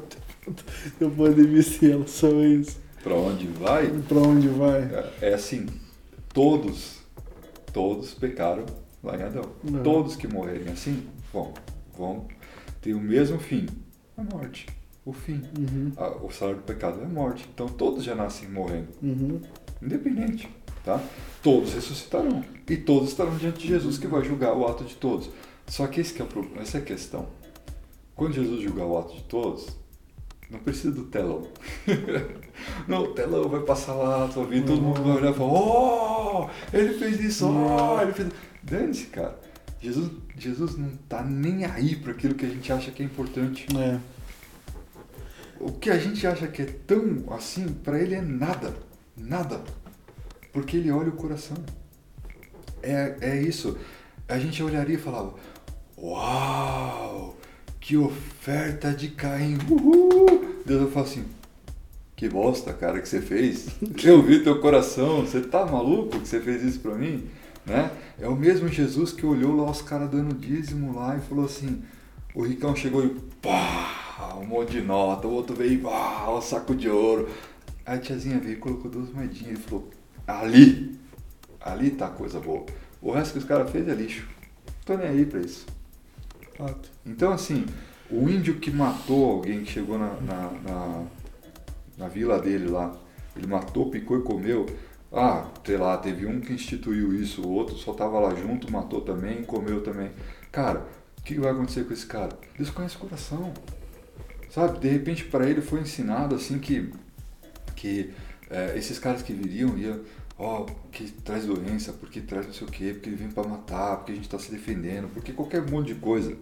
eu 1.01 1.11
pandemia 1.11 1.63
se 1.63 1.91
ela 1.91 2.07
só 2.07 2.29
isso? 2.45 2.77
Pra 3.03 3.15
onde 3.15 3.47
vai? 3.47 3.87
Pra 4.07 4.19
onde 4.19 4.49
vai? 4.49 4.83
É, 4.83 5.31
é 5.31 5.35
assim, 5.35 5.67
todos, 6.35 6.99
todos 7.73 8.13
pecaram 8.13 8.67
lá 9.03 9.17
em 9.17 9.23
Adão. 9.23 9.45
Não. 9.63 9.83
Todos 9.83 10.17
que 10.17 10.29
morrerem 10.29 10.69
assim 10.73 11.07
vão, 11.33 11.55
vão 11.97 12.27
ter 12.83 12.93
o 12.93 13.01
mesmo 13.01 13.39
fim, 13.39 13.67
a 14.17 14.23
morte. 14.23 14.67
o 15.07 15.13
fim. 15.13 15.41
Uhum. 15.59 15.93
A- 15.97 16.17
o 16.25 16.31
salário 16.31 16.61
do 16.61 16.65
pecado 16.67 17.01
é 17.01 17.05
a 17.05 17.09
morte. 17.09 17.49
Então 17.55 17.67
todos 17.69 18.05
já 18.05 18.15
nascem 18.15 18.49
morrendo, 18.51 18.89
Uhum. 19.03 19.41
independente, 19.83 20.49
tá? 20.85 21.01
Todos 21.43 21.73
ressuscitarão 21.75 22.43
e 22.69 22.77
todos 22.77 23.11
estarão 23.11 23.37
diante 23.37 23.61
de 23.61 23.69
Jesus 23.69 23.97
que 23.99 24.07
vai 24.07 24.23
julgar 24.25 24.55
o 24.57 24.67
ato 24.67 24.85
de 24.85 24.97
todos. 24.97 25.31
Só 25.67 25.87
que 25.87 26.01
esse 26.01 26.13
que 26.13 26.21
é 26.21 26.25
o 26.25 26.29
problema, 26.29 26.61
essa 26.63 26.79
é 26.79 26.81
a 26.81 26.85
questão. 26.85 27.27
Quando 28.15 28.35
Jesus 28.35 28.61
julgar 28.63 28.87
o 28.87 28.99
ato 28.99 29.15
de 29.15 29.23
todos, 29.23 29.67
não 30.55 30.61
precisa 30.61 30.93
do 30.93 31.05
telão. 31.05 31.47
não, 32.87 33.03
o 33.03 33.15
telão 33.15 33.49
vai 33.49 33.61
passar 33.61 33.95
lá, 33.95 34.29
tu 34.29 34.41
vai 34.41 34.61
ver, 34.61 34.65
todo 34.65 34.81
mundo 34.81 35.03
vai 35.03 35.17
olhar 35.17 35.33
e 35.33 35.35
falar, 35.35 35.53
oh, 35.53 36.49
ele 36.73 36.95
fez 36.95 37.21
isso, 37.21 37.47
oh, 37.49 38.01
ele 38.01 38.13
fez. 38.13 38.29
Dane-se, 38.63 39.07
cara. 39.07 39.39
Jesus, 39.81 40.11
Jesus 40.39 40.79
não 40.79 40.91
tá 41.09 41.23
nem 41.23 41.67
aí 41.67 41.97
para 41.97 42.13
aquilo 42.13 42.35
que 42.35 42.47
a 42.47 42.49
gente 42.49 42.73
acha 42.73 42.91
que 42.91 43.03
é 43.03 43.07
importante. 43.07 43.67
É. 43.77 43.99
O 45.61 45.73
que 45.73 45.91
a 45.91 45.99
gente 45.99 46.27
acha 46.27 46.47
que 46.47 46.63
é 46.63 46.67
tão 46.87 47.25
assim, 47.33 47.69
para 47.69 48.01
ele 48.01 48.15
é 48.15 48.23
nada. 48.23 48.75
Nada. 49.17 49.61
Porque 50.53 50.77
ele 50.77 50.91
olha 50.91 51.11
o 51.11 51.17
coração. 51.17 51.57
É, 52.83 53.17
é 53.21 53.43
isso. 53.43 53.77
A 54.29 54.39
gente 54.39 54.63
olharia 54.63 54.95
e 54.95 54.99
falava: 54.99 55.35
Uau! 55.99 57.37
Que 57.79 57.97
oferta 57.99 58.93
de 58.93 59.09
Caim! 59.09 59.59
Uhul! 59.69 60.44
Deus 60.65 60.83
vai 60.83 60.91
falar 60.91 61.07
assim: 61.07 61.25
Que 62.17 62.29
bosta, 62.29 62.73
cara, 62.73 63.01
que 63.01 63.09
você 63.09 63.21
fez. 63.21 63.69
Eu 64.03 64.23
vi 64.23 64.43
teu 64.43 64.61
coração. 64.61 65.21
Você 65.21 65.41
tá 65.41 65.65
maluco 65.67 66.21
que 66.21 66.29
você 66.29 66.41
fez 66.41 66.63
isso 66.63 66.81
pra 66.81 66.95
mim? 66.95 67.29
Né? 67.67 67.91
É 68.19 68.29
o 68.29 68.37
mesmo 68.37 68.69
Jesus 68.69 69.13
que 69.13 69.25
olhou 69.25 69.57
lá 69.57 69.71
os 69.71 69.83
caras 69.83 70.11
dando 70.11 70.35
dízimo 70.35 70.95
lá 70.95 71.17
e 71.17 71.21
falou 71.21 71.45
assim: 71.45 71.83
O 72.35 72.43
ricão 72.43 72.75
chegou 72.75 73.05
e 73.05 73.11
pá, 73.41 74.37
um 74.41 74.47
monte 74.47 74.73
de 74.73 74.81
nota, 74.81 75.27
o 75.27 75.33
outro 75.33 75.55
veio 75.55 75.73
e 75.73 75.79
pá, 75.79 76.31
um 76.31 76.41
saco 76.41 76.75
de 76.75 76.89
ouro. 76.89 77.29
Aí 77.87 77.99
a 77.99 78.01
tiazinha 78.01 78.39
veio 78.39 78.55
e 78.55 78.57
colocou 78.57 78.91
duas 78.91 79.11
moedinhas 79.11 79.59
e 79.59 79.63
falou: 79.63 79.91
Ali, 80.27 80.99
ali 81.61 81.91
tá 81.91 82.07
a 82.07 82.11
coisa 82.11 82.41
boa. 82.41 82.65
O 83.03 83.13
resto 83.13 83.33
que 83.33 83.39
os 83.39 83.45
caras 83.45 83.71
fez 83.71 83.87
é 83.89 83.95
lixo. 83.95 84.27
Tô 84.85 84.97
nem 84.97 85.09
aí 85.09 85.27
pra 85.27 85.41
isso. 85.41 85.67
Então, 87.05 87.33
assim, 87.33 87.67
o 88.15 88.29
índio 88.29 88.59
que 88.61 88.71
matou 88.71 89.31
alguém 89.31 89.65
que 89.65 89.73
chegou 89.73 89.99
na, 89.99 90.15
na, 90.21 90.51
na, 90.63 91.05
na 91.99 92.09
vila 92.09 92.39
dele 92.39 92.69
lá, 92.69 92.97
ele 93.37 93.47
matou, 93.47 93.91
picou 93.91 94.19
e 94.19 94.23
comeu. 94.23 94.67
Ah, 95.13 95.49
sei 95.65 95.77
lá, 95.77 95.97
teve 95.97 96.27
um 96.27 96.41
que 96.41 96.53
instituiu 96.53 97.15
isso, 97.15 97.43
o 97.43 97.51
outro 97.51 97.77
só 97.77 97.93
tava 97.93 98.19
lá 98.19 98.35
junto, 98.35 98.71
matou 98.71 99.01
também, 99.01 99.45
comeu 99.45 99.83
também. 99.83 100.11
Cara, 100.51 100.87
o 101.19 101.23
que 101.23 101.39
vai 101.39 101.53
acontecer 101.53 101.85
com 101.85 101.93
esse 101.93 102.07
cara? 102.07 102.37
Deus 102.57 102.71
conhece 102.71 102.97
o 102.97 103.01
coração. 103.01 103.53
Sabe? 104.51 104.79
De 104.79 104.89
repente, 104.89 105.25
para 105.25 105.49
ele 105.49 105.61
foi 105.61 105.81
ensinado 105.81 106.35
assim 106.35 106.59
que, 106.59 106.93
que 107.75 108.13
é, 108.51 108.77
esses 108.77 108.99
caras 108.99 109.23
que 109.23 109.33
viriam 109.33 109.77
iam 109.77 110.01
ó, 110.39 110.67
que 110.91 111.11
traz 111.11 111.47
doença, 111.47 111.93
porque 111.93 112.21
traz 112.21 112.47
não 112.47 112.53
sei 112.53 112.67
o 112.67 112.71
quê, 112.71 112.93
porque 112.93 113.09
ele 113.09 113.17
vem 113.17 113.31
para 113.31 113.49
matar, 113.49 113.97
porque 113.97 114.13
a 114.13 114.15
gente 114.15 114.25
está 114.25 114.39
se 114.39 114.51
defendendo, 114.51 115.09
porque 115.13 115.33
qualquer 115.33 115.69
monte 115.69 115.89
de 115.89 116.01
coisa. 116.01 116.37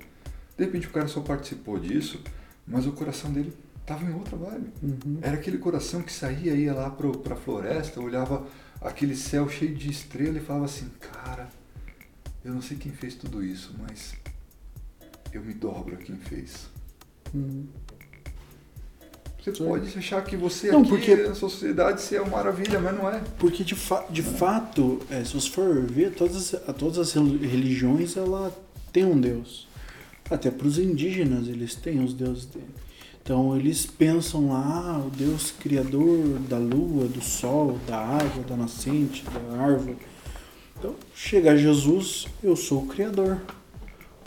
De 0.62 0.66
repente 0.66 0.86
o 0.86 0.90
cara 0.90 1.09
só 1.09 1.20
participou 1.20 1.76
disso, 1.76 2.20
mas 2.64 2.86
o 2.86 2.93
coração 2.93 3.32
dele 3.32 3.52
estava 3.80 4.05
em 4.05 4.14
outra 4.14 4.36
vibe. 4.36 4.68
Uhum. 4.80 5.18
Era 5.20 5.34
aquele 5.34 5.59
coração 5.59 6.02
que 6.02 6.12
saía, 6.12 6.55
ia 6.55 6.72
lá 6.72 6.89
pro, 6.89 7.18
pra 7.18 7.34
floresta, 7.34 8.01
olhava 8.01 8.47
aquele 8.80 9.16
céu 9.16 9.48
cheio 9.48 9.74
de 9.74 9.90
estrela 9.90 10.39
e 10.39 10.40
falava 10.40 10.66
assim, 10.66 10.86
cara, 11.01 11.48
eu 12.44 12.55
não 12.55 12.62
sei 12.62 12.76
quem 12.76 12.93
fez 12.93 13.16
tudo 13.16 13.44
isso, 13.44 13.74
mas 13.82 14.14
eu 15.32 15.43
me 15.43 15.52
dobro 15.52 15.94
a 15.94 15.98
quem 15.98 16.14
fez. 16.16 16.68
Uhum. 17.34 17.66
Você 19.43 19.52
Sim. 19.52 19.64
pode 19.66 19.98
achar 19.98 20.22
que 20.22 20.36
você 20.36 20.70
Não, 20.70 20.82
aqui 20.82 20.90
porque- 20.90 21.16
na 21.16 21.34
sociedade 21.34 22.01
você 22.02 22.14
é 22.14 22.20
uma 22.22 22.36
maravilha, 22.36 22.78
mas 22.78 22.97
não 22.97 23.10
é. 23.10 23.20
Porque 23.36 23.64
de, 23.64 23.74
fa 23.74 24.06
de 24.09 24.22
fato, 24.22 25.01
é, 25.10 25.24
se 25.24 25.34
você 25.34 25.51
for 25.51 25.82
ver, 25.86 26.14
todas, 26.14 26.55
as- 26.55 26.76
todas 26.76 26.98
as 26.98 27.12
rel- 27.14 27.24
religiões 27.39 28.16
ela 28.16 28.56
tem 28.93 29.05
um 29.05 29.20
Deus. 29.20 29.66
Até 30.33 30.51
para 30.51 30.67
os 30.67 30.79
indígenas 30.79 31.47
eles 31.47 31.75
têm 31.75 32.03
os 32.03 32.15
deuses 32.15 32.47
dele. 32.47 32.71
Então 33.23 33.57
eles 33.57 33.85
pensam 33.85 34.49
lá, 34.49 34.97
ah, 34.97 35.07
o 35.07 35.11
Deus 35.11 35.53
criador 35.53 36.39
da 36.49 36.59
lua, 36.59 37.07
do 37.07 37.23
sol, 37.23 37.79
da 37.87 37.99
água, 37.99 38.43
da 38.43 38.57
nascente, 38.57 39.25
da 39.25 39.59
árvore. 39.59 39.99
Então 40.79 40.95
chega 41.15 41.57
Jesus, 41.57 42.27
eu 42.43 42.57
sou 42.57 42.83
o 42.83 42.87
criador. 42.87 43.41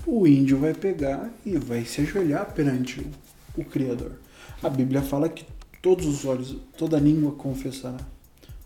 O 0.06 0.27
índio 0.27 0.60
vai 0.60 0.73
pegar 0.76 1.34
e 1.44 1.57
vai 1.57 1.84
se 1.84 2.02
ajoelhar 2.02 2.53
perante 2.53 3.02
o, 3.02 3.61
o 3.61 3.65
criador. 3.65 4.14
A 4.61 4.69
Bíblia 4.69 5.02
fala 5.02 5.27
que 5.27 5.44
todos 5.82 6.06
os 6.06 6.23
olhos, 6.23 6.56
toda 6.77 6.99
língua 6.99 7.32
confessará. 7.32 7.98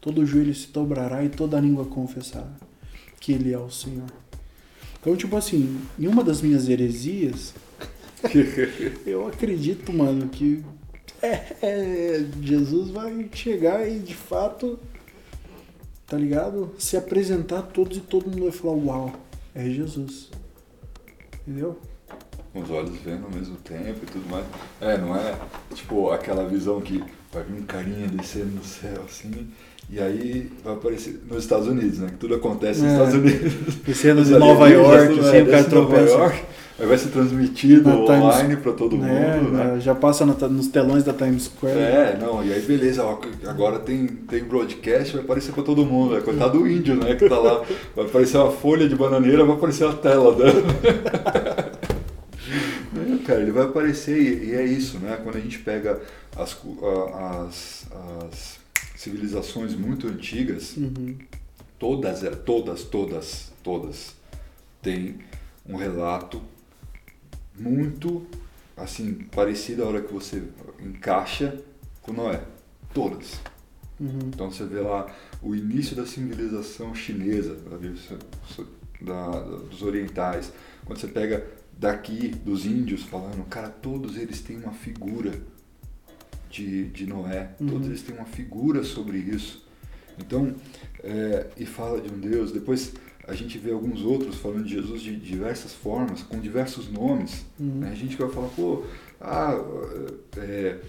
Todo 0.02 0.26
joelho 0.26 0.54
se 0.54 0.68
dobrará 0.68 1.24
e 1.24 1.30
toda 1.30 1.60
língua 1.60 1.86
confessará 1.86 2.52
que 3.20 3.32
Ele 3.32 3.54
é 3.54 3.58
o 3.58 3.70
Senhor. 3.70 4.08
Então, 5.00 5.16
tipo 5.16 5.36
assim, 5.36 5.80
em 5.98 6.08
uma 6.08 6.24
das 6.24 6.42
minhas 6.42 6.68
heresias, 6.68 7.54
eu 9.06 9.28
acredito, 9.28 9.94
mano, 9.94 10.28
que 10.30 10.64
é, 11.22 11.56
é, 11.62 12.26
Jesus 12.42 12.90
vai 12.90 13.30
chegar 13.34 13.88
e 13.88 14.00
de 14.00 14.16
fato, 14.16 14.80
tá 16.06 16.18
ligado? 16.18 16.74
Se 16.78 16.98
apresentar 16.98 17.60
a 17.60 17.64
todos 17.64 17.98
e 17.98 18.02
todo 18.02 18.30
mundo 18.30 18.44
vai 18.44 18.52
falar: 18.52 18.74
Uau, 18.74 19.14
é 19.56 19.70
Jesus. 19.70 20.30
Entendeu? 21.48 21.80
com 22.52 22.62
os 22.62 22.70
olhos 22.72 22.98
vendo 23.00 23.26
ao 23.26 23.32
mesmo 23.32 23.56
tempo 23.58 24.00
e 24.04 24.06
tudo 24.06 24.30
mais. 24.30 24.46
É, 24.82 24.98
não 24.98 25.16
é 25.16 25.38
tipo 25.74 26.12
aquela 26.12 26.48
visão 26.48 26.82
que 26.82 27.04
vai 27.32 27.44
vir 27.44 27.62
um 27.62 27.66
carinha 27.66 28.08
descendo 28.08 28.56
no 28.56 28.64
céu 28.64 29.04
assim, 29.06 29.52
e 29.92 30.00
aí 30.00 30.52
vai 30.64 30.74
aparecer 30.74 31.20
nos 31.30 31.44
Estados 31.44 31.68
Unidos, 31.68 32.00
né? 32.00 32.10
Que 32.12 32.18
tudo 32.18 32.36
acontece 32.36 32.82
nos 32.82 32.90
É. 32.90 32.94
Estados 32.94 33.14
Unidos. 33.16 33.54
Descendo 33.86 34.24
de 34.26 34.32
Nova 34.38 34.68
York, 34.70 35.20
assim, 35.20 35.38
é, 35.38 35.42
o 35.42 35.46
cara 35.48 35.64
de 35.64 35.76
Nova 35.76 35.88
tropeça. 35.88 36.14
York, 36.14 36.42
aí 36.80 36.86
vai 36.88 36.98
ser 36.98 37.10
transmitido 37.10 37.90
Na 37.90 37.96
online 37.96 38.56
pra 38.58 38.72
todo 38.72 38.96
mundo, 38.96 39.08
É, 39.10 39.42
né? 39.74 39.80
Já 39.82 39.94
passa 39.96 40.26
na- 40.26 40.36
nos 40.48 40.68
telões 40.68 41.04
da 41.04 41.12
Times 41.12 41.44
Square. 41.46 41.78
É, 41.78 42.18
não, 42.22 42.44
e 42.46 42.54
aí 42.54 42.62
beleza, 42.62 43.04
ó, 43.04 43.20
agora 43.48 43.80
tem, 43.80 44.06
tem 44.08 44.44
broadcast, 44.44 45.14
vai 45.16 45.24
aparecer 45.26 45.52
pra 45.54 45.64
todo 45.64 45.84
mundo, 45.86 46.16
é 46.18 46.22
coitado 46.22 46.60
do 46.60 46.68
índio, 46.70 46.96
né, 46.96 47.16
que 47.16 47.28
tá 47.28 47.38
lá, 47.40 47.64
vai 47.96 48.06
aparecer 48.06 48.38
uma 48.38 48.52
folha 48.52 48.88
de 48.88 48.96
bananeira, 48.96 49.44
vai 49.44 49.56
aparecer 49.56 49.88
a 49.88 49.94
tela 49.94 50.34
dela. 50.36 50.64
É, 52.98 53.24
cara, 53.26 53.42
ele 53.42 53.52
vai 53.52 53.64
aparecer 53.66 54.18
e, 54.20 54.50
e 54.50 54.56
é 54.56 54.64
isso, 54.64 54.98
né, 55.00 55.18
quando 55.24 55.38
a 55.38 55.40
gente 55.40 55.60
pega 55.60 56.00
as, 56.36 56.58
as, 57.14 57.86
as 58.24 58.59
civilizações 59.04 59.74
muito 59.76 60.08
antigas, 60.08 60.76
Uhum. 60.76 61.18
todas, 61.80 62.22
é, 62.24 62.32
todas, 62.32 62.84
todas, 62.84 63.50
todas 63.64 64.14
têm 64.82 65.20
um 65.66 65.78
relato 65.78 66.42
muito 67.58 68.28
assim 68.76 69.14
parecido 69.32 69.84
a 69.84 69.88
hora 69.88 70.02
que 70.02 70.12
você 70.14 70.44
encaixa 70.82 71.58
com 72.02 72.12
Noé. 72.12 72.42
Todas. 72.94 73.40
Uhum. 74.00 74.20
Então 74.28 74.52
você 74.52 74.66
vê 74.66 74.82
lá 74.82 75.14
o 75.42 75.56
início 75.56 75.96
da 75.96 76.06
civilização 76.06 76.94
chinesa, 76.94 77.56
da- 77.56 77.80
da- 79.02 79.42
dos 79.70 79.82
orientais. 79.82 80.52
Quando 80.86 81.00
você 81.00 81.08
pega 81.08 81.46
daqui, 81.78 82.30
dos 82.30 82.66
índios 82.66 83.04
falando, 83.04 83.46
cara, 83.48 83.70
todos 83.70 84.18
eles 84.18 84.42
têm 84.42 84.58
uma 84.58 84.74
figura 84.74 85.40
de, 86.50 86.86
de 86.90 87.06
Noé, 87.06 87.52
Uhum. 87.60 87.68
todos 87.68 87.88
eles 87.88 88.02
têm 88.02 88.16
uma 88.16 88.26
figura 88.26 88.84
sobre 88.84 89.18
isso. 89.18 89.66
Então, 90.18 90.54
é, 91.04 91.48
e 91.58 91.66
fala 91.66 92.02
de 92.02 92.14
um 92.14 92.20
Deus. 92.20 92.52
Depois 92.52 92.94
a 93.28 93.34
gente 93.34 93.58
vê 93.58 93.72
alguns 93.72 94.02
outros 94.02 94.36
falando 94.38 94.64
de 94.66 94.74
Jesus 94.74 95.02
de 95.02 95.16
diversas 95.16 95.74
formas, 95.74 96.24
com 96.24 96.40
diversos 96.40 96.92
nomes. 96.92 97.46
Uhum. 97.60 97.80
né? 97.80 97.90
A 97.92 97.96
gente 97.96 98.18
vai 98.18 98.30
falar, 98.30 98.48
pô, 98.50 98.84
ah, 99.22 99.54
é, 100.38 100.80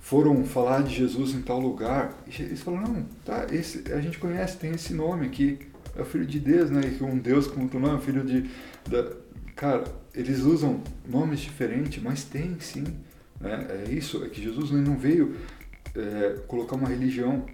foram 0.00 0.44
falar 0.44 0.82
de 0.82 0.94
Jesus 0.94 1.34
em 1.34 1.42
tal 1.42 1.60
lugar. 1.60 2.16
E 2.26 2.42
eles 2.42 2.60
falam, 2.60 2.82
não, 2.82 3.02
tá, 3.24 3.46
esse, 3.50 3.92
a 3.92 4.00
gente 4.00 4.18
conhece, 4.18 4.56
tem 4.58 4.72
esse 4.72 4.94
nome 4.94 5.26
aqui. 5.26 5.58
É 5.94 6.00
o 6.00 6.04
filho 6.06 6.24
de 6.24 6.40
Deus, 6.40 6.70
né? 6.70 6.80
Que 6.96 7.04
um 7.04 7.18
Deus 7.18 7.46
com 7.46 7.62
outro 7.62 7.78
nome, 7.78 8.00
filho 8.00 8.24
de. 8.24 8.48
Da... 8.88 9.12
Cara, 9.54 9.84
eles 10.14 10.40
usam 10.40 10.80
nomes 11.06 11.40
diferentes, 11.40 12.02
mas 12.02 12.24
tem 12.24 12.56
sim. 12.60 12.84
Né? 13.42 13.84
É 13.86 13.92
isso, 13.92 14.24
é 14.24 14.28
que 14.28 14.40
Jesus 14.42 14.70
não 14.70 14.96
veio 14.96 15.34
é, 15.94 16.38
colocar 16.46 16.76
uma 16.76 16.88
religião. 16.88 17.44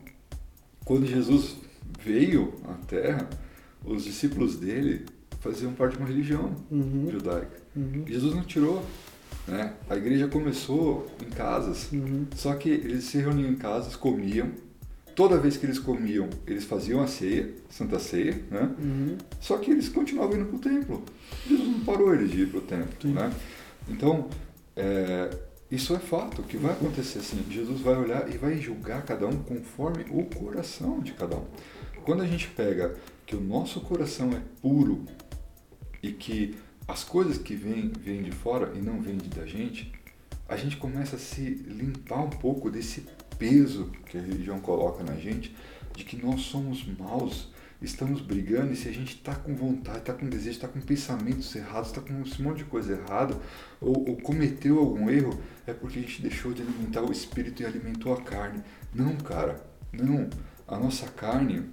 Quando 0.85 1.07
Jesus 1.07 1.57
veio 2.03 2.55
à 2.69 2.75
Terra, 2.87 3.29
os 3.85 4.05
discípulos 4.05 4.57
dele 4.57 5.07
faziam 5.41 5.73
parte 5.73 5.93
de 5.93 5.99
uma 5.99 6.09
religião 6.09 6.55
Uhum. 6.71 7.09
judaica. 7.11 7.57
Uhum. 7.75 8.05
Jesus 8.07 8.35
não 8.35 8.43
tirou. 8.43 8.85
Né? 9.47 9.73
A 9.89 9.97
igreja 9.97 10.29
começou 10.29 11.11
em 11.25 11.31
casas, 11.31 11.91
Uhum. 11.93 12.27
só 12.37 12.55
que 12.55 12.69
eles 12.69 13.05
se 13.05 13.19
reuniam 13.19 13.51
em 13.51 13.57
casas, 13.57 13.97
comiam. 13.97 14.51
Toda 15.15 15.39
vez 15.39 15.57
que 15.57 15.67
eles 15.67 15.79
comiam, 15.79 16.29
eles 16.47 16.65
faziam 16.65 17.01
a 17.01 17.07
ceia, 17.09 17.51
Santa 17.69 17.99
Ceia, 17.99 18.41
né? 18.51 18.71
Uhum. 18.79 19.17
Só 19.41 19.57
que 19.59 19.71
eles 19.71 19.89
continuavam 19.89 20.37
indo 20.37 20.45
para 20.47 20.57
o 20.57 20.59
templo. 20.61 21.03
Jesus 21.49 21.67
não 21.69 21.81
parou 21.81 22.15
eles 22.15 22.31
de 22.31 22.43
ir 22.43 22.49
para 22.51 22.59
o 22.59 22.61
templo, 22.63 23.11
né? 23.11 23.33
Então, 23.89 24.29
é, 24.77 25.29
Isso 25.71 25.95
é 25.95 25.99
fato, 25.99 26.43
que 26.43 26.57
vai 26.57 26.73
acontecer 26.73 27.19
assim. 27.19 27.45
Jesus 27.51 27.81
vai 27.81 27.95
olhar 27.95 28.29
e 28.33 28.39
vai 28.39 28.57
julgar 28.59 29.03
cada 29.03 29.27
um 29.27 29.43
conforme 29.43 30.07
o 30.11 30.25
coração 30.25 31.01
de 31.01 31.13
cada 31.13 31.37
um. 31.37 31.45
Quando 32.05 32.23
a 32.23 32.27
gente 32.27 32.49
pega 32.49 32.97
que 33.27 33.37
o 33.37 33.41
nosso 33.41 33.83
coração 33.83 34.31
é 34.33 34.41
puro 34.63 35.05
e 36.03 36.11
que 36.11 36.57
as 36.87 37.05
coisas 37.05 37.37
que 37.37 37.55
vêm, 37.55 37.93
vêm 38.01 38.23
de 38.23 38.33
fora 38.33 38.73
e 38.75 38.79
não 38.79 39.03
vêm 39.03 39.19
da 39.19 39.45
gente, 39.45 39.93
a 40.49 40.57
gente 40.57 40.79
começa 40.79 41.17
a 41.17 41.19
se 41.19 41.43
limpar 41.43 42.25
um 42.25 42.31
pouco 42.31 42.71
desse 42.71 43.05
peso 43.39 43.93
que 44.07 44.17
a 44.17 44.23
religião 44.23 44.59
coloca 44.61 45.05
na 45.05 45.17
gente, 45.17 45.55
de 45.95 46.03
que 46.03 46.17
nós 46.17 46.41
somos 46.41 46.87
maus, 46.99 47.49
estamos 47.81 48.21
brigando 48.21 48.73
e 48.73 48.77
se 48.77 48.89
a 48.89 48.93
gente 48.93 49.15
está 49.17 49.35
com 49.35 49.55
vontade, 49.55 49.99
está 49.99 50.13
com 50.13 50.29
desejo, 50.29 50.51
está 50.51 50.69
com 50.69 50.81
pensamentos 50.81 51.55
errados, 51.55 51.89
está 51.89 52.01
com 52.01 52.13
um 52.13 52.43
monte 52.43 52.59
de 52.59 52.65
coisa 52.65 52.93
errada, 52.93 53.37
ou, 53.81 54.09
ou, 54.09 54.17
cometeu 54.17 54.79
algum 54.79 55.09
erro, 55.09 55.39
é 55.67 55.73
porque 55.73 55.99
a 55.99 56.03
gente 56.03 56.21
deixou 56.23 56.53
de 56.53 56.63
alimentar 56.63 57.03
o 57.03 57.13
espírito 57.13 57.63
e 57.63 57.67
alimentou 57.67 58.13
a 58.13 58.21
carne. 58.21 58.63
Não, 58.93 59.17
cara, 59.17 59.65
não. 59.93 60.29
A 60.67 60.77
nossa 60.77 61.07
carne, 61.07 61.67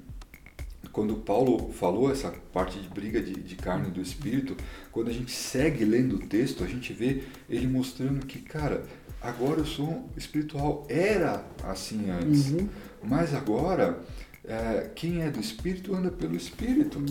quando 0.91 1.15
Paulo 1.15 1.71
falou 1.73 2.11
essa 2.11 2.31
parte 2.53 2.79
de 2.79 2.87
briga 2.87 3.21
de, 3.21 3.33
de 3.33 3.55
carne 3.55 3.89
e 3.89 3.91
do 3.91 4.01
espírito, 4.01 4.55
quando 4.91 5.09
a 5.09 5.13
gente 5.13 5.31
segue 5.31 5.83
lendo 5.83 6.17
o 6.17 6.19
texto, 6.19 6.63
a 6.63 6.67
gente 6.67 6.93
vê 6.93 7.23
ele 7.49 7.67
mostrando 7.67 8.25
que, 8.25 8.39
cara, 8.39 8.83
agora 9.19 9.61
eu 9.61 9.65
sou 9.65 10.07
espiritual. 10.15 10.85
Era 10.87 11.43
assim 11.63 12.11
antes, 12.11 12.51
uhum. 12.51 12.69
mas 13.03 13.33
agora 13.33 13.99
é, 14.47 14.89
quem 14.93 15.21
é 15.21 15.29
do 15.29 15.39
Espírito 15.39 15.93
anda 15.95 16.09
pelo 16.11 16.35
Espírito. 16.35 17.03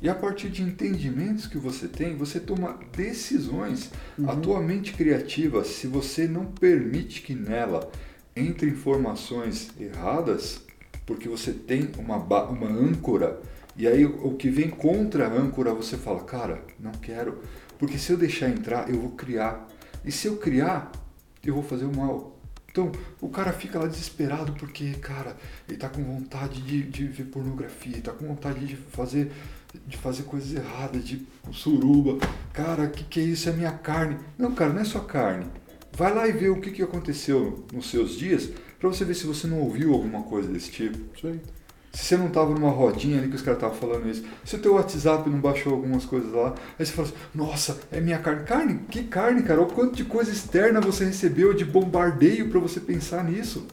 E 0.00 0.08
a 0.08 0.14
partir 0.14 0.48
de 0.48 0.62
entendimentos 0.62 1.46
que 1.46 1.58
você 1.58 1.88
tem, 1.88 2.16
você 2.16 2.40
toma 2.40 2.78
decisões. 2.96 3.90
Uhum. 4.18 4.30
A 4.30 4.36
tua 4.36 4.60
mente 4.60 4.92
criativa, 4.92 5.64
se 5.64 5.86
você 5.86 6.26
não 6.26 6.46
permite 6.46 7.22
que 7.22 7.34
nela 7.34 7.90
entre 8.34 8.70
informações 8.70 9.70
erradas, 9.78 10.62
porque 11.04 11.28
você 11.28 11.52
tem 11.52 11.90
uma, 11.98 12.16
uma 12.16 12.68
âncora, 12.68 13.40
e 13.76 13.86
aí 13.86 14.04
o 14.04 14.34
que 14.34 14.48
vem 14.48 14.70
contra 14.70 15.26
a 15.26 15.32
âncora 15.32 15.74
você 15.74 15.96
fala, 15.96 16.22
cara, 16.24 16.62
não 16.78 16.92
quero, 16.92 17.40
porque 17.78 17.98
se 17.98 18.12
eu 18.12 18.16
deixar 18.18 18.48
entrar, 18.48 18.90
eu 18.90 19.00
vou 19.00 19.10
criar. 19.10 19.66
E 20.04 20.12
se 20.12 20.26
eu 20.26 20.36
criar, 20.36 20.92
eu 21.44 21.54
vou 21.54 21.62
fazer 21.62 21.84
o 21.84 21.96
mal. 21.96 22.39
Então, 22.70 22.92
o 23.20 23.28
cara 23.28 23.52
fica 23.52 23.78
lá 23.78 23.86
desesperado 23.86 24.52
porque, 24.52 24.92
cara, 24.94 25.36
ele 25.68 25.76
tá 25.76 25.88
com 25.88 26.02
vontade 26.04 26.62
de, 26.62 26.82
de 26.82 27.06
ver 27.06 27.24
pornografia, 27.24 28.00
tá 28.00 28.12
com 28.12 28.26
vontade 28.26 28.64
de 28.64 28.76
fazer, 28.76 29.32
de 29.86 29.96
fazer 29.96 30.22
coisas 30.22 30.54
erradas, 30.54 31.04
de 31.04 31.26
suruba. 31.50 32.18
Cara, 32.52 32.88
que, 32.88 33.02
que 33.04 33.20
é 33.20 33.24
isso? 33.24 33.48
É 33.48 33.52
minha 33.52 33.72
carne. 33.72 34.18
Não, 34.38 34.54
cara, 34.54 34.72
não 34.72 34.82
é 34.82 34.84
só 34.84 35.00
carne. 35.00 35.46
Vai 35.92 36.14
lá 36.14 36.28
e 36.28 36.32
vê 36.32 36.48
o 36.48 36.60
que, 36.60 36.70
que 36.70 36.82
aconteceu 36.82 37.66
nos 37.72 37.90
seus 37.90 38.16
dias 38.16 38.50
para 38.78 38.88
você 38.88 39.04
ver 39.04 39.14
se 39.14 39.26
você 39.26 39.48
não 39.48 39.60
ouviu 39.60 39.92
alguma 39.92 40.22
coisa 40.22 40.48
desse 40.48 40.70
tipo. 40.70 40.96
Se 41.92 42.04
você 42.04 42.16
não 42.16 42.28
estava 42.28 42.54
numa 42.54 42.70
rodinha 42.70 43.18
ali 43.18 43.28
que 43.28 43.34
os 43.34 43.42
caras 43.42 43.58
estavam 43.58 43.76
falando 43.76 44.08
isso, 44.08 44.24
se 44.44 44.54
o 44.54 44.58
teu 44.60 44.74
WhatsApp 44.74 45.28
não 45.28 45.40
baixou 45.40 45.72
algumas 45.72 46.04
coisas 46.04 46.32
lá, 46.32 46.54
aí 46.78 46.86
você 46.86 46.92
fala 46.92 47.08
assim, 47.08 47.16
nossa, 47.34 47.80
é 47.90 48.00
minha 48.00 48.18
carne. 48.18 48.44
Carne? 48.44 48.80
Que 48.88 49.02
carne, 49.04 49.42
cara? 49.42 49.60
O 49.60 49.66
quanto 49.66 49.96
de 49.96 50.04
coisa 50.04 50.30
externa 50.30 50.80
você 50.80 51.04
recebeu 51.04 51.52
de 51.52 51.64
bombardeio 51.64 52.48
para 52.48 52.60
você 52.60 52.78
pensar 52.78 53.24
nisso? 53.24 53.66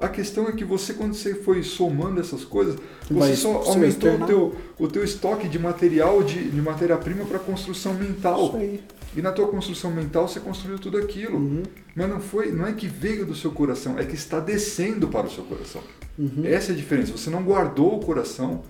A 0.00 0.08
questão 0.08 0.48
é 0.48 0.52
que 0.52 0.64
você, 0.64 0.92
quando 0.92 1.14
você 1.14 1.34
foi 1.34 1.62
somando 1.62 2.20
essas 2.20 2.44
coisas, 2.44 2.76
você 3.10 3.36
só 3.36 3.62
aumentou 3.64 4.14
o 4.14 4.26
teu, 4.26 4.56
o 4.78 4.88
teu 4.88 5.02
estoque 5.02 5.48
de 5.48 5.58
material, 5.58 6.22
de, 6.22 6.50
de 6.50 6.60
matéria-prima 6.60 7.24
para 7.24 7.38
construção 7.38 7.94
mental. 7.94 8.46
Isso 8.46 8.56
aí. 8.56 8.80
E 9.16 9.22
na 9.22 9.32
tua 9.32 9.48
construção 9.48 9.90
mental 9.90 10.28
você 10.28 10.40
construiu 10.40 10.78
tudo 10.78 10.98
aquilo. 10.98 11.38
Uhum. 11.38 11.62
Mas 11.94 12.08
não 12.08 12.20
foi, 12.20 12.52
não 12.52 12.66
é 12.66 12.72
que 12.72 12.86
veio 12.86 13.24
do 13.24 13.34
seu 13.34 13.50
coração, 13.50 13.98
é 13.98 14.04
que 14.04 14.14
está 14.14 14.38
descendo 14.40 15.08
para 15.08 15.26
o 15.26 15.30
seu 15.30 15.44
coração. 15.44 15.82
Uhum. 16.18 16.42
Essa 16.44 16.72
é 16.72 16.74
a 16.74 16.76
diferença. 16.76 17.12
Você 17.12 17.30
não 17.30 17.42
guardou 17.42 17.96
o 17.96 18.00
coração, 18.00 18.62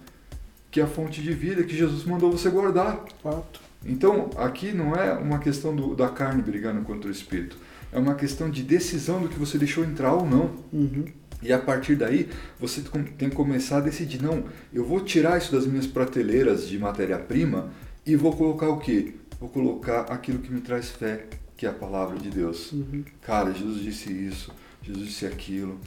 que 0.70 0.80
é 0.80 0.84
a 0.84 0.86
fonte 0.86 1.22
de 1.22 1.32
vida 1.32 1.62
que 1.64 1.76
Jesus 1.76 2.04
mandou 2.04 2.30
você 2.30 2.48
guardar. 2.50 3.04
Fato. 3.22 3.60
Então, 3.84 4.30
aqui 4.36 4.72
não 4.72 4.94
é 4.94 5.12
uma 5.12 5.38
questão 5.38 5.74
do, 5.74 5.94
da 5.94 6.08
carne 6.08 6.42
brigando 6.42 6.82
contra 6.82 7.08
o 7.08 7.12
espírito. 7.12 7.56
É 7.92 7.98
uma 7.98 8.14
questão 8.14 8.50
de 8.50 8.62
decisão 8.62 9.22
do 9.22 9.28
que 9.28 9.38
você 9.38 9.56
deixou 9.56 9.84
entrar 9.84 10.12
ou 10.14 10.26
não. 10.26 10.50
Uhum. 10.72 11.06
E 11.40 11.52
a 11.52 11.58
partir 11.58 11.94
daí, 11.94 12.28
você 12.58 12.82
tem 13.16 13.30
que 13.30 13.36
começar 13.36 13.78
a 13.78 13.80
decidir, 13.80 14.20
não, 14.20 14.44
eu 14.72 14.84
vou 14.84 15.00
tirar 15.00 15.38
isso 15.38 15.52
das 15.52 15.66
minhas 15.66 15.86
prateleiras 15.86 16.68
de 16.68 16.78
matéria-prima 16.78 17.70
e 18.04 18.16
vou 18.16 18.36
colocar 18.36 18.68
o 18.68 18.78
quê? 18.78 19.14
Vou 19.40 19.48
colocar 19.48 20.02
aquilo 20.12 20.40
que 20.40 20.52
me 20.52 20.60
traz 20.60 20.90
fé, 20.90 21.26
que 21.56 21.66
é 21.66 21.68
a 21.68 21.72
palavra 21.72 22.18
de 22.18 22.30
Deus. 22.30 22.72
Uhum. 22.72 23.04
Cara, 23.22 23.52
Jesus 23.52 23.80
disse 23.80 24.12
isso, 24.12 24.52
Jesus 24.82 25.06
disse 25.06 25.26
aquilo. 25.26 25.78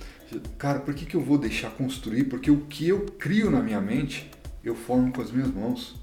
Cara, 0.57 0.79
por 0.79 0.93
que, 0.93 1.05
que 1.05 1.15
eu 1.15 1.21
vou 1.21 1.37
deixar 1.37 1.71
construir? 1.71 2.25
Porque 2.25 2.49
o 2.49 2.61
que 2.61 2.87
eu 2.87 3.05
crio 3.19 3.51
na 3.51 3.61
minha 3.61 3.81
mente, 3.81 4.31
eu 4.63 4.75
formo 4.75 5.11
com 5.11 5.21
as 5.21 5.31
minhas 5.31 5.53
mãos. 5.53 5.99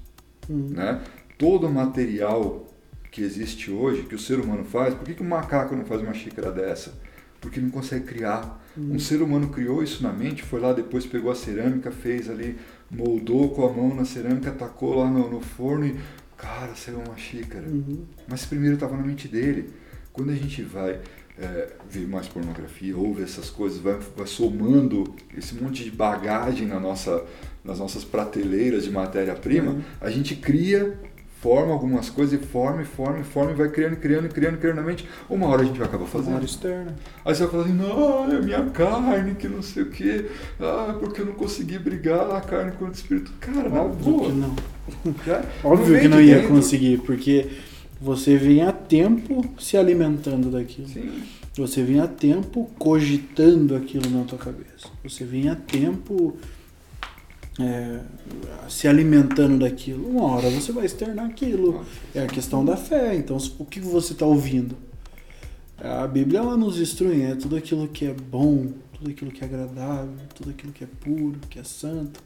Uhum. 0.47 0.69
Né? 0.69 1.01
Todo 1.37 1.69
material 1.69 2.67
que 3.11 3.21
existe 3.21 3.71
hoje, 3.71 4.03
que 4.03 4.15
o 4.15 4.19
ser 4.19 4.39
humano 4.39 4.63
faz, 4.63 4.93
por 4.93 5.03
que, 5.03 5.15
que 5.15 5.21
o 5.21 5.25
macaco 5.25 5.75
não 5.75 5.85
faz 5.85 6.01
uma 6.01 6.13
xícara 6.13 6.51
dessa? 6.51 6.93
Porque 7.41 7.59
não 7.59 7.69
consegue 7.69 8.05
criar. 8.05 8.63
Uhum. 8.77 8.95
Um 8.95 8.99
ser 8.99 9.21
humano 9.21 9.49
criou 9.49 9.81
isso 9.81 10.03
na 10.03 10.11
mente, 10.11 10.43
foi 10.43 10.59
lá 10.59 10.73
depois, 10.73 11.05
pegou 11.05 11.31
a 11.31 11.35
cerâmica, 11.35 11.89
fez 11.89 12.29
ali, 12.29 12.57
moldou 12.91 13.49
com 13.49 13.65
a 13.65 13.73
mão 13.73 13.95
na 13.95 14.05
cerâmica, 14.05 14.51
tacou 14.51 14.95
lá 14.95 15.09
no, 15.09 15.29
no 15.29 15.41
forno 15.41 15.87
e 15.87 15.99
cara, 16.39 16.73
saiu 16.75 16.99
uma 16.99 17.17
xícara. 17.17 17.67
Uhum. 17.67 18.05
Mas 18.27 18.45
primeiro 18.45 18.75
estava 18.75 18.95
na 18.97 19.03
mente 19.03 19.27
dele. 19.27 19.69
Quando 20.11 20.31
a 20.31 20.35
gente 20.35 20.61
vai 20.63 20.99
é, 21.37 21.69
ver 21.89 22.07
mais 22.07 22.27
pornografia, 22.27 22.97
ouve 22.97 23.23
essas 23.23 23.49
coisas, 23.49 23.79
vai, 23.79 23.97
vai 24.15 24.27
somando 24.27 25.15
esse 25.37 25.55
monte 25.55 25.83
de 25.83 25.91
bagagem 25.91 26.67
na 26.67 26.79
nossa, 26.79 27.23
nas 27.63 27.79
nossas 27.79 28.03
prateleiras 28.03 28.83
de 28.83 28.91
matéria-prima, 28.91 29.71
Uhum. 29.71 29.81
a 30.01 30.09
gente 30.09 30.35
cria, 30.35 30.97
forma 31.41 31.71
algumas 31.71 32.09
coisas 32.09 32.39
e 32.39 32.43
forma, 32.45 32.81
e 32.81 32.85
forma, 32.85 33.19
e 33.19 33.23
forma, 33.23 33.51
e 33.51 33.55
vai 33.55 33.69
criando, 33.69 33.95
criando, 33.95 34.27
criando, 34.29 34.57
criando 34.57 34.75
na 34.75 34.81
mente. 34.83 35.07
Uma 35.29 35.47
hora 35.47 35.61
a 35.61 35.65
gente 35.65 35.77
vai 35.77 35.87
acabar 35.87 36.03
Uma 36.03 36.09
fazendo. 36.09 36.35
área 36.35 36.45
externa. 36.45 36.95
Aí 37.23 37.33
você 37.33 37.43
vai 37.43 37.51
falar 37.51 37.63
assim, 37.63 37.73
não, 37.73 38.31
é 38.31 38.41
minha 38.41 38.65
carne, 38.71 39.35
que 39.35 39.47
não 39.47 39.61
sei 39.61 39.83
o 39.83 39.89
quê. 39.89 40.25
Ah, 40.59 40.95
porque 40.99 41.21
eu 41.21 41.25
não 41.27 41.33
consegui 41.33 41.79
brigar 41.79 42.29
a 42.31 42.41
carne 42.41 42.71
contra 42.71 42.87
o 42.87 42.91
espírito. 42.91 43.31
Cara, 43.39 43.69
na 43.69 43.83
boa. 43.83 44.25
que 44.29 44.35
não. 44.35 44.55
Óbvio 45.63 45.99
que 45.99 46.07
não 46.07 46.19
ia 46.21 46.35
dentro. 46.39 46.49
conseguir, 46.49 46.97
porque 46.99 47.47
você 48.01 48.35
vem 48.35 48.61
a 48.63 48.71
tempo 48.71 49.45
se 49.57 49.77
alimentando 49.77 50.49
daquilo. 50.49 50.87
Sim. 50.87 51.23
Você 51.55 51.83
vem 51.83 51.99
a 51.99 52.07
tempo 52.07 52.69
cogitando 52.77 53.75
aquilo 53.75 54.09
na 54.09 54.23
tua 54.23 54.37
cabeça. 54.37 54.87
Você 55.03 55.23
vem 55.25 55.49
a 55.49 55.55
tempo 55.55 56.37
é, 57.59 57.99
se 58.69 58.87
alimentando 58.87 59.59
daquilo. 59.59 60.07
Uma 60.09 60.23
hora 60.35 60.49
você 60.49 60.71
vai 60.71 60.85
externar 60.85 61.25
aquilo. 61.25 61.85
É 62.13 62.23
a 62.23 62.27
questão 62.27 62.63
da 62.63 62.77
fé. 62.77 63.15
Então, 63.15 63.37
o 63.57 63.65
que 63.65 63.79
você 63.79 64.13
está 64.13 64.25
ouvindo? 64.25 64.75
A 65.77 66.07
Bíblia 66.07 66.39
ela 66.39 66.57
nos 66.57 66.79
instrui, 66.79 67.21
é 67.21 67.35
tudo 67.35 67.55
aquilo 67.55 67.87
que 67.87 68.05
é 68.05 68.13
bom, 68.13 68.67
tudo 68.93 69.11
aquilo 69.11 69.31
que 69.31 69.43
é 69.43 69.47
agradável, 69.47 70.13
tudo 70.35 70.49
aquilo 70.49 70.73
que 70.73 70.83
é 70.83 70.87
puro, 70.87 71.39
que 71.49 71.57
é 71.57 71.63
santo. 71.63 72.21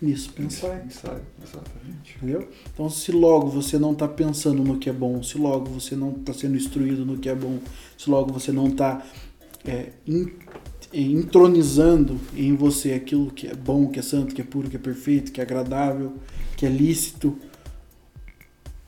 Nisso 0.00 0.32
pensar. 0.32 0.80
Pensar, 0.80 1.20
exatamente. 1.40 2.16
Entendeu? 2.16 2.48
Então, 2.72 2.90
se 2.90 3.12
logo 3.12 3.48
você 3.48 3.78
não 3.78 3.92
está 3.92 4.08
pensando 4.08 4.64
no 4.64 4.78
que 4.78 4.90
é 4.90 4.92
bom, 4.92 5.22
se 5.22 5.38
logo 5.38 5.66
você 5.66 5.94
não 5.94 6.10
está 6.10 6.32
sendo 6.32 6.56
instruído 6.56 7.06
no 7.06 7.18
que 7.18 7.28
é 7.28 7.34
bom, 7.34 7.58
se 7.96 8.10
logo 8.10 8.32
você 8.32 8.50
não 8.50 8.66
está 8.66 9.00
é, 9.64 9.70
é, 9.70 9.92
entronizando 10.92 12.20
em 12.36 12.54
você 12.54 12.92
aquilo 12.92 13.30
que 13.30 13.46
é 13.48 13.54
bom, 13.54 13.88
que 13.88 13.98
é 13.98 14.02
santo, 14.02 14.34
que 14.34 14.40
é 14.40 14.44
puro, 14.44 14.68
que 14.68 14.76
é 14.76 14.78
perfeito, 14.78 15.32
que 15.32 15.40
é 15.40 15.44
agradável, 15.44 16.14
que 16.56 16.66
é 16.66 16.68
lícito, 16.68 17.36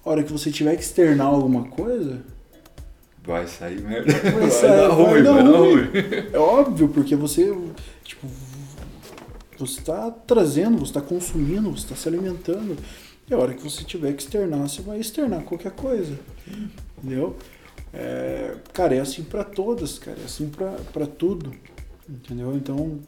a 0.05 0.11
hora 0.11 0.23
que 0.23 0.31
você 0.33 0.51
tiver 0.51 0.77
que 0.77 0.83
externar 0.83 1.27
alguma 1.29 1.65
coisa, 1.69 2.23
Vai 3.27 3.47
sair 3.47 3.81
merda. 3.81 4.13
Vai 4.39 4.51
sair- 4.51 4.77
dar 4.77 4.89
ruim, 4.89 5.07
vai 5.07 5.23
dar 5.23 5.33
vai 5.33 5.45
dar 5.45 5.51
ruim. 5.51 5.75
ruim. 5.77 5.91
é 6.31 6.39
óbvio, 6.39 6.89
porque 6.91 7.17
você, 7.17 7.57
tipo, 8.05 8.27
você 9.59 9.81
está 9.81 10.11
trazendo, 10.11 10.77
você 10.81 10.85
está 10.91 11.01
consumindo, 11.01 11.71
você 11.71 11.85
está 11.85 11.97
se 11.97 12.07
alimentando. 12.07 12.77
E 13.27 13.33
a 13.33 13.39
hora 13.39 13.55
que 13.55 13.63
você 13.63 13.83
tiver 13.83 14.13
que 14.13 14.23
externar, 14.23 14.69
você 14.69 14.83
vai 14.83 15.01
externar 15.01 15.43
qualquer 15.43 15.73
coisa. 15.73 16.19
Entendeu? 16.99 17.35
É, 17.95 18.57
cara, 18.75 18.95
é 18.95 19.01
assim 19.01 19.23
pra 19.23 19.43
todas, 19.43 19.99
cara, 19.99 20.19
é 20.21 20.25
assim 20.27 20.51
pra 20.93 21.07
tudo. 21.07 21.51
Entendeu? 22.09 22.55
Então, 22.55 23.01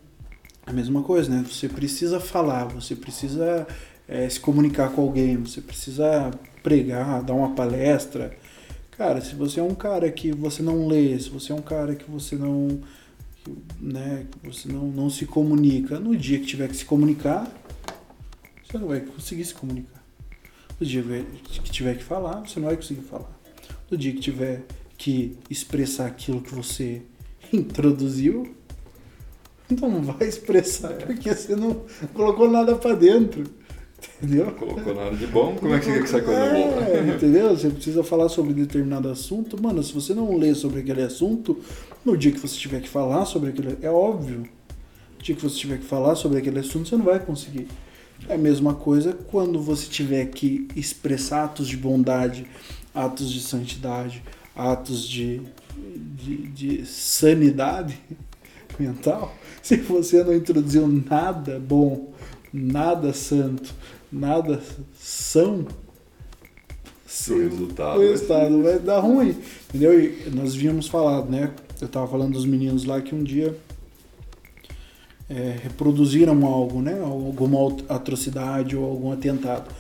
a 0.66 0.73
mesma 0.73 1.02
coisa, 1.02 1.31
né? 1.31 1.44
Você 1.48 1.68
precisa 1.68 2.18
falar, 2.18 2.64
você 2.64 2.97
precisa 2.97 3.66
é, 4.09 4.28
se 4.28 4.40
comunicar 4.40 4.90
com 4.90 5.02
alguém, 5.02 5.36
você 5.36 5.60
precisa 5.60 6.31
pregar, 6.62 7.23
dar 7.23 7.35
uma 7.35 7.55
palestra. 7.55 8.36
Cara, 8.97 9.20
se 9.20 9.35
você 9.35 9.60
é 9.60 9.62
um 9.62 9.74
cara 9.74 10.10
que 10.10 10.32
você 10.32 10.62
não 10.62 10.86
lê, 10.86 11.18
se 11.18 11.28
você 11.28 11.52
é 11.52 11.55
um 11.55 11.62
cara 11.62 11.94
que 11.94 12.10
você 12.10 12.35
não, 12.35 12.81
né, 13.81 14.27
que 14.31 14.48
você 14.48 14.68
não, 14.68 14.86
não 14.86 15.10
se 15.10 15.27
comunica, 15.27 16.01
no 16.01 16.16
dia 16.16 16.39
que 16.39 16.47
tiver 16.47 16.68
que 16.68 16.77
se 16.77 16.85
comunicar, 16.85 17.47
você 18.64 18.78
não 18.78 18.89
vai 18.89 19.01
conseguir 19.01 19.44
se 19.44 19.55
comunicar. 19.55 20.02
No 20.81 20.86
dia 20.86 21.02
que 21.62 21.70
tiver 21.70 21.97
que 21.97 22.05
falar, 22.05 22.40
você 22.40 22.59
não 22.59 22.66
vai 22.68 22.77
conseguir 22.77 23.02
falar. 23.02 23.31
No 23.90 23.97
dia 23.97 24.12
que 24.12 24.20
tiver 24.20 24.64
que 24.98 25.36
expressar 25.48 26.06
aquilo 26.06 26.40
que 26.40 26.55
você 26.55 27.02
introduziu, 27.52 28.55
então 29.70 29.90
não 29.90 30.02
vai 30.02 30.28
expressar 30.28 30.94
porque 30.94 31.34
você 31.34 31.56
não 31.56 31.82
colocou 32.14 32.51
nada 32.51 32.74
para 32.76 32.94
dentro. 32.94 33.44
Entendeu? 34.22 34.52
Colocou 34.52 34.94
nada 34.94 35.16
de 35.16 35.26
bom, 35.26 35.56
como 35.56 35.74
é 35.74 35.78
que 35.78 35.86
você 35.86 35.93
quer 35.93 36.02
que 36.02 36.09
saia 36.09 36.22
coisa 36.22 36.51
boa? 36.51 36.84
É, 36.84 37.14
entendeu? 37.14 37.56
Você 37.56 37.70
precisa 37.70 38.05
falar 38.05 38.28
sobre 38.28 38.52
determinado 38.55 39.09
assunto. 39.09 39.60
Mano, 39.60 39.82
se 39.82 39.93
você 39.93 40.14
não 40.14 40.36
lê 40.36 40.55
sobre 40.55 40.80
aquele 40.80 41.02
assunto, 41.02 41.59
no 42.05 42.16
dia 42.16 42.30
que 42.30 42.38
você 42.38 42.56
tiver 42.56 42.80
que 42.80 42.88
falar 42.88 43.24
sobre 43.24 43.51
aquele. 43.51 43.78
É 43.82 43.90
óbvio. 43.90 44.44
No 45.16 45.22
dia 45.22 45.34
que 45.34 45.43
você 45.43 45.56
tiver 45.56 45.78
que 45.78 45.84
falar 45.84 46.14
sobre 46.14 46.38
aquele 46.38 46.59
assunto, 46.59 46.88
você 46.88 46.97
não 46.97 47.05
vai 47.05 47.18
conseguir. 47.18 47.66
É 48.28 48.34
a 48.34 48.38
mesma 48.38 48.74
coisa 48.74 49.12
quando 49.12 49.60
você 49.60 49.88
tiver 49.88 50.26
que 50.26 50.68
expressar 50.76 51.44
atos 51.44 51.68
de 51.68 51.76
bondade, 51.76 52.47
atos 52.94 53.30
de 53.30 53.40
santidade, 53.40 54.22
atos 54.55 55.06
de, 55.06 55.43
de, 55.76 56.36
de 56.48 56.86
sanidade 56.86 57.98
mental. 58.78 59.34
Se 59.62 59.76
você 59.76 60.22
não 60.22 60.34
introduziu 60.34 60.86
nada 60.86 61.59
bom, 61.59 62.12
nada 62.52 63.12
santo, 63.12 63.74
nada 64.10 64.62
são, 64.94 65.66
O 67.30 67.38
resultado, 67.38 67.98
o 67.98 68.02
resultado 68.02 68.62
vai 68.62 68.78
dar 68.78 69.01
ruim. 69.01 69.36
Entendeu? 69.68 69.98
E 69.98 70.30
nós 70.30 70.55
vínhamos 70.55 70.88
falado, 70.88 71.30
né? 71.30 71.52
Eu 71.80 71.88
tava 71.88 72.06
falando 72.06 72.32
dos 72.32 72.44
meninos 72.44 72.84
lá 72.84 73.01
que 73.01 73.14
um 73.14 73.22
dia 73.22 73.56
é, 75.28 75.56
reproduziram 75.62 76.44
algo, 76.47 76.80
né? 76.82 77.01
Alguma 77.01 77.59
atrocidade 77.88 78.76
ou 78.76 78.84
algum 78.84 79.12
atentado. 79.12 79.70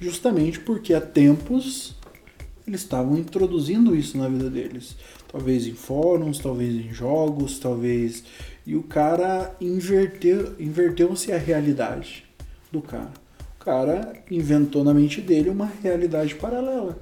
Justamente 0.00 0.60
porque 0.60 0.94
há 0.94 1.00
tempos 1.00 1.95
eles 2.66 2.80
estavam 2.80 3.16
introduzindo 3.16 3.94
isso 3.94 4.18
na 4.18 4.28
vida 4.28 4.50
deles. 4.50 4.96
Talvez 5.30 5.66
em 5.66 5.74
fóruns, 5.74 6.38
talvez 6.38 6.74
em 6.74 6.92
jogos, 6.92 7.58
talvez. 7.58 8.24
E 8.66 8.74
o 8.74 8.82
cara 8.82 9.54
inverteu, 9.60 10.54
inverteu-se 10.58 11.32
a 11.32 11.38
realidade 11.38 12.24
do 12.72 12.82
cara. 12.82 13.12
O 13.60 13.64
cara 13.64 14.14
inventou 14.30 14.82
na 14.82 14.92
mente 14.92 15.20
dele 15.20 15.50
uma 15.50 15.70
realidade 15.82 16.34
paralela. 16.34 16.98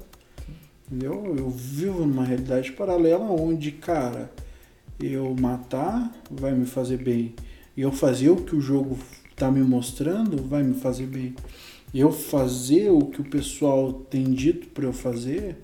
Entendeu? 0.87 1.35
Eu 1.37 1.49
vivo 1.49 2.01
numa 2.01 2.25
realidade 2.25 2.73
paralela 2.73 3.25
onde, 3.25 3.71
cara, 3.73 4.31
eu 5.01 5.35
matar 5.35 6.13
vai 6.31 6.53
me 6.53 6.67
fazer 6.67 6.99
bem. 6.99 7.35
E 7.77 7.81
eu 7.81 7.91
fazer 7.91 8.29
o 8.31 8.37
que 8.37 8.55
o 8.55 8.61
jogo 8.61 8.99
tá 9.35 9.51
me 9.51 9.61
mostrando 9.61 10.43
vai 10.47 10.63
me 10.63 10.75
fazer 10.75 11.07
bem. 11.07 11.35
Eu 11.95 12.11
fazer 12.11 12.91
o 12.91 13.07
que 13.07 13.21
o 13.21 13.25
pessoal 13.25 13.93
tem 13.93 14.25
dito 14.33 14.67
para 14.69 14.85
eu 14.85 14.93
fazer 14.93 15.57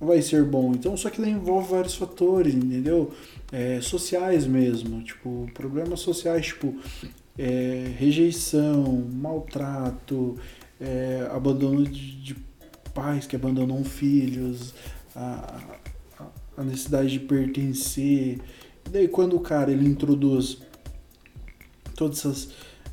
vai 0.00 0.20
ser 0.20 0.44
bom. 0.44 0.72
Então, 0.72 0.96
só 0.96 1.08
que 1.08 1.20
ele 1.20 1.30
envolve 1.30 1.70
vários 1.70 1.94
fatores, 1.94 2.54
entendeu? 2.54 3.12
É, 3.52 3.80
sociais 3.80 4.46
mesmo, 4.46 5.02
tipo, 5.02 5.48
problemas 5.54 6.00
sociais, 6.00 6.46
tipo, 6.46 6.74
é, 7.38 7.92
rejeição, 7.98 9.08
maltrato, 9.12 10.36
é, 10.80 11.28
abandono 11.30 11.84
de, 11.84 12.16
de, 12.22 12.52
pais 12.92 13.26
que 13.26 13.34
abandonam 13.34 13.82
filhos, 13.84 14.74
a, 15.16 15.78
a, 16.58 16.64
necessidade 16.64 17.10
de 17.10 17.20
pertencer. 17.20 18.38
E 18.86 18.90
daí 18.90 19.08
quando 19.08 19.34
o 19.34 19.40
cara 19.40 19.70
ele 19.70 19.88
introduz 19.88 20.58
todas 21.96 22.18
essas, 22.18 22.48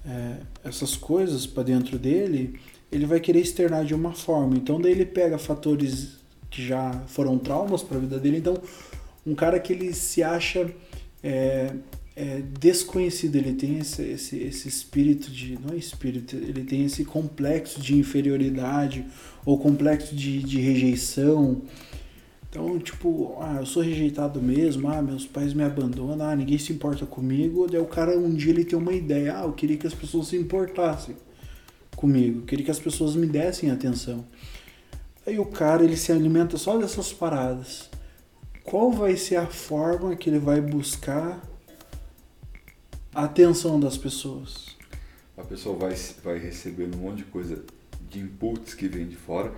é, 0.09 0.37
essas 0.63 0.95
coisas 0.95 1.45
para 1.45 1.63
dentro 1.63 1.99
dele, 1.99 2.59
ele 2.91 3.05
vai 3.05 3.19
querer 3.19 3.41
externar 3.41 3.85
de 3.85 3.93
uma 3.93 4.13
forma. 4.13 4.55
Então 4.55 4.81
daí 4.81 4.91
ele 4.91 5.05
pega 5.05 5.37
fatores 5.37 6.19
que 6.49 6.65
já 6.65 6.91
foram 7.07 7.37
traumas 7.37 7.83
para 7.83 7.97
a 7.97 7.99
vida 7.99 8.19
dele. 8.19 8.37
Então, 8.37 8.57
um 9.25 9.35
cara 9.35 9.59
que 9.59 9.71
ele 9.71 9.93
se 9.93 10.23
acha 10.23 10.69
é, 11.23 11.73
é 12.15 12.41
desconhecido, 12.59 13.35
ele 13.35 13.53
tem 13.53 13.77
esse, 13.77 14.01
esse, 14.01 14.37
esse 14.37 14.67
espírito 14.67 15.29
de. 15.29 15.59
Não 15.59 15.73
é 15.73 15.77
espírito, 15.77 16.35
ele 16.35 16.63
tem 16.63 16.83
esse 16.85 17.05
complexo 17.05 17.79
de 17.79 17.95
inferioridade 17.97 19.05
ou 19.45 19.57
complexo 19.59 20.15
de, 20.15 20.41
de 20.43 20.59
rejeição. 20.59 21.61
Então, 22.49 22.79
tipo, 22.79 23.37
ah, 23.39 23.57
eu 23.59 23.65
sou 23.65 23.83
rejeitado 23.83 24.41
mesmo, 24.41 24.89
ah, 24.89 25.01
meus 25.03 25.25
pais 25.25 25.53
me 25.53 25.63
abandonam, 25.63 26.27
ah, 26.27 26.35
ninguém 26.35 26.57
se 26.57 26.73
importa 26.73 27.05
comigo. 27.05 27.67
Daí 27.67 27.79
o 27.79 27.85
cara 27.85 28.17
um 28.17 28.33
dia 28.33 28.51
ele 28.51 28.65
tem 28.65 28.77
uma 28.77 28.91
ideia, 28.91 29.37
ah, 29.37 29.43
eu 29.43 29.53
queria 29.53 29.77
que 29.77 29.85
as 29.85 29.93
pessoas 29.93 30.29
se 30.29 30.35
importassem 30.35 31.15
comigo, 31.95 32.39
eu 32.39 32.45
queria 32.45 32.65
que 32.65 32.71
as 32.71 32.79
pessoas 32.79 33.15
me 33.15 33.27
dessem 33.27 33.69
atenção. 33.69 34.25
Aí 35.27 35.37
o 35.37 35.45
cara 35.45 35.83
ele 35.83 35.95
se 35.95 36.11
alimenta 36.11 36.57
só 36.57 36.75
dessas 36.77 37.13
paradas. 37.13 37.87
Qual 38.63 38.91
vai 38.91 39.15
ser 39.15 39.35
a 39.35 39.45
forma 39.45 40.15
que 40.15 40.29
ele 40.29 40.39
vai 40.39 40.59
buscar 40.59 41.39
a 43.13 43.25
atenção 43.25 43.79
das 43.79 43.95
pessoas? 43.95 44.75
A 45.37 45.43
pessoa 45.43 45.75
vai, 45.75 45.95
vai 46.23 46.39
recebendo 46.39 46.95
um 46.95 47.01
monte 47.01 47.17
de 47.17 47.23
coisa 47.25 47.63
de 48.09 48.19
inputs 48.19 48.73
que 48.73 48.87
vem 48.87 49.07
de 49.07 49.15
fora 49.15 49.53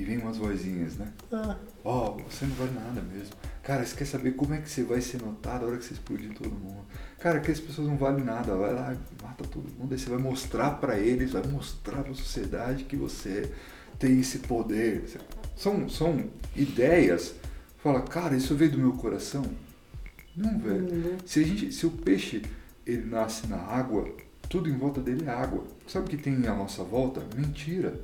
e 0.00 0.04
vem 0.04 0.16
umas 0.16 0.38
vozinhas, 0.38 0.96
né? 0.96 1.12
Ah. 1.30 1.56
Ó, 1.84 2.16
oh, 2.16 2.22
você 2.30 2.46
não 2.46 2.54
vale 2.54 2.72
nada 2.72 3.02
mesmo. 3.02 3.34
Cara, 3.62 3.84
você 3.84 3.94
quer 3.94 4.06
saber 4.06 4.32
como 4.32 4.54
é 4.54 4.58
que 4.58 4.70
você 4.70 4.82
vai 4.82 5.00
ser 5.02 5.20
notado 5.20 5.64
a 5.64 5.68
hora 5.68 5.76
que 5.76 5.84
você 5.84 5.92
explodir 5.92 6.32
todo 6.32 6.50
mundo? 6.50 6.86
Cara, 7.18 7.38
que 7.40 7.50
as 7.50 7.60
pessoas 7.60 7.86
não 7.86 7.98
valem 7.98 8.24
nada. 8.24 8.56
Vai 8.56 8.72
lá, 8.72 8.96
mata 9.22 9.44
todo 9.44 9.70
mundo. 9.78 9.92
Aí 9.92 9.98
você 9.98 10.08
vai 10.08 10.18
mostrar 10.18 10.70
para 10.80 10.98
eles, 10.98 11.32
vai 11.32 11.42
mostrar 11.46 12.02
pra 12.02 12.14
sociedade 12.14 12.84
que 12.84 12.96
você 12.96 13.52
tem 13.98 14.18
esse 14.18 14.38
poder. 14.38 15.04
São, 15.54 15.86
são 15.86 16.24
ideias. 16.56 17.34
Fala, 17.76 18.00
cara, 18.00 18.34
isso 18.34 18.54
veio 18.54 18.72
do 18.72 18.78
meu 18.78 18.92
coração? 18.92 19.44
Não, 20.34 20.58
velho. 20.58 20.90
Uhum. 20.90 21.18
Se, 21.26 21.40
a 21.40 21.46
gente, 21.46 21.72
se 21.72 21.86
o 21.86 21.90
peixe 21.90 22.42
ele 22.86 23.04
nasce 23.04 23.46
na 23.46 23.58
água, 23.58 24.10
tudo 24.48 24.70
em 24.70 24.78
volta 24.78 25.02
dele 25.02 25.26
é 25.26 25.30
água. 25.30 25.62
Sabe 25.86 26.06
o 26.06 26.08
que 26.08 26.16
tem 26.16 26.34
à 26.46 26.54
nossa 26.54 26.82
volta? 26.82 27.22
Mentira. 27.36 28.00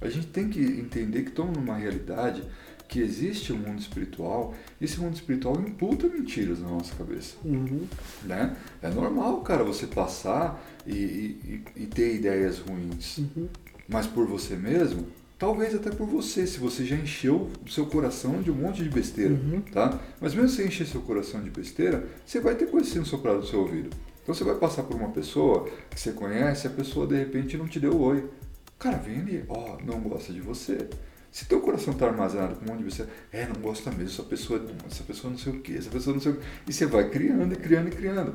A 0.00 0.08
gente 0.08 0.28
tem 0.28 0.48
que 0.48 0.60
entender 0.60 1.22
que 1.22 1.30
estamos 1.30 1.56
numa 1.56 1.76
realidade 1.76 2.42
que 2.86 3.00
existe 3.00 3.52
um 3.52 3.58
mundo 3.58 3.78
espiritual 3.80 4.54
e 4.80 4.84
esse 4.84 4.98
mundo 4.98 5.14
espiritual 5.14 5.60
imputa 5.60 6.08
mentiras 6.08 6.60
na 6.60 6.68
nossa 6.68 6.94
cabeça. 6.94 7.36
Uhum. 7.44 7.86
Né? 8.24 8.56
É 8.80 8.88
normal, 8.88 9.42
cara, 9.42 9.62
você 9.62 9.86
passar 9.86 10.64
e, 10.86 10.92
e, 10.94 11.64
e 11.76 11.86
ter 11.86 12.14
ideias 12.14 12.58
ruins. 12.60 13.18
Uhum. 13.18 13.48
Mas 13.88 14.06
por 14.06 14.26
você 14.26 14.56
mesmo, 14.56 15.06
Talvez 15.38 15.72
até 15.72 15.90
por 15.90 16.04
você, 16.04 16.48
se 16.48 16.58
você 16.58 16.84
já 16.84 16.96
encheu 16.96 17.48
o 17.64 17.70
seu 17.70 17.86
coração 17.86 18.42
de 18.42 18.50
um 18.50 18.54
monte 18.54 18.82
de 18.82 18.88
besteira, 18.88 19.34
uhum. 19.34 19.60
tá? 19.72 20.00
Mas 20.20 20.34
mesmo 20.34 20.48
se 20.48 20.66
encher 20.66 20.84
seu 20.84 21.00
coração 21.00 21.40
de 21.40 21.48
besteira, 21.48 22.08
você 22.26 22.40
vai 22.40 22.56
ter 22.56 22.66
coisa 22.66 22.90
sendo 22.90 23.06
soprada 23.06 23.38
no 23.38 23.46
seu 23.46 23.60
ouvido. 23.60 23.88
Então 24.20 24.34
você 24.34 24.42
vai 24.42 24.56
passar 24.56 24.82
por 24.82 24.96
uma 24.96 25.10
pessoa 25.10 25.68
que 25.88 25.98
você 25.98 26.10
conhece, 26.10 26.66
a 26.66 26.70
pessoa 26.70 27.06
de 27.06 27.16
repente 27.16 27.56
não 27.56 27.68
te 27.68 27.78
deu 27.78 27.98
oi. 28.00 28.28
Cara, 28.78 28.96
vem 28.96 29.20
ali, 29.20 29.44
ó, 29.48 29.76
oh, 29.76 29.84
não 29.84 30.00
gosta 30.00 30.32
de 30.32 30.40
você. 30.40 30.88
Se 31.30 31.46
teu 31.46 31.60
coração 31.60 31.92
tá 31.94 32.06
armazenado 32.06 32.56
com 32.56 32.64
um 32.64 32.68
monte 32.68 32.84
de 32.84 32.90
você, 32.90 33.06
é, 33.32 33.46
não 33.46 33.60
gosta 33.60 33.90
mesmo, 33.90 34.06
essa 34.06 34.22
pessoa, 34.22 34.64
essa 34.86 35.02
pessoa 35.02 35.30
não 35.30 35.38
sei 35.38 35.52
o 35.52 35.60
que, 35.60 35.76
essa 35.76 35.90
pessoa 35.90 36.14
não 36.14 36.20
sei 36.20 36.32
o 36.32 36.36
que. 36.36 36.42
E 36.68 36.72
você 36.72 36.86
vai 36.86 37.10
criando 37.10 37.52
e 37.52 37.56
criando 37.56 37.88
e 37.88 37.90
criando. 37.90 38.34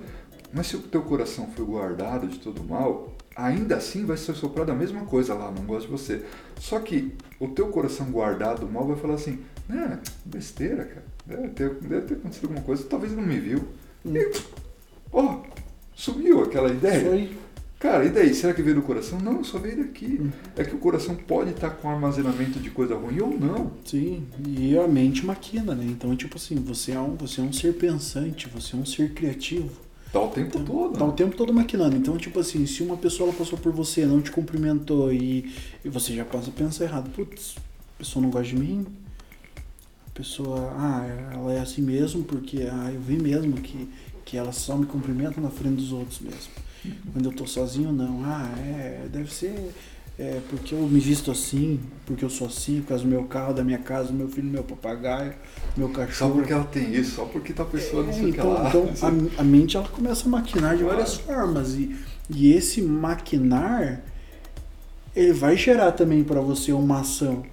Mas 0.54 0.68
se 0.68 0.76
o 0.76 0.80
teu 0.80 1.02
coração 1.02 1.50
foi 1.56 1.66
guardado 1.66 2.28
de 2.28 2.38
todo 2.40 2.64
mal, 2.64 3.16
ainda 3.36 3.78
assim 3.78 4.06
vai 4.06 4.18
ser 4.18 4.36
soprado 4.36 4.72
a 4.72 4.76
mesma 4.76 5.06
coisa 5.06 5.34
lá, 5.34 5.50
não 5.50 5.66
gosto 5.66 5.88
de 5.88 5.92
você. 5.92 6.26
Só 6.60 6.80
que 6.80 7.16
o 7.40 7.48
teu 7.48 7.70
coração 7.70 8.12
guardado 8.12 8.68
mal 8.70 8.86
vai 8.86 8.98
falar 8.98 9.16
assim, 9.16 9.40
né, 9.68 10.00
besteira, 10.26 10.86
cara. 10.86 11.04
Deve 11.26 11.50
ter, 11.50 11.74
deve 11.76 12.02
ter 12.02 12.14
acontecido 12.16 12.46
alguma 12.46 12.62
coisa, 12.62 12.84
talvez 12.84 13.14
não 13.14 13.24
me 13.24 13.40
viu. 13.40 13.68
E, 14.06 14.32
ó, 15.12 15.42
sumiu 15.96 16.44
aquela 16.44 16.70
ideia. 16.70 17.10
Foi. 17.10 17.43
Cara, 17.84 18.06
e 18.06 18.10
daí? 18.10 18.34
Será 18.34 18.54
que 18.54 18.62
veio 18.62 18.78
do 18.78 18.82
coração? 18.82 19.20
Não, 19.20 19.44
só 19.44 19.60
veio 19.60 19.76
daqui. 19.76 20.18
É 20.56 20.64
que 20.64 20.74
o 20.74 20.78
coração 20.78 21.16
pode 21.16 21.50
estar 21.52 21.70
com 21.70 21.90
armazenamento 21.90 22.58
de 22.58 22.70
coisa 22.70 22.96
ruim 22.96 23.20
ou 23.20 23.38
não. 23.38 23.74
Sim, 23.84 24.26
e 24.48 24.78
a 24.78 24.88
mente 24.88 25.26
maquina, 25.26 25.76
né? 25.76 25.84
Então, 25.90 26.16
tipo 26.16 26.38
assim, 26.38 26.56
você 26.56 26.94
é 26.94 27.00
um, 27.02 27.18
você 27.18 27.42
é 27.42 27.44
um 27.44 27.52
ser 27.52 27.74
pensante, 27.74 28.48
você 28.48 28.78
é 28.78 28.80
um 28.80 28.86
ser 28.86 29.14
criativo. 29.14 29.70
Tá 30.14 30.22
o 30.22 30.30
tempo 30.30 30.60
então, 30.60 30.64
todo. 30.64 30.98
Tá 30.98 31.04
o 31.04 31.12
tempo 31.12 31.36
todo 31.36 31.54
maquinando. 31.54 31.98
Então, 31.98 32.16
tipo 32.16 32.40
assim, 32.40 32.66
se 32.66 32.82
uma 32.82 32.96
pessoa 32.96 33.28
ela 33.28 33.38
passou 33.38 33.60
por 33.60 33.74
você, 33.74 34.06
não 34.06 34.22
te 34.22 34.32
cumprimentou 34.32 35.12
e, 35.12 35.54
e 35.84 35.90
você 35.90 36.16
já 36.16 36.24
passa 36.24 36.52
a 36.52 36.54
pensar 36.54 36.86
errado. 36.86 37.10
Putz, 37.10 37.58
a 37.96 37.98
pessoa 37.98 38.24
não 38.24 38.30
gosta 38.30 38.48
de 38.48 38.56
mim. 38.56 38.86
A 40.08 40.12
pessoa, 40.14 40.74
ah, 40.78 41.06
ela 41.34 41.52
é 41.52 41.60
assim 41.60 41.82
mesmo 41.82 42.24
porque 42.24 42.62
ah, 42.62 42.92
eu 42.94 43.02
vi 43.02 43.22
mesmo 43.22 43.58
que, 43.58 43.90
que 44.24 44.38
ela 44.38 44.54
só 44.54 44.78
me 44.78 44.86
cumprimenta 44.86 45.42
na 45.42 45.50
frente 45.50 45.76
dos 45.76 45.92
outros 45.92 46.22
mesmo. 46.22 46.64
Quando 47.12 47.26
eu 47.26 47.32
tô 47.32 47.46
sozinho, 47.46 47.92
não. 47.92 48.22
Ah, 48.24 48.54
é, 48.60 49.08
deve 49.12 49.34
ser 49.34 49.74
é, 50.18 50.40
porque 50.48 50.76
eu 50.76 50.80
me 50.80 51.00
visto 51.00 51.32
assim, 51.32 51.80
porque 52.06 52.24
eu 52.24 52.30
sou 52.30 52.46
assim, 52.46 52.82
por 52.82 52.90
causa 52.90 53.04
do 53.04 53.10
meu 53.10 53.24
carro, 53.24 53.54
da 53.54 53.64
minha 53.64 53.80
casa, 53.80 54.10
do 54.10 54.14
meu 54.14 54.30
filho, 54.30 54.48
do 54.48 54.54
meu 54.54 54.64
papagaio, 54.64 55.34
meu 55.76 55.90
cachorro. 55.90 56.32
Só 56.34 56.38
porque 56.38 56.54
ela 56.54 56.66
tem 56.66 56.94
isso, 56.94 57.16
só 57.16 57.26
porque 57.26 57.52
tá 57.52 57.66
pessoa 57.66 58.04
é, 58.04 58.06
não 58.06 58.14
sei 58.14 58.30
então, 58.30 58.52
o 58.52 58.56
que 58.56 58.62
lá. 58.62 58.70
Então 58.70 58.90
a, 59.38 59.42
a, 59.42 59.44
mente 59.44 59.76
ela 59.76 59.88
começa 59.88 60.28
a 60.28 60.30
maquinar 60.30 60.78
de 60.78 60.84
claro. 60.84 60.98
várias 60.98 61.16
formas 61.16 61.74
e, 61.74 61.96
e 62.30 62.54
esse 62.54 62.80
maquinar 62.82 64.04
ele 65.16 65.34
vai 65.34 65.58
gerar 65.58 65.92
também 65.94 66.24
para 66.24 66.42
você 66.42 66.72
uma 66.72 67.00
ação. 67.00 67.44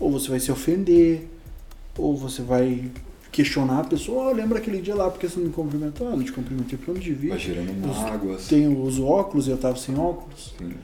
ou 0.00 0.10
você 0.10 0.30
vai 0.30 0.40
se 0.40 0.50
ofender, 0.50 1.28
ou 1.98 2.16
você 2.16 2.40
vai 2.40 2.90
questionar 3.32 3.80
a 3.80 3.84
pessoa, 3.84 4.30
oh, 4.30 4.32
lembra 4.32 4.58
aquele 4.58 4.80
dia 4.82 4.94
lá 4.94 5.10
porque 5.10 5.26
você 5.26 5.40
não 5.40 5.46
me 5.46 5.52
cumprimentou? 5.52 6.06
Ah, 6.06 6.10
não 6.10 6.22
te 6.22 6.30
cumprimentei 6.30 6.78
por 6.78 6.94
onde 6.94 7.00
devia. 7.00 7.30
Vai 7.30 7.38
gerando 7.38 7.72
mágoas. 7.72 8.46
Tenho 8.46 8.80
os 8.82 9.00
óculos 9.00 9.48
e 9.48 9.50
eu 9.50 9.56
tava 9.56 9.76
sem 9.76 9.98
óculos. 9.98 10.54
Sim. 10.58 10.74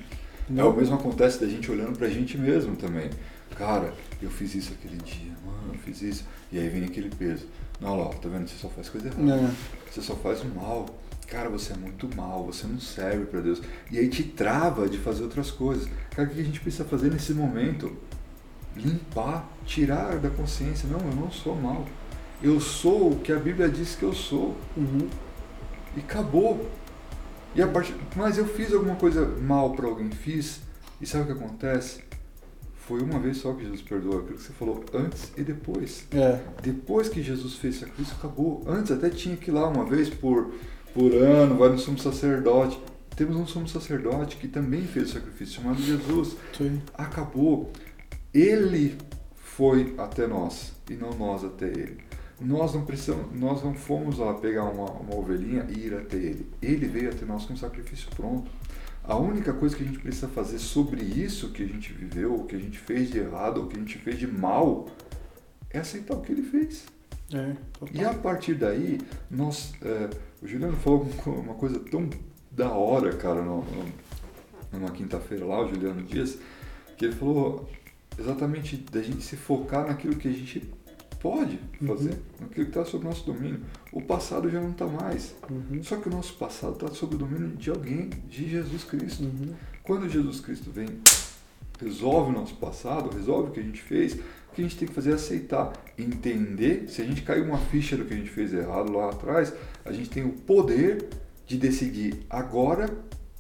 É, 0.57 0.65
o 0.65 0.73
mesmo 0.73 0.95
acontece 0.95 1.39
da 1.39 1.47
gente 1.47 1.71
olhando 1.71 1.99
pra 1.99 2.09
gente 2.09 2.39
mesmo 2.39 2.75
também. 2.75 3.11
Cara, 3.55 3.93
eu 4.23 4.31
fiz 4.31 4.55
isso 4.55 4.73
aquele 4.73 4.97
dia, 4.97 5.33
mano, 5.45 5.75
eu 5.75 5.79
fiz 5.81 6.01
isso. 6.01 6.25
E 6.51 6.59
aí 6.59 6.69
vem 6.71 6.85
aquele 6.85 7.11
peso. 7.11 7.47
Não, 7.81 7.99
ó, 7.99 8.07
tá 8.07 8.29
vendo? 8.31 8.49
Você 8.49 8.57
só 8.57 8.69
faz 8.71 8.89
coisa 8.89 9.09
errada. 9.09 9.31
É. 9.31 9.51
Você 9.91 10.01
só 10.01 10.17
faz 10.17 10.41
o 10.43 10.47
mal. 10.49 10.87
Cara, 11.27 11.51
você 11.51 11.75
é 11.75 11.77
muito 11.77 12.09
mal, 12.17 12.47
você 12.47 12.67
não 12.67 12.81
serve 12.81 13.27
pra 13.27 13.41
Deus. 13.41 13.61
E 13.91 13.99
aí 13.99 14.09
te 14.09 14.23
trava 14.23 14.89
de 14.89 14.97
fazer 14.97 15.23
outras 15.23 15.51
coisas. 15.51 15.87
Cara, 16.11 16.27
o 16.27 16.33
que 16.33 16.41
a 16.41 16.45
gente 16.45 16.61
precisa 16.61 16.85
fazer 16.85 17.11
nesse 17.11 17.35
momento? 17.35 17.95
Limpar, 18.75 19.47
tirar 19.67 20.17
da 20.17 20.31
consciência. 20.31 20.89
Não, 20.89 20.99
eu 20.99 21.15
não 21.15 21.31
sou 21.31 21.55
mal. 21.55 21.85
Eu 22.43 22.61
sou 22.61 23.13
o 23.13 23.19
que 23.19 23.33
a 23.33 23.37
Bíblia 23.37 23.69
diz 23.69 23.97
que 23.97 24.05
eu 24.05 24.13
sou. 24.13 24.57
Uhum. 24.77 25.09
E 25.97 26.01
acabou. 26.01 26.69
E 27.55 27.63
a 27.63 27.67
partir, 27.67 27.95
mas 28.15 28.39
eu 28.39 28.47
fiz 28.47 28.73
alguma 28.73 28.95
coisa 28.95 29.27
mal 29.27 29.73
para 29.73 29.87
alguém, 29.87 30.11
fiz. 30.11 30.61
E 31.01 31.07
sabe 31.07 31.25
o 31.25 31.27
que 31.27 31.45
acontece? 31.45 32.05
Foi 32.87 33.03
uma 33.03 33.19
vez 33.19 33.39
só 33.39 33.53
que 33.53 33.65
Jesus 33.65 33.83
perdoa, 33.83 34.21
aquilo 34.21 34.39
que 34.39 34.45
você 34.45 34.53
falou, 34.53 34.85
antes 34.95 35.33
e 35.37 35.43
depois. 35.43 36.07
É. 36.13 36.41
Depois 36.63 37.09
que 37.09 37.23
Jesus 37.23 37.57
fez 37.57 37.77
sacrifício, 37.77 38.15
acabou. 38.17 38.65
Antes 38.67 38.93
até 38.93 39.11
tinha 39.11 39.37
que 39.37 39.51
ir 39.51 39.55
lá 39.55 39.69
uma 39.69 39.85
vez 39.85 40.09
por, 40.09 40.55
por 40.95 41.13
ano, 41.15 41.57
vai 41.57 41.69
no 41.69 41.79
sumo 41.79 41.99
sacerdote. 41.99 42.81
Temos 43.17 43.37
um 43.37 43.47
sumo 43.47 43.69
sacerdote 43.69 44.37
que 44.37 44.47
também 44.47 44.87
fez 44.87 45.11
o 45.11 45.13
sacrifício, 45.15 45.57
chamado 45.61 45.83
Jesus. 45.83 46.37
Sim. 46.57 46.81
Acabou. 46.95 47.73
Ele 48.33 48.97
foi 49.37 49.95
até 49.99 50.27
nós 50.27 50.73
e 50.89 50.95
não 50.95 51.11
nós 51.11 51.45
até 51.45 51.67
ele. 51.67 52.08
Nós 52.41 52.75
não 52.75 52.85
precisamos, 52.85 53.35
nós 53.39 53.63
não 53.65 53.75
fomos 53.75 54.19
lá 54.19 54.35
pegar 54.35 54.65
uma, 54.65 54.91
uma 54.91 55.15
ovelhinha 55.17 55.67
e 55.69 55.87
ir 55.87 55.95
até 55.95 56.17
ele. 56.17 56.49
Ele 56.63 56.87
veio 56.87 57.11
até 57.11 57.25
nós 57.25 57.45
com 57.45 57.55
um 57.55 57.57
sacrifício 57.57 58.09
pronto. 58.15 58.51
A 59.03 59.17
única 59.17 59.53
coisa 59.53 59.75
que 59.75 59.83
a 59.83 59.87
gente 59.87 59.99
precisa 59.99 60.29
fazer 60.29 60.59
sobre 60.59 61.03
isso 61.03 61.51
que 61.51 61.63
a 61.63 61.67
gente 61.67 61.93
viveu, 61.93 62.35
o 62.35 62.45
que 62.45 62.55
a 62.55 62.59
gente 62.59 62.79
fez 62.79 63.11
de 63.11 63.19
errado, 63.19 63.63
o 63.63 63.67
que 63.67 63.77
a 63.77 63.79
gente 63.79 63.99
fez 63.99 64.19
de 64.19 64.27
mal, 64.27 64.87
é 65.71 65.79
aceitar 65.79 66.15
o 66.15 66.21
que 66.21 66.33
ele 66.33 66.43
fez. 66.43 66.85
É, 67.33 67.57
E 67.93 68.05
a 68.05 68.15
partir 68.15 68.55
daí, 68.55 68.99
nós, 69.31 69.73
é, 69.83 70.11
o 70.43 70.47
Juliano 70.47 70.77
falou 70.77 71.07
uma 71.27 71.55
coisa 71.55 71.79
tão 71.81 72.09
da 72.51 72.71
hora, 72.71 73.15
cara, 73.15 73.43
no, 73.43 73.63
no, 73.63 73.85
numa 74.73 74.91
quinta-feira 74.91 75.45
lá, 75.45 75.65
o 75.65 75.69
Juliano 75.69 76.03
Dias, 76.03 76.39
que 76.97 77.07
ele 77.07 77.15
falou 77.15 77.69
exatamente 78.19 78.77
da 78.77 79.01
gente 79.03 79.23
se 79.23 79.37
focar 79.37 79.87
naquilo 79.87 80.17
que 80.17 80.29
a 80.29 80.33
gente 80.33 80.69
pode 81.21 81.59
fazer, 81.87 82.11
uhum. 82.11 82.19
naquilo 82.41 82.67
que 82.67 82.71
está 82.71 82.85
sob 82.85 83.05
nosso 83.05 83.25
domínio. 83.25 83.61
O 83.93 84.01
passado 84.01 84.49
já 84.51 84.61
não 84.61 84.71
está 84.71 84.87
mais. 84.87 85.35
Uhum. 85.51 85.83
Só 85.83 85.97
que 85.97 86.09
o 86.09 86.13
nosso 86.13 86.35
passado 86.35 86.75
está 86.75 86.89
sob 86.89 87.15
o 87.15 87.19
domínio 87.19 87.57
de 87.57 87.71
alguém, 87.71 88.11
de 88.29 88.49
Jesus 88.49 88.85
Cristo. 88.85 89.25
Uhum. 89.25 89.55
Quando 89.83 90.09
Jesus 90.09 90.41
Cristo 90.41 90.71
vem, 90.71 90.89
resolve 91.81 92.31
o 92.31 92.33
nosso 92.33 92.55
passado, 92.57 93.15
resolve 93.15 93.51
o 93.51 93.53
que 93.53 93.61
a 93.61 93.63
gente 93.63 93.81
fez, 93.81 94.15
o 94.15 94.55
que 94.55 94.61
a 94.61 94.65
gente 94.65 94.77
tem 94.77 94.89
que 94.89 94.95
fazer 94.95 95.11
é 95.11 95.15
aceitar, 95.15 95.73
entender. 95.97 96.89
Se 96.89 97.03
a 97.03 97.05
gente 97.05 97.23
caiu 97.23 97.45
uma 97.45 97.59
ficha 97.59 97.97
do 97.97 98.05
que 98.05 98.15
a 98.15 98.17
gente 98.17 98.31
fez 98.31 98.53
errado 98.53 98.93
lá 98.93 99.11
atrás, 99.11 99.53
a 99.85 99.93
gente 99.93 100.11
tem 100.11 100.25
o 100.25 100.33
poder 100.33 101.09
de 101.47 101.57
decidir 101.57 102.27
agora 102.29 102.89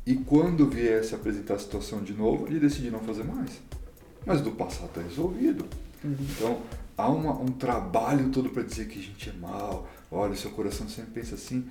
e 0.07 0.15
quando 0.15 0.67
vier 0.67 1.05
se 1.05 1.15
apresentar 1.15 1.55
a 1.55 1.59
situação 1.59 2.03
de 2.03 2.15
novo, 2.15 2.49
de 2.49 2.59
decidir 2.59 2.91
não 2.91 3.01
fazer 3.01 3.25
mais. 3.25 3.61
Mas 4.25 4.41
do 4.41 4.53
passado 4.53 4.87
está 4.87 5.03
resolvido. 5.03 5.67
Uhum. 6.03 6.17
Então, 6.21 6.63
há 6.99 7.09
uma, 7.09 7.33
um 7.41 7.47
trabalho 7.47 8.29
todo 8.31 8.51
para 8.51 8.65
dizer 8.65 8.89
que 8.89 8.99
a 8.99 9.03
gente 9.03 9.31
é 9.31 9.33
mal, 9.33 9.89
olha, 10.11 10.35
seu 10.35 10.51
coração 10.51 10.89
sempre 10.89 11.13
pensa 11.13 11.37
assim. 11.37 11.65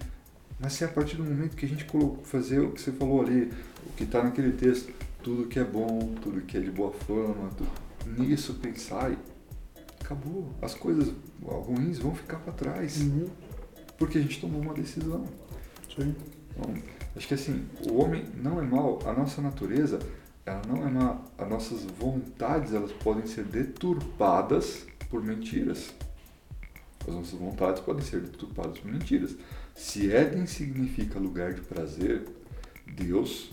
Mas 0.58 0.74
se 0.74 0.86
é 0.86 0.88
a 0.88 0.90
partir 0.90 1.18
do 1.18 1.24
momento 1.24 1.56
que 1.56 1.66
a 1.66 1.70
gente 1.70 1.86
fazer 2.24 2.60
o 2.62 2.72
que 2.72 2.82
você 2.82 2.92
falou 2.94 3.22
ali, 3.22 3.52
o 3.86 3.92
que 3.96 4.06
está 4.06 4.24
naquele 4.24 4.54
texto, 4.54 4.92
tudo 5.22 5.48
que 5.48 5.60
é 5.60 5.64
bom, 5.64 6.16
tudo 6.22 6.42
que 6.42 6.58
é 6.58 6.62
de 6.62 6.72
boa 6.72 6.92
fama, 6.92 7.52
tudo, 7.56 7.70
nisso 8.18 8.56
pensar, 8.56 9.12
acabou. 10.02 10.50
As 10.62 10.74
coisas 10.74 11.14
ruins 11.44 12.00
vão 12.00 12.16
ficar 12.16 12.38
para 12.38 12.54
trás. 12.54 13.02
Uhum. 13.02 13.28
Porque 13.98 14.18
a 14.18 14.22
gente 14.22 14.40
tomou 14.40 14.62
uma 14.62 14.74
decisão. 14.74 15.26
Sim. 15.94 16.16
Então, 16.52 16.74
acho 17.16 17.28
que 17.28 17.34
assim, 17.34 17.68
o 17.92 18.02
homem 18.02 18.26
não 18.36 18.60
é 18.60 18.64
mal, 18.64 19.00
a 19.06 19.14
nossa 19.14 19.42
natureza, 19.42 20.00
ela 20.46 20.62
não 20.68 20.88
é 20.88 20.90
má. 20.90 21.22
As 21.38 21.50
nossas 21.50 21.84
vontades, 21.84 22.74
elas 22.74 22.92
podem 22.94 23.28
ser 23.28 23.44
deturpadas 23.44 24.88
por 25.10 25.24
mentiras. 25.24 25.94
As 27.08 27.14
nossas 27.14 27.40
vontades 27.40 27.82
podem 27.82 28.04
ser 28.04 28.22
deturpadas 28.22 28.80
por 28.80 28.92
mentiras. 28.92 29.36
Se 29.74 30.12
Éden 30.12 30.46
significa 30.46 31.20
lugar 31.20 31.54
de 31.54 31.62
prazer, 31.62 32.26
Deus 32.86 33.52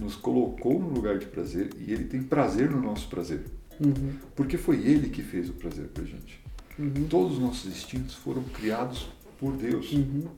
nos 0.00 0.14
colocou 0.14 0.78
no 0.78 0.88
lugar 0.88 1.18
de 1.18 1.26
prazer 1.26 1.70
e 1.78 1.92
Ele 1.92 2.04
tem 2.04 2.22
prazer 2.22 2.70
no 2.70 2.80
nosso 2.80 3.08
prazer. 3.08 3.44
Uhum. 3.80 4.14
Porque 4.36 4.56
foi 4.56 4.76
Ele 4.86 5.10
que 5.10 5.22
fez 5.22 5.48
o 5.48 5.54
prazer 5.54 5.86
pra 5.88 6.04
gente. 6.04 6.40
Uhum. 6.78 7.06
Todos 7.08 7.34
os 7.34 7.38
nossos 7.38 7.66
instintos 7.66 8.14
foram 8.14 8.42
criados 8.44 9.08
por 9.38 9.56
Deus. 9.56 9.92
Uhum. 9.92 10.28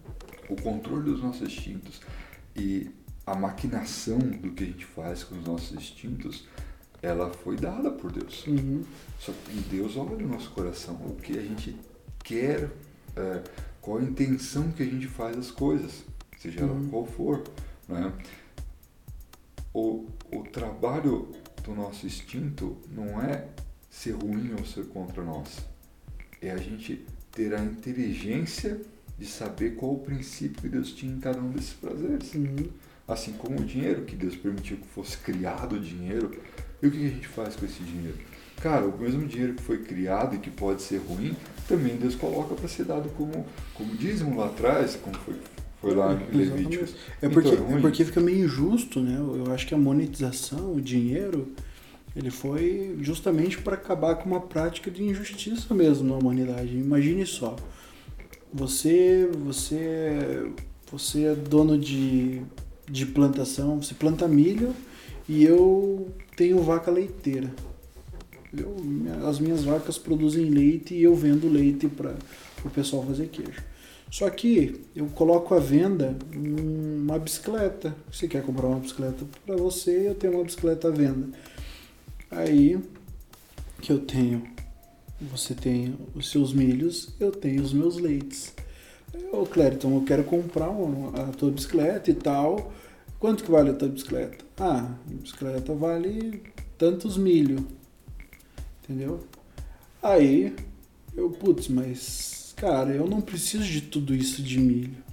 O 0.48 0.56
controle 0.56 1.04
dos 1.04 1.22
nossos 1.22 1.42
instintos 1.42 2.00
e 2.56 2.90
a 3.26 3.34
maquinação 3.34 4.18
do 4.18 4.52
que 4.52 4.64
a 4.64 4.66
gente 4.66 4.84
faz 4.84 5.24
com 5.24 5.36
os 5.36 5.44
nossos 5.44 5.72
instintos 5.76 6.46
ela 7.04 7.30
foi 7.30 7.56
dada 7.56 7.90
por 7.90 8.10
Deus. 8.10 8.46
Uhum. 8.46 8.82
Só 9.18 9.32
que 9.32 9.56
Deus 9.70 9.96
olha 9.96 10.24
o 10.24 10.28
nosso 10.28 10.50
coração, 10.50 10.94
o 10.94 11.14
que 11.16 11.38
a 11.38 11.42
gente 11.42 11.76
quer, 12.22 12.70
é, 13.14 13.42
qual 13.80 13.98
a 13.98 14.02
intenção 14.02 14.72
que 14.72 14.82
a 14.82 14.86
gente 14.86 15.06
faz 15.06 15.36
as 15.36 15.50
coisas, 15.50 16.04
seja 16.38 16.60
ela 16.60 16.72
Uhum. 16.72 16.88
qual 16.88 17.06
for. 17.06 17.44
Né? 17.88 18.12
O, 19.72 20.06
o 20.32 20.42
trabalho 20.44 21.28
do 21.62 21.74
nosso 21.74 22.06
instinto 22.06 22.76
não 22.90 23.20
é 23.20 23.48
ser 23.90 24.12
ruim 24.12 24.52
ou 24.58 24.64
ser 24.64 24.86
contra 24.86 25.22
nós, 25.22 25.58
é 26.40 26.50
a 26.50 26.56
gente 26.56 27.04
ter 27.32 27.54
a 27.54 27.62
inteligência 27.62 28.80
de 29.18 29.26
saber 29.26 29.76
qual 29.76 29.94
o 29.94 29.98
princípio 29.98 30.62
que 30.62 30.68
Deus 30.68 30.92
tinha 30.92 31.12
em 31.12 31.20
cada 31.20 31.40
um 31.40 31.50
desses 31.50 31.74
prazeres. 31.74 32.34
Uhum. 32.34 32.68
Assim 33.06 33.34
como 33.34 33.60
o 33.60 33.64
dinheiro, 33.64 34.04
que 34.04 34.16
Deus 34.16 34.34
permitiu 34.34 34.78
que 34.78 34.86
fosse 34.88 35.18
criado 35.22 35.76
o 35.76 35.80
dinheiro. 35.80 36.30
E 36.82 36.86
o 36.86 36.90
que 36.90 37.06
a 37.06 37.08
gente 37.08 37.28
faz 37.28 37.56
com 37.56 37.64
esse 37.64 37.82
dinheiro? 37.82 38.16
Cara, 38.60 38.86
o 38.86 38.98
mesmo 38.98 39.26
dinheiro 39.26 39.54
que 39.54 39.62
foi 39.62 39.78
criado 39.78 40.36
e 40.36 40.38
que 40.38 40.50
pode 40.50 40.82
ser 40.82 40.98
ruim, 40.98 41.36
também 41.68 41.96
Deus 41.96 42.14
coloca 42.14 42.54
para 42.54 42.68
ser 42.68 42.84
dado 42.84 43.08
como, 43.10 43.44
como 43.74 43.94
dízimo 43.96 44.36
lá 44.38 44.46
atrás, 44.46 44.96
como 45.02 45.16
foi, 45.16 45.34
foi 45.80 45.94
lá 45.94 46.14
em 46.32 46.36
Levíticos. 46.36 46.94
É 47.20 47.26
Então, 47.26 47.30
porque, 47.30 47.54
ruim. 47.54 47.78
é 47.78 47.80
porque 47.80 48.04
fica 48.04 48.20
meio 48.20 48.44
injusto, 48.44 49.00
né? 49.00 49.16
Eu 49.18 49.52
acho 49.52 49.66
que 49.66 49.74
a 49.74 49.78
monetização, 49.78 50.74
o 50.74 50.80
dinheiro, 50.80 51.48
ele 52.16 52.30
foi 52.30 52.96
justamente 53.00 53.58
para 53.58 53.74
acabar 53.74 54.14
com 54.16 54.30
uma 54.30 54.40
prática 54.40 54.90
de 54.90 55.02
injustiça 55.02 55.74
mesmo 55.74 56.08
na 56.08 56.14
humanidade. 56.14 56.76
Imagine 56.76 57.26
só, 57.26 57.56
você, 58.52 59.28
você, 59.44 60.48
você 60.90 61.24
é 61.24 61.34
dono 61.34 61.76
de, 61.76 62.40
de 62.88 63.04
plantação, 63.04 63.82
você 63.82 63.94
planta 63.94 64.28
milho 64.28 64.74
e 65.28 65.44
eu 65.44 66.08
tenho 66.36 66.62
vaca 66.62 66.90
leiteira. 66.90 67.52
Eu, 68.56 68.76
as 69.28 69.38
minhas 69.40 69.64
vacas 69.64 69.98
produzem 69.98 70.48
leite 70.50 70.94
e 70.94 71.02
eu 71.02 71.14
vendo 71.14 71.48
leite 71.48 71.88
para 71.88 72.14
o 72.64 72.70
pessoal 72.70 73.04
fazer 73.04 73.28
queijo. 73.28 73.62
Só 74.10 74.30
que 74.30 74.80
eu 74.94 75.06
coloco 75.06 75.54
à 75.54 75.58
venda 75.58 76.16
uma 76.32 77.18
bicicleta. 77.18 77.96
Você 78.12 78.28
quer 78.28 78.42
comprar 78.42 78.68
uma 78.68 78.78
bicicleta 78.78 79.24
para 79.44 79.56
você, 79.56 80.08
eu 80.08 80.14
tenho 80.14 80.34
uma 80.34 80.44
bicicleta 80.44 80.86
à 80.86 80.90
venda. 80.90 81.28
Aí 82.30 82.78
que 83.80 83.90
eu 83.90 83.98
tenho, 83.98 84.44
você 85.20 85.52
tem 85.52 85.96
os 86.14 86.30
seus 86.30 86.52
milhos, 86.52 87.08
eu 87.18 87.32
tenho 87.32 87.60
os 87.60 87.72
meus 87.72 87.98
leites. 87.98 88.54
Ô 89.32 89.44
Clériton, 89.46 89.96
eu 89.96 90.02
quero 90.02 90.22
comprar 90.22 90.70
uma- 90.70 91.10
a 91.20 91.26
tua 91.32 91.50
bicicleta 91.50 92.10
e 92.10 92.14
tal. 92.14 92.72
Quanto 93.18 93.42
que 93.42 93.50
vale 93.50 93.70
a 93.70 93.74
tua 93.74 93.88
bicicleta? 93.88 94.43
Ah, 94.58 94.94
bicicleta 95.06 95.74
vale 95.74 96.42
tantos 96.78 97.16
milho. 97.16 97.66
Entendeu? 98.82 99.20
Aí 100.02 100.54
eu, 101.16 101.30
putz, 101.30 101.68
mas 101.68 102.52
cara, 102.56 102.92
eu 102.92 103.06
não 103.06 103.20
preciso 103.20 103.64
de 103.64 103.80
tudo 103.80 104.14
isso 104.14 104.42
de 104.42 104.58
milho. 104.58 105.04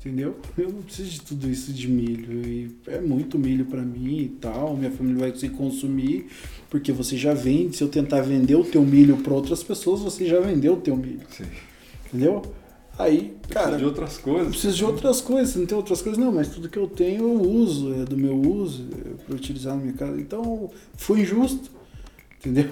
Entendeu? 0.00 0.38
Eu 0.56 0.72
não 0.72 0.80
preciso 0.80 1.10
de 1.10 1.20
tudo 1.20 1.50
isso 1.50 1.72
de 1.74 1.86
milho. 1.86 2.48
E 2.48 2.74
é 2.86 2.98
muito 3.00 3.38
milho 3.38 3.66
pra 3.66 3.82
mim 3.82 4.22
e 4.22 4.28
tal. 4.30 4.74
Minha 4.74 4.90
família 4.90 5.20
vai 5.20 5.30
conseguir 5.30 5.54
consumir. 5.54 6.26
Porque 6.70 6.90
você 6.90 7.18
já 7.18 7.34
vende. 7.34 7.76
Se 7.76 7.84
eu 7.84 7.88
tentar 7.88 8.22
vender 8.22 8.54
o 8.54 8.64
teu 8.64 8.82
milho 8.82 9.18
pra 9.18 9.34
outras 9.34 9.62
pessoas, 9.62 10.00
você 10.00 10.26
já 10.26 10.40
vendeu 10.40 10.72
o 10.72 10.80
teu 10.80 10.96
milho. 10.96 11.20
Sim. 11.30 11.44
Entendeu? 12.06 12.40
Aí, 13.00 13.34
Precisa 13.40 13.64
cara, 13.64 13.78
de 13.78 13.84
outras 13.84 14.18
coisas. 14.18 14.48
preciso 14.48 14.76
de 14.76 14.84
outras 14.84 15.20
coisas, 15.22 15.56
não 15.56 15.64
tem 15.64 15.76
outras 15.76 16.02
coisas, 16.02 16.22
não, 16.22 16.30
mas 16.30 16.48
tudo 16.48 16.68
que 16.68 16.76
eu 16.76 16.86
tenho 16.86 17.22
eu 17.22 17.40
uso, 17.40 17.94
é 17.94 18.04
do 18.04 18.14
meu 18.14 18.38
uso, 18.38 18.88
é 18.92 19.24
para 19.24 19.34
utilizar 19.34 19.74
na 19.74 19.80
minha 19.80 19.94
casa. 19.94 20.20
Então, 20.20 20.70
foi 20.98 21.20
injusto, 21.20 21.70
entendeu? 22.38 22.70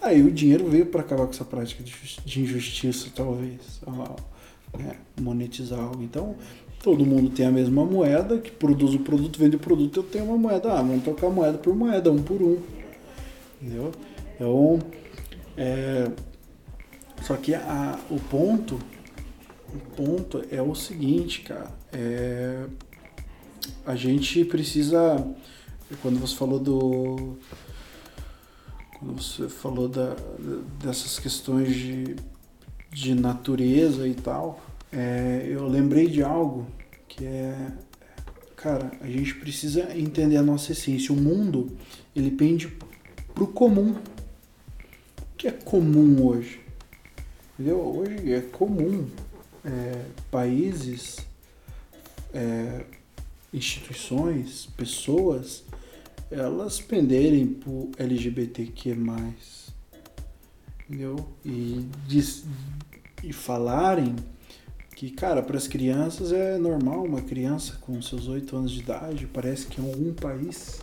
Aí 0.00 0.22
o 0.22 0.30
dinheiro 0.30 0.68
veio 0.68 0.86
para 0.86 1.00
acabar 1.00 1.24
com 1.24 1.32
essa 1.32 1.44
prática 1.44 1.82
de, 1.82 1.92
de 2.24 2.42
injustiça, 2.42 3.08
talvez, 3.14 3.80
né? 4.78 4.96
monetizar 5.20 5.80
algo. 5.80 6.02
Então, 6.04 6.36
todo 6.80 7.04
mundo 7.04 7.30
tem 7.30 7.46
a 7.46 7.50
mesma 7.50 7.84
moeda, 7.84 8.38
que 8.38 8.52
produz 8.52 8.94
o 8.94 9.00
produto, 9.00 9.38
vende 9.38 9.56
o 9.56 9.58
produto, 9.58 9.96
eu 9.98 10.02
tenho 10.04 10.26
uma 10.26 10.36
moeda. 10.36 10.72
Ah, 10.72 10.82
vamos 10.82 11.02
trocar 11.02 11.30
moeda 11.30 11.58
por 11.58 11.74
moeda, 11.74 12.12
um 12.12 12.22
por 12.22 12.40
um. 12.40 12.58
Entendeu? 13.60 13.90
Então, 14.36 14.78
é, 15.56 16.10
só 17.22 17.34
que 17.36 17.54
a, 17.54 17.98
o 18.10 18.20
ponto, 18.20 18.78
o 19.74 19.78
ponto 19.96 20.44
é 20.50 20.62
o 20.62 20.74
seguinte, 20.74 21.40
cara. 21.40 21.70
É, 21.92 22.64
a 23.84 23.96
gente 23.96 24.44
precisa. 24.44 25.26
Quando 26.00 26.18
você 26.20 26.36
falou 26.36 26.60
do. 26.60 27.36
Quando 28.98 29.20
você 29.20 29.48
falou 29.48 29.88
da, 29.88 30.16
dessas 30.82 31.18
questões 31.18 31.74
de, 31.74 32.16
de 32.90 33.14
natureza 33.14 34.06
e 34.06 34.14
tal, 34.14 34.64
é, 34.92 35.46
eu 35.48 35.66
lembrei 35.66 36.06
de 36.06 36.22
algo 36.22 36.66
que 37.08 37.24
é. 37.24 37.72
Cara, 38.56 38.92
a 39.00 39.06
gente 39.06 39.34
precisa 39.34 39.94
entender 39.96 40.36
a 40.36 40.42
nossa 40.42 40.72
essência. 40.72 41.12
O 41.12 41.16
mundo, 41.16 41.76
ele 42.14 42.30
pende 42.30 42.72
pro 43.34 43.46
comum. 43.48 43.90
O 43.92 45.36
que 45.36 45.48
é 45.48 45.50
comum 45.50 46.24
hoje? 46.24 46.60
Entendeu? 47.54 47.78
Hoje 47.78 48.32
é 48.32 48.40
comum 48.40 49.06
é, 49.64 50.04
países, 50.30 51.18
é, 52.32 52.84
instituições, 53.52 54.66
pessoas, 54.76 55.64
elas 56.30 56.80
penderem 56.80 57.46
por 57.46 57.90
LGBTQ+. 57.98 58.96
Entendeu? 60.88 61.16
E, 61.44 61.86
diz, 62.06 62.44
e 63.22 63.32
falarem 63.32 64.16
que, 64.94 65.10
cara, 65.10 65.42
para 65.42 65.56
as 65.56 65.66
crianças 65.66 66.32
é 66.32 66.58
normal 66.58 67.04
uma 67.04 67.22
criança 67.22 67.76
com 67.80 68.00
seus 68.02 68.28
8 68.28 68.56
anos 68.56 68.70
de 68.70 68.80
idade, 68.80 69.26
parece 69.26 69.66
que 69.66 69.80
em 69.80 69.84
algum 69.84 70.12
país, 70.12 70.80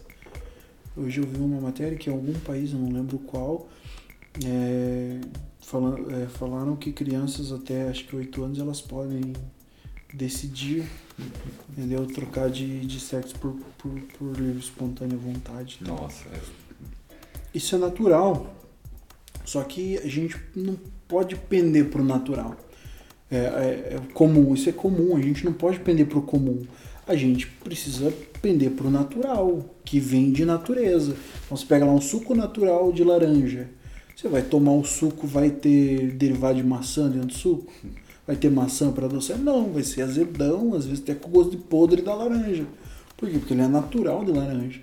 hoje 0.97 1.19
eu 1.19 1.27
vi 1.27 1.39
uma 1.39 1.61
matéria 1.61 1.97
que 1.97 2.09
em 2.09 2.13
algum 2.13 2.33
país, 2.33 2.73
eu 2.73 2.79
não 2.79 2.89
lembro 2.89 3.19
qual, 3.19 3.69
é, 4.45 5.21
falam, 5.71 5.95
é, 6.09 6.27
falaram 6.27 6.75
que 6.75 6.91
crianças 6.91 7.51
até 7.51 7.87
acho 7.87 8.05
que 8.05 8.15
8 8.15 8.43
anos 8.43 8.59
elas 8.59 8.81
podem 8.81 9.33
decidir, 10.13 10.85
entendeu? 11.69 12.05
Trocar 12.05 12.49
de, 12.49 12.81
de 12.81 12.99
sexo 12.99 13.33
por, 13.39 13.55
por, 13.77 13.91
por 14.17 14.37
livre 14.37 14.59
espontânea 14.59 15.17
vontade. 15.17 15.79
Nossa, 15.81 16.27
é... 16.29 16.39
Isso 17.53 17.75
é 17.75 17.77
natural. 17.77 18.53
Só 19.45 19.63
que 19.63 19.97
a 19.97 20.07
gente 20.07 20.37
não 20.55 20.77
pode 21.07 21.35
pender 21.35 21.89
pro 21.89 22.03
natural. 22.03 22.55
É, 23.29 23.37
é, 23.37 23.39
é, 23.95 23.99
comum, 24.13 24.53
isso 24.53 24.69
é 24.69 24.73
comum, 24.73 25.15
a 25.15 25.21
gente 25.21 25.45
não 25.45 25.53
pode 25.53 25.79
pender 25.79 26.05
pro 26.05 26.21
comum. 26.21 26.63
A 27.07 27.15
gente 27.15 27.47
precisa 27.47 28.13
pender 28.41 28.71
pro 28.71 28.89
natural, 28.89 29.65
que 29.85 29.99
vem 29.99 30.31
de 30.31 30.45
natureza. 30.45 31.15
Então 31.45 31.57
você 31.57 31.65
pega 31.65 31.85
lá 31.85 31.93
um 31.93 32.01
suco 32.01 32.35
natural 32.35 32.91
de 32.91 33.03
laranja. 33.03 33.69
Você 34.21 34.27
vai 34.27 34.43
tomar 34.43 34.73
o 34.73 34.85
suco, 34.85 35.25
vai 35.25 35.49
ter 35.49 36.11
derivado 36.11 36.55
de 36.55 36.63
maçã 36.63 37.09
dentro 37.09 37.29
do 37.29 37.33
suco? 37.33 37.73
Vai 38.27 38.35
ter 38.35 38.51
maçã 38.51 38.91
para 38.91 39.07
adoçar? 39.07 39.35
Não, 39.35 39.73
vai 39.73 39.81
ser 39.81 40.03
azedão, 40.03 40.75
às 40.75 40.85
vezes 40.85 41.01
até 41.01 41.15
com 41.15 41.31
gosto 41.31 41.49
de 41.49 41.57
podre 41.57 42.03
da 42.03 42.13
laranja. 42.13 42.67
Por 43.17 43.27
quê? 43.27 43.39
Porque 43.39 43.51
ele 43.55 43.63
é 43.63 43.67
natural 43.67 44.23
de 44.23 44.31
laranja. 44.31 44.79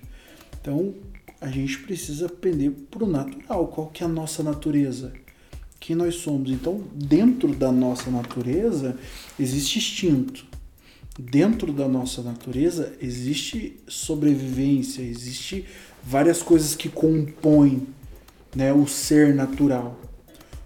Então, 0.59 0.93
a 1.39 1.47
gente 1.47 1.79
precisa 1.79 2.27
pender 2.27 2.71
pro 2.91 3.07
natural. 3.07 3.69
Qual 3.69 3.87
que 3.87 4.03
é 4.03 4.05
a 4.05 4.09
nossa 4.09 4.43
natureza? 4.43 5.13
Quem 5.79 5.95
nós 5.95 6.15
somos? 6.15 6.51
Então, 6.51 6.83
dentro 6.93 7.55
da 7.55 7.71
nossa 7.71 8.11
natureza, 8.11 8.97
existe 9.39 9.77
instinto. 9.77 10.45
Dentro 11.17 11.71
da 11.71 11.87
nossa 11.87 12.21
natureza, 12.21 12.93
existe 13.01 13.77
sobrevivência, 13.87 15.01
existe 15.01 15.63
várias 16.03 16.43
coisas 16.43 16.75
que 16.75 16.89
compõem 16.89 17.87
né, 18.55 18.73
o 18.73 18.87
ser 18.87 19.33
natural. 19.33 19.99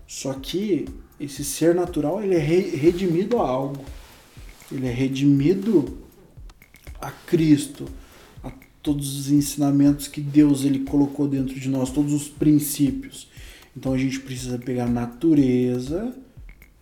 Só 0.08 0.34
que 0.34 0.86
esse 1.20 1.44
ser 1.44 1.74
natural 1.74 2.24
ele 2.24 2.36
é 2.36 2.40
redimido 2.40 3.40
a 3.40 3.48
algo. 3.48 3.84
Ele 4.72 4.88
é 4.88 4.92
redimido 4.92 5.98
a 7.00 7.12
Cristo, 7.12 7.88
a 8.44 8.52
todos 8.82 9.18
os 9.20 9.32
ensinamentos 9.32 10.08
que 10.08 10.22
Deus 10.22 10.64
ele 10.64 10.80
colocou 10.80 11.28
dentro 11.28 11.60
de 11.60 11.70
nós, 11.70 11.92
todos 11.92 12.14
os 12.14 12.28
princípios. 12.28 13.28
Então 13.76 13.94
a 13.94 13.98
gente 13.98 14.20
precisa 14.20 14.58
pegar 14.58 14.86
a 14.86 14.90
natureza 14.90 16.14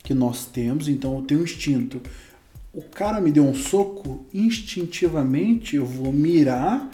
que 0.03 0.13
nós 0.13 0.45
temos, 0.45 0.87
então 0.87 1.15
eu 1.17 1.21
tenho 1.23 1.41
um 1.41 1.43
instinto. 1.43 2.01
O 2.73 2.81
cara 2.81 3.19
me 3.19 3.31
deu 3.31 3.43
um 3.43 3.53
soco, 3.53 4.25
instintivamente 4.33 5.75
eu 5.75 5.85
vou 5.85 6.11
mirar 6.11 6.89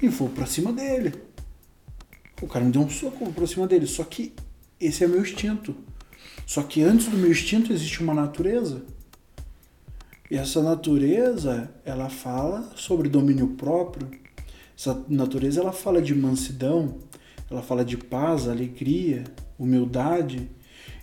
e 0.00 0.08
vou 0.08 0.28
para 0.28 0.46
cima 0.46 0.72
dele. 0.72 1.12
O 2.44 2.46
cara 2.46 2.62
me 2.62 2.70
deu 2.70 2.82
um 2.82 2.90
soco 2.90 3.32
por 3.32 3.48
cima 3.48 3.66
dele. 3.66 3.86
Só 3.86 4.04
que 4.04 4.34
esse 4.78 5.02
é 5.02 5.08
meu 5.08 5.22
instinto. 5.22 5.74
Só 6.46 6.62
que 6.62 6.82
antes 6.82 7.06
do 7.06 7.16
meu 7.16 7.30
instinto 7.30 7.72
existe 7.72 8.02
uma 8.02 8.12
natureza. 8.12 8.82
E 10.30 10.36
essa 10.36 10.62
natureza, 10.62 11.70
ela 11.86 12.10
fala 12.10 12.70
sobre 12.76 13.08
domínio 13.08 13.48
próprio. 13.48 14.10
Essa 14.76 15.02
natureza, 15.08 15.62
ela 15.62 15.72
fala 15.72 16.02
de 16.02 16.14
mansidão, 16.14 16.98
ela 17.50 17.62
fala 17.62 17.82
de 17.82 17.96
paz, 17.96 18.46
alegria, 18.46 19.24
humildade. 19.58 20.50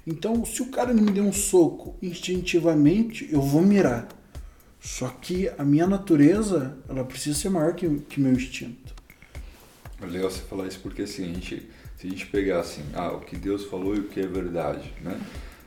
Então, 0.05 0.45
se 0.45 0.61
o 0.61 0.67
cara 0.67 0.93
me 0.93 1.11
der 1.11 1.21
um 1.21 1.33
soco, 1.33 1.95
instintivamente 2.03 3.27
eu 3.31 3.41
vou 3.41 3.63
mirar. 3.63 4.07
Só 4.79 5.07
que 5.07 5.49
a 5.57 5.63
minha 5.63 5.87
natureza, 5.87 6.77
ela 6.87 7.03
precisa 7.03 7.39
ser 7.39 7.49
maior 7.49 7.73
que, 7.73 7.89
que 8.01 8.19
meu 8.19 8.33
instinto. 8.33 8.90
É 10.01 10.05
legal 10.05 10.29
você 10.29 10.41
falar 10.41 10.67
isso 10.67 10.79
porque 10.79 11.03
assim, 11.03 11.23
a 11.23 11.33
gente, 11.33 11.69
se 11.97 12.07
a 12.07 12.09
gente 12.09 12.25
pegar 12.27 12.59
assim, 12.59 12.83
ah, 12.93 13.11
o 13.11 13.19
que 13.21 13.35
Deus 13.35 13.65
falou 13.65 13.95
e 13.95 13.99
o 13.99 14.03
que 14.05 14.19
é 14.19 14.27
verdade, 14.27 14.91
né? 15.01 15.19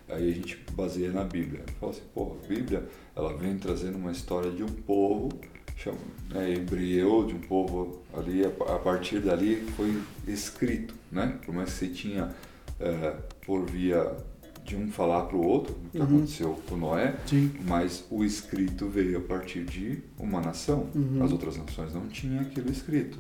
Aí 0.09 0.31
a 0.31 0.35
gente 0.35 0.59
baseia 0.73 1.11
na 1.11 1.25
Bíblia. 1.25 1.65
Fala 1.81 1.93
assim, 1.93 2.03
pô, 2.13 2.37
a 2.43 2.47
Bíblia, 2.47 2.85
ela 3.17 3.35
vem 3.37 3.57
trazendo 3.57 3.97
uma 3.97 4.13
história 4.13 4.51
de 4.51 4.63
um 4.63 4.69
povo, 4.69 5.31
chama, 5.77 5.99
né, 6.31 6.53
hebreu, 6.53 7.27
de 7.27 7.35
um 7.35 7.41
povo 7.41 8.03
ali, 8.13 8.45
a, 8.45 8.79
partir 8.79 9.21
dali 9.21 9.65
foi 9.77 10.01
escrito, 10.27 10.95
né? 11.11 11.39
Por 11.45 11.55
mais 11.55 11.73
que 11.73 11.79
você 11.79 11.89
tinha 11.89 12.35
é, 12.81 13.17
por 13.45 13.65
via 13.65 14.15
de 14.65 14.77
um 14.77 14.91
falar 14.91 15.23
para 15.25 15.37
o 15.37 15.47
outro, 15.47 15.75
o 15.75 15.91
que 15.91 15.99
uhum. 15.99 16.05
aconteceu 16.05 16.63
com 16.69 16.77
Noé, 16.77 17.17
Sim. 17.27 17.53
mas 17.67 18.05
o 18.11 18.25
escrito 18.25 18.89
veio 18.89 19.19
a 19.19 19.21
partir 19.21 19.65
de 19.65 20.03
uma 20.19 20.41
nação. 20.41 20.89
Uhum. 20.95 21.23
As 21.23 21.31
outras 21.31 21.57
nações 21.57 21.93
não 21.93 22.09
tinham 22.09 22.41
aquilo 22.41 22.71
escrito. 22.71 23.19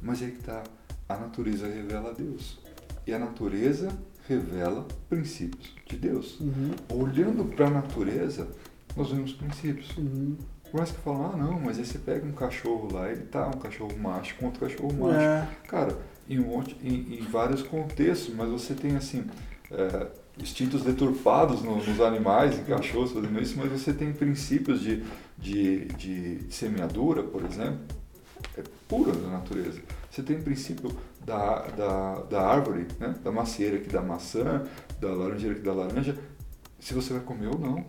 Mas 0.00 0.22
é 0.22 0.26
que 0.28 0.38
está, 0.38 0.62
a 1.08 1.16
natureza 1.16 1.66
revela 1.66 2.12
Deus. 2.14 2.58
E 3.06 3.14
a 3.14 3.18
natureza 3.18 3.88
revela 4.28 4.86
princípios 5.08 5.72
de 5.86 5.96
Deus. 5.96 6.40
Uhum. 6.40 6.72
Olhando 6.92 7.44
para 7.44 7.68
a 7.68 7.70
natureza, 7.70 8.48
nós 8.96 9.10
vemos 9.10 9.32
princípios. 9.32 9.96
Uhum. 9.96 10.36
Por 10.70 10.78
mais 10.78 10.90
que 10.90 10.98
falam, 10.98 11.32
ah 11.32 11.36
não, 11.36 11.60
mas 11.60 11.78
aí 11.78 11.86
você 11.86 11.98
pega 11.98 12.26
um 12.26 12.32
cachorro 12.32 12.92
lá, 12.92 13.10
ele 13.10 13.22
tá 13.22 13.46
um 13.46 13.58
cachorro 13.58 13.96
macho 13.98 14.34
com 14.36 14.46
outro 14.46 14.60
cachorro 14.60 14.92
macho. 14.92 15.18
É. 15.18 15.48
Cara, 15.68 15.96
em, 16.28 16.40
um 16.40 16.48
monte, 16.48 16.76
em, 16.82 17.18
em, 17.18 17.22
vários 17.22 17.62
contextos, 17.62 18.34
mas 18.34 18.48
você 18.50 18.74
tem 18.74 18.96
assim. 18.96 19.24
É, 19.70 20.26
instintos 20.38 20.82
deturpados 20.82 21.62
no, 21.62 21.76
nos 21.76 22.00
animais, 22.00 22.58
em 22.58 22.64
cachorros 22.64 23.12
fazendo 23.12 23.40
isso, 23.40 23.56
mas 23.56 23.72
você 23.72 23.92
tem 23.92 24.12
princípios 24.12 24.80
de, 24.80 25.02
de, 25.38 25.86
de 25.86 26.46
semeadura, 26.50 27.22
por 27.22 27.42
exemplo, 27.42 27.78
é 28.56 28.62
pura 28.88 29.12
da 29.12 29.28
natureza. 29.28 29.80
Você 30.10 30.22
tem 30.22 30.36
o 30.36 30.42
princípio 30.42 30.90
da, 31.24 31.66
da, 31.68 32.14
da 32.22 32.42
árvore, 32.42 32.86
né? 32.98 33.14
da 33.22 33.30
macieira 33.30 33.78
que 33.78 33.88
dá 33.88 34.00
maçã, 34.00 34.64
da 35.00 35.08
laranjeira 35.08 35.54
que 35.54 35.62
dá 35.62 35.72
laranja, 35.72 36.16
se 36.78 36.94
você 36.94 37.12
vai 37.12 37.22
comer 37.22 37.48
ou 37.48 37.58
não. 37.58 37.84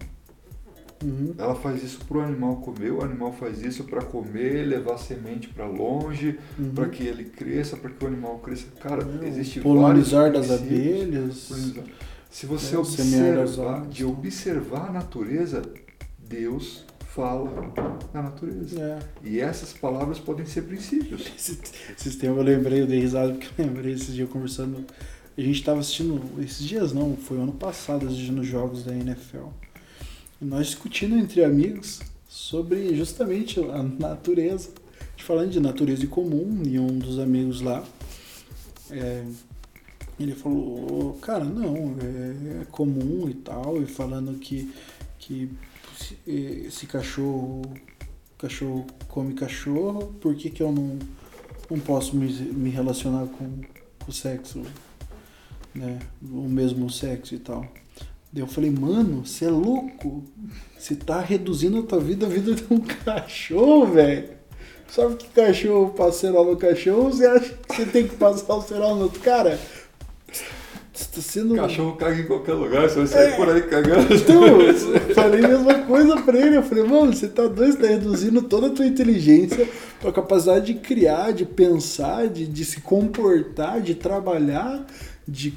Uhum. 1.04 1.36
Ela 1.38 1.54
faz 1.54 1.84
isso 1.84 2.04
para 2.06 2.18
o 2.18 2.22
animal 2.22 2.56
comer, 2.58 2.92
o 2.92 3.04
animal 3.04 3.32
faz 3.32 3.62
isso 3.62 3.84
para 3.84 4.02
comer, 4.02 4.66
levar 4.66 4.98
semente 4.98 5.48
para 5.48 5.68
longe, 5.68 6.40
uhum. 6.58 6.72
para 6.74 6.90
que 6.90 7.04
ele 7.04 7.26
cresça, 7.26 7.78
para 7.78 7.92
que 7.92 8.04
o 8.04 8.08
animal 8.08 8.40
cresça. 8.40 8.66
Cara, 8.80 9.06
uhum. 9.06 9.24
existe 9.24 9.62
Polinizar 9.62 10.32
das 10.32 10.50
abelhas. 10.50 11.52
Se 12.30 12.46
você 12.46 12.76
é, 12.76 12.80
observar, 12.80 13.86
de 13.86 14.04
observar 14.04 14.90
a 14.90 14.92
natureza, 14.92 15.62
Deus 16.18 16.86
fala 17.18 17.52
na 18.14 18.22
natureza. 18.22 18.80
É. 18.80 19.28
E 19.28 19.40
essas 19.40 19.74
palavras 19.74 20.20
podem 20.20 20.46
ser 20.46 20.62
princípios. 20.62 21.26
Esse, 21.36 21.60
esse 21.98 22.18
tempo 22.18 22.38
eu 22.38 22.44
lembrei, 22.44 22.82
eu 22.82 22.88
dei 22.88 23.00
risada 23.00 23.34
porque 23.34 23.50
eu 23.60 23.66
lembrei 23.66 23.94
esses 23.94 24.14
dias 24.14 24.30
conversando. 24.30 24.86
A 25.36 25.42
gente 25.42 25.60
estava 25.60 25.80
assistindo, 25.80 26.22
esses 26.42 26.66
dias 26.66 26.94
não, 26.94 27.18
foi 27.18 27.38
ano 27.40 27.52
passado, 27.52 28.06
assistindo 28.06 28.44
jogos 28.44 28.84
da 28.84 28.94
NFL. 28.94 29.48
E 30.40 30.46
nós 30.46 30.68
discutindo 30.68 31.16
entre 31.18 31.44
amigos 31.44 32.02
sobre 32.28 32.96
justamente 32.96 33.60
a 33.60 33.82
natureza. 33.82 34.70
A 35.00 35.04
gente 35.12 35.24
falando 35.24 35.50
de 35.50 35.60
natureza 35.60 36.04
em 36.04 36.08
comum, 36.08 36.62
e 36.66 36.78
um 36.80 37.00
dos 37.00 37.18
amigos 37.18 37.62
lá 37.62 37.84
é, 38.92 39.24
Ele 40.20 40.34
falou, 40.34 41.14
cara, 41.22 41.44
não, 41.44 41.96
é, 42.00 42.62
é 42.62 42.66
comum 42.72 43.28
e 43.30 43.34
tal, 43.34 43.82
e 43.82 43.86
falando 43.86 44.38
que, 44.40 44.72
que 45.20 45.50
se, 45.98 46.18
eh, 46.28 46.70
se 46.70 46.86
cachorro, 46.86 47.62
cachorro 48.38 48.86
come 49.08 49.34
cachorro, 49.34 50.14
por 50.22 50.36
que, 50.36 50.50
que 50.50 50.62
eu 50.62 50.72
não, 50.72 51.00
não 51.70 51.80
posso 51.80 52.16
me, 52.16 52.28
me 52.32 52.70
relacionar 52.70 53.26
com, 53.28 53.62
o 54.08 54.12
sexo, 54.12 54.64
né? 55.76 56.00
O 56.22 56.48
mesmo 56.48 56.90
sexo 56.90 57.36
e 57.36 57.40
tal. 57.40 57.66
Daí 58.32 58.42
eu 58.42 58.48
falei, 58.48 58.72
mano, 58.72 59.26
você 59.26 59.46
é 59.46 59.50
louco? 59.50 60.24
Você 60.78 60.96
tá 60.96 61.20
reduzindo 61.20 61.80
a 61.80 61.84
tua 61.84 62.00
vida 62.00 62.26
à 62.26 62.30
vida 62.30 62.54
de 62.54 62.64
um 62.70 62.80
cachorro, 63.04 63.88
velho. 63.88 64.38
Sabe 64.90 65.16
que 65.16 65.28
cachorro 65.28 65.90
passa 65.90 66.20
cerol 66.20 66.46
no 66.46 66.58
cachorro? 66.58 67.12
Você 67.12 67.26
acha 67.26 67.54
que 67.54 67.76
você 67.76 67.86
tem 67.86 68.08
que 68.08 68.16
passar 68.16 68.56
o 68.56 68.62
cerol 68.62 68.96
no 68.96 69.04
outro 69.04 69.20
cara? 69.20 69.60
Você 70.98 71.10
tá 71.14 71.22
sendo. 71.22 71.56
Cachorro 71.56 71.96
caga 71.96 72.20
em 72.20 72.26
qualquer 72.26 72.54
lugar, 72.54 72.90
você 72.90 72.96
vai 72.96 73.08
sair 73.08 73.36
por 73.36 73.48
aí 73.48 73.62
cagando. 73.62 74.12
Então, 74.12 74.44
eu 74.48 74.74
falei 75.14 75.46
a 75.46 75.48
mesma 75.48 75.74
coisa 75.84 76.18
pra 76.24 76.40
ele. 76.40 76.58
Eu 76.58 76.64
falei, 76.64 76.84
mano, 76.84 77.14
você 77.14 77.28
tá 77.28 77.44
doido, 77.44 77.74
você 77.74 77.78
tá 77.78 77.88
reduzindo 77.88 78.42
toda 78.42 78.68
a 78.68 78.70
tua 78.72 78.88
inteligência, 78.88 79.70
tua 80.02 80.12
capacidade 80.12 80.74
de 80.74 80.80
criar, 80.80 81.34
de 81.34 81.46
pensar, 81.46 82.28
de, 82.28 82.48
de 82.48 82.66
se 82.66 82.82
comportar, 82.82 83.80
de 83.80 83.94
trabalhar, 83.94 84.88
de 85.28 85.54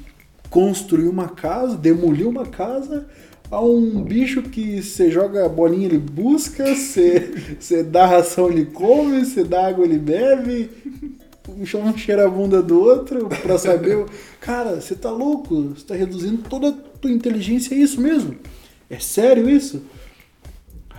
construir 0.47 1.07
uma 1.07 1.29
casa, 1.29 1.75
demolir 1.75 2.27
uma 2.27 2.45
casa 2.45 3.07
a 3.49 3.59
um 3.59 4.03
bicho 4.03 4.43
que 4.43 4.81
você 4.81 5.09
joga 5.09 5.45
a 5.45 5.49
bolinha 5.49 5.87
ele 5.87 5.97
busca, 5.97 6.73
você, 6.73 7.55
você 7.59 7.83
dá 7.83 8.05
ração 8.05 8.49
ele 8.49 8.65
come, 8.65 9.25
você 9.25 9.43
dá 9.43 9.67
água 9.67 9.83
ele 9.83 9.97
bebe, 9.97 10.69
um 11.49 11.97
cheira 11.97 12.25
a 12.25 12.29
bunda 12.29 12.61
do 12.61 12.79
outro 12.79 13.27
pra 13.27 13.57
saber. 13.57 14.05
Cara, 14.39 14.79
você 14.79 14.95
tá 14.95 15.09
louco? 15.09 15.69
Você 15.69 15.85
tá 15.85 15.95
reduzindo 15.95 16.43
toda 16.49 16.69
a 16.69 16.71
tua 16.71 17.11
inteligência, 17.11 17.73
é 17.73 17.77
isso 17.77 17.99
mesmo? 17.99 18.35
É 18.89 18.99
sério 18.99 19.49
isso? 19.49 19.81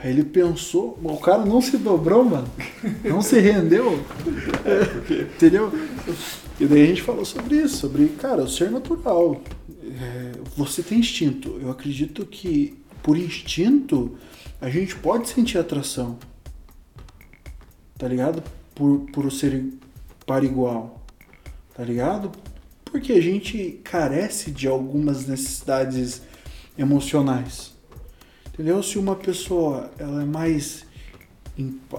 Aí 0.03 0.11
ele 0.11 0.25
pensou, 0.25 0.99
o 1.01 1.17
cara 1.19 1.45
não 1.45 1.61
se 1.61 1.77
dobrou, 1.79 2.25
mano. 2.25 2.49
Não 3.05 3.23
se 3.23 3.39
rendeu. 3.39 4.05
Entendeu? 5.37 5.73
E 6.59 6.67
daí 6.67 6.83
a 6.83 6.87
gente 6.87 7.03
falou 7.03 7.25
sobre 7.25 7.57
isso, 7.57 7.77
sobre, 7.77 8.09
cara, 8.09 8.43
o 8.43 8.49
ser 8.49 8.69
natural. 8.71 9.41
É, 9.85 10.33
você 10.57 10.83
tem 10.83 10.99
instinto. 10.99 11.57
Eu 11.63 11.71
acredito 11.71 12.27
que 12.27 12.77
por 13.01 13.17
instinto 13.17 14.17
a 14.61 14.69
gente 14.69 14.97
pode 14.97 15.29
sentir 15.29 15.59
atração. 15.59 16.19
Tá 17.97 18.09
ligado? 18.09 18.43
Por, 18.75 19.07
por 19.13 19.31
ser 19.31 19.65
par 20.27 20.45
igual. 20.45 21.05
Tá 21.75 21.85
ligado? 21.85 22.31
Porque 22.85 23.13
a 23.13 23.21
gente 23.21 23.81
carece 23.83 24.51
de 24.51 24.69
algumas 24.69 25.27
necessidades 25.27 26.23
emocionais. 26.77 27.73
Entendeu? 28.53 28.83
Se 28.83 28.99
uma 28.99 29.17
pessoa 29.17 29.91
ela 29.99 30.23
é 30.23 30.27
mais 30.27 30.85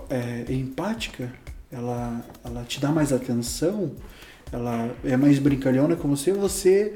é, 0.09 0.53
empática, 0.53 1.33
ela, 1.71 2.23
ela 2.43 2.63
te 2.63 2.79
dá 2.79 2.91
mais 2.91 3.11
atenção, 3.11 3.91
ela 4.51 4.95
é 5.03 5.17
mais 5.17 5.39
brincalhona 5.39 5.95
com 5.95 6.07
você, 6.07 6.31
você, 6.31 6.95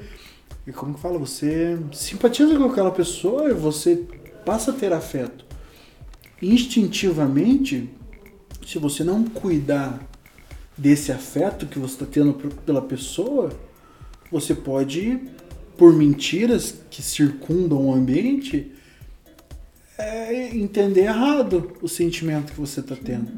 e 0.65 0.71
como 0.71 0.93
que 0.93 0.99
fala, 0.99 1.17
você 1.17 1.79
simpatiza 1.91 2.55
com 2.55 2.65
aquela 2.65 2.91
pessoa 2.91 3.49
e 3.49 3.53
você 3.53 4.03
passa 4.45 4.71
a 4.71 4.73
ter 4.73 4.93
afeto. 4.93 5.45
Instintivamente, 6.41 7.89
se 8.65 8.77
você 8.77 9.03
não 9.03 9.23
cuidar 9.23 9.99
desse 10.77 11.11
afeto 11.11 11.65
que 11.65 11.79
você 11.79 11.93
está 11.93 12.05
tendo 12.05 12.33
pela 12.65 12.81
pessoa, 12.81 13.51
você 14.31 14.53
pode, 14.53 15.19
por 15.77 15.93
mentiras 15.93 16.75
que 16.89 17.01
circundam 17.01 17.87
o 17.87 17.93
ambiente, 17.93 18.71
é, 19.97 20.55
entender 20.55 21.05
errado 21.05 21.71
o 21.81 21.87
sentimento 21.87 22.53
que 22.53 22.59
você 22.59 22.81
está 22.81 22.95
tendo. 22.95 23.31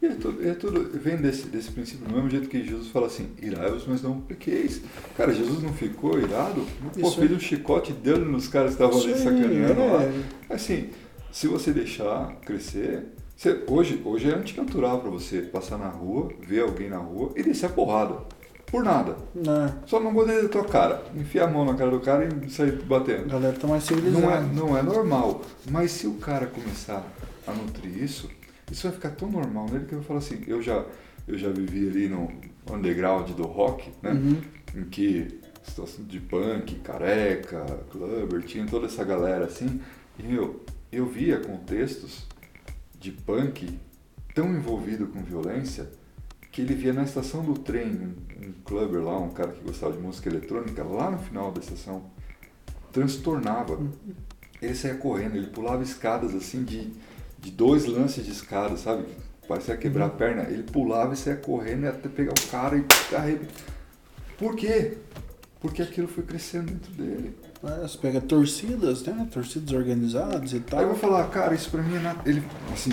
E 0.00 0.06
é 0.06 0.14
tudo, 0.14 0.48
é 0.48 0.54
tudo 0.54 0.98
vem 0.98 1.16
desse, 1.16 1.46
desse 1.46 1.70
princípio, 1.70 2.06
do 2.06 2.14
mesmo 2.14 2.28
jeito 2.28 2.48
que 2.48 2.62
Jesus 2.62 2.88
fala 2.88 3.06
assim, 3.06 3.28
irai-vos, 3.40 3.86
mas 3.86 4.02
não 4.02 4.20
pequeis. 4.20 4.82
Cara, 5.16 5.32
Jesus 5.32 5.62
não 5.62 5.72
ficou 5.72 6.18
irado? 6.20 6.64
Pô, 7.00 7.10
fez 7.10 7.32
um 7.32 7.40
chicote 7.40 7.92
deu 7.92 8.18
nos 8.18 8.46
caras 8.46 8.76
que 8.76 8.82
estavam 8.82 9.02
ali 9.02 9.18
sacaneando 9.18 9.80
é. 9.80 9.92
lá. 9.92 10.12
Assim, 10.50 10.90
se 11.32 11.48
você 11.48 11.72
deixar 11.72 12.36
crescer, 12.42 13.06
você- 13.36 13.62
hoje, 13.66 14.00
hoje 14.04 14.30
é 14.30 14.34
antinatural 14.34 15.00
pra 15.00 15.10
você 15.10 15.40
passar 15.42 15.78
na 15.78 15.88
rua, 15.88 16.30
ver 16.40 16.60
alguém 16.62 16.88
na 16.88 16.98
rua 16.98 17.32
e 17.36 17.42
descer 17.42 17.66
a 17.66 17.68
porrada. 17.70 18.16
Por 18.66 18.82
nada. 18.82 19.16
Né? 19.34 19.72
Só 19.86 20.00
não 20.00 20.12
gostei 20.12 20.42
da 20.42 20.48
tua 20.48 20.64
cara. 20.64 21.02
Enfiar 21.14 21.44
a 21.48 21.50
mão 21.50 21.64
na 21.64 21.74
cara 21.74 21.90
do 21.90 22.00
cara 22.00 22.26
e 22.44 22.50
sair 22.50 22.78
A 22.82 22.86
batendo. 22.86 23.28
galera 23.28 23.56
tá 23.56 23.66
mais 23.68 23.88
Não 23.88 23.96
é, 23.98 24.00
civilizada. 24.00 24.40
não 24.52 24.76
é 24.76 24.82
normal. 24.82 25.42
Mas 25.70 25.92
se 25.92 26.06
o 26.08 26.14
cara 26.14 26.46
começar 26.46 27.04
a 27.46 27.52
nutrir 27.52 28.02
isso, 28.02 28.28
isso 28.72 28.82
vai 28.88 28.92
ficar 28.92 29.10
tão 29.10 29.30
normal 29.30 29.66
nele 29.70 29.84
que 29.84 29.92
eu 29.92 29.98
vou 29.98 30.06
falar 30.08 30.18
assim, 30.18 30.42
eu 30.48 30.60
já, 30.60 30.84
eu 31.28 31.38
já 31.38 31.50
vivi 31.50 31.86
ali 31.88 32.08
no 32.08 32.28
underground 32.72 33.30
do 33.30 33.44
rock, 33.44 33.90
né? 34.02 34.10
Uhum. 34.10 34.40
Em 34.74 34.84
que 34.86 35.38
situação 35.62 36.04
de 36.04 36.18
punk, 36.18 36.74
careca, 36.80 37.64
clubber, 37.90 38.42
tinha 38.42 38.66
toda 38.66 38.86
essa 38.86 39.04
galera 39.04 39.44
assim. 39.44 39.80
E 40.18 40.22
meu, 40.24 40.60
eu 40.90 41.06
via 41.06 41.38
contextos 41.38 42.26
de 43.04 43.12
punk 43.12 43.78
tão 44.34 44.56
envolvido 44.56 45.06
com 45.08 45.22
violência 45.22 45.90
que 46.50 46.62
ele 46.62 46.74
via 46.74 46.94
na 46.94 47.02
estação 47.02 47.44
do 47.44 47.52
trem 47.52 47.90
um, 47.90 48.46
um 48.46 48.52
clubber 48.64 49.02
lá, 49.02 49.18
um 49.18 49.28
cara 49.28 49.52
que 49.52 49.62
gostava 49.62 49.92
de 49.92 49.98
música 49.98 50.30
eletrônica, 50.30 50.82
lá 50.82 51.10
no 51.10 51.18
final 51.18 51.52
da 51.52 51.60
estação, 51.60 52.10
transtornava. 52.92 53.78
Ele 54.62 54.74
saía 54.74 54.94
correndo, 54.94 55.36
ele 55.36 55.48
pulava 55.48 55.82
escadas 55.82 56.34
assim 56.34 56.64
de, 56.64 56.92
de 57.40 57.50
dois 57.50 57.84
lances 57.84 58.24
de 58.24 58.32
escada, 58.32 58.74
sabe? 58.78 59.04
Parecia 59.46 59.76
quebrar 59.76 60.06
a 60.06 60.10
perna. 60.10 60.44
Ele 60.44 60.62
pulava 60.62 61.12
e 61.12 61.16
saía 61.16 61.36
correndo 61.36 61.86
até 61.86 62.08
pegar 62.08 62.32
o 62.32 62.50
cara 62.50 62.78
e 62.78 62.84
carregar. 63.10 63.48
Por 64.38 64.56
quê? 64.56 64.96
Porque 65.60 65.82
aquilo 65.82 66.08
foi 66.08 66.24
crescendo 66.24 66.72
dentro 66.72 66.92
dele. 66.92 67.36
É, 67.66 67.82
você 67.82 67.96
pega 67.98 68.20
torcidas, 68.20 69.02
né? 69.04 69.26
Torcidas 69.32 69.72
organizadas 69.72 70.52
e 70.52 70.60
tal. 70.60 70.78
Aí 70.78 70.84
eu 70.84 70.90
vou 70.90 70.98
falar, 70.98 71.26
cara, 71.28 71.54
isso 71.54 71.70
pra 71.70 71.82
mim 71.82 71.96
é 71.96 72.16
ele 72.28 72.42
Assim, 72.72 72.92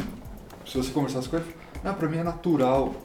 se 0.66 0.78
você 0.78 0.92
conversasse 0.92 1.28
com 1.28 1.38
ele, 1.38 1.46
não, 1.84 1.94
pra 1.94 2.08
mim 2.08 2.18
é 2.18 2.24
natural. 2.24 2.96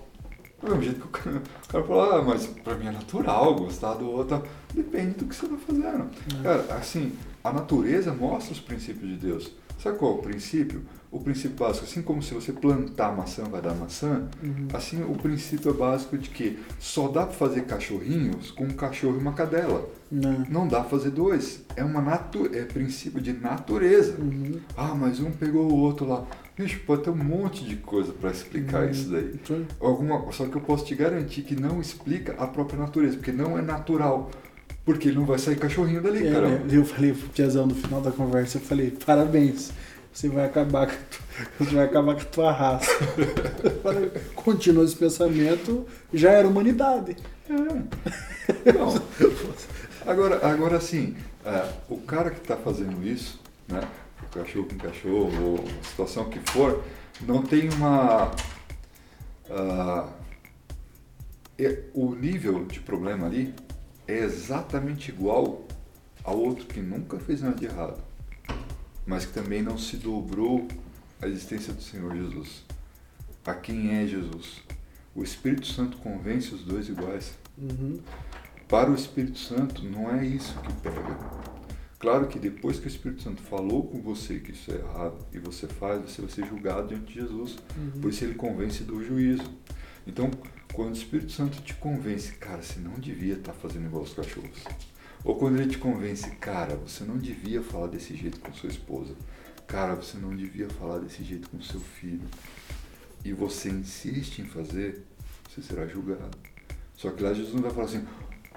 Do 0.61 0.69
mesmo 0.69 0.83
jeito 0.83 1.01
que 1.01 1.07
o 1.07 1.11
cara, 1.11 1.37
o 1.37 1.69
cara 1.69 1.85
fala, 1.85 2.19
ah, 2.19 2.23
mas 2.23 2.47
pra 2.47 2.75
mim 2.77 2.87
é 2.87 2.93
natural 2.93 3.55
gostar 3.57 3.95
do 3.95 4.11
outro. 4.11 4.43
Depende 4.73 5.13
do 5.19 5.27
que 5.27 5.35
você 5.35 5.47
tá 5.47 5.57
fazendo. 5.67 6.11
Cara, 6.43 6.75
assim, 6.75 7.13
a 7.43 7.53
natureza 7.53 8.13
mostra 8.13 8.53
os 8.53 8.61
princípios 8.61 9.11
de 9.11 9.17
Deus. 9.17 9.51
Sabe 9.79 9.99
qual 9.99 10.13
é 10.13 10.15
o 10.15 10.19
princípio? 10.19 10.83
O 11.11 11.21
princípio 11.21 11.57
básico, 11.57 11.85
assim 11.87 12.03
como 12.03 12.23
se 12.23 12.35
você 12.35 12.53
plantar 12.53 13.17
maçã 13.17 13.45
vai 13.45 13.63
dar 13.63 13.75
maçã, 13.75 14.29
assim 14.75 15.03
o 15.03 15.15
princípio 15.15 15.71
é 15.71 15.75
básico 15.75 16.19
de 16.19 16.29
que 16.29 16.59
só 16.79 17.09
dá 17.09 17.25
pra 17.25 17.33
fazer 17.35 17.63
cachorrinhos 17.63 18.51
com 18.51 18.65
um 18.65 18.71
cachorro 18.71 19.17
e 19.17 19.21
uma 19.21 19.33
cadela. 19.33 19.89
Né? 20.11 20.47
Não 20.51 20.69
dá 20.69 20.81
pra 20.81 20.91
fazer 20.91 21.11
dois. 21.11 21.65
É 21.75 21.83
uma 21.83 22.01
natu 22.01 22.51
é 22.53 22.65
princípio 22.65 23.21
de 23.21 23.33
natureza. 23.33 24.17
Ah, 24.77 24.95
mas 24.95 25.21
um 25.21 25.31
pegou 25.31 25.71
o 25.71 25.77
outro 25.77 26.07
lá. 26.07 26.27
Bicho, 26.57 26.81
pode 26.87 27.03
ter 27.03 27.11
um 27.11 27.17
monte 27.17 27.65
de 27.65 27.77
coisa 27.77 28.13
pra 28.13 28.31
explicar 28.31 28.91
isso 28.91 29.11
daí. 29.11 29.39
Alguma, 29.81 30.33
só 30.33 30.47
que 30.47 30.57
eu 30.57 30.61
posso 30.63 30.87
te 30.87 30.95
garantir 30.95 31.43
que 31.43 31.55
não 31.55 31.81
explica 31.81 32.35
a 32.39 32.47
própria 32.47 32.79
natureza, 32.79 33.17
porque 33.17 33.33
não 33.33 33.59
é 33.59 33.63
natural. 33.63 34.31
Porque 34.87 35.09
ele 35.09 35.19
não 35.19 35.27
vai 35.27 35.39
sair 35.39 35.57
cachorrinho 35.57 36.01
dali, 36.01 36.27
é, 36.27 36.33
cara. 36.33 36.49
né? 36.49 36.67
Eu 36.71 36.85
falei 36.85 37.13
pro 37.13 37.29
Piazão 37.31 37.67
no 37.67 37.75
final 37.75 38.01
da 38.01 38.13
conversa, 38.13 38.57
eu 38.59 38.63
falei, 38.63 38.93
parabéns, 39.05 39.73
você 40.13 40.29
vai 40.29 40.47
acabar 40.47 40.87
com 40.87 40.93
a 40.95 40.97
tua, 40.97 41.47
você 41.67 41.75
vai 41.75 41.85
acabar 41.85 42.15
com 42.15 42.21
a 42.21 42.25
tua 42.25 42.53
raça. 42.53 42.91
Falei, 43.83 44.11
Continua 44.35 44.85
esse 44.85 44.97
pensamento, 44.97 45.85
já 46.15 46.31
era 46.31 46.47
humanidade. 46.49 47.17
Não. 47.49 47.87
Agora, 50.07 50.47
agora 50.47 50.77
assim, 50.77 51.17
é, 51.45 51.69
o 51.89 51.99
cara 51.99 52.31
que 52.31 52.39
está 52.41 52.57
fazendo 52.57 53.05
isso, 53.05 53.41
né, 53.67 53.81
o 54.23 54.39
cachorro 54.39 54.69
com 54.69 54.77
cachorro, 54.79 55.45
ou 55.45 55.65
a 55.81 55.85
situação 55.85 56.27
que 56.31 56.39
for, 56.53 56.85
não 57.27 57.43
tem 57.43 57.69
uma. 57.71 58.31
ah, 59.51 60.09
é- 61.59 61.81
o 61.93 62.15
nível 62.15 62.65
de 62.67 62.79
problema 62.79 63.27
ali 63.27 63.53
é 64.07 64.19
exatamente 64.19 65.11
igual 65.11 65.67
ao 66.23 66.39
outro 66.39 66.67
que 66.67 66.81
nunca 66.81 67.19
fez 67.19 67.41
nada 67.41 67.57
de 67.57 67.67
errado, 67.67 68.03
mas 69.07 69.25
que 69.25 69.33
também 69.33 69.63
não 69.63 69.79
se 69.79 69.97
dobrou 69.97 70.67
à 71.21 71.27
existência 71.27 71.73
do 71.73 71.83
Senhor 71.83 72.15
Jesus. 72.15 72.65
A 73.45 73.55
quem 73.55 73.97
é 73.97 74.07
Jesus? 74.07 74.63
O 75.15 75.23
Espírito 75.23 75.67
Santo 75.67 75.97
convence 75.99 76.53
os 76.55 76.63
dois 76.63 76.89
iguais. 76.89 77.33
Uhum. 77.57 78.01
Para 78.69 78.91
o 78.91 78.95
Espírito 78.95 79.39
Santo, 79.39 79.85
não 79.85 80.11
é 80.11 80.27
isso 80.27 80.59
que 80.61 80.73
pega. 80.83 81.17
Claro 81.99 82.27
que 82.27 82.39
depois 82.39 82.79
que 82.79 82.87
o 82.87 82.89
Espírito 82.89 83.23
Santo 83.23 83.41
falou 83.43 83.85
com 83.85 84.03
você 84.03 84.41
que 84.41 84.51
isso 84.51 84.71
é 84.71 84.75
errado 84.75 85.17
e 85.33 85.39
você 85.39 85.67
faz, 85.67 86.03
você 86.03 86.21
vai 86.21 86.31
ser 86.31 86.47
julgado 86.47 86.89
diante 86.89 87.07
de 87.07 87.15
Jesus. 87.15 87.57
Por 88.01 88.11
isso 88.11 88.25
ele 88.25 88.35
convence 88.35 88.83
do 88.83 89.03
juízo. 89.03 89.45
Então, 90.07 90.31
quando 90.77 90.91
o 90.91 90.93
Espírito 90.93 91.33
Santo 91.33 91.63
te 91.63 91.73
convence, 91.73 92.33
cara, 92.33 92.61
você 92.61 92.79
não 92.79 92.93
devia 92.99 93.33
estar 93.33 93.53
tá 93.53 93.59
fazendo 93.59 93.87
igual 93.87 94.03
os 94.03 94.13
cachorros. 94.13 94.63
Ou 95.25 95.35
quando 95.35 95.59
ele 95.59 95.71
te 95.71 95.79
convence, 95.79 96.29
cara, 96.33 96.77
você 96.77 97.03
não 97.03 97.17
devia 97.17 97.63
falar 97.63 97.87
desse 97.87 98.15
jeito 98.15 98.39
com 98.41 98.53
sua 98.53 98.69
esposa. 98.69 99.15
Cara, 99.67 99.95
você 99.95 100.19
não 100.19 100.37
devia 100.37 100.69
falar 100.69 100.99
desse 100.99 101.25
jeito 101.25 101.49
com 101.49 101.63
seu 101.63 101.81
filho. 101.81 102.29
E 103.25 103.33
você 103.33 103.71
insiste 103.71 104.41
em 104.41 104.45
fazer, 104.45 105.03
você 105.49 105.63
será 105.63 105.87
julgado. 105.87 106.37
Só 106.95 107.11
que 107.11 107.23
lá 107.23 107.33
Jesus 107.33 107.55
não 107.55 107.63
vai 107.63 107.71
falar 107.71 107.87
assim, 107.87 108.07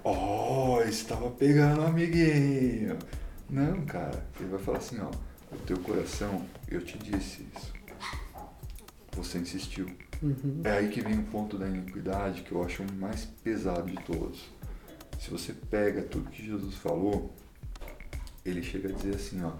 oh, 0.03 0.81
estava 0.81 1.31
pegando 1.31 1.83
amiguinho. 1.83 2.99
Não, 3.49 3.85
cara, 3.85 4.27
ele 4.37 4.49
vai 4.49 4.59
falar 4.59 4.79
assim, 4.79 4.99
ó, 4.99 5.09
o 5.55 5.57
teu 5.59 5.79
coração, 5.79 6.45
eu 6.67 6.83
te 6.83 6.97
disse 6.97 7.47
isso. 7.55 7.73
Você 9.13 9.37
insistiu. 9.37 9.87
Uhum. 10.21 10.61
É 10.63 10.71
aí 10.71 10.89
que 10.89 11.01
vem 11.01 11.19
o 11.19 11.23
ponto 11.23 11.57
da 11.57 11.67
iniquidade 11.67 12.41
que 12.41 12.51
eu 12.51 12.63
acho 12.63 12.83
o 12.83 12.93
mais 12.93 13.25
pesado 13.25 13.89
de 13.89 13.97
todos. 14.03 14.49
Se 15.19 15.29
você 15.29 15.53
pega 15.53 16.01
tudo 16.01 16.29
que 16.29 16.45
Jesus 16.45 16.75
falou, 16.75 17.33
ele 18.45 18.61
chega 18.61 18.89
a 18.89 18.91
dizer 18.91 19.15
assim, 19.15 19.41
ó, 19.43 19.53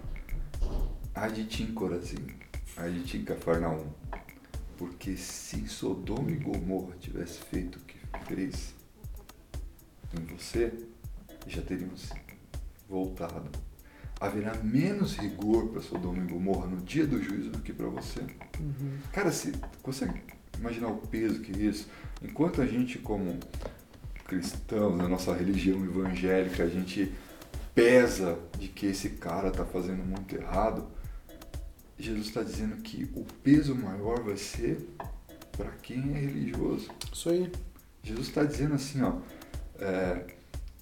ai 1.14 1.30
de 1.32 1.44
ti, 1.44 1.66
Corazim, 1.66 2.26
ai 2.76 2.92
de 2.92 3.04
ti, 3.04 3.18
Cafarnaum, 3.20 3.86
porque 4.76 5.16
se 5.16 5.68
Sodoma 5.68 6.30
e 6.30 6.36
Gomorra 6.36 6.96
tivesse 6.98 7.40
feito 7.40 7.76
o 7.76 7.80
que 7.80 7.98
fez 8.26 8.74
em 10.18 10.24
você, 10.34 10.72
já 11.46 11.62
teriam 11.62 11.90
voltado. 12.88 13.50
Haverá 14.18 14.54
menos 14.62 15.16
rigor 15.16 15.68
para 15.68 15.80
Sodoma 15.80 16.22
e 16.22 16.26
Gomorra 16.26 16.66
no 16.66 16.78
dia 16.78 17.06
do 17.06 17.22
juízo 17.22 17.50
do 17.50 17.60
que 17.60 17.72
para 17.72 17.86
você. 17.86 18.20
Uhum. 18.58 18.98
Cara, 19.12 19.32
se 19.32 19.52
consegue 19.82 20.20
imaginar 20.60 20.88
o 20.88 20.98
peso 20.98 21.40
que 21.40 21.52
é 21.52 21.64
isso? 21.64 21.88
Enquanto 22.22 22.60
a 22.60 22.66
gente, 22.66 22.98
como 22.98 23.38
cristãos, 24.24 24.96
na 24.96 25.08
nossa 25.08 25.34
religião 25.34 25.82
evangélica, 25.84 26.62
a 26.62 26.68
gente 26.68 27.12
pesa 27.74 28.38
de 28.58 28.68
que 28.68 28.86
esse 28.86 29.10
cara 29.10 29.48
está 29.48 29.64
fazendo 29.64 30.04
muito 30.04 30.36
errado, 30.36 30.86
Jesus 31.98 32.28
está 32.28 32.42
dizendo 32.42 32.76
que 32.76 33.10
o 33.14 33.24
peso 33.42 33.74
maior 33.74 34.22
vai 34.22 34.36
ser 34.36 34.88
para 35.56 35.70
quem 35.82 36.14
é 36.14 36.20
religioso. 36.20 36.90
Isso 37.12 37.28
aí. 37.28 37.50
Jesus 38.02 38.28
está 38.28 38.44
dizendo 38.44 38.74
assim, 38.74 39.02
ó, 39.02 39.18
é, 39.78 40.26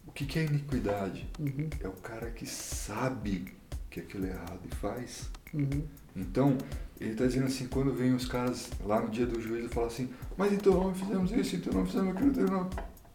o 0.06 0.12
que, 0.12 0.24
que 0.26 0.38
é 0.38 0.44
iniquidade? 0.44 1.28
Uhum. 1.38 1.68
É 1.80 1.88
o 1.88 1.92
cara 1.92 2.30
que 2.30 2.46
sabe 2.46 3.52
que 3.90 4.00
aquilo 4.00 4.26
é 4.26 4.30
errado 4.30 4.60
e 4.70 4.74
faz. 4.76 5.30
Uhum. 5.52 5.84
Então, 6.14 6.56
ele 7.00 7.12
está 7.12 7.26
dizendo 7.26 7.46
assim, 7.46 7.66
quando 7.68 7.92
vem 7.92 8.14
os 8.14 8.26
caras 8.26 8.68
lá 8.84 9.00
no 9.00 9.08
dia 9.08 9.26
do 9.26 9.40
juízo 9.40 9.68
falam 9.68 9.88
assim, 9.88 10.10
mas 10.36 10.52
então 10.52 10.74
não 10.74 10.94
fizemos 10.94 11.30
isso, 11.32 11.56
então 11.56 11.72
não 11.72 11.86
fizemos 11.86 12.14
aquilo, 12.14 12.30
então 12.30 12.44
não. 12.44 12.70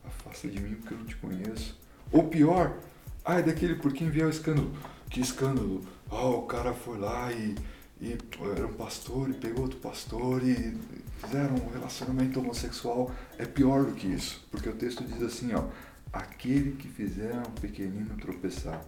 Afasta 0.05 0.47
de 0.47 0.59
mim 0.59 0.75
porque 0.75 0.93
eu 0.93 0.97
não 0.97 1.05
te 1.05 1.15
conheço. 1.17 1.79
Ou 2.11 2.27
pior, 2.27 2.77
ah, 3.25 3.39
é 3.39 3.41
daquele 3.41 3.75
por 3.75 3.91
quem 3.93 4.09
vier 4.09 4.25
o 4.25 4.29
escândalo. 4.29 4.71
Que 5.09 5.19
escândalo? 5.21 5.81
Ah, 6.09 6.27
o 6.27 6.43
cara 6.43 6.73
foi 6.73 6.97
lá 6.97 7.31
e, 7.31 7.55
e 8.01 8.17
era 8.55 8.67
um 8.67 8.73
pastor 8.73 9.29
e 9.29 9.33
pegou 9.33 9.63
outro 9.63 9.79
pastor 9.79 10.43
e 10.43 10.77
fizeram 11.21 11.55
um 11.55 11.71
relacionamento 11.73 12.39
homossexual. 12.39 13.11
É 13.37 13.45
pior 13.45 13.85
do 13.85 13.93
que 13.93 14.07
isso. 14.07 14.45
Porque 14.51 14.69
o 14.69 14.75
texto 14.75 15.03
diz 15.03 15.21
assim, 15.21 15.53
ó, 15.53 15.65
aquele 16.11 16.73
que 16.73 16.87
fizer 16.87 17.35
um 17.35 17.51
pequenino 17.59 18.15
tropeçar. 18.17 18.81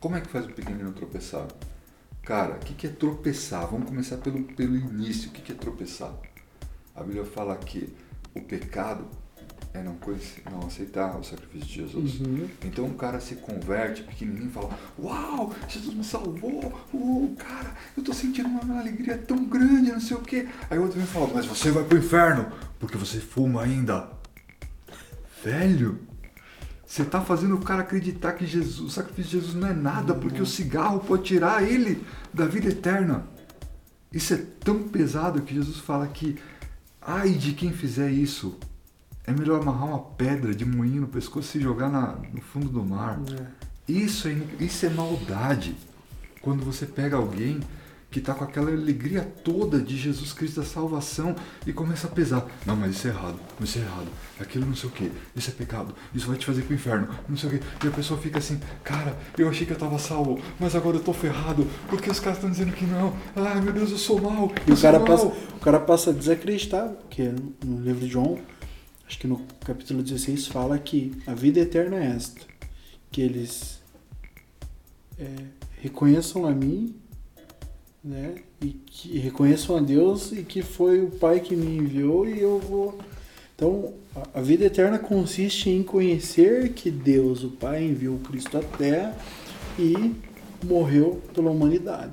Como 0.00 0.16
é 0.16 0.20
que 0.20 0.28
faz 0.28 0.46
um 0.46 0.52
pequenino 0.52 0.92
tropeçar? 0.92 1.46
Cara, 2.28 2.56
o 2.56 2.58
que, 2.58 2.74
que 2.74 2.86
é 2.86 2.90
tropeçar? 2.90 3.66
Vamos 3.68 3.88
começar 3.88 4.18
pelo, 4.18 4.42
pelo 4.42 4.76
início. 4.76 5.30
O 5.30 5.32
que, 5.32 5.40
que 5.40 5.52
é 5.52 5.54
tropeçar? 5.54 6.12
A 6.94 7.02
Bíblia 7.02 7.24
fala 7.24 7.56
que 7.56 7.88
o 8.34 8.42
pecado 8.42 9.06
é 9.72 9.82
não, 9.82 9.94
conhecer, 9.94 10.42
não 10.50 10.66
aceitar 10.66 11.18
o 11.18 11.24
sacrifício 11.24 11.66
de 11.66 11.74
Jesus. 11.76 12.20
Uhum. 12.20 12.46
Então 12.66 12.84
o 12.84 12.92
cara 12.92 13.18
se 13.18 13.36
converte 13.36 14.02
pequenininho 14.02 14.48
e 14.48 14.50
fala: 14.50 14.78
Uau, 14.98 15.54
Jesus 15.66 15.94
me 15.94 16.04
salvou! 16.04 16.70
Uou, 16.92 17.34
cara, 17.34 17.74
eu 17.96 18.04
tô 18.04 18.12
sentindo 18.12 18.46
uma 18.46 18.78
alegria 18.78 19.16
tão 19.16 19.46
grande, 19.46 19.90
não 19.90 20.00
sei 20.00 20.18
o 20.18 20.20
quê. 20.20 20.46
Aí 20.68 20.78
o 20.78 20.82
outro 20.82 20.98
vem 20.98 21.08
e 21.08 21.10
fala: 21.10 21.30
Mas 21.32 21.46
você 21.46 21.70
vai 21.70 21.84
pro 21.84 21.96
inferno 21.96 22.52
porque 22.78 22.98
você 22.98 23.20
fuma 23.20 23.62
ainda. 23.62 24.06
Velho, 25.42 25.98
você 26.88 27.02
está 27.02 27.20
fazendo 27.20 27.54
o 27.54 27.60
cara 27.60 27.82
acreditar 27.82 28.32
que 28.32 28.46
Jesus, 28.46 28.80
o 28.80 28.88
sacrifício 28.90 29.30
de 29.32 29.36
Jesus 29.44 29.54
não 29.54 29.68
é 29.68 29.74
nada, 29.74 30.14
Uhum. 30.14 30.20
porque 30.20 30.40
o 30.40 30.46
cigarro 30.46 31.00
pode 31.00 31.22
tirar 31.24 31.62
ele 31.62 32.02
da 32.32 32.46
vida 32.46 32.68
eterna. 32.70 33.26
Isso 34.10 34.32
é 34.32 34.38
tão 34.38 34.84
pesado 34.84 35.42
que 35.42 35.54
Jesus 35.54 35.76
fala 35.76 36.06
que, 36.06 36.36
ai 37.02 37.30
de 37.34 37.52
quem 37.52 37.74
fizer 37.74 38.10
isso, 38.10 38.56
é 39.26 39.32
melhor 39.32 39.60
amarrar 39.60 39.86
uma 39.86 39.98
pedra 39.98 40.54
de 40.54 40.64
moinho 40.64 41.02
no 41.02 41.08
pescoço 41.08 41.58
e 41.58 41.60
jogar 41.60 41.90
na, 41.90 42.16
no 42.32 42.40
fundo 42.40 42.70
do 42.70 42.82
mar. 42.82 43.20
É. 43.38 43.46
Isso 43.92 44.26
é, 44.26 44.36
isso 44.58 44.86
é 44.86 44.88
maldade. 44.88 45.76
Quando 46.40 46.64
você 46.64 46.86
pega 46.86 47.16
alguém 47.16 47.60
que 48.10 48.20
está 48.20 48.32
com 48.32 48.44
aquela 48.44 48.70
alegria 48.70 49.22
toda 49.44 49.78
de 49.78 49.96
Jesus 49.96 50.32
Cristo 50.32 50.60
da 50.60 50.66
salvação 50.66 51.36
e 51.66 51.72
começa 51.72 52.06
a 52.06 52.10
pesar. 52.10 52.46
Não, 52.64 52.74
mas 52.74 52.96
isso 52.96 53.06
é 53.06 53.10
errado, 53.10 53.38
isso 53.60 53.78
é 53.78 53.82
errado, 53.82 54.08
aquilo 54.40 54.66
não 54.66 54.74
sei 54.74 54.88
o 54.88 54.92
que, 54.92 55.12
isso 55.36 55.50
é 55.50 55.52
pecado, 55.52 55.94
isso 56.14 56.26
vai 56.26 56.36
te 56.36 56.46
fazer 56.46 56.62
pro 56.62 56.74
inferno, 56.74 57.08
não 57.28 57.36
sei 57.36 57.48
o 57.48 57.52
que. 57.52 57.86
E 57.86 57.88
a 57.88 57.90
pessoa 57.90 58.18
fica 58.18 58.38
assim, 58.38 58.58
cara, 58.82 59.16
eu 59.36 59.48
achei 59.48 59.66
que 59.66 59.72
eu 59.72 59.76
estava 59.76 59.98
salvo, 59.98 60.40
mas 60.58 60.74
agora 60.74 60.96
eu 60.96 61.02
tô 61.02 61.12
ferrado, 61.12 61.66
porque 61.88 62.10
os 62.10 62.18
caras 62.18 62.38
estão 62.38 62.50
dizendo 62.50 62.72
que 62.72 62.86
não. 62.86 63.14
Ai 63.36 63.60
meu 63.60 63.72
Deus, 63.72 63.90
eu 63.90 63.98
sou 63.98 64.20
mal. 64.20 64.50
E 64.66 64.70
eu 64.70 64.74
o 64.74 64.76
sou 64.76 64.90
cara, 64.90 64.98
mal. 64.98 65.06
passa, 65.06 65.26
o 65.26 65.60
cara 65.60 65.80
passa 65.80 66.10
a 66.10 66.12
desacreditar, 66.12 66.88
porque 66.88 67.30
no 67.64 67.80
livro 67.80 68.00
de 68.00 68.08
João, 68.08 68.38
acho 69.06 69.18
que 69.18 69.26
no 69.26 69.44
capítulo 69.64 70.02
16, 70.02 70.46
fala 70.46 70.78
que 70.78 71.12
a 71.26 71.34
vida 71.34 71.60
eterna 71.60 71.96
é 71.96 72.06
esta: 72.16 72.40
que 73.10 73.20
eles 73.20 73.82
é, 75.18 75.26
reconheçam 75.82 76.46
a 76.46 76.52
mim, 76.52 76.94
né? 78.08 78.36
E 78.62 78.68
que 78.68 79.18
reconheçam 79.18 79.76
a 79.76 79.80
Deus 79.80 80.32
e 80.32 80.42
que 80.42 80.62
foi 80.62 81.02
o 81.02 81.10
Pai 81.10 81.40
que 81.40 81.54
me 81.54 81.76
enviou 81.76 82.26
e 82.28 82.40
eu 82.40 82.58
vou. 82.58 82.98
Então, 83.54 83.92
a- 84.34 84.40
vida 84.40 84.64
eterna 84.64 84.98
consiste 84.98 85.68
em 85.68 85.82
conhecer 85.82 86.72
que 86.72 86.90
Deus, 86.90 87.44
o 87.44 87.50
Pai, 87.50 87.84
enviou 87.84 88.18
Cristo 88.18 88.56
à 88.56 88.62
Terra 88.62 89.16
e 89.78 90.14
morreu 90.64 91.22
pela 91.34 91.50
humanidade. 91.50 92.12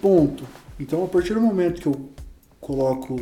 Ponto. 0.00 0.44
Então, 0.80 1.04
a 1.04 1.08
partir 1.08 1.34
do 1.34 1.40
momento 1.40 1.80
que 1.80 1.86
eu 1.86 2.08
coloco 2.60 3.16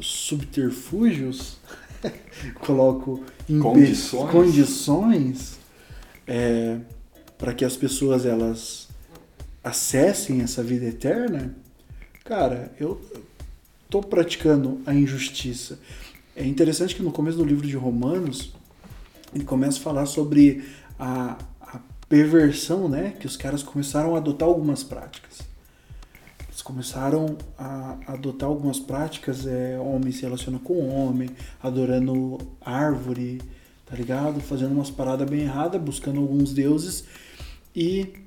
subterfúgios, 0.00 1.56
coloco 2.60 3.22
Condições. 3.60 4.30
condições 4.30 5.58
para 7.38 7.54
que 7.54 7.64
as 7.64 7.76
pessoas 7.76 8.26
elas 8.26 8.85
acessem 9.66 10.42
essa 10.42 10.62
vida 10.62 10.84
eterna, 10.84 11.52
cara, 12.24 12.72
eu 12.78 13.00
tô 13.90 14.00
praticando 14.00 14.80
a 14.86 14.94
injustiça. 14.94 15.80
É 16.36 16.44
interessante 16.44 16.94
que 16.94 17.02
no 17.02 17.10
começo 17.10 17.36
do 17.36 17.44
livro 17.44 17.66
de 17.66 17.76
Romanos 17.76 18.54
ele 19.34 19.44
começa 19.44 19.78
a 19.80 19.82
falar 19.82 20.06
sobre 20.06 20.64
a, 20.96 21.36
a 21.60 21.80
perversão, 22.08 22.88
né? 22.88 23.14
Que 23.18 23.26
os 23.26 23.36
caras 23.36 23.62
começaram 23.64 24.14
a 24.14 24.18
adotar 24.18 24.46
algumas 24.46 24.84
práticas. 24.84 25.40
Eles 26.48 26.62
começaram 26.62 27.36
a 27.58 27.96
adotar 28.06 28.48
algumas 28.48 28.78
práticas, 28.78 29.48
é, 29.48 29.76
homem 29.80 30.12
se 30.12 30.22
relaciona 30.22 30.60
com 30.60 30.88
homem, 30.88 31.28
adorando 31.60 32.38
árvore, 32.60 33.42
tá 33.84 33.96
ligado? 33.96 34.40
Fazendo 34.40 34.72
umas 34.72 34.90
paradas 34.90 35.28
bem 35.28 35.40
erradas, 35.40 35.82
buscando 35.82 36.20
alguns 36.20 36.52
deuses. 36.52 37.04
E 37.74 38.26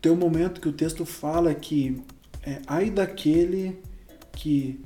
tem 0.00 0.10
um 0.10 0.16
momento 0.16 0.60
que 0.60 0.68
o 0.68 0.72
texto 0.72 1.04
fala 1.04 1.54
que 1.54 2.02
é, 2.42 2.60
ai 2.66 2.90
daquele 2.90 3.78
que 4.32 4.80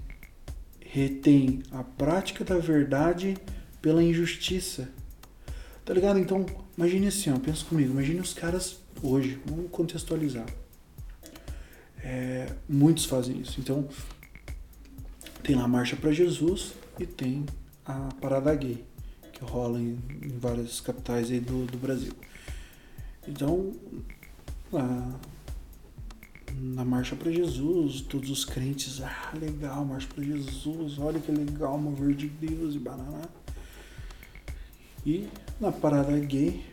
retém 0.81 1.63
a 1.71 1.83
prática 1.85 2.45
da 2.45 2.59
verdade 2.59 3.37
pela 3.81 4.03
injustiça. 4.03 4.89
Tá 5.85 5.93
ligado? 5.93 6.19
Então, 6.19 6.47
imagine 6.77 7.09
assim, 7.09 7.31
ó, 7.31 7.39
pensa 7.39 7.65
comigo, 7.65 7.93
imagine 7.93 8.21
os 8.21 8.33
caras 8.33 8.81
hoje, 9.03 9.39
vamos 9.45 9.71
contextualizar. 9.71 10.47
É, 12.03 12.49
muitos 12.69 13.05
fazem 13.05 13.41
isso. 13.41 13.61
Então, 13.61 13.89
tem 15.43 15.55
lá 15.55 15.65
a 15.65 15.69
Marcha 15.69 15.97
para 15.97 16.11
Jesus 16.13 16.73
e 16.99 17.07
tem 17.07 17.45
a 17.85 18.09
Parada 18.21 18.55
Gay, 18.55 18.85
que 19.33 19.45
rola 19.45 19.79
em, 19.79 19.99
em 20.23 20.39
várias 20.39 20.81
capitais 20.81 21.31
aí 21.31 21.41
do, 21.41 21.67
do 21.67 21.77
Brasil. 21.77 22.13
Então, 23.29 23.73
na, 24.75 25.15
na 26.53 26.85
Marcha 26.85 27.17
para 27.17 27.31
Jesus, 27.31 28.03
todos 28.03 28.31
os 28.31 28.45
crentes, 28.45 29.01
ah, 29.01 29.33
legal, 29.39 29.85
Marcha 29.85 30.09
para 30.13 30.23
Jesus, 30.23 30.99
olha 30.99 31.21
que 31.21 31.33
legal, 31.33 31.79
mover 31.79 32.15
de 32.15 32.29
Deus 32.29 32.75
e 32.75 32.79
banana. 32.79 33.29
E 35.07 35.29
na 35.61 35.71
parada 35.71 36.19
gay, 36.19 36.65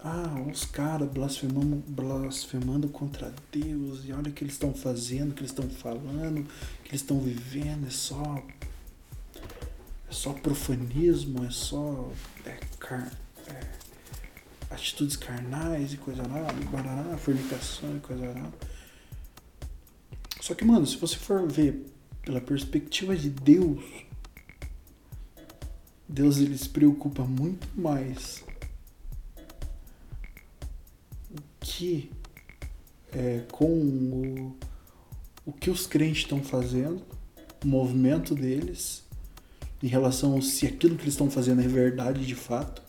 ah, 0.00 0.44
os 0.50 0.64
caras 0.64 1.10
blasfemando, 1.10 1.82
blasfemando 1.88 2.88
contra 2.88 3.34
Deus, 3.50 4.04
e 4.04 4.12
olha 4.12 4.30
o 4.30 4.32
que 4.32 4.44
eles 4.44 4.54
estão 4.54 4.72
fazendo, 4.72 5.32
o 5.32 5.34
que 5.34 5.40
eles 5.40 5.50
estão 5.50 5.68
falando, 5.68 6.40
o 6.40 6.82
que 6.82 6.90
eles 6.90 7.00
estão 7.00 7.20
vivendo, 7.20 7.86
é 7.86 7.90
só. 7.90 8.42
É 10.08 10.12
só 10.12 10.32
profanismo, 10.32 11.44
é 11.44 11.50
só. 11.50 12.10
É, 12.46 12.58
é, 13.48 13.77
atitudes 14.70 15.16
carnais 15.16 15.92
e 15.92 15.96
coisa 15.96 16.22
lá, 16.22 16.46
barará, 16.70 17.16
fornicação 17.18 17.96
e 17.96 18.00
coisa 18.00 18.26
lá. 18.26 18.52
Só 20.40 20.54
que, 20.54 20.64
mano, 20.64 20.86
se 20.86 20.96
você 20.96 21.16
for 21.16 21.46
ver 21.46 21.86
pela 22.22 22.40
perspectiva 22.40 23.16
de 23.16 23.30
Deus, 23.30 23.84
Deus 26.08 26.38
ele 26.38 26.56
se 26.56 26.68
preocupa 26.68 27.24
muito 27.24 27.68
mais 27.78 28.44
que 31.60 32.10
é, 33.12 33.42
com 33.52 33.66
o, 33.66 34.56
o 35.44 35.52
que 35.52 35.70
os 35.70 35.86
crentes 35.86 36.22
estão 36.22 36.42
fazendo, 36.42 37.02
o 37.62 37.68
movimento 37.68 38.34
deles, 38.34 39.04
em 39.82 39.86
relação 39.86 40.36
a 40.36 40.42
se 40.42 40.66
aquilo 40.66 40.96
que 40.96 41.02
eles 41.02 41.14
estão 41.14 41.30
fazendo 41.30 41.60
é 41.60 41.68
verdade 41.68 42.26
de 42.26 42.34
fato, 42.34 42.82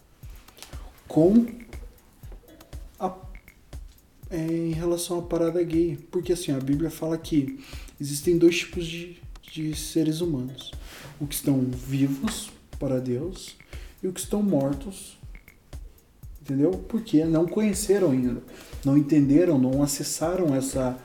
com 1.07 1.45
é, 4.29 4.37
em 4.37 4.71
relação 4.71 5.19
à 5.19 5.21
parada 5.21 5.61
gay. 5.63 5.97
Porque 6.11 6.33
assim, 6.33 6.51
a 6.51 6.59
Bíblia 6.59 6.89
fala 6.89 7.17
que 7.17 7.59
existem 7.99 8.37
dois 8.37 8.57
tipos 8.59 8.85
de, 8.85 9.17
de 9.51 9.75
seres 9.75 10.21
humanos: 10.21 10.71
o 11.19 11.27
que 11.27 11.35
estão 11.35 11.61
vivos 11.61 12.51
para 12.79 12.99
Deus 12.99 13.57
e 14.01 14.07
o 14.07 14.13
que 14.13 14.19
estão 14.19 14.41
mortos 14.41 15.19
entendeu? 16.49 16.71
Porque 16.87 17.23
não 17.25 17.45
conheceram 17.45 18.11
ainda, 18.11 18.41
não 18.83 18.97
entenderam, 18.97 19.59
não 19.59 19.83
acessaram 19.83 20.55
essa 20.55 20.97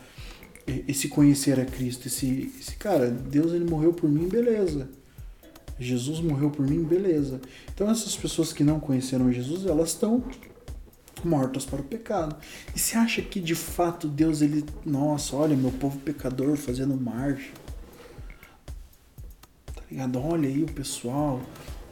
esse 0.89 1.09
conhecer 1.09 1.61
a 1.61 1.67
Cristo, 1.67 2.09
esse, 2.09 2.51
esse 2.59 2.75
cara, 2.77 3.11
Deus 3.11 3.53
ele 3.53 3.67
morreu 3.67 3.93
por 3.93 4.09
mim, 4.09 4.27
beleza. 4.27 4.89
Jesus 5.79 6.21
morreu 6.21 6.49
por 6.49 6.67
mim, 6.67 6.83
beleza. 6.83 7.39
Então 7.75 7.91
essas 7.91 8.17
pessoas 8.17 8.51
que 8.51 8.65
não 8.65 8.81
conheceram 8.81 9.31
Jesus, 9.31 9.67
elas 9.67 9.91
estão 9.91 10.25
mortas 11.27 11.65
para 11.65 11.81
o 11.81 11.85
pecado. 11.85 12.37
E 12.75 12.79
você 12.79 12.97
acha 12.97 13.23
que 13.23 13.41
de 13.41 13.55
fato 13.55 14.09
Deus 14.09 14.43
ele, 14.43 14.65
nossa, 14.85 15.35
olha 15.37 15.57
meu 15.57 15.73
povo 15.73 15.99
pecador 15.99 16.57
fazendo 16.57 16.95
marcha. 16.97 17.51
Tá 19.67 19.83
ligado? 19.91 20.19
Olha 20.19 20.49
aí 20.49 20.63
o 20.63 20.73
pessoal, 20.73 21.41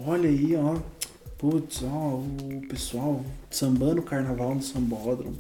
olha 0.01 0.29
aí, 0.29 0.55
ó, 0.57 0.79
Putz, 1.43 1.83
ó, 1.83 2.19
o 2.19 2.63
pessoal 2.69 3.25
sambando 3.51 4.01
carnaval 4.01 4.55
no 4.55 4.63
sambódromo. 4.63 5.37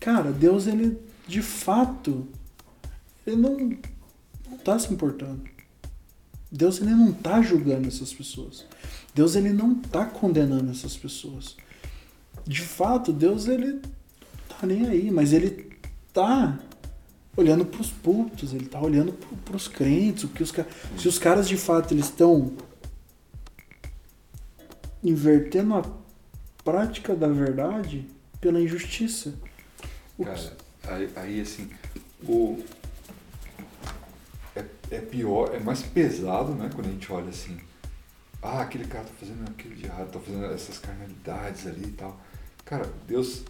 Cara, 0.00 0.32
Deus, 0.32 0.66
ele, 0.66 0.98
de 1.28 1.40
fato, 1.40 2.26
ele 3.24 3.36
não, 3.36 3.78
não 4.50 4.58
tá 4.58 4.76
se 4.76 4.92
importando. 4.92 5.40
Deus, 6.50 6.80
ele 6.80 6.90
não 6.90 7.12
tá 7.12 7.40
julgando 7.40 7.86
essas 7.86 8.12
pessoas. 8.12 8.66
Deus, 9.14 9.36
ele 9.36 9.50
não 9.50 9.72
tá 9.72 10.04
condenando 10.04 10.72
essas 10.72 10.96
pessoas. 10.96 11.56
De 12.50 12.62
fato, 12.62 13.12
Deus, 13.12 13.46
ele 13.46 13.80
tá 14.48 14.66
nem 14.66 14.88
aí, 14.88 15.08
mas 15.08 15.32
ele 15.32 15.70
tá 16.12 16.58
olhando 17.36 17.64
para 17.64 17.80
os 17.80 17.92
púlpitos, 17.92 18.52
ele 18.52 18.66
tá 18.66 18.80
olhando 18.80 19.12
para 19.44 19.54
os 19.54 19.68
crentes, 19.68 20.24
o 20.24 20.28
que 20.28 20.42
os 20.42 20.52
se 20.98 21.06
os 21.06 21.16
caras 21.16 21.48
de 21.48 21.56
fato 21.56 21.94
eles 21.94 22.06
estão 22.06 22.52
invertendo 25.00 25.76
a 25.76 25.84
prática 26.64 27.14
da 27.14 27.28
verdade 27.28 28.04
pela 28.40 28.60
injustiça. 28.60 29.32
Cara, 30.20 30.56
aí, 30.88 31.08
aí, 31.14 31.40
assim, 31.40 31.70
o, 32.24 32.60
é, 34.56 34.64
é 34.90 34.98
pior, 34.98 35.54
é 35.54 35.60
mais 35.60 35.82
pesado, 35.82 36.52
né, 36.56 36.68
quando 36.74 36.88
a 36.88 36.90
gente 36.90 37.12
olha 37.12 37.28
assim, 37.28 37.60
ah, 38.42 38.62
aquele 38.62 38.86
cara 38.86 39.04
tá 39.04 39.12
fazendo 39.20 39.48
aquilo 39.48 39.76
de 39.76 39.84
errado, 39.84 40.10
tá 40.10 40.18
fazendo 40.18 40.46
essas 40.46 40.78
carnalidades 40.78 41.68
ali 41.68 41.84
e 41.84 41.92
tal. 41.92 42.20
Cara, 42.70 42.88
Deus 43.08 43.42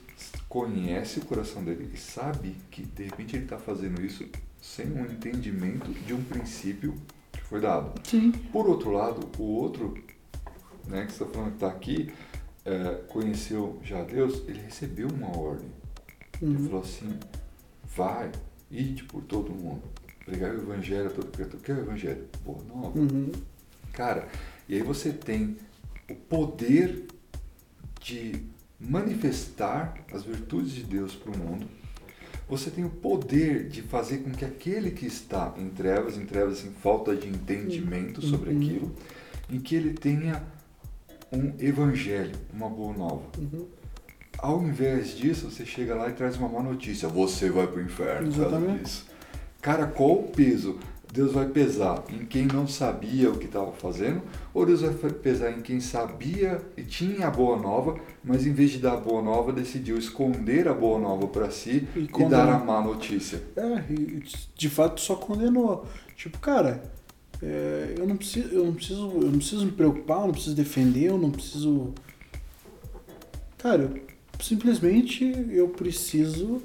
conhece 0.48 1.18
o 1.18 1.26
coração 1.26 1.62
dele 1.62 1.90
e 1.92 1.98
sabe 1.98 2.56
que 2.70 2.86
de 2.86 3.04
repente 3.04 3.36
ele 3.36 3.44
está 3.44 3.58
fazendo 3.58 4.00
isso 4.00 4.26
sem 4.62 4.90
um 4.90 5.04
entendimento 5.04 5.92
de 5.92 6.14
um 6.14 6.24
princípio 6.24 6.94
que 7.30 7.42
foi 7.42 7.60
dado. 7.60 8.00
Sim. 8.08 8.32
Por 8.50 8.66
outro 8.66 8.90
lado, 8.90 9.28
o 9.38 9.42
outro 9.42 9.92
né, 10.86 11.04
que 11.04 11.12
está 11.12 11.26
falando 11.26 11.50
que 11.50 11.56
está 11.56 11.68
aqui, 11.68 12.10
é, 12.64 12.94
conheceu 13.08 13.78
já 13.84 14.02
Deus, 14.02 14.42
ele 14.48 14.62
recebeu 14.62 15.08
uma 15.08 15.36
ordem. 15.36 15.68
Uhum. 16.40 16.54
Ele 16.54 16.64
falou 16.64 16.80
assim, 16.80 17.20
vai, 17.94 18.32
ide 18.70 19.04
por 19.04 19.22
todo 19.24 19.50
mundo, 19.50 19.82
pregar 20.24 20.54
o 20.54 20.62
evangelho 20.62 21.08
a 21.08 21.10
todo 21.10 21.30
criatura. 21.30 21.58
O 21.58 21.60
que 21.62 21.70
é 21.70 21.74
o 21.74 21.80
evangelho? 21.80 22.26
Boa 22.42 22.64
nova. 22.64 22.98
Uhum. 22.98 23.30
Cara, 23.92 24.26
e 24.66 24.76
aí 24.76 24.82
você 24.82 25.12
tem 25.12 25.58
o 26.08 26.14
poder 26.14 27.04
de 28.00 28.48
manifestar 28.80 29.94
as 30.12 30.24
virtudes 30.24 30.72
de 30.72 30.82
Deus 30.82 31.14
para 31.14 31.32
o 31.32 31.38
mundo. 31.38 31.66
Você 32.48 32.70
tem 32.70 32.84
o 32.84 32.90
poder 32.90 33.68
de 33.68 33.82
fazer 33.82 34.18
com 34.18 34.30
que 34.30 34.44
aquele 34.44 34.90
que 34.90 35.06
está 35.06 35.54
em 35.56 35.68
trevas, 35.68 36.16
em 36.16 36.26
trevas, 36.26 36.64
em 36.64 36.70
falta 36.70 37.14
de 37.14 37.28
entendimento 37.28 38.20
sobre 38.20 38.50
uhum. 38.50 38.56
aquilo, 38.56 38.96
em 39.48 39.60
que 39.60 39.76
ele 39.76 39.92
tenha 39.92 40.42
um 41.32 41.52
evangelho, 41.60 42.34
uma 42.52 42.68
boa 42.68 42.96
nova. 42.96 43.22
Uhum. 43.38 43.66
Ao 44.36 44.62
invés 44.62 45.16
disso, 45.16 45.50
você 45.50 45.64
chega 45.66 45.94
lá 45.94 46.08
e 46.08 46.12
traz 46.12 46.36
uma 46.36 46.48
má 46.48 46.62
notícia. 46.62 47.08
Você 47.08 47.50
vai 47.50 47.66
para 47.66 47.80
o 47.80 47.84
inferno. 47.84 48.28
Exatamente. 48.28 49.04
Cara, 49.60 49.86
qual 49.86 50.12
o 50.12 50.28
peso? 50.28 50.78
Deus 51.12 51.32
vai 51.32 51.46
pesar 51.46 52.04
em 52.08 52.24
quem 52.24 52.46
não 52.46 52.68
sabia 52.68 53.30
o 53.30 53.36
que 53.36 53.46
estava 53.46 53.72
fazendo, 53.72 54.22
ou 54.54 54.64
Deus 54.64 54.80
vai 54.80 55.10
pesar 55.10 55.50
em 55.50 55.60
quem 55.60 55.80
sabia 55.80 56.60
e 56.76 56.82
tinha 56.82 57.26
a 57.26 57.30
boa 57.30 57.58
nova, 57.58 57.98
mas 58.22 58.46
em 58.46 58.52
vez 58.52 58.70
de 58.70 58.78
dar 58.78 58.94
a 58.94 58.96
boa 58.96 59.20
nova, 59.20 59.52
decidiu 59.52 59.98
esconder 59.98 60.68
a 60.68 60.74
boa 60.74 61.00
nova 61.00 61.26
para 61.26 61.50
si 61.50 61.88
e, 61.96 62.04
e 62.04 62.24
dar 62.26 62.48
a 62.48 62.58
má 62.58 62.80
notícia. 62.80 63.42
É, 63.56 63.82
de 64.54 64.68
fato 64.68 65.00
só 65.00 65.16
condenou. 65.16 65.84
Tipo, 66.14 66.38
cara, 66.38 66.82
é, 67.42 67.94
eu, 67.98 68.06
não 68.06 68.16
preciso, 68.16 68.48
eu, 68.48 68.64
não 68.66 68.74
preciso, 68.74 69.10
eu 69.10 69.30
não 69.30 69.38
preciso 69.38 69.64
me 69.64 69.72
preocupar, 69.72 70.20
eu 70.20 70.26
não 70.26 70.32
preciso 70.32 70.54
defender, 70.54 71.04
eu 71.06 71.18
não 71.18 71.30
preciso. 71.30 71.92
Cara, 73.58 73.92
simplesmente 74.40 75.24
eu 75.50 75.68
preciso 75.68 76.62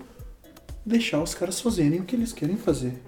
deixar 0.85 1.21
os 1.23 1.33
caras 1.33 1.59
fazerem 1.59 2.01
o 2.01 2.03
que 2.03 2.15
eles 2.15 2.31
querem 2.31 2.57
fazer. 2.57 3.01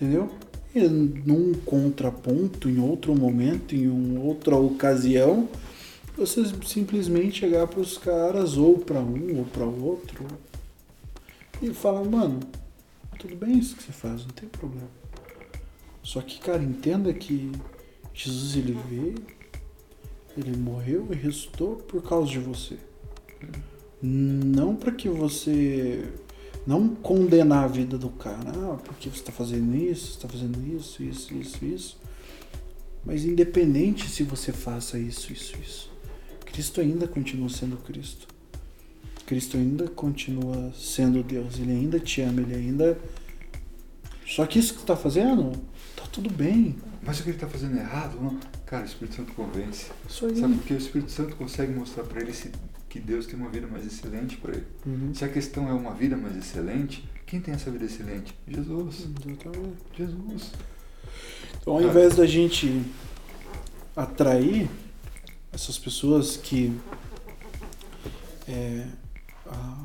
Entendeu? 0.00 0.30
E 0.74 0.80
num 0.80 1.52
contraponto, 1.52 2.70
em 2.70 2.80
outro 2.80 3.14
momento, 3.14 3.74
em 3.74 3.86
uma 3.86 4.20
outra 4.20 4.56
ocasião, 4.56 5.46
você 6.16 6.42
simplesmente 6.64 7.40
chegar 7.40 7.66
para 7.66 7.80
os 7.80 7.98
caras, 7.98 8.56
ou 8.56 8.78
para 8.78 8.98
um, 8.98 9.40
ou 9.40 9.44
para 9.44 9.64
outro, 9.66 10.26
e 11.60 11.74
falar, 11.74 12.02
mano, 12.04 12.40
tudo 13.18 13.36
bem 13.36 13.58
isso 13.58 13.76
que 13.76 13.82
você 13.82 13.92
faz, 13.92 14.22
não 14.22 14.30
tem 14.30 14.48
problema. 14.48 14.88
Só 16.02 16.22
que, 16.22 16.40
cara, 16.40 16.62
entenda 16.62 17.12
que 17.12 17.52
Jesus 18.14 18.56
ele 18.56 18.78
veio, 18.88 19.16
ele 20.38 20.56
morreu 20.56 21.08
e 21.10 21.14
ressuscitou 21.14 21.76
por 21.76 22.02
causa 22.02 22.30
de 22.30 22.38
você. 22.38 22.78
Não 24.00 24.74
para 24.74 24.92
que 24.92 25.10
você 25.10 26.08
não 26.70 26.86
condenar 26.86 27.64
a 27.64 27.66
vida 27.66 27.98
do 27.98 28.08
cara, 28.10 28.52
ah, 28.54 28.78
porque 28.84 29.08
você 29.08 29.16
está 29.16 29.32
fazendo 29.32 29.74
isso, 29.74 30.10
está 30.10 30.28
fazendo 30.28 30.56
isso, 30.76 31.02
isso, 31.02 31.34
isso, 31.34 31.64
isso. 31.64 32.00
Mas 33.04 33.24
independente 33.24 34.08
se 34.08 34.22
você 34.22 34.52
faça 34.52 34.96
isso, 34.96 35.32
isso, 35.32 35.56
isso, 35.60 35.90
Cristo 36.46 36.80
ainda 36.80 37.08
continua 37.08 37.48
sendo 37.48 37.76
Cristo. 37.78 38.28
Cristo 39.26 39.56
ainda 39.56 39.88
continua 39.88 40.72
sendo 40.72 41.24
Deus. 41.24 41.58
Ele 41.58 41.72
ainda 41.72 41.98
te 41.98 42.20
ama, 42.20 42.40
ele 42.40 42.54
ainda. 42.54 42.98
Só 44.24 44.46
que 44.46 44.58
isso 44.58 44.72
que 44.74 44.80
você 44.80 44.84
está 44.84 44.96
fazendo 44.96 45.52
Tá 45.96 46.04
tudo 46.10 46.30
bem. 46.30 46.76
Mas 47.02 47.18
o 47.18 47.22
que 47.24 47.30
ele 47.30 47.36
está 47.36 47.48
fazendo 47.48 47.76
é 47.78 47.80
errado? 47.80 48.16
Não? 48.20 48.38
Cara, 48.64 48.84
o 48.84 48.86
Espírito 48.86 49.16
Santo 49.16 49.32
convence. 49.32 49.90
Isso 50.08 50.26
aí. 50.26 50.36
Sabe 50.38 50.54
porque 50.54 50.74
o 50.74 50.78
Espírito 50.78 51.10
Santo 51.10 51.36
consegue 51.36 51.72
mostrar 51.72 52.04
para 52.04 52.22
ele 52.22 52.32
que 52.90 52.98
Deus 52.98 53.24
tem 53.24 53.38
uma 53.38 53.48
vida 53.48 53.68
mais 53.68 53.86
excelente 53.86 54.36
para 54.36 54.52
ele. 54.52 54.66
Uhum. 54.84 55.14
Se 55.14 55.24
a 55.24 55.28
questão 55.28 55.68
é 55.68 55.72
uma 55.72 55.94
vida 55.94 56.16
mais 56.16 56.36
excelente, 56.36 57.08
quem 57.24 57.40
tem 57.40 57.54
essa 57.54 57.70
vida 57.70 57.84
excelente? 57.84 58.36
Jesus. 58.48 59.06
Exatamente. 59.24 59.76
Jesus. 59.96 60.52
Então, 61.60 61.74
ao 61.74 61.82
invés 61.82 62.16
da 62.16 62.26
gente 62.26 62.82
atrair 63.94 64.68
essas 65.52 65.78
pessoas 65.78 66.36
que 66.36 66.76
é, 68.48 68.86
a, 69.46 69.84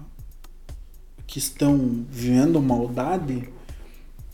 que 1.27 1.37
estão 1.37 2.05
vivendo 2.09 2.59
maldade, 2.59 3.47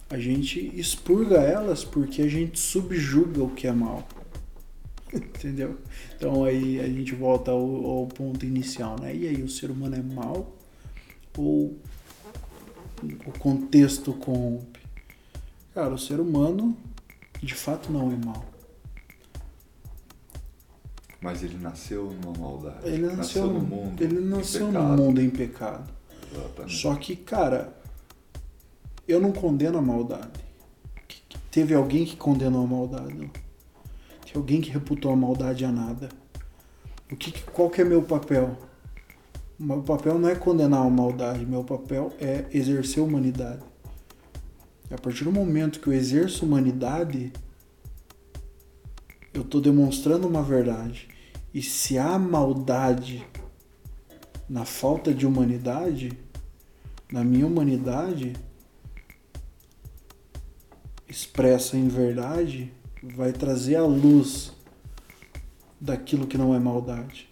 a 0.09 0.17
gente 0.17 0.71
expurga 0.79 1.37
elas 1.41 1.83
porque 1.83 2.21
a 2.21 2.27
gente 2.29 2.57
subjuga 2.57 3.43
o 3.43 3.49
que 3.49 3.67
é 3.67 3.73
mal. 3.73 4.07
Entendeu? 5.15 5.77
Então 6.15 6.43
aí 6.43 6.79
a 6.79 6.87
gente 6.87 7.13
volta 7.13 7.51
ao, 7.51 7.85
ao 7.85 8.07
ponto 8.07 8.45
inicial, 8.45 8.99
né? 8.99 9.15
E 9.15 9.27
aí, 9.27 9.41
o 9.43 9.49
ser 9.49 9.69
humano 9.69 9.95
é 9.95 10.01
mau 10.01 10.55
ou 11.37 11.77
o 13.25 13.39
contexto 13.39 14.13
corrompe? 14.13 14.79
Cara, 15.73 15.93
o 15.93 15.97
ser 15.97 16.19
humano 16.19 16.77
de 17.41 17.55
fato 17.55 17.91
não 17.91 18.11
é 18.11 18.15
mau. 18.25 18.45
Mas 21.21 21.43
ele 21.43 21.57
nasceu 21.57 22.11
numa 22.11 22.37
maldade. 22.37 22.87
Ele 22.87 23.15
nasceu, 23.15 23.45
no 23.45 23.59
mundo. 23.59 24.01
Ele 24.01 24.17
em 24.17 24.25
nasceu 24.25 24.71
no 24.71 24.81
mundo 24.81 25.21
em 25.21 25.29
pecado. 25.29 25.91
Exatamente. 26.31 26.75
Só 26.75 26.95
que, 26.95 27.15
cara, 27.15 27.77
eu 29.07 29.21
não 29.21 29.31
condeno 29.31 29.77
a 29.77 29.81
maldade. 29.81 30.39
Teve 31.51 31.75
alguém 31.75 32.05
que 32.05 32.15
condenou 32.15 32.63
a 32.63 32.67
maldade. 32.67 33.29
Tem 34.31 34.39
alguém 34.39 34.61
que 34.61 34.69
reputou 34.69 35.11
a 35.11 35.15
maldade 35.15 35.65
a 35.65 35.71
nada. 35.71 36.07
O 37.11 37.17
que, 37.17 37.33
qual 37.51 37.69
que 37.69 37.81
é 37.81 37.83
meu 37.83 38.01
papel? 38.01 38.57
Meu 39.59 39.83
papel 39.83 40.17
não 40.17 40.29
é 40.29 40.35
condenar 40.35 40.85
a 40.85 40.89
maldade, 40.89 41.45
meu 41.45 41.65
papel 41.65 42.13
é 42.17 42.45
exercer 42.53 43.03
humanidade. 43.03 43.61
A 44.89 44.97
partir 44.97 45.25
do 45.25 45.33
momento 45.33 45.81
que 45.81 45.87
eu 45.87 45.93
exerço 45.93 46.45
humanidade, 46.45 47.33
eu 49.33 49.41
estou 49.41 49.59
demonstrando 49.59 50.27
uma 50.27 50.41
verdade. 50.41 51.09
E 51.53 51.61
se 51.61 51.97
há 51.97 52.17
maldade 52.17 53.27
na 54.47 54.63
falta 54.63 55.13
de 55.13 55.27
humanidade, 55.27 56.17
na 57.11 57.21
minha 57.21 57.45
humanidade, 57.45 58.33
expressa 61.09 61.75
em 61.75 61.89
verdade, 61.89 62.71
vai 63.01 63.31
trazer 63.31 63.75
a 63.75 63.83
luz 63.83 64.51
daquilo 65.79 66.27
que 66.27 66.37
não 66.37 66.53
é 66.53 66.59
maldade. 66.59 67.29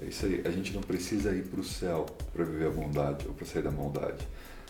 É 0.00 0.06
isso 0.06 0.26
aí. 0.26 0.42
A 0.44 0.50
gente 0.50 0.72
não 0.72 0.82
precisa 0.82 1.34
ir 1.34 1.44
para 1.44 1.60
o 1.60 1.64
céu 1.64 2.06
para 2.32 2.44
viver 2.44 2.66
a 2.66 2.70
bondade 2.70 3.26
ou 3.26 3.34
para 3.34 3.46
sair 3.46 3.62
da 3.62 3.70
maldade. 3.70 4.26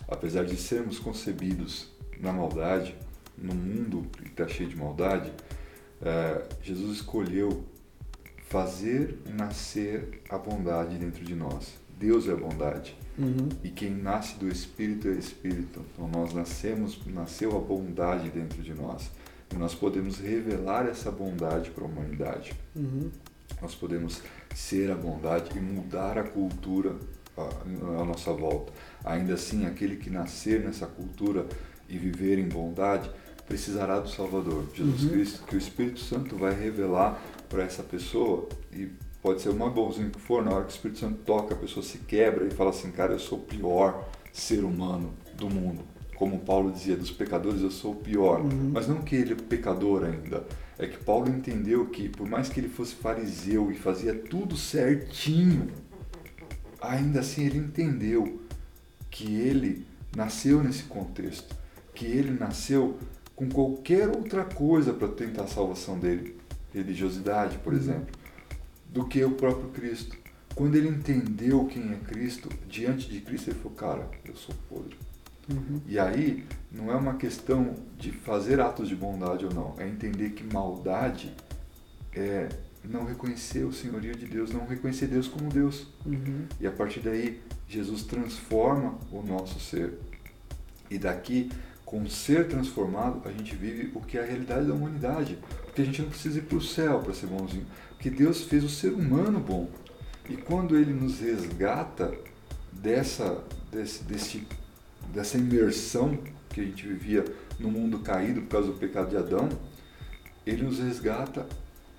Apesar 0.07 0.45
de 0.45 0.55
sermos 0.55 0.99
concebidos 0.99 1.91
na 2.19 2.31
maldade, 2.31 2.95
no 3.37 3.53
mundo 3.53 4.07
que 4.13 4.29
está 4.29 4.47
cheio 4.47 4.69
de 4.69 4.75
maldade, 4.75 5.31
eh, 6.01 6.43
Jesus 6.63 6.97
escolheu 6.97 7.65
fazer 8.47 9.19
nascer 9.37 10.21
a 10.29 10.37
bondade 10.37 10.97
dentro 10.97 11.23
de 11.23 11.35
nós. 11.35 11.73
Deus 11.99 12.27
é 12.27 12.31
a 12.31 12.35
bondade. 12.35 12.95
Uhum. 13.17 13.49
E 13.63 13.69
quem 13.69 13.89
nasce 13.89 14.37
do 14.37 14.47
Espírito 14.47 15.07
é 15.07 15.13
Espírito. 15.13 15.83
Então 15.93 16.07
nós 16.07 16.33
nascemos, 16.33 16.99
nasceu 17.07 17.57
a 17.57 17.59
bondade 17.59 18.29
dentro 18.29 18.61
de 18.61 18.73
nós. 18.73 19.11
E 19.53 19.55
nós 19.55 19.73
podemos 19.73 20.19
revelar 20.19 20.87
essa 20.87 21.11
bondade 21.11 21.71
para 21.71 21.83
a 21.83 21.87
humanidade. 21.87 22.53
Uhum. 22.75 23.09
Nós 23.61 23.73
podemos 23.73 24.21
ser 24.53 24.91
a 24.91 24.95
bondade 24.95 25.57
e 25.57 25.61
mudar 25.61 26.17
a 26.17 26.23
cultura 26.23 26.95
à 27.37 28.03
nossa 28.03 28.33
volta. 28.33 28.73
Ainda 29.05 29.33
assim, 29.35 29.65
aquele 29.65 29.95
que 29.95 30.09
nascer 30.09 30.63
nessa 30.63 30.85
cultura 30.85 31.45
e 31.87 31.97
viver 31.97 32.39
em 32.39 32.47
bondade 32.47 33.09
precisará 33.47 33.99
do 33.99 34.09
Salvador, 34.09 34.65
Jesus 34.73 35.03
Uhum. 35.03 35.09
Cristo, 35.09 35.43
que 35.45 35.55
o 35.55 35.57
Espírito 35.57 35.99
Santo 36.01 36.35
vai 36.35 36.53
revelar 36.53 37.21
para 37.47 37.63
essa 37.63 37.81
pessoa 37.81 38.49
e 38.73 38.89
pode 39.21 39.41
ser 39.41 39.49
o 39.49 39.55
mais 39.55 39.73
bonzinho 39.73 40.09
que 40.09 40.19
for, 40.19 40.43
na 40.43 40.51
hora 40.51 40.65
que 40.65 40.71
o 40.71 40.75
Espírito 40.75 40.99
Santo 40.99 41.19
toca, 41.23 41.53
a 41.53 41.57
pessoa 41.57 41.83
se 41.83 41.99
quebra 41.99 42.45
e 42.45 42.51
fala 42.51 42.71
assim, 42.71 42.91
cara, 42.91 43.13
eu 43.13 43.19
sou 43.19 43.37
o 43.37 43.41
pior 43.41 44.09
ser 44.33 44.63
humano 44.65 45.13
do 45.35 45.49
mundo. 45.49 45.83
Como 46.17 46.39
Paulo 46.39 46.71
dizia, 46.71 46.97
dos 46.97 47.11
pecadores 47.11 47.61
eu 47.61 47.69
sou 47.69 47.91
o 47.91 47.95
pior. 47.95 48.41
Uhum. 48.41 48.71
Mas 48.73 48.87
não 48.87 49.03
que 49.03 49.15
ele 49.15 49.33
é 49.33 49.35
pecador 49.35 50.03
ainda. 50.03 50.45
É 50.79 50.87
que 50.87 50.97
Paulo 50.97 51.29
entendeu 51.29 51.85
que, 51.85 52.09
por 52.09 52.27
mais 52.27 52.49
que 52.49 52.59
ele 52.59 52.69
fosse 52.69 52.95
fariseu 52.95 53.71
e 53.71 53.75
fazia 53.75 54.15
tudo 54.15 54.57
certinho, 54.57 55.67
ainda 56.81 57.19
assim 57.19 57.45
ele 57.45 57.59
entendeu 57.59 58.41
que 59.11 59.35
ele 59.35 59.85
nasceu 60.15 60.63
nesse 60.63 60.83
contexto, 60.83 61.55
que 61.93 62.05
ele 62.05 62.31
nasceu 62.31 62.97
com 63.35 63.47
qualquer 63.47 64.07
outra 64.07 64.43
coisa 64.43 64.93
para 64.93 65.07
tentar 65.09 65.43
a 65.43 65.47
salvação 65.47 65.99
dele, 65.99 66.35
religiosidade, 66.73 67.59
por 67.59 67.73
exemplo, 67.73 68.07
do 68.89 69.05
que 69.05 69.23
o 69.23 69.31
próprio 69.31 69.69
Cristo. 69.69 70.17
Quando 70.55 70.75
ele 70.75 70.87
entendeu 70.87 71.65
quem 71.65 71.93
é 71.93 71.97
Cristo, 71.97 72.49
diante 72.67 73.07
de 73.07 73.21
Cristo 73.21 73.51
ele 73.51 73.59
falou, 73.59 73.77
cara, 73.77 74.09
eu 74.25 74.35
sou 74.35 74.55
podre. 74.67 74.97
Uhum. 75.49 75.81
E 75.87 75.97
aí 75.97 76.45
não 76.71 76.91
é 76.91 76.95
uma 76.95 77.15
questão 77.15 77.73
de 77.97 78.11
fazer 78.11 78.59
atos 78.59 78.89
de 78.89 78.95
bondade 78.95 79.45
ou 79.45 79.53
não, 79.53 79.75
é 79.77 79.87
entender 79.87 80.31
que 80.31 80.43
maldade 80.43 81.33
é 82.13 82.49
não 82.83 83.05
reconhecer 83.05 83.63
o 83.63 83.71
senhorio 83.71 84.15
de 84.15 84.25
Deus, 84.25 84.51
não 84.51 84.65
reconhecer 84.65 85.07
Deus 85.07 85.27
como 85.27 85.49
Deus. 85.49 85.87
Uhum. 86.05 86.45
E 86.59 86.65
a 86.65 86.71
partir 86.71 87.01
daí, 87.01 87.41
Jesus 87.67 88.03
transforma 88.03 88.97
o 89.11 89.21
nosso 89.21 89.59
ser. 89.59 89.93
E 90.89 90.97
daqui, 90.97 91.51
com 91.85 92.01
o 92.01 92.09
ser 92.09 92.47
transformado, 92.47 93.21
a 93.25 93.31
gente 93.31 93.55
vive 93.55 93.91
o 93.93 94.01
que 94.01 94.17
é 94.17 94.23
a 94.23 94.25
realidade 94.25 94.67
da 94.67 94.73
humanidade. 94.73 95.37
Porque 95.65 95.81
a 95.81 95.85
gente 95.85 96.01
não 96.01 96.09
precisa 96.09 96.39
ir 96.39 96.43
para 96.43 96.57
o 96.57 96.61
céu 96.61 96.99
para 96.99 97.13
ser 97.13 97.27
bonzinho. 97.27 97.65
Porque 97.89 98.09
Deus 98.09 98.43
fez 98.43 98.63
o 98.63 98.69
ser 98.69 98.93
humano 98.93 99.39
bom. 99.39 99.69
E 100.29 100.37
quando 100.37 100.77
Ele 100.77 100.93
nos 100.93 101.19
resgata 101.19 102.13
dessa, 102.71 103.43
desse, 103.71 104.03
desse, 104.03 104.47
dessa 105.13 105.37
imersão 105.37 106.17
que 106.49 106.61
a 106.61 106.63
gente 106.63 106.87
vivia 106.87 107.25
no 107.59 107.69
mundo 107.69 107.99
caído 107.99 108.41
por 108.41 108.49
causa 108.49 108.67
do 108.67 108.77
pecado 108.77 109.09
de 109.09 109.17
Adão, 109.17 109.49
Ele 110.45 110.63
nos 110.63 110.79
resgata 110.79 111.45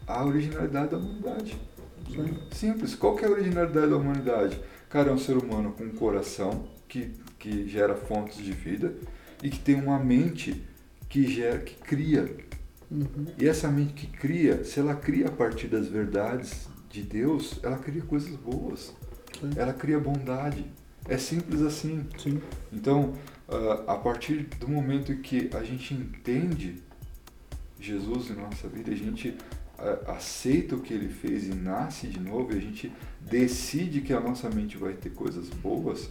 a 0.06 0.24
originalidade 0.24 0.90
da 0.90 0.98
humanidade. 0.98 1.58
Sim. 2.10 2.38
Simples. 2.52 2.94
Qual 2.94 3.14
que 3.14 3.24
é 3.24 3.28
a 3.28 3.30
originalidade 3.30 3.90
da 3.90 3.96
humanidade? 3.96 4.60
Cara, 4.88 5.10
é 5.10 5.12
um 5.12 5.18
ser 5.18 5.36
humano 5.36 5.72
com 5.72 5.84
um 5.84 5.90
coração 5.90 6.66
que, 6.88 7.12
que 7.38 7.68
gera 7.68 7.94
fontes 7.94 8.42
de 8.42 8.52
vida 8.52 8.94
e 9.42 9.50
que 9.50 9.58
tem 9.58 9.74
uma 9.74 9.98
mente 9.98 10.64
que 11.08 11.26
gera, 11.26 11.58
que 11.58 11.74
cria. 11.74 12.36
Uhum. 12.90 13.26
E 13.38 13.46
essa 13.46 13.68
mente 13.68 13.92
que 13.92 14.06
cria, 14.06 14.64
se 14.64 14.80
ela 14.80 14.94
cria 14.94 15.28
a 15.28 15.30
partir 15.30 15.68
das 15.68 15.88
verdades 15.88 16.68
de 16.88 17.02
Deus, 17.02 17.60
ela 17.62 17.76
cria 17.78 18.02
coisas 18.02 18.34
boas. 18.34 18.94
Ela 19.56 19.72
cria 19.72 20.00
bondade. 20.00 20.64
É 21.08 21.16
simples 21.16 21.62
assim. 21.62 22.06
Sim. 22.18 22.40
Então, 22.72 23.14
ah, 23.48 23.94
a 23.94 23.96
partir 23.96 24.44
do 24.60 24.68
momento 24.68 25.14
que 25.16 25.50
a 25.54 25.64
gente 25.64 25.94
entende 25.94 26.82
Jesus 27.80 28.30
em 28.30 28.34
nossa 28.34 28.68
vida, 28.68 28.92
a 28.92 28.96
gente 28.96 29.36
ah, 29.78 30.12
aceita 30.12 30.76
o 30.76 30.80
que 30.80 30.92
ele 30.92 31.08
fez 31.08 31.46
e 31.48 31.54
nasce 31.54 32.06
de 32.06 32.20
novo, 32.20 32.52
e 32.52 32.58
a 32.58 32.60
gente 32.60 32.92
decide 33.20 34.02
que 34.02 34.12
a 34.12 34.20
nossa 34.20 34.50
mente 34.50 34.76
vai 34.76 34.92
ter 34.92 35.10
coisas 35.10 35.48
boas, 35.48 36.10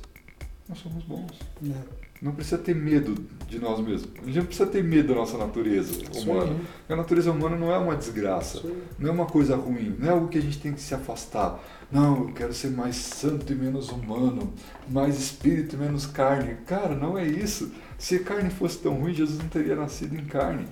nós 0.68 0.80
somos 0.80 1.04
bons. 1.06 1.40
É. 1.64 2.07
Não 2.22 2.32
precisa 2.32 2.58
ter 2.58 2.76
medo 2.76 3.16
de 3.48 3.60
nós 3.60 3.80
mesmos. 3.80 4.10
A 4.22 4.26
gente 4.26 4.38
não 4.38 4.46
precisa 4.46 4.68
ter 4.68 4.84
medo 4.84 5.10
da 5.10 5.16
nossa 5.16 5.38
natureza 5.38 6.02
humana. 6.16 6.56
a 6.90 6.96
natureza 6.96 7.32
humana 7.32 7.56
não 7.56 7.72
é 7.72 7.78
uma 7.78 7.96
desgraça. 7.96 8.62
Não 8.98 9.10
é 9.10 9.12
uma 9.12 9.28
coisa 9.28 9.56
ruim. 9.56 9.96
Não 10.00 10.08
é 10.08 10.12
algo 10.12 10.28
que 10.28 10.38
a 10.38 10.42
gente 10.42 10.60
tem 10.60 10.74
que 10.74 10.82
se 10.82 10.96
afastar. 10.96 11.64
Não, 11.92 12.28
eu 12.28 12.34
quero 12.34 12.54
ser 12.54 12.70
mais 12.72 12.96
santo 12.96 13.54
e 13.54 13.56
menos 13.56 13.90
humano. 13.90 14.52
Mais 14.90 15.20
espírito 15.20 15.76
e 15.76 15.80
menos 15.80 16.08
carne. 16.08 16.56
Cara, 16.66 16.96
não 16.96 17.18
é 17.18 17.26
isso. 17.26 17.72
Se 18.00 18.20
carne 18.20 18.50
fosse 18.50 18.80
tão 18.80 18.96
ruim, 18.96 19.14
Jesus 19.14 19.38
não 19.38 19.48
teria 19.48 19.76
nascido 19.76 20.16
em 20.16 20.26
carne. 20.26 20.66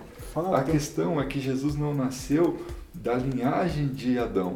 A 0.54 0.64
questão 0.64 1.22
é 1.22 1.26
que 1.26 1.40
Jesus 1.40 1.76
não 1.76 1.94
nasceu 1.94 2.60
da 2.94 3.14
linhagem 3.14 3.88
de 3.88 4.18
Adão. 4.18 4.56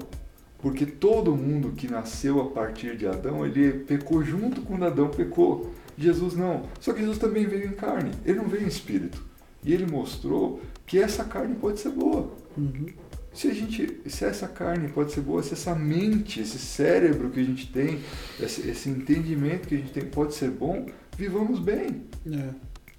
Porque 0.61 0.85
todo 0.85 1.35
mundo 1.37 1.71
que 1.71 1.87
nasceu 1.87 2.41
a 2.41 2.45
partir 2.49 2.97
de 2.97 3.07
Adão, 3.07 3.45
ele 3.45 3.71
pecou 3.71 4.23
junto 4.23 4.61
quando 4.61 4.85
Adão 4.85 5.07
pecou. 5.07 5.71
Jesus 5.99 6.35
não. 6.35 6.63
Só 6.79 6.93
que 6.93 6.99
Jesus 6.99 7.17
também 7.17 7.45
veio 7.45 7.67
em 7.67 7.73
carne. 7.73 8.11
Ele 8.25 8.37
não 8.37 8.47
veio 8.47 8.63
em 8.63 8.67
espírito. 8.67 9.23
E 9.63 9.73
ele 9.73 9.85
mostrou 9.85 10.61
que 10.85 10.97
essa 10.97 11.23
carne 11.23 11.55
pode 11.55 11.79
ser 11.79 11.89
boa. 11.89 12.31
Uhum. 12.57 12.87
Se 13.33 13.47
a 13.47 13.53
gente, 13.53 14.01
se 14.07 14.25
essa 14.25 14.47
carne 14.47 14.87
pode 14.89 15.11
ser 15.11 15.21
boa, 15.21 15.43
se 15.43 15.53
essa 15.53 15.75
mente, 15.75 16.41
esse 16.41 16.57
cérebro 16.57 17.29
que 17.29 17.39
a 17.39 17.43
gente 17.43 17.71
tem, 17.71 17.99
esse, 18.39 18.67
esse 18.67 18.89
entendimento 18.89 19.67
que 19.67 19.75
a 19.75 19.77
gente 19.77 19.91
tem 19.91 20.03
pode 20.05 20.33
ser 20.33 20.49
bom, 20.49 20.85
vivamos 21.17 21.59
bem, 21.59 22.05
É. 22.31 22.49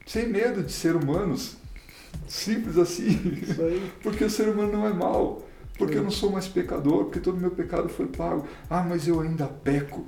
sem 0.07 0.29
medo 0.29 0.63
de 0.63 0.73
ser 0.73 0.95
humanos. 0.95 1.57
Simples 2.29 2.79
assim. 2.79 3.19
Porque 4.03 4.25
o 4.25 4.31
ser 4.31 4.49
humano 4.49 4.73
não 4.73 4.87
é 4.87 4.93
mau. 4.93 5.47
Porque 5.77 5.97
eu 5.97 6.03
não 6.03 6.11
sou 6.11 6.31
mais 6.31 6.47
pecador, 6.47 7.05
porque 7.07 7.21
todo 7.21 7.41
meu 7.41 7.53
pecado 7.53 7.89
foi 7.89 8.07
pago. 8.07 8.47
Ah, 8.69 8.83
mas 8.83 9.09
eu 9.09 9.19
ainda 9.19 9.47
peco. 9.47 10.05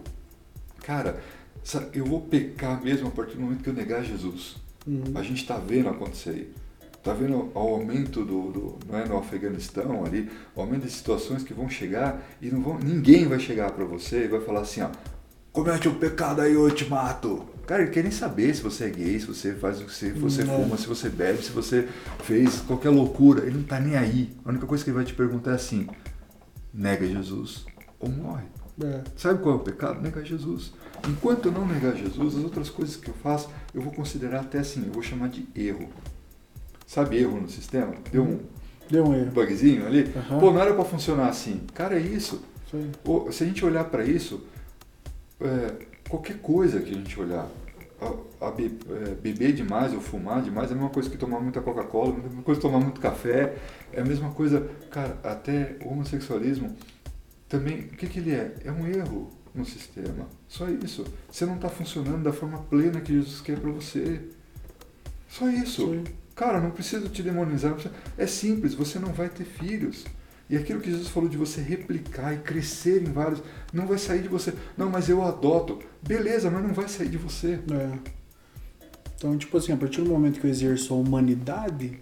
Cara, 0.84 1.18
sa- 1.62 1.88
eu 1.92 2.04
vou 2.04 2.20
pecar 2.20 2.82
mesmo 2.82 3.08
a 3.08 3.10
partir 3.10 3.34
do 3.36 3.42
momento 3.42 3.62
que 3.62 3.68
eu 3.70 3.74
negar 3.74 4.02
Jesus. 4.04 4.56
Uhum. 4.86 5.04
A 5.14 5.22
gente 5.22 5.42
está 5.42 5.56
vendo 5.58 5.88
acontecer 5.88 6.30
aí. 6.30 6.52
Está 6.98 7.12
vendo 7.14 7.50
o 7.52 7.58
aumento 7.58 8.24
do, 8.24 8.52
do 8.52 8.78
não 8.88 8.96
é, 8.98 9.04
no 9.08 9.18
Afeganistão 9.18 10.04
ali, 10.04 10.30
o 10.54 10.60
aumento 10.60 10.82
de 10.84 10.90
situações 10.92 11.42
que 11.42 11.52
vão 11.52 11.68
chegar 11.68 12.22
e 12.40 12.48
não 12.48 12.62
vão, 12.62 12.78
ninguém 12.78 13.26
vai 13.26 13.40
chegar 13.40 13.72
para 13.72 13.84
você 13.84 14.24
e 14.24 14.28
vai 14.28 14.40
falar 14.40 14.60
assim, 14.60 14.82
ó, 14.82 14.88
comete 15.52 15.88
um 15.88 15.94
pecado 15.94 16.40
aí, 16.42 16.52
eu 16.54 16.70
te 16.70 16.88
mato. 16.88 17.44
Cara, 17.66 17.82
ele 17.82 17.90
quer 17.90 18.02
nem 18.02 18.12
saber 18.12 18.54
se 18.54 18.62
você 18.62 18.84
é 18.84 18.90
gay, 18.90 19.18
se 19.18 19.26
você 19.26 19.52
faz 19.54 19.80
o 19.80 19.84
que 19.84 19.92
você, 19.92 20.10
você 20.12 20.44
Não. 20.44 20.62
fuma, 20.62 20.76
se 20.76 20.86
você 20.86 21.08
bebe, 21.08 21.42
se 21.42 21.50
você 21.50 21.88
fez 22.22 22.60
qualquer 22.60 22.90
loucura. 22.90 23.44
Ele 23.46 23.56
não 23.56 23.62
tá 23.64 23.80
nem 23.80 23.96
aí. 23.96 24.30
A 24.44 24.50
única 24.50 24.66
coisa 24.66 24.82
que 24.84 24.90
ele 24.90 24.96
vai 24.96 25.04
te 25.04 25.14
perguntar 25.14 25.52
é 25.52 25.54
assim: 25.54 25.86
nega 26.72 27.06
Jesus 27.06 27.64
ou 27.98 28.08
morre. 28.10 28.44
É. 28.82 29.02
Sabe 29.16 29.42
qual 29.42 29.56
é 29.56 29.58
o 29.58 29.60
pecado? 29.60 30.00
Negar 30.00 30.24
Jesus. 30.24 30.72
Enquanto 31.08 31.46
eu 31.46 31.52
não 31.52 31.66
negar 31.66 31.94
Jesus, 31.96 32.36
as 32.36 32.44
outras 32.44 32.70
coisas 32.70 32.96
que 32.96 33.08
eu 33.08 33.14
faço, 33.14 33.48
eu 33.74 33.82
vou 33.82 33.92
considerar 33.92 34.40
até 34.40 34.58
assim, 34.60 34.84
eu 34.86 34.92
vou 34.92 35.02
chamar 35.02 35.28
de 35.28 35.46
erro. 35.54 35.88
Sabe 36.86 37.16
erro 37.18 37.40
no 37.40 37.48
sistema? 37.48 37.94
Deu 38.10 38.22
um 38.22 38.40
Deu 38.90 39.04
um 39.04 39.14
erro. 39.14 39.30
bugzinho 39.32 39.86
ali? 39.86 40.12
Aham. 40.14 40.38
Pô, 40.38 40.50
não 40.52 40.60
era 40.60 40.74
pra 40.74 40.84
funcionar 40.84 41.28
assim. 41.28 41.62
Cara, 41.74 41.96
é 41.96 42.00
isso. 42.00 42.42
Se 43.32 43.44
a 43.44 43.46
gente 43.46 43.64
olhar 43.64 43.84
para 43.84 44.04
isso, 44.04 44.44
é, 45.40 45.86
qualquer 46.08 46.38
coisa 46.38 46.80
que 46.80 46.90
a 46.90 46.94
gente 46.94 47.18
olhar, 47.20 47.46
a, 48.00 48.46
a 48.46 48.50
be- 48.50 48.78
é, 48.90 49.14
beber 49.14 49.52
demais 49.52 49.92
ou 49.92 50.00
fumar 50.00 50.40
demais 50.42 50.70
é 50.70 50.72
a 50.72 50.76
mesma 50.76 50.90
coisa 50.90 51.10
que 51.10 51.16
tomar 51.18 51.40
muita 51.40 51.60
Coca-Cola, 51.60 52.14
é 52.16 52.20
a 52.20 52.22
mesma 52.22 52.42
coisa 52.42 52.60
que 52.60 52.66
tomar 52.66 52.80
muito 52.80 53.00
café, 53.00 53.56
é 53.92 54.00
a 54.00 54.04
mesma 54.04 54.30
coisa, 54.30 54.68
cara, 54.90 55.18
até 55.22 55.76
o 55.84 55.88
homossexualismo 55.90 56.74
também, 57.48 57.80
o 57.80 57.88
que, 57.96 58.06
que 58.06 58.18
ele 58.20 58.32
é? 58.32 58.54
É 58.64 58.72
um 58.72 58.86
erro 58.86 59.28
no 59.54 59.64
sistema. 59.64 60.26
Só 60.48 60.68
isso. 60.68 61.04
Você 61.30 61.44
não 61.44 61.56
está 61.56 61.68
funcionando 61.68 62.22
da 62.22 62.32
forma 62.32 62.58
plena 62.58 63.00
que 63.00 63.12
Jesus 63.12 63.40
quer 63.40 63.58
para 63.58 63.70
você. 63.70 64.20
Só 65.28 65.48
isso. 65.48 65.92
Aí. 65.92 66.04
Cara, 66.34 66.60
não 66.60 66.70
preciso 66.70 67.08
te 67.08 67.22
demonizar. 67.22 67.76
É 68.16 68.26
simples, 68.26 68.74
você 68.74 68.98
não 68.98 69.12
vai 69.12 69.28
ter 69.28 69.44
filhos. 69.44 70.04
E 70.48 70.56
aquilo 70.56 70.80
que 70.80 70.90
Jesus 70.90 71.08
falou 71.08 71.28
de 71.28 71.36
você 71.36 71.60
replicar 71.60 72.34
e 72.34 72.38
crescer 72.38 73.02
em 73.02 73.12
vários, 73.12 73.42
não 73.72 73.86
vai 73.86 73.98
sair 73.98 74.22
de 74.22 74.28
você. 74.28 74.52
Não, 74.76 74.90
mas 74.90 75.08
eu 75.08 75.22
adoto. 75.22 75.78
Beleza, 76.06 76.50
mas 76.50 76.62
não 76.62 76.74
vai 76.74 76.88
sair 76.88 77.08
de 77.08 77.16
você. 77.16 77.58
É. 77.70 77.98
Então, 79.16 79.36
tipo 79.38 79.56
assim, 79.56 79.72
a 79.72 79.76
partir 79.76 80.02
do 80.02 80.10
momento 80.10 80.40
que 80.40 80.46
eu 80.46 80.50
exerço 80.50 80.92
a 80.92 80.96
humanidade, 80.96 81.98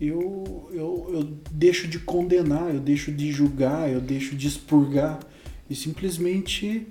eu, 0.00 0.68
eu, 0.72 1.10
eu 1.12 1.38
deixo 1.52 1.86
de 1.86 2.00
condenar, 2.00 2.74
eu 2.74 2.80
deixo 2.80 3.12
de 3.12 3.30
julgar, 3.30 3.88
eu 3.88 4.00
deixo 4.00 4.34
de 4.34 4.48
expurgar 4.48 5.20
e 5.72 5.74
simplesmente 5.74 6.86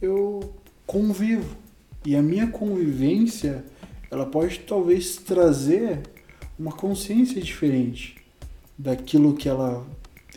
eu 0.00 0.54
convivo. 0.86 1.54
E 2.04 2.16
a 2.16 2.22
minha 2.22 2.46
convivência, 2.46 3.62
ela 4.10 4.24
pode 4.24 4.60
talvez 4.60 5.16
trazer 5.16 6.00
uma 6.58 6.72
consciência 6.72 7.42
diferente 7.42 8.16
daquilo 8.76 9.34
que 9.34 9.48
ela 9.48 9.86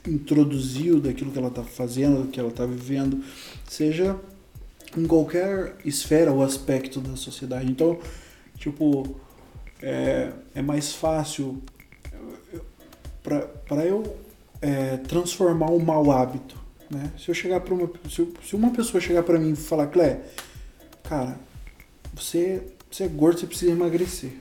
introduziu, 0.05 0.99
daquilo 0.99 1.31
que 1.31 1.37
ela 1.37 1.47
está 1.47 1.63
fazendo, 1.63 2.23
do 2.23 2.27
que 2.27 2.39
ela 2.39 2.49
está 2.49 2.65
vivendo, 2.65 3.23
seja 3.65 4.19
em 4.97 5.05
qualquer 5.07 5.77
esfera 5.85 6.33
ou 6.33 6.43
aspecto 6.43 6.99
da 6.99 7.15
sociedade. 7.15 7.71
Então, 7.71 7.97
tipo, 8.57 9.15
é, 9.81 10.33
é 10.53 10.61
mais 10.61 10.93
fácil 10.93 11.61
para 13.23 13.85
eu 13.85 14.17
é, 14.61 14.97
transformar 14.97 15.71
um 15.71 15.79
mau 15.79 16.11
hábito. 16.11 16.60
Né? 16.91 17.09
Se 17.17 17.29
eu 17.29 17.33
chegar 17.33 17.61
para 17.61 17.73
uma 17.73 17.89
se, 18.09 18.27
se 18.43 18.55
uma 18.55 18.71
pessoa 18.71 18.99
chegar 18.99 19.23
para 19.23 19.39
mim 19.39 19.53
e 19.53 19.55
falar, 19.55 19.87
Clé, 19.87 20.21
cara, 21.03 21.39
você, 22.13 22.61
você 22.91 23.05
é 23.05 23.07
gordo, 23.07 23.39
você 23.39 23.47
precisa 23.47 23.71
emagrecer. 23.71 24.33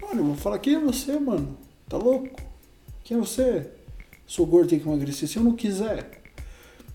Mano, 0.00 0.20
eu 0.20 0.24
vou 0.26 0.36
falar, 0.36 0.58
quem 0.58 0.74
é 0.74 0.78
você, 0.78 1.18
mano? 1.18 1.56
Tá 1.88 1.96
louco? 1.96 2.28
Quem 3.02 3.16
é 3.16 3.20
você? 3.20 3.70
Sou 4.26 4.44
gordo, 4.44 4.68
tenho 4.68 4.82
que 4.82 4.88
emagrecer. 4.88 5.26
Se 5.26 5.38
eu 5.38 5.42
não 5.42 5.56
quiser. 5.56 6.22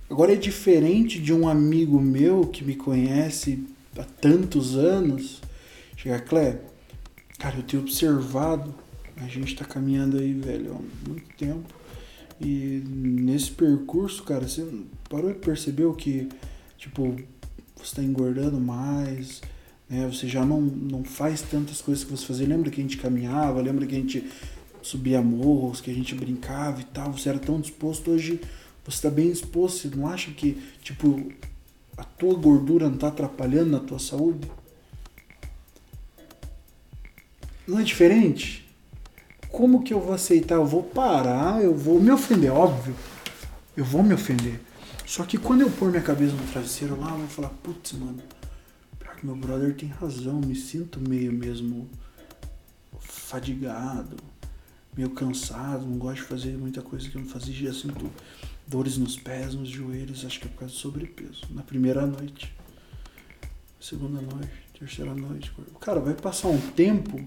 Agora 0.08 0.34
é 0.34 0.36
diferente 0.36 1.20
de 1.20 1.34
um 1.34 1.48
amigo 1.48 2.00
meu 2.00 2.46
que 2.46 2.64
me 2.64 2.76
conhece 2.76 3.64
há 3.98 4.04
tantos 4.04 4.76
anos 4.76 5.42
chegar, 5.96 6.22
Clé, 6.22 6.62
cara, 7.38 7.58
eu 7.58 7.64
tenho 7.64 7.82
observado, 7.82 8.74
a 9.18 9.28
gente 9.28 9.56
tá 9.56 9.66
caminhando 9.66 10.18
aí, 10.18 10.34
velho, 10.34 10.74
há 10.74 11.10
muito 11.10 11.28
tempo. 11.36 11.79
E 12.42 12.82
nesse 12.88 13.52
percurso, 13.52 14.24
cara, 14.24 14.48
você 14.48 14.66
parou 15.10 15.30
e 15.30 15.34
percebeu 15.34 15.94
que, 15.94 16.30
tipo, 16.78 17.16
você 17.76 17.96
tá 17.98 18.04
engordando 18.04 18.60
mais, 18.60 19.42
né? 19.90 20.08
Você 20.08 20.28
já 20.28 20.46
não, 20.46 20.62
não 20.62 21.04
faz 21.04 21.42
tantas 21.42 21.82
coisas 21.82 22.04
que 22.04 22.12
você 22.12 22.26
fazia. 22.26 22.48
Lembra 22.48 22.70
que 22.70 22.80
a 22.80 22.84
gente 22.84 22.98
caminhava, 22.98 23.62
lembra 23.62 23.86
que 23.86 23.96
a 23.96 24.00
gente 24.00 24.30
subia 24.82 25.22
morros, 25.22 25.82
que 25.82 25.92
a 25.92 25.94
gente 25.94 26.16
brincava 26.16 26.80
e 26.80 26.86
tal. 26.86 27.12
Você 27.12 27.28
era 27.28 27.40
tão 27.40 27.60
disposto, 27.60 28.12
hoje 28.12 28.40
você 28.86 29.02
tá 29.02 29.10
bem 29.10 29.30
disposto. 29.30 29.80
Você 29.80 29.96
não 29.96 30.08
acha 30.08 30.32
que, 30.32 30.62
tipo, 30.82 31.32
a 31.98 32.04
tua 32.04 32.36
gordura 32.36 32.90
não 32.90 32.98
tá 32.98 33.08
atrapalhando 33.10 33.72
na 33.72 33.80
tua 33.80 34.00
saúde? 34.00 34.50
Não 37.68 37.80
é 37.80 37.84
diferente? 37.84 38.69
Como 39.52 39.84
que 39.84 39.94
eu 39.94 40.00
vou 40.00 40.14
aceitar? 40.14 40.56
Eu 40.56 40.66
vou 40.66 40.84
parar, 40.84 41.62
eu 41.62 41.76
vou 41.76 42.00
me 42.00 42.12
ofender, 42.12 42.52
óbvio. 42.52 42.96
Eu 43.76 43.84
vou 43.84 44.04
me 44.04 44.14
ofender. 44.14 44.60
Só 45.06 45.24
que 45.24 45.38
quando 45.38 45.62
eu 45.62 45.72
pôr 45.72 45.90
minha 45.90 46.04
cabeça 46.04 46.34
no 46.34 46.46
travesseiro 46.52 47.00
lá, 47.00 47.12
eu 47.12 47.18
vou 47.18 47.28
falar, 47.28 47.50
putz, 47.64 47.94
mano, 47.94 48.22
pior 49.00 49.16
que 49.16 49.26
meu 49.26 49.36
brother 49.36 49.76
tem 49.76 49.90
razão, 49.90 50.40
me 50.40 50.56
sinto 50.56 51.00
meio 51.00 51.32
mesmo 51.32 51.90
fadigado, 53.00 54.18
meio 54.96 55.10
cansado, 55.10 55.86
não 55.86 55.98
gosto 55.98 56.22
de 56.22 56.28
fazer 56.28 56.58
muita 56.58 56.82
coisa 56.82 57.10
que 57.10 57.16
eu 57.16 57.22
não 57.22 57.28
fazia, 57.28 57.72
já 57.72 57.74
sinto 57.74 58.10
dores 58.68 58.98
nos 58.98 59.18
pés, 59.18 59.56
nos 59.56 59.70
joelhos, 59.70 60.26
acho 60.26 60.40
que 60.40 60.46
é 60.46 60.50
por 60.50 60.60
causa 60.60 60.74
do 60.74 60.80
sobrepeso. 60.80 61.42
Na 61.50 61.64
primeira 61.64 62.06
noite, 62.06 62.54
segunda 63.82 64.22
noite, 64.22 64.52
terceira 64.78 65.16
noite, 65.16 65.52
cara, 65.80 66.00
vai 66.00 66.14
passar 66.14 66.50
um 66.50 66.62
tempo, 66.72 67.20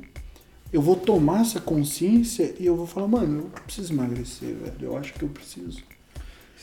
eu 0.72 0.80
vou 0.80 0.96
tomar 0.96 1.42
essa 1.42 1.60
consciência 1.60 2.54
e 2.58 2.66
eu 2.66 2.74
vou 2.76 2.86
falar, 2.86 3.08
mano, 3.08 3.50
eu 3.54 3.62
preciso 3.64 3.92
emagrecer, 3.92 4.54
velho, 4.54 4.74
eu 4.80 4.96
acho 4.96 5.12
que 5.14 5.22
eu 5.22 5.28
preciso. 5.28 5.80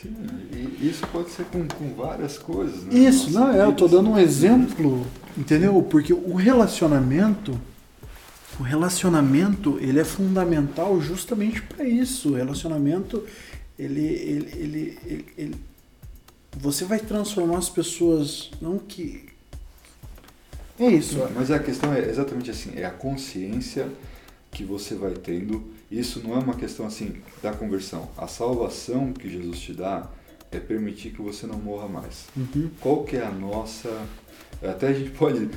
Sim, 0.01 0.15
e 0.81 0.87
isso 0.87 1.05
pode 1.07 1.29
ser 1.29 1.43
com, 1.45 1.67
com 1.67 1.93
várias 1.93 2.37
coisas, 2.37 2.83
né? 2.85 2.97
Isso, 2.97 3.31
Nossa 3.31 3.39
não, 3.53 3.53
é, 3.61 3.65
eu 3.65 3.73
tô 3.73 3.85
vida, 3.85 3.97
dando 3.97 4.09
um 4.11 4.15
assim. 4.15 4.23
exemplo, 4.23 5.05
entendeu? 5.37 5.81
Porque 5.83 6.13
o 6.13 6.35
relacionamento, 6.35 7.59
o 8.59 8.63
relacionamento, 8.63 9.77
ele 9.81 9.99
é 9.99 10.03
fundamental 10.05 10.99
justamente 11.01 11.61
para 11.61 11.83
isso. 11.85 12.29
O 12.31 12.35
relacionamento, 12.35 13.23
ele, 13.77 14.01
ele, 14.05 14.49
ele, 14.55 14.97
ele, 15.05 15.25
ele- 15.37 15.55
você 16.57 16.83
vai 16.85 16.99
transformar 16.99 17.57
as 17.59 17.69
pessoas, 17.69 18.51
não 18.61 18.77
que 18.79 19.28
é 20.79 20.87
isso. 20.87 21.17
Mas 21.35 21.51
a 21.51 21.59
questão 21.59 21.93
é 21.93 21.99
exatamente 22.09 22.49
assim, 22.51 22.71
é 22.75 22.85
a 22.85 22.91
consciência 22.91 23.87
que 24.51 24.63
você 24.63 24.95
vai 24.95 25.11
tendo. 25.11 25.63
Isso 25.91 26.21
não 26.23 26.35
é 26.35 26.39
uma 26.39 26.53
questão 26.55 26.85
assim 26.85 27.13
da 27.41 27.51
conversão. 27.53 28.09
A 28.17 28.27
salvação 28.27 29.13
que 29.13 29.29
Jesus 29.29 29.59
te 29.59 29.73
dá 29.73 30.09
é 30.51 30.59
permitir 30.59 31.11
que 31.11 31.21
você 31.21 31.45
não 31.45 31.57
morra 31.59 31.87
mais. 31.87 32.25
Uhum. 32.35 32.69
Qual 32.79 33.03
que 33.03 33.17
é 33.17 33.23
a 33.25 33.31
nossa 33.31 33.89
até 34.61 34.87
a 34.87 34.93
gente 34.93 35.11
pode 35.11 35.49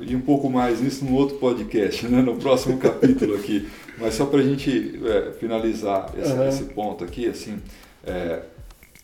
ir 0.00 0.14
um 0.14 0.20
pouco 0.20 0.48
mais 0.48 0.80
nisso 0.80 1.04
no 1.04 1.14
outro 1.14 1.36
podcast, 1.38 2.06
né? 2.06 2.22
no 2.22 2.36
próximo 2.36 2.78
capítulo 2.78 3.34
aqui. 3.34 3.68
Mas 3.98 4.14
só 4.14 4.26
para 4.26 4.40
a 4.40 4.42
gente 4.42 5.00
é, 5.04 5.32
finalizar 5.32 6.12
esse, 6.16 6.32
Uhum. 6.32 6.48
esse 6.48 6.64
ponto 6.64 7.02
aqui, 7.04 7.26
assim, 7.26 7.58
é, 8.04 8.42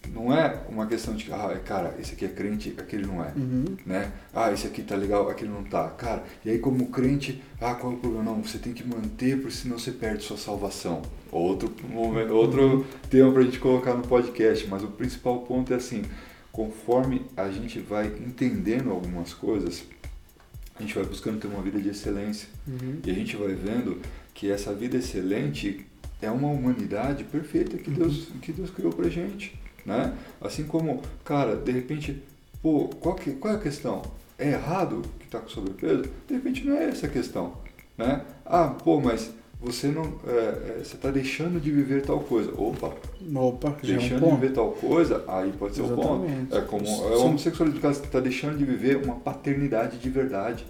não 0.09 0.35
é 0.35 0.63
uma 0.69 0.87
questão 0.87 1.15
de, 1.15 1.31
ah, 1.33 1.61
cara, 1.65 1.95
esse 2.01 2.15
aqui 2.15 2.25
é 2.25 2.29
crente, 2.29 2.75
aquele 2.79 3.07
não 3.07 3.23
é. 3.23 3.33
Uhum. 3.37 3.77
Né? 3.85 4.11
Ah, 4.35 4.53
esse 4.53 4.67
aqui 4.67 4.83
tá 4.83 4.97
legal, 4.97 5.29
aquele 5.29 5.51
não 5.51 5.63
tá. 5.63 5.89
Cara, 5.91 6.25
e 6.45 6.51
aí 6.51 6.59
como 6.59 6.87
crente, 6.87 7.43
ah, 7.61 7.75
qual 7.75 7.93
é 7.93 7.97
o 7.97 7.99
problema? 7.99 8.25
Não, 8.25 8.43
você 8.43 8.59
tem 8.59 8.73
que 8.73 8.87
manter, 8.87 9.37
porque 9.37 9.57
senão 9.57 9.79
você 9.79 9.93
perde 9.93 10.25
sua 10.25 10.37
salvação. 10.37 11.03
Outro, 11.31 11.73
momento, 11.89 12.33
outro 12.33 12.87
tema 13.09 13.33
pra 13.33 13.43
gente 13.43 13.59
colocar 13.59 13.95
no 13.95 14.03
podcast, 14.03 14.67
mas 14.69 14.83
o 14.83 14.89
principal 14.89 15.41
ponto 15.41 15.73
é 15.73 15.77
assim, 15.77 16.03
conforme 16.51 17.27
a 17.37 17.49
gente 17.51 17.79
vai 17.79 18.07
entendendo 18.07 18.91
algumas 18.91 19.33
coisas, 19.33 19.85
a 20.77 20.83
gente 20.83 20.95
vai 20.95 21.05
buscando 21.05 21.39
ter 21.39 21.47
uma 21.47 21.63
vida 21.63 21.81
de 21.81 21.91
excelência. 21.91 22.49
Uhum. 22.67 23.01
E 23.05 23.11
a 23.11 23.15
gente 23.15 23.37
vai 23.37 23.55
vendo 23.55 24.01
que 24.35 24.51
essa 24.51 24.75
vida 24.75 24.97
excelente 24.97 25.87
é 26.23 26.31
uma 26.31 26.49
humanidade 26.49 27.25
perfeita 27.25 27.77
que 27.77 27.91
Deus, 27.91 28.29
que 28.41 28.53
Deus 28.53 28.71
criou 28.71 28.93
pra 28.93 29.09
gente. 29.09 29.60
Né? 29.85 30.15
Assim 30.41 30.65
como, 30.65 31.01
cara, 31.25 31.57
de 31.57 31.73
repente, 31.73 32.23
pô, 32.63 32.89
qual, 33.01 33.15
que, 33.15 33.33
qual 33.33 33.55
é 33.55 33.57
a 33.57 33.61
questão? 33.61 34.03
É 34.39 34.51
errado 34.51 35.03
que 35.19 35.27
está 35.27 35.39
com 35.39 35.49
sobrepeso? 35.49 36.05
De 36.27 36.35
repente 36.35 36.65
não 36.65 36.77
é 36.77 36.89
essa 36.89 37.07
a 37.07 37.11
questão. 37.11 37.55
Né? 37.97 38.23
Ah, 38.45 38.69
pô, 38.69 39.01
mas 39.01 39.31
você 39.61 39.89
não. 39.89 40.05
É, 40.27 40.31
é, 40.31 40.79
você 40.83 40.97
está 40.97 41.11
deixando 41.11 41.61
de 41.61 41.71
viver 41.71 42.03
tal 42.03 42.21
coisa. 42.21 42.51
Opa, 42.57 42.95
Opa, 43.35 43.77
já 43.83 43.95
é 43.95 43.97
um 43.97 44.01
deixando 44.01 44.25
de 44.25 44.35
viver 44.37 44.53
tal 44.55 44.73
coisa, 44.73 45.25
aí 45.29 45.53
pode 45.53 45.75
ser 45.75 45.83
o 45.83 45.89
ponto. 45.89 46.25
Exatamente. 46.25 46.57
É 46.57 46.61
como 46.63 46.87
é 46.87 47.17
o 47.17 47.27
homossexualismo, 47.27 47.81
você 47.81 48.05
está 48.05 48.21
deixando 48.21 48.57
de 48.57 48.65
viver 48.65 48.97
uma 48.97 49.17
paternidade 49.17 49.99
de 49.99 50.09
verdade. 50.09 50.65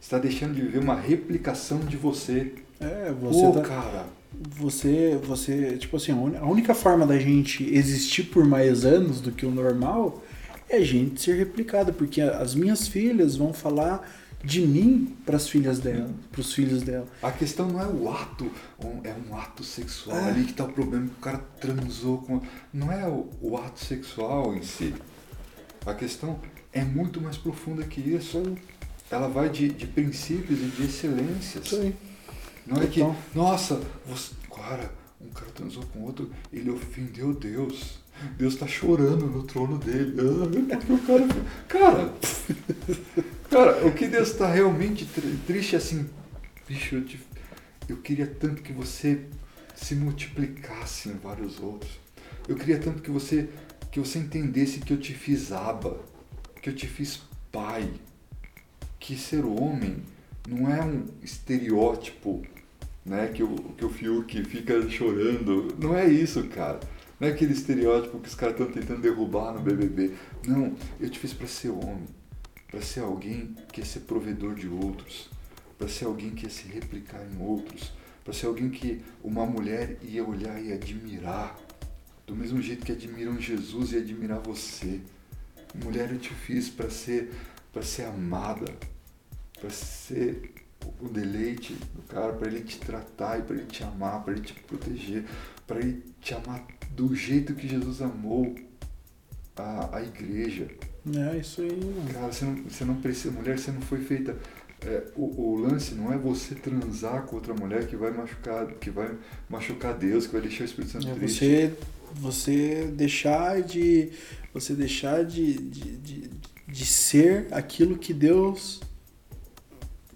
Você 0.00 0.06
está 0.06 0.18
deixando 0.18 0.54
de 0.54 0.62
viver 0.62 0.78
uma 0.78 0.94
replicação 0.94 1.80
de 1.80 1.96
você. 1.96 2.54
É, 2.80 3.12
você 3.20 3.42
Pô, 3.42 3.52
tá... 3.52 3.62
cara, 3.62 4.06
você, 4.40 5.18
você, 5.22 5.76
tipo 5.78 5.96
assim, 5.96 6.12
a 6.12 6.46
única 6.46 6.74
forma 6.74 7.06
da 7.06 7.18
gente 7.18 7.64
existir 7.74 8.24
por 8.24 8.44
mais 8.44 8.84
anos 8.84 9.20
do 9.20 9.32
que 9.32 9.44
o 9.44 9.50
normal 9.50 10.22
é 10.68 10.76
a 10.76 10.84
gente 10.84 11.20
ser 11.20 11.36
replicado, 11.36 11.92
porque 11.92 12.20
as 12.20 12.54
minhas 12.54 12.86
filhas 12.86 13.36
vão 13.36 13.52
falar 13.52 14.08
de 14.44 14.60
mim 14.60 15.16
para 15.26 15.36
as 15.36 15.48
filhas 15.48 15.80
dela, 15.80 16.10
para 16.30 16.40
os 16.40 16.52
filhos 16.52 16.82
dela. 16.82 17.06
A 17.22 17.32
questão 17.32 17.66
não 17.68 17.80
é 17.80 17.86
o 17.86 18.08
ato, 18.10 18.50
é 19.02 19.14
um 19.28 19.36
ato 19.36 19.64
sexual 19.64 20.16
É. 20.16 20.28
ali 20.28 20.44
que 20.44 20.52
tá 20.52 20.64
o 20.64 20.72
problema, 20.72 21.06
que 21.06 21.14
o 21.14 21.22
cara 21.22 21.38
transou 21.60 22.18
com. 22.18 22.40
Não 22.72 22.92
é 22.92 23.06
o, 23.08 23.28
o 23.40 23.56
ato 23.56 23.84
sexual 23.84 24.54
em 24.54 24.62
si. 24.62 24.94
A 25.84 25.94
questão 25.94 26.38
é 26.72 26.84
muito 26.84 27.20
mais 27.20 27.36
profunda 27.36 27.82
que 27.84 28.00
isso. 28.00 28.42
Ela 29.10 29.26
vai 29.26 29.48
de, 29.48 29.70
de 29.70 29.86
princípios 29.86 30.60
e 30.60 30.66
de 30.66 30.84
excelências. 30.84 31.72
Aí. 31.72 31.94
Não 32.68 32.82
é 32.82 32.86
que, 32.86 33.00
Então. 33.00 33.16
nossa, 33.34 33.80
você, 34.06 34.32
cara, 34.54 34.90
um 35.20 35.28
cara 35.30 35.50
transou 35.52 35.82
com 35.84 36.00
outro, 36.02 36.30
ele 36.52 36.70
ofendeu 36.70 37.32
Deus. 37.34 37.98
Deus 38.36 38.56
tá 38.56 38.66
chorando 38.66 39.26
no 39.26 39.44
trono 39.44 39.78
dele. 39.78 40.14
Ah, 40.20 40.76
porque 40.76 40.92
o 40.92 40.98
cara. 40.98 41.28
Cara, 41.68 42.14
cara, 43.50 43.86
o 43.86 43.92
que 43.92 44.06
Deus 44.08 44.32
tá 44.32 44.50
realmente 44.52 45.04
tri- 45.06 45.38
triste 45.46 45.74
é 45.74 45.78
assim, 45.78 46.08
bicho, 46.66 46.96
eu, 46.96 47.04
te- 47.04 47.20
eu 47.88 47.96
queria 47.98 48.26
tanto 48.26 48.60
que 48.62 48.72
você 48.72 49.20
se 49.76 49.94
multiplicasse 49.94 51.08
em 51.08 51.12
vários 51.14 51.60
outros. 51.60 51.92
Eu 52.48 52.56
queria 52.56 52.78
tanto 52.78 53.00
que 53.02 53.10
você 53.10 53.48
que 53.90 54.00
você 54.00 54.18
entendesse 54.18 54.80
que 54.80 54.92
eu 54.92 54.98
te 54.98 55.14
fiz 55.14 55.50
aba, 55.50 55.98
que 56.60 56.68
eu 56.68 56.74
te 56.74 56.86
fiz 56.86 57.20
pai, 57.50 57.88
que 59.00 59.16
ser 59.16 59.44
homem 59.46 60.02
não 60.46 60.68
é 60.70 60.82
um 60.84 61.06
estereótipo, 61.22 62.42
né, 63.08 63.28
que 63.28 63.42
o, 63.42 63.56
que 63.76 63.84
o 63.84 63.88
Fiuk 63.88 64.44
fica 64.44 64.88
chorando. 64.88 65.74
Não 65.78 65.96
é 65.96 66.06
isso, 66.06 66.44
cara. 66.48 66.80
Não 67.18 67.26
é 67.26 67.32
aquele 67.32 67.52
estereótipo 67.52 68.20
que 68.20 68.28
os 68.28 68.34
caras 68.34 68.58
estão 68.58 68.70
tentando 68.70 69.00
derrubar 69.00 69.52
no 69.52 69.60
BBB. 69.60 70.14
Não, 70.46 70.74
eu 71.00 71.10
te 71.10 71.18
fiz 71.18 71.32
para 71.32 71.46
ser 71.46 71.70
homem, 71.70 72.06
para 72.70 72.80
ser 72.80 73.00
alguém 73.00 73.56
que 73.72 73.80
ia 73.80 73.86
ser 73.86 74.00
provedor 74.00 74.54
de 74.54 74.68
outros, 74.68 75.28
para 75.76 75.88
ser 75.88 76.04
alguém 76.04 76.30
que 76.30 76.44
ia 76.44 76.50
se 76.50 76.68
replicar 76.68 77.20
em 77.26 77.42
outros, 77.42 77.92
para 78.22 78.32
ser 78.32 78.46
alguém 78.46 78.70
que 78.70 79.02
uma 79.24 79.44
mulher 79.44 79.98
ia 80.02 80.24
olhar 80.24 80.62
e 80.62 80.72
admirar, 80.72 81.58
do 82.26 82.36
mesmo 82.36 82.60
jeito 82.60 82.84
que 82.84 82.92
admiram 82.92 83.40
Jesus 83.40 83.92
e 83.92 83.96
admirar 83.96 84.38
você. 84.38 85.00
Mulher, 85.82 86.12
eu 86.12 86.18
te 86.18 86.32
fiz 86.32 86.68
para 86.68 86.90
ser 86.90 87.32
para 87.72 87.82
ser 87.82 88.04
amada, 88.04 88.74
para 89.60 89.70
ser 89.70 90.52
o 91.00 91.08
deleite 91.08 91.74
do 91.94 92.02
cara, 92.08 92.32
para 92.32 92.48
ele 92.48 92.60
te 92.60 92.78
tratar 92.78 93.38
e 93.38 93.42
para 93.42 93.56
ele 93.56 93.66
te 93.66 93.82
amar, 93.84 94.22
para 94.24 94.32
ele 94.32 94.42
te 94.42 94.52
proteger, 94.54 95.24
para 95.66 95.78
ele 95.78 96.02
te 96.20 96.34
amar 96.34 96.64
do 96.90 97.14
jeito 97.14 97.54
que 97.54 97.68
Jesus 97.68 98.02
amou 98.02 98.54
a, 99.56 99.96
a 99.98 100.02
igreja. 100.02 100.68
É 101.14 101.38
isso 101.38 101.60
aí, 101.62 101.70
mano. 101.72 102.12
Cara, 102.12 102.32
você 102.32 102.44
não, 102.44 102.54
você 102.64 102.84
não 102.84 102.94
precisa, 102.96 103.30
mulher, 103.30 103.58
você 103.58 103.70
não 103.70 103.80
foi 103.80 104.00
feita. 104.00 104.36
é, 104.84 105.04
o, 105.16 105.52
o 105.54 105.56
lance 105.60 105.94
não 105.94 106.12
é 106.12 106.18
você 106.18 106.54
transar 106.54 107.22
com 107.22 107.36
outra 107.36 107.54
mulher 107.54 107.86
que 107.86 107.96
vai 107.96 108.10
machucar, 108.10 108.66
que 108.74 108.90
vai 108.90 109.16
machucar 109.48 109.94
Deus, 109.96 110.26
que 110.26 110.32
vai 110.32 110.42
deixar 110.42 110.62
o 110.62 110.66
Espírito 110.66 110.92
Santo 110.92 111.08
É 111.08 111.14
triste. 111.14 111.38
você, 111.40 111.74
você 112.14 112.84
deixar 112.94 113.62
de. 113.62 114.10
Você 114.54 114.74
deixar 114.74 115.24
de, 115.24 115.54
de, 115.54 115.96
de, 115.98 116.30
de 116.66 116.86
ser 116.86 117.46
aquilo 117.52 117.98
que 117.98 118.12
Deus 118.14 118.80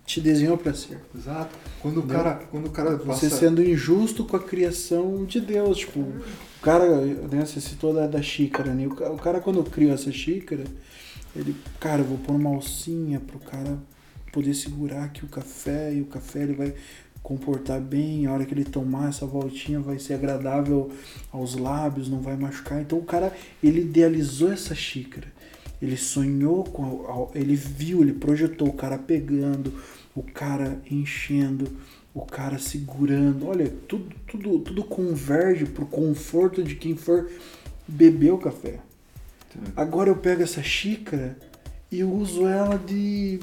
te 0.05 0.21
desenhou 0.21 0.59
para 0.59 0.75
ser. 0.75 1.01
Exato. 1.17 1.57
Quando 1.81 2.01
o 2.01 2.03
cara, 2.07 2.35
quando 2.51 2.67
o 2.67 2.71
cara 2.71 2.97
Você 2.97 3.27
passa, 3.27 3.31
sendo 3.31 3.63
injusto 3.63 4.25
com 4.25 4.37
a 4.37 4.41
criação 4.41 5.25
de 5.25 5.41
Deus. 5.41 5.79
Tipo, 5.79 6.01
o 6.01 6.61
cara, 6.61 7.01
né, 7.01 7.45
você 7.45 7.61
citou 7.61 7.95
da, 7.95 8.07
da 8.07 8.21
xícara, 8.21 8.75
né? 8.75 8.87
O 8.87 9.17
cara, 9.17 9.41
quando 9.41 9.63
criou 9.65 9.93
essa 9.93 10.11
xícara, 10.13 10.65
ele, 11.35 11.55
cara, 11.81 12.03
eu 12.03 12.07
vou 12.07 12.19
pôr 12.19 12.35
uma 12.35 12.51
alcinha 12.51 13.21
pro 13.21 13.39
cara 13.39 13.79
poder 14.33 14.55
segurar 14.55 15.05
aqui 15.05 15.25
o 15.25 15.29
café, 15.29 15.93
e 15.93 16.01
o 16.01 16.07
café 16.07 16.43
ele 16.43 16.55
vai 16.55 16.75
comportar 17.23 17.81
bem, 17.81 18.27
a 18.27 18.33
hora 18.33 18.45
que 18.45 18.53
ele 18.53 18.65
tomar 18.65 19.11
essa 19.11 19.27
voltinha 19.27 19.79
vai 19.79 19.99
ser 19.99 20.15
agradável 20.15 20.91
aos 21.31 21.55
lábios, 21.55 22.09
não 22.09 22.21
vai 22.21 22.37
machucar. 22.37 22.81
Então 22.81 22.99
o 22.99 23.05
cara, 23.05 23.33
ele 23.63 23.83
idealizou 23.83 24.51
essa 24.51 24.75
xícara. 24.75 25.29
Ele 25.83 25.97
sonhou 25.97 26.63
com, 26.63 27.29
ele 27.35 27.57
viu, 27.57 28.03
ele 28.03 28.13
projetou 28.13 28.69
o 28.69 28.73
cara 28.73 28.97
pegando, 28.97 29.75
o 30.15 30.23
cara 30.23 30.81
enchendo, 30.89 31.69
o 32.15 32.21
cara 32.25 32.57
segurando. 32.59 33.49
Olha, 33.49 33.69
tudo, 33.89 34.07
tudo, 34.29 34.61
tudo 34.61 34.85
converge 34.85 35.65
pro 35.67 35.85
conforto 35.85 36.63
de 36.63 36.77
quem 36.77 36.95
for 36.97 37.29
beber 37.89 38.33
o 38.33 38.39
café. 38.39 38.79
Agora 39.77 40.09
eu 40.09 40.17
pego 40.17 40.43
essa 40.43 40.63
xícara 40.63 41.37
e 41.91 42.03
uso 42.05 42.47
ela 42.47 42.79
de, 42.79 43.41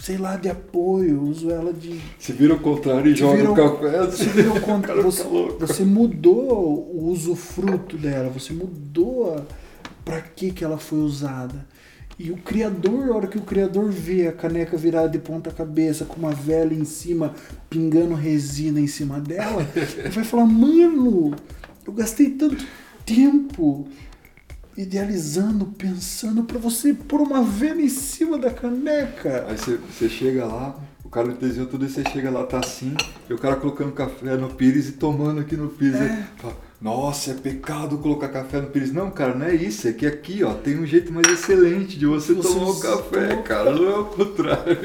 sei 0.00 0.16
lá, 0.16 0.36
de 0.36 0.48
apoio, 0.48 1.20
uso 1.20 1.50
ela 1.50 1.72
de. 1.72 2.00
se 2.18 2.32
vira 2.32 2.54
ao 2.54 2.60
contrário 2.60 3.10
e 3.10 3.14
joga 3.16 3.36
vira 3.38 3.50
o 3.52 3.54
café, 3.56 4.06
Você, 4.06 4.24
vira 4.26 4.52
o 4.52 4.56
o 4.56 4.60
contra- 4.60 4.94
cara 4.94 5.02
você, 5.02 5.24
você 5.58 5.84
mudou 5.84 6.90
o 6.94 7.08
usufruto 7.10 7.98
dela, 7.98 8.30
você 8.30 8.52
mudou 8.54 9.34
a, 9.34 9.42
pra 10.06 10.20
que, 10.20 10.52
que 10.52 10.64
ela 10.64 10.78
foi 10.78 11.00
usada. 11.00 11.66
E 12.16 12.30
o 12.30 12.36
criador, 12.36 13.10
a 13.10 13.16
hora 13.16 13.26
que 13.26 13.36
o 13.36 13.42
criador 13.42 13.90
vê 13.90 14.28
a 14.28 14.32
caneca 14.32 14.76
virada 14.76 15.08
de 15.08 15.18
ponta 15.18 15.50
cabeça 15.50 16.06
com 16.06 16.16
uma 16.16 16.32
vela 16.32 16.72
em 16.72 16.84
cima, 16.84 17.34
pingando 17.68 18.14
resina 18.14 18.80
em 18.80 18.86
cima 18.86 19.20
dela, 19.20 19.66
ele 19.74 20.08
vai 20.08 20.24
falar, 20.24 20.46
mano, 20.46 21.34
eu 21.84 21.92
gastei 21.92 22.30
tanto 22.30 22.64
tempo 23.04 23.86
idealizando, 24.78 25.66
pensando 25.66 26.44
pra 26.44 26.58
você 26.58 26.94
pôr 26.94 27.20
uma 27.20 27.42
vela 27.42 27.82
em 27.82 27.88
cima 27.88 28.38
da 28.38 28.50
caneca. 28.50 29.44
Aí 29.48 29.58
você, 29.58 30.08
chega 30.08 30.46
lá, 30.46 30.78
o 31.04 31.10
cara 31.10 31.32
desenhou 31.32 31.66
tudo 31.66 31.84
e 31.84 31.88
você 31.90 32.02
chega 32.10 32.30
lá, 32.30 32.44
tá 32.44 32.60
assim, 32.60 32.94
e 33.28 33.34
o 33.34 33.38
cara 33.38 33.56
colocando 33.56 33.92
café 33.92 34.36
no 34.36 34.54
pires 34.54 34.88
e 34.88 34.92
tomando 34.92 35.40
aqui 35.40 35.56
no 35.56 35.68
pires. 35.68 36.00
Aí 36.00 36.24
fala, 36.36 36.65
Nossa, 36.80 37.30
é 37.30 37.34
pecado 37.34 37.96
colocar 37.98 38.28
café 38.28 38.60
no 38.60 38.68
pires. 38.68 38.92
Não, 38.92 39.10
cara, 39.10 39.34
não 39.34 39.46
é 39.46 39.54
isso. 39.54 39.88
É 39.88 39.92
que 39.92 40.06
aqui, 40.06 40.44
ó, 40.44 40.52
tem 40.54 40.78
um 40.78 40.84
jeito 40.86 41.10
mais 41.10 41.26
excelente 41.28 41.98
de 41.98 42.04
você, 42.06 42.34
Você 42.34 42.48
tomar 42.52 42.68
o 42.70 42.80
café, 42.80 43.28
toma- 43.28 43.42
cara. 43.42 43.74
Não 43.74 43.88
é 43.88 43.98
o 43.98 44.04
contrário. 44.04 44.78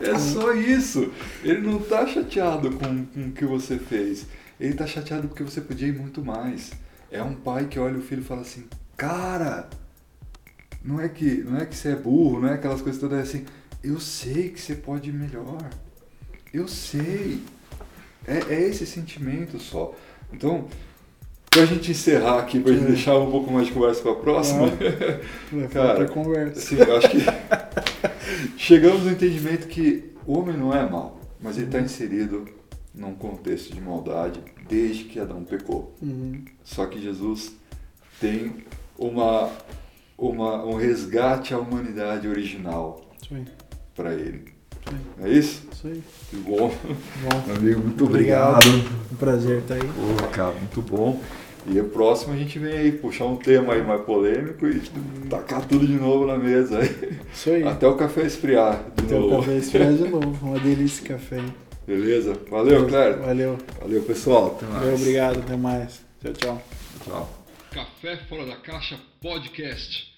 É 0.00 0.18
só 0.18 0.52
isso. 0.52 1.12
Ele 1.44 1.60
não 1.60 1.78
tá 1.78 2.06
chateado 2.06 2.70
com, 2.72 3.04
com 3.06 3.28
o 3.28 3.32
que 3.32 3.44
você 3.44 3.78
fez. 3.78 4.26
Ele 4.58 4.74
tá 4.74 4.86
chateado 4.86 5.28
porque 5.28 5.44
você 5.44 5.60
podia 5.60 5.86
ir 5.88 5.96
muito 5.96 6.24
mais. 6.24 6.72
É 7.12 7.22
um 7.22 7.34
pai 7.34 7.66
que 7.66 7.78
olha 7.78 7.96
o 7.98 8.02
filho 8.02 8.20
e 8.22 8.24
fala 8.24 8.40
assim, 8.40 8.64
cara, 8.96 9.68
não 10.84 11.00
é 11.00 11.08
que, 11.08 11.44
não 11.44 11.58
é 11.58 11.64
que 11.64 11.76
você 11.76 11.90
é 11.90 11.96
burro, 11.96 12.40
não 12.40 12.48
é 12.48 12.54
aquelas 12.54 12.82
coisas 12.82 13.00
todas 13.00 13.20
assim. 13.20 13.44
Eu 13.84 14.00
sei 14.00 14.48
que 14.50 14.60
você 14.60 14.74
pode 14.74 15.10
ir 15.10 15.12
melhor. 15.12 15.62
Eu 16.52 16.66
sei. 16.66 17.40
É, 18.26 18.52
é 18.52 18.62
esse 18.68 18.84
sentimento 18.84 19.60
só. 19.60 19.94
Então, 20.32 20.66
pra 21.50 21.64
gente 21.66 21.90
encerrar 21.90 22.38
aqui, 22.40 22.60
pra 22.60 22.72
gente 22.72 22.84
É. 22.84 22.88
deixar 22.88 23.18
um 23.18 23.30
pouco 23.30 23.50
mais 23.52 23.66
de 23.66 23.72
conversa 23.72 24.02
pra 24.02 24.14
próxima. 24.14 24.66
Vai 25.52 25.68
Cara, 25.68 26.06
conversa. 26.06 26.58
Assim, 26.58 26.76
eu 26.76 26.96
acho 26.96 27.08
que 27.10 27.18
chegamos 28.56 29.02
no 29.04 29.10
entendimento 29.10 29.66
que 29.68 30.12
o 30.26 30.38
homem 30.38 30.56
não 30.56 30.72
é 30.74 30.88
mau, 30.88 31.20
mas 31.40 31.56
ele 31.56 31.66
está 31.66 31.80
inserido 31.80 32.46
num 32.94 33.14
contexto 33.14 33.72
de 33.74 33.80
maldade 33.80 34.40
desde 34.68 35.04
que 35.04 35.18
Adão 35.20 35.44
pecou. 35.44 35.94
Uhum. 36.02 36.44
Só 36.64 36.86
que 36.86 37.00
Jesus 37.00 37.52
tem 38.20 38.52
uma, 38.98 39.50
uma, 40.16 40.64
um 40.64 40.74
resgate 40.74 41.54
à 41.54 41.58
humanidade 41.58 42.26
original 42.28 43.00
para 43.94 44.12
ele. 44.14 44.52
É 45.22 45.28
isso? 45.28 45.62
Isso 45.72 45.86
aí. 45.86 46.02
Que 46.30 46.36
bom. 46.36 46.68
Bom, 47.22 47.42
Meu 47.46 47.56
amigo, 47.56 47.80
muito 47.80 48.04
Obrigado. 48.04 48.56
obrigado. 48.66 48.90
um 49.12 49.16
prazer 49.16 49.58
estar 49.58 49.74
aí. 49.74 49.80
Pô, 49.80 50.26
cara, 50.28 50.52
muito 50.52 50.82
bom. 50.82 51.20
E 51.66 51.78
o 51.80 51.84
próximo 51.84 52.32
a 52.32 52.36
gente 52.36 52.58
vem 52.58 52.72
aí 52.72 52.92
puxar 52.92 53.26
um 53.26 53.36
tema 53.36 53.74
aí 53.74 53.82
mais 53.82 54.00
polêmico 54.02 54.66
e 54.66 54.80
tacar 55.28 55.60
tudo 55.66 55.86
de 55.86 55.94
novo 55.94 56.26
na 56.26 56.38
mesa 56.38 56.78
aí. 56.78 57.18
Isso 57.32 57.50
aí. 57.50 57.62
Até 57.62 57.86
o 57.86 57.94
café 57.94 58.22
esfriar 58.22 58.84
de 58.96 59.04
Até 59.04 59.16
o 59.16 59.20
novo. 59.20 59.36
café 59.38 59.56
esfriar 59.56 59.92
de 59.92 60.08
novo. 60.08 60.46
Uma 60.46 60.58
delícia 60.58 60.84
esse 60.84 61.02
café. 61.02 61.40
Beleza? 61.86 62.34
Valeu, 62.50 62.86
Clério. 62.86 63.22
Valeu. 63.22 63.58
Valeu, 63.80 64.02
pessoal. 64.02 64.56
Até 64.56 64.66
mais. 64.66 64.78
Valeu, 64.80 64.94
obrigado. 64.94 65.38
Até 65.40 65.56
mais. 65.56 66.00
Tchau, 66.22 66.32
tchau. 66.32 66.62
Tchau. 67.04 67.30
Café 67.70 68.16
Fora 68.28 68.46
da 68.46 68.56
Caixa 68.56 68.96
Podcast. 69.20 70.17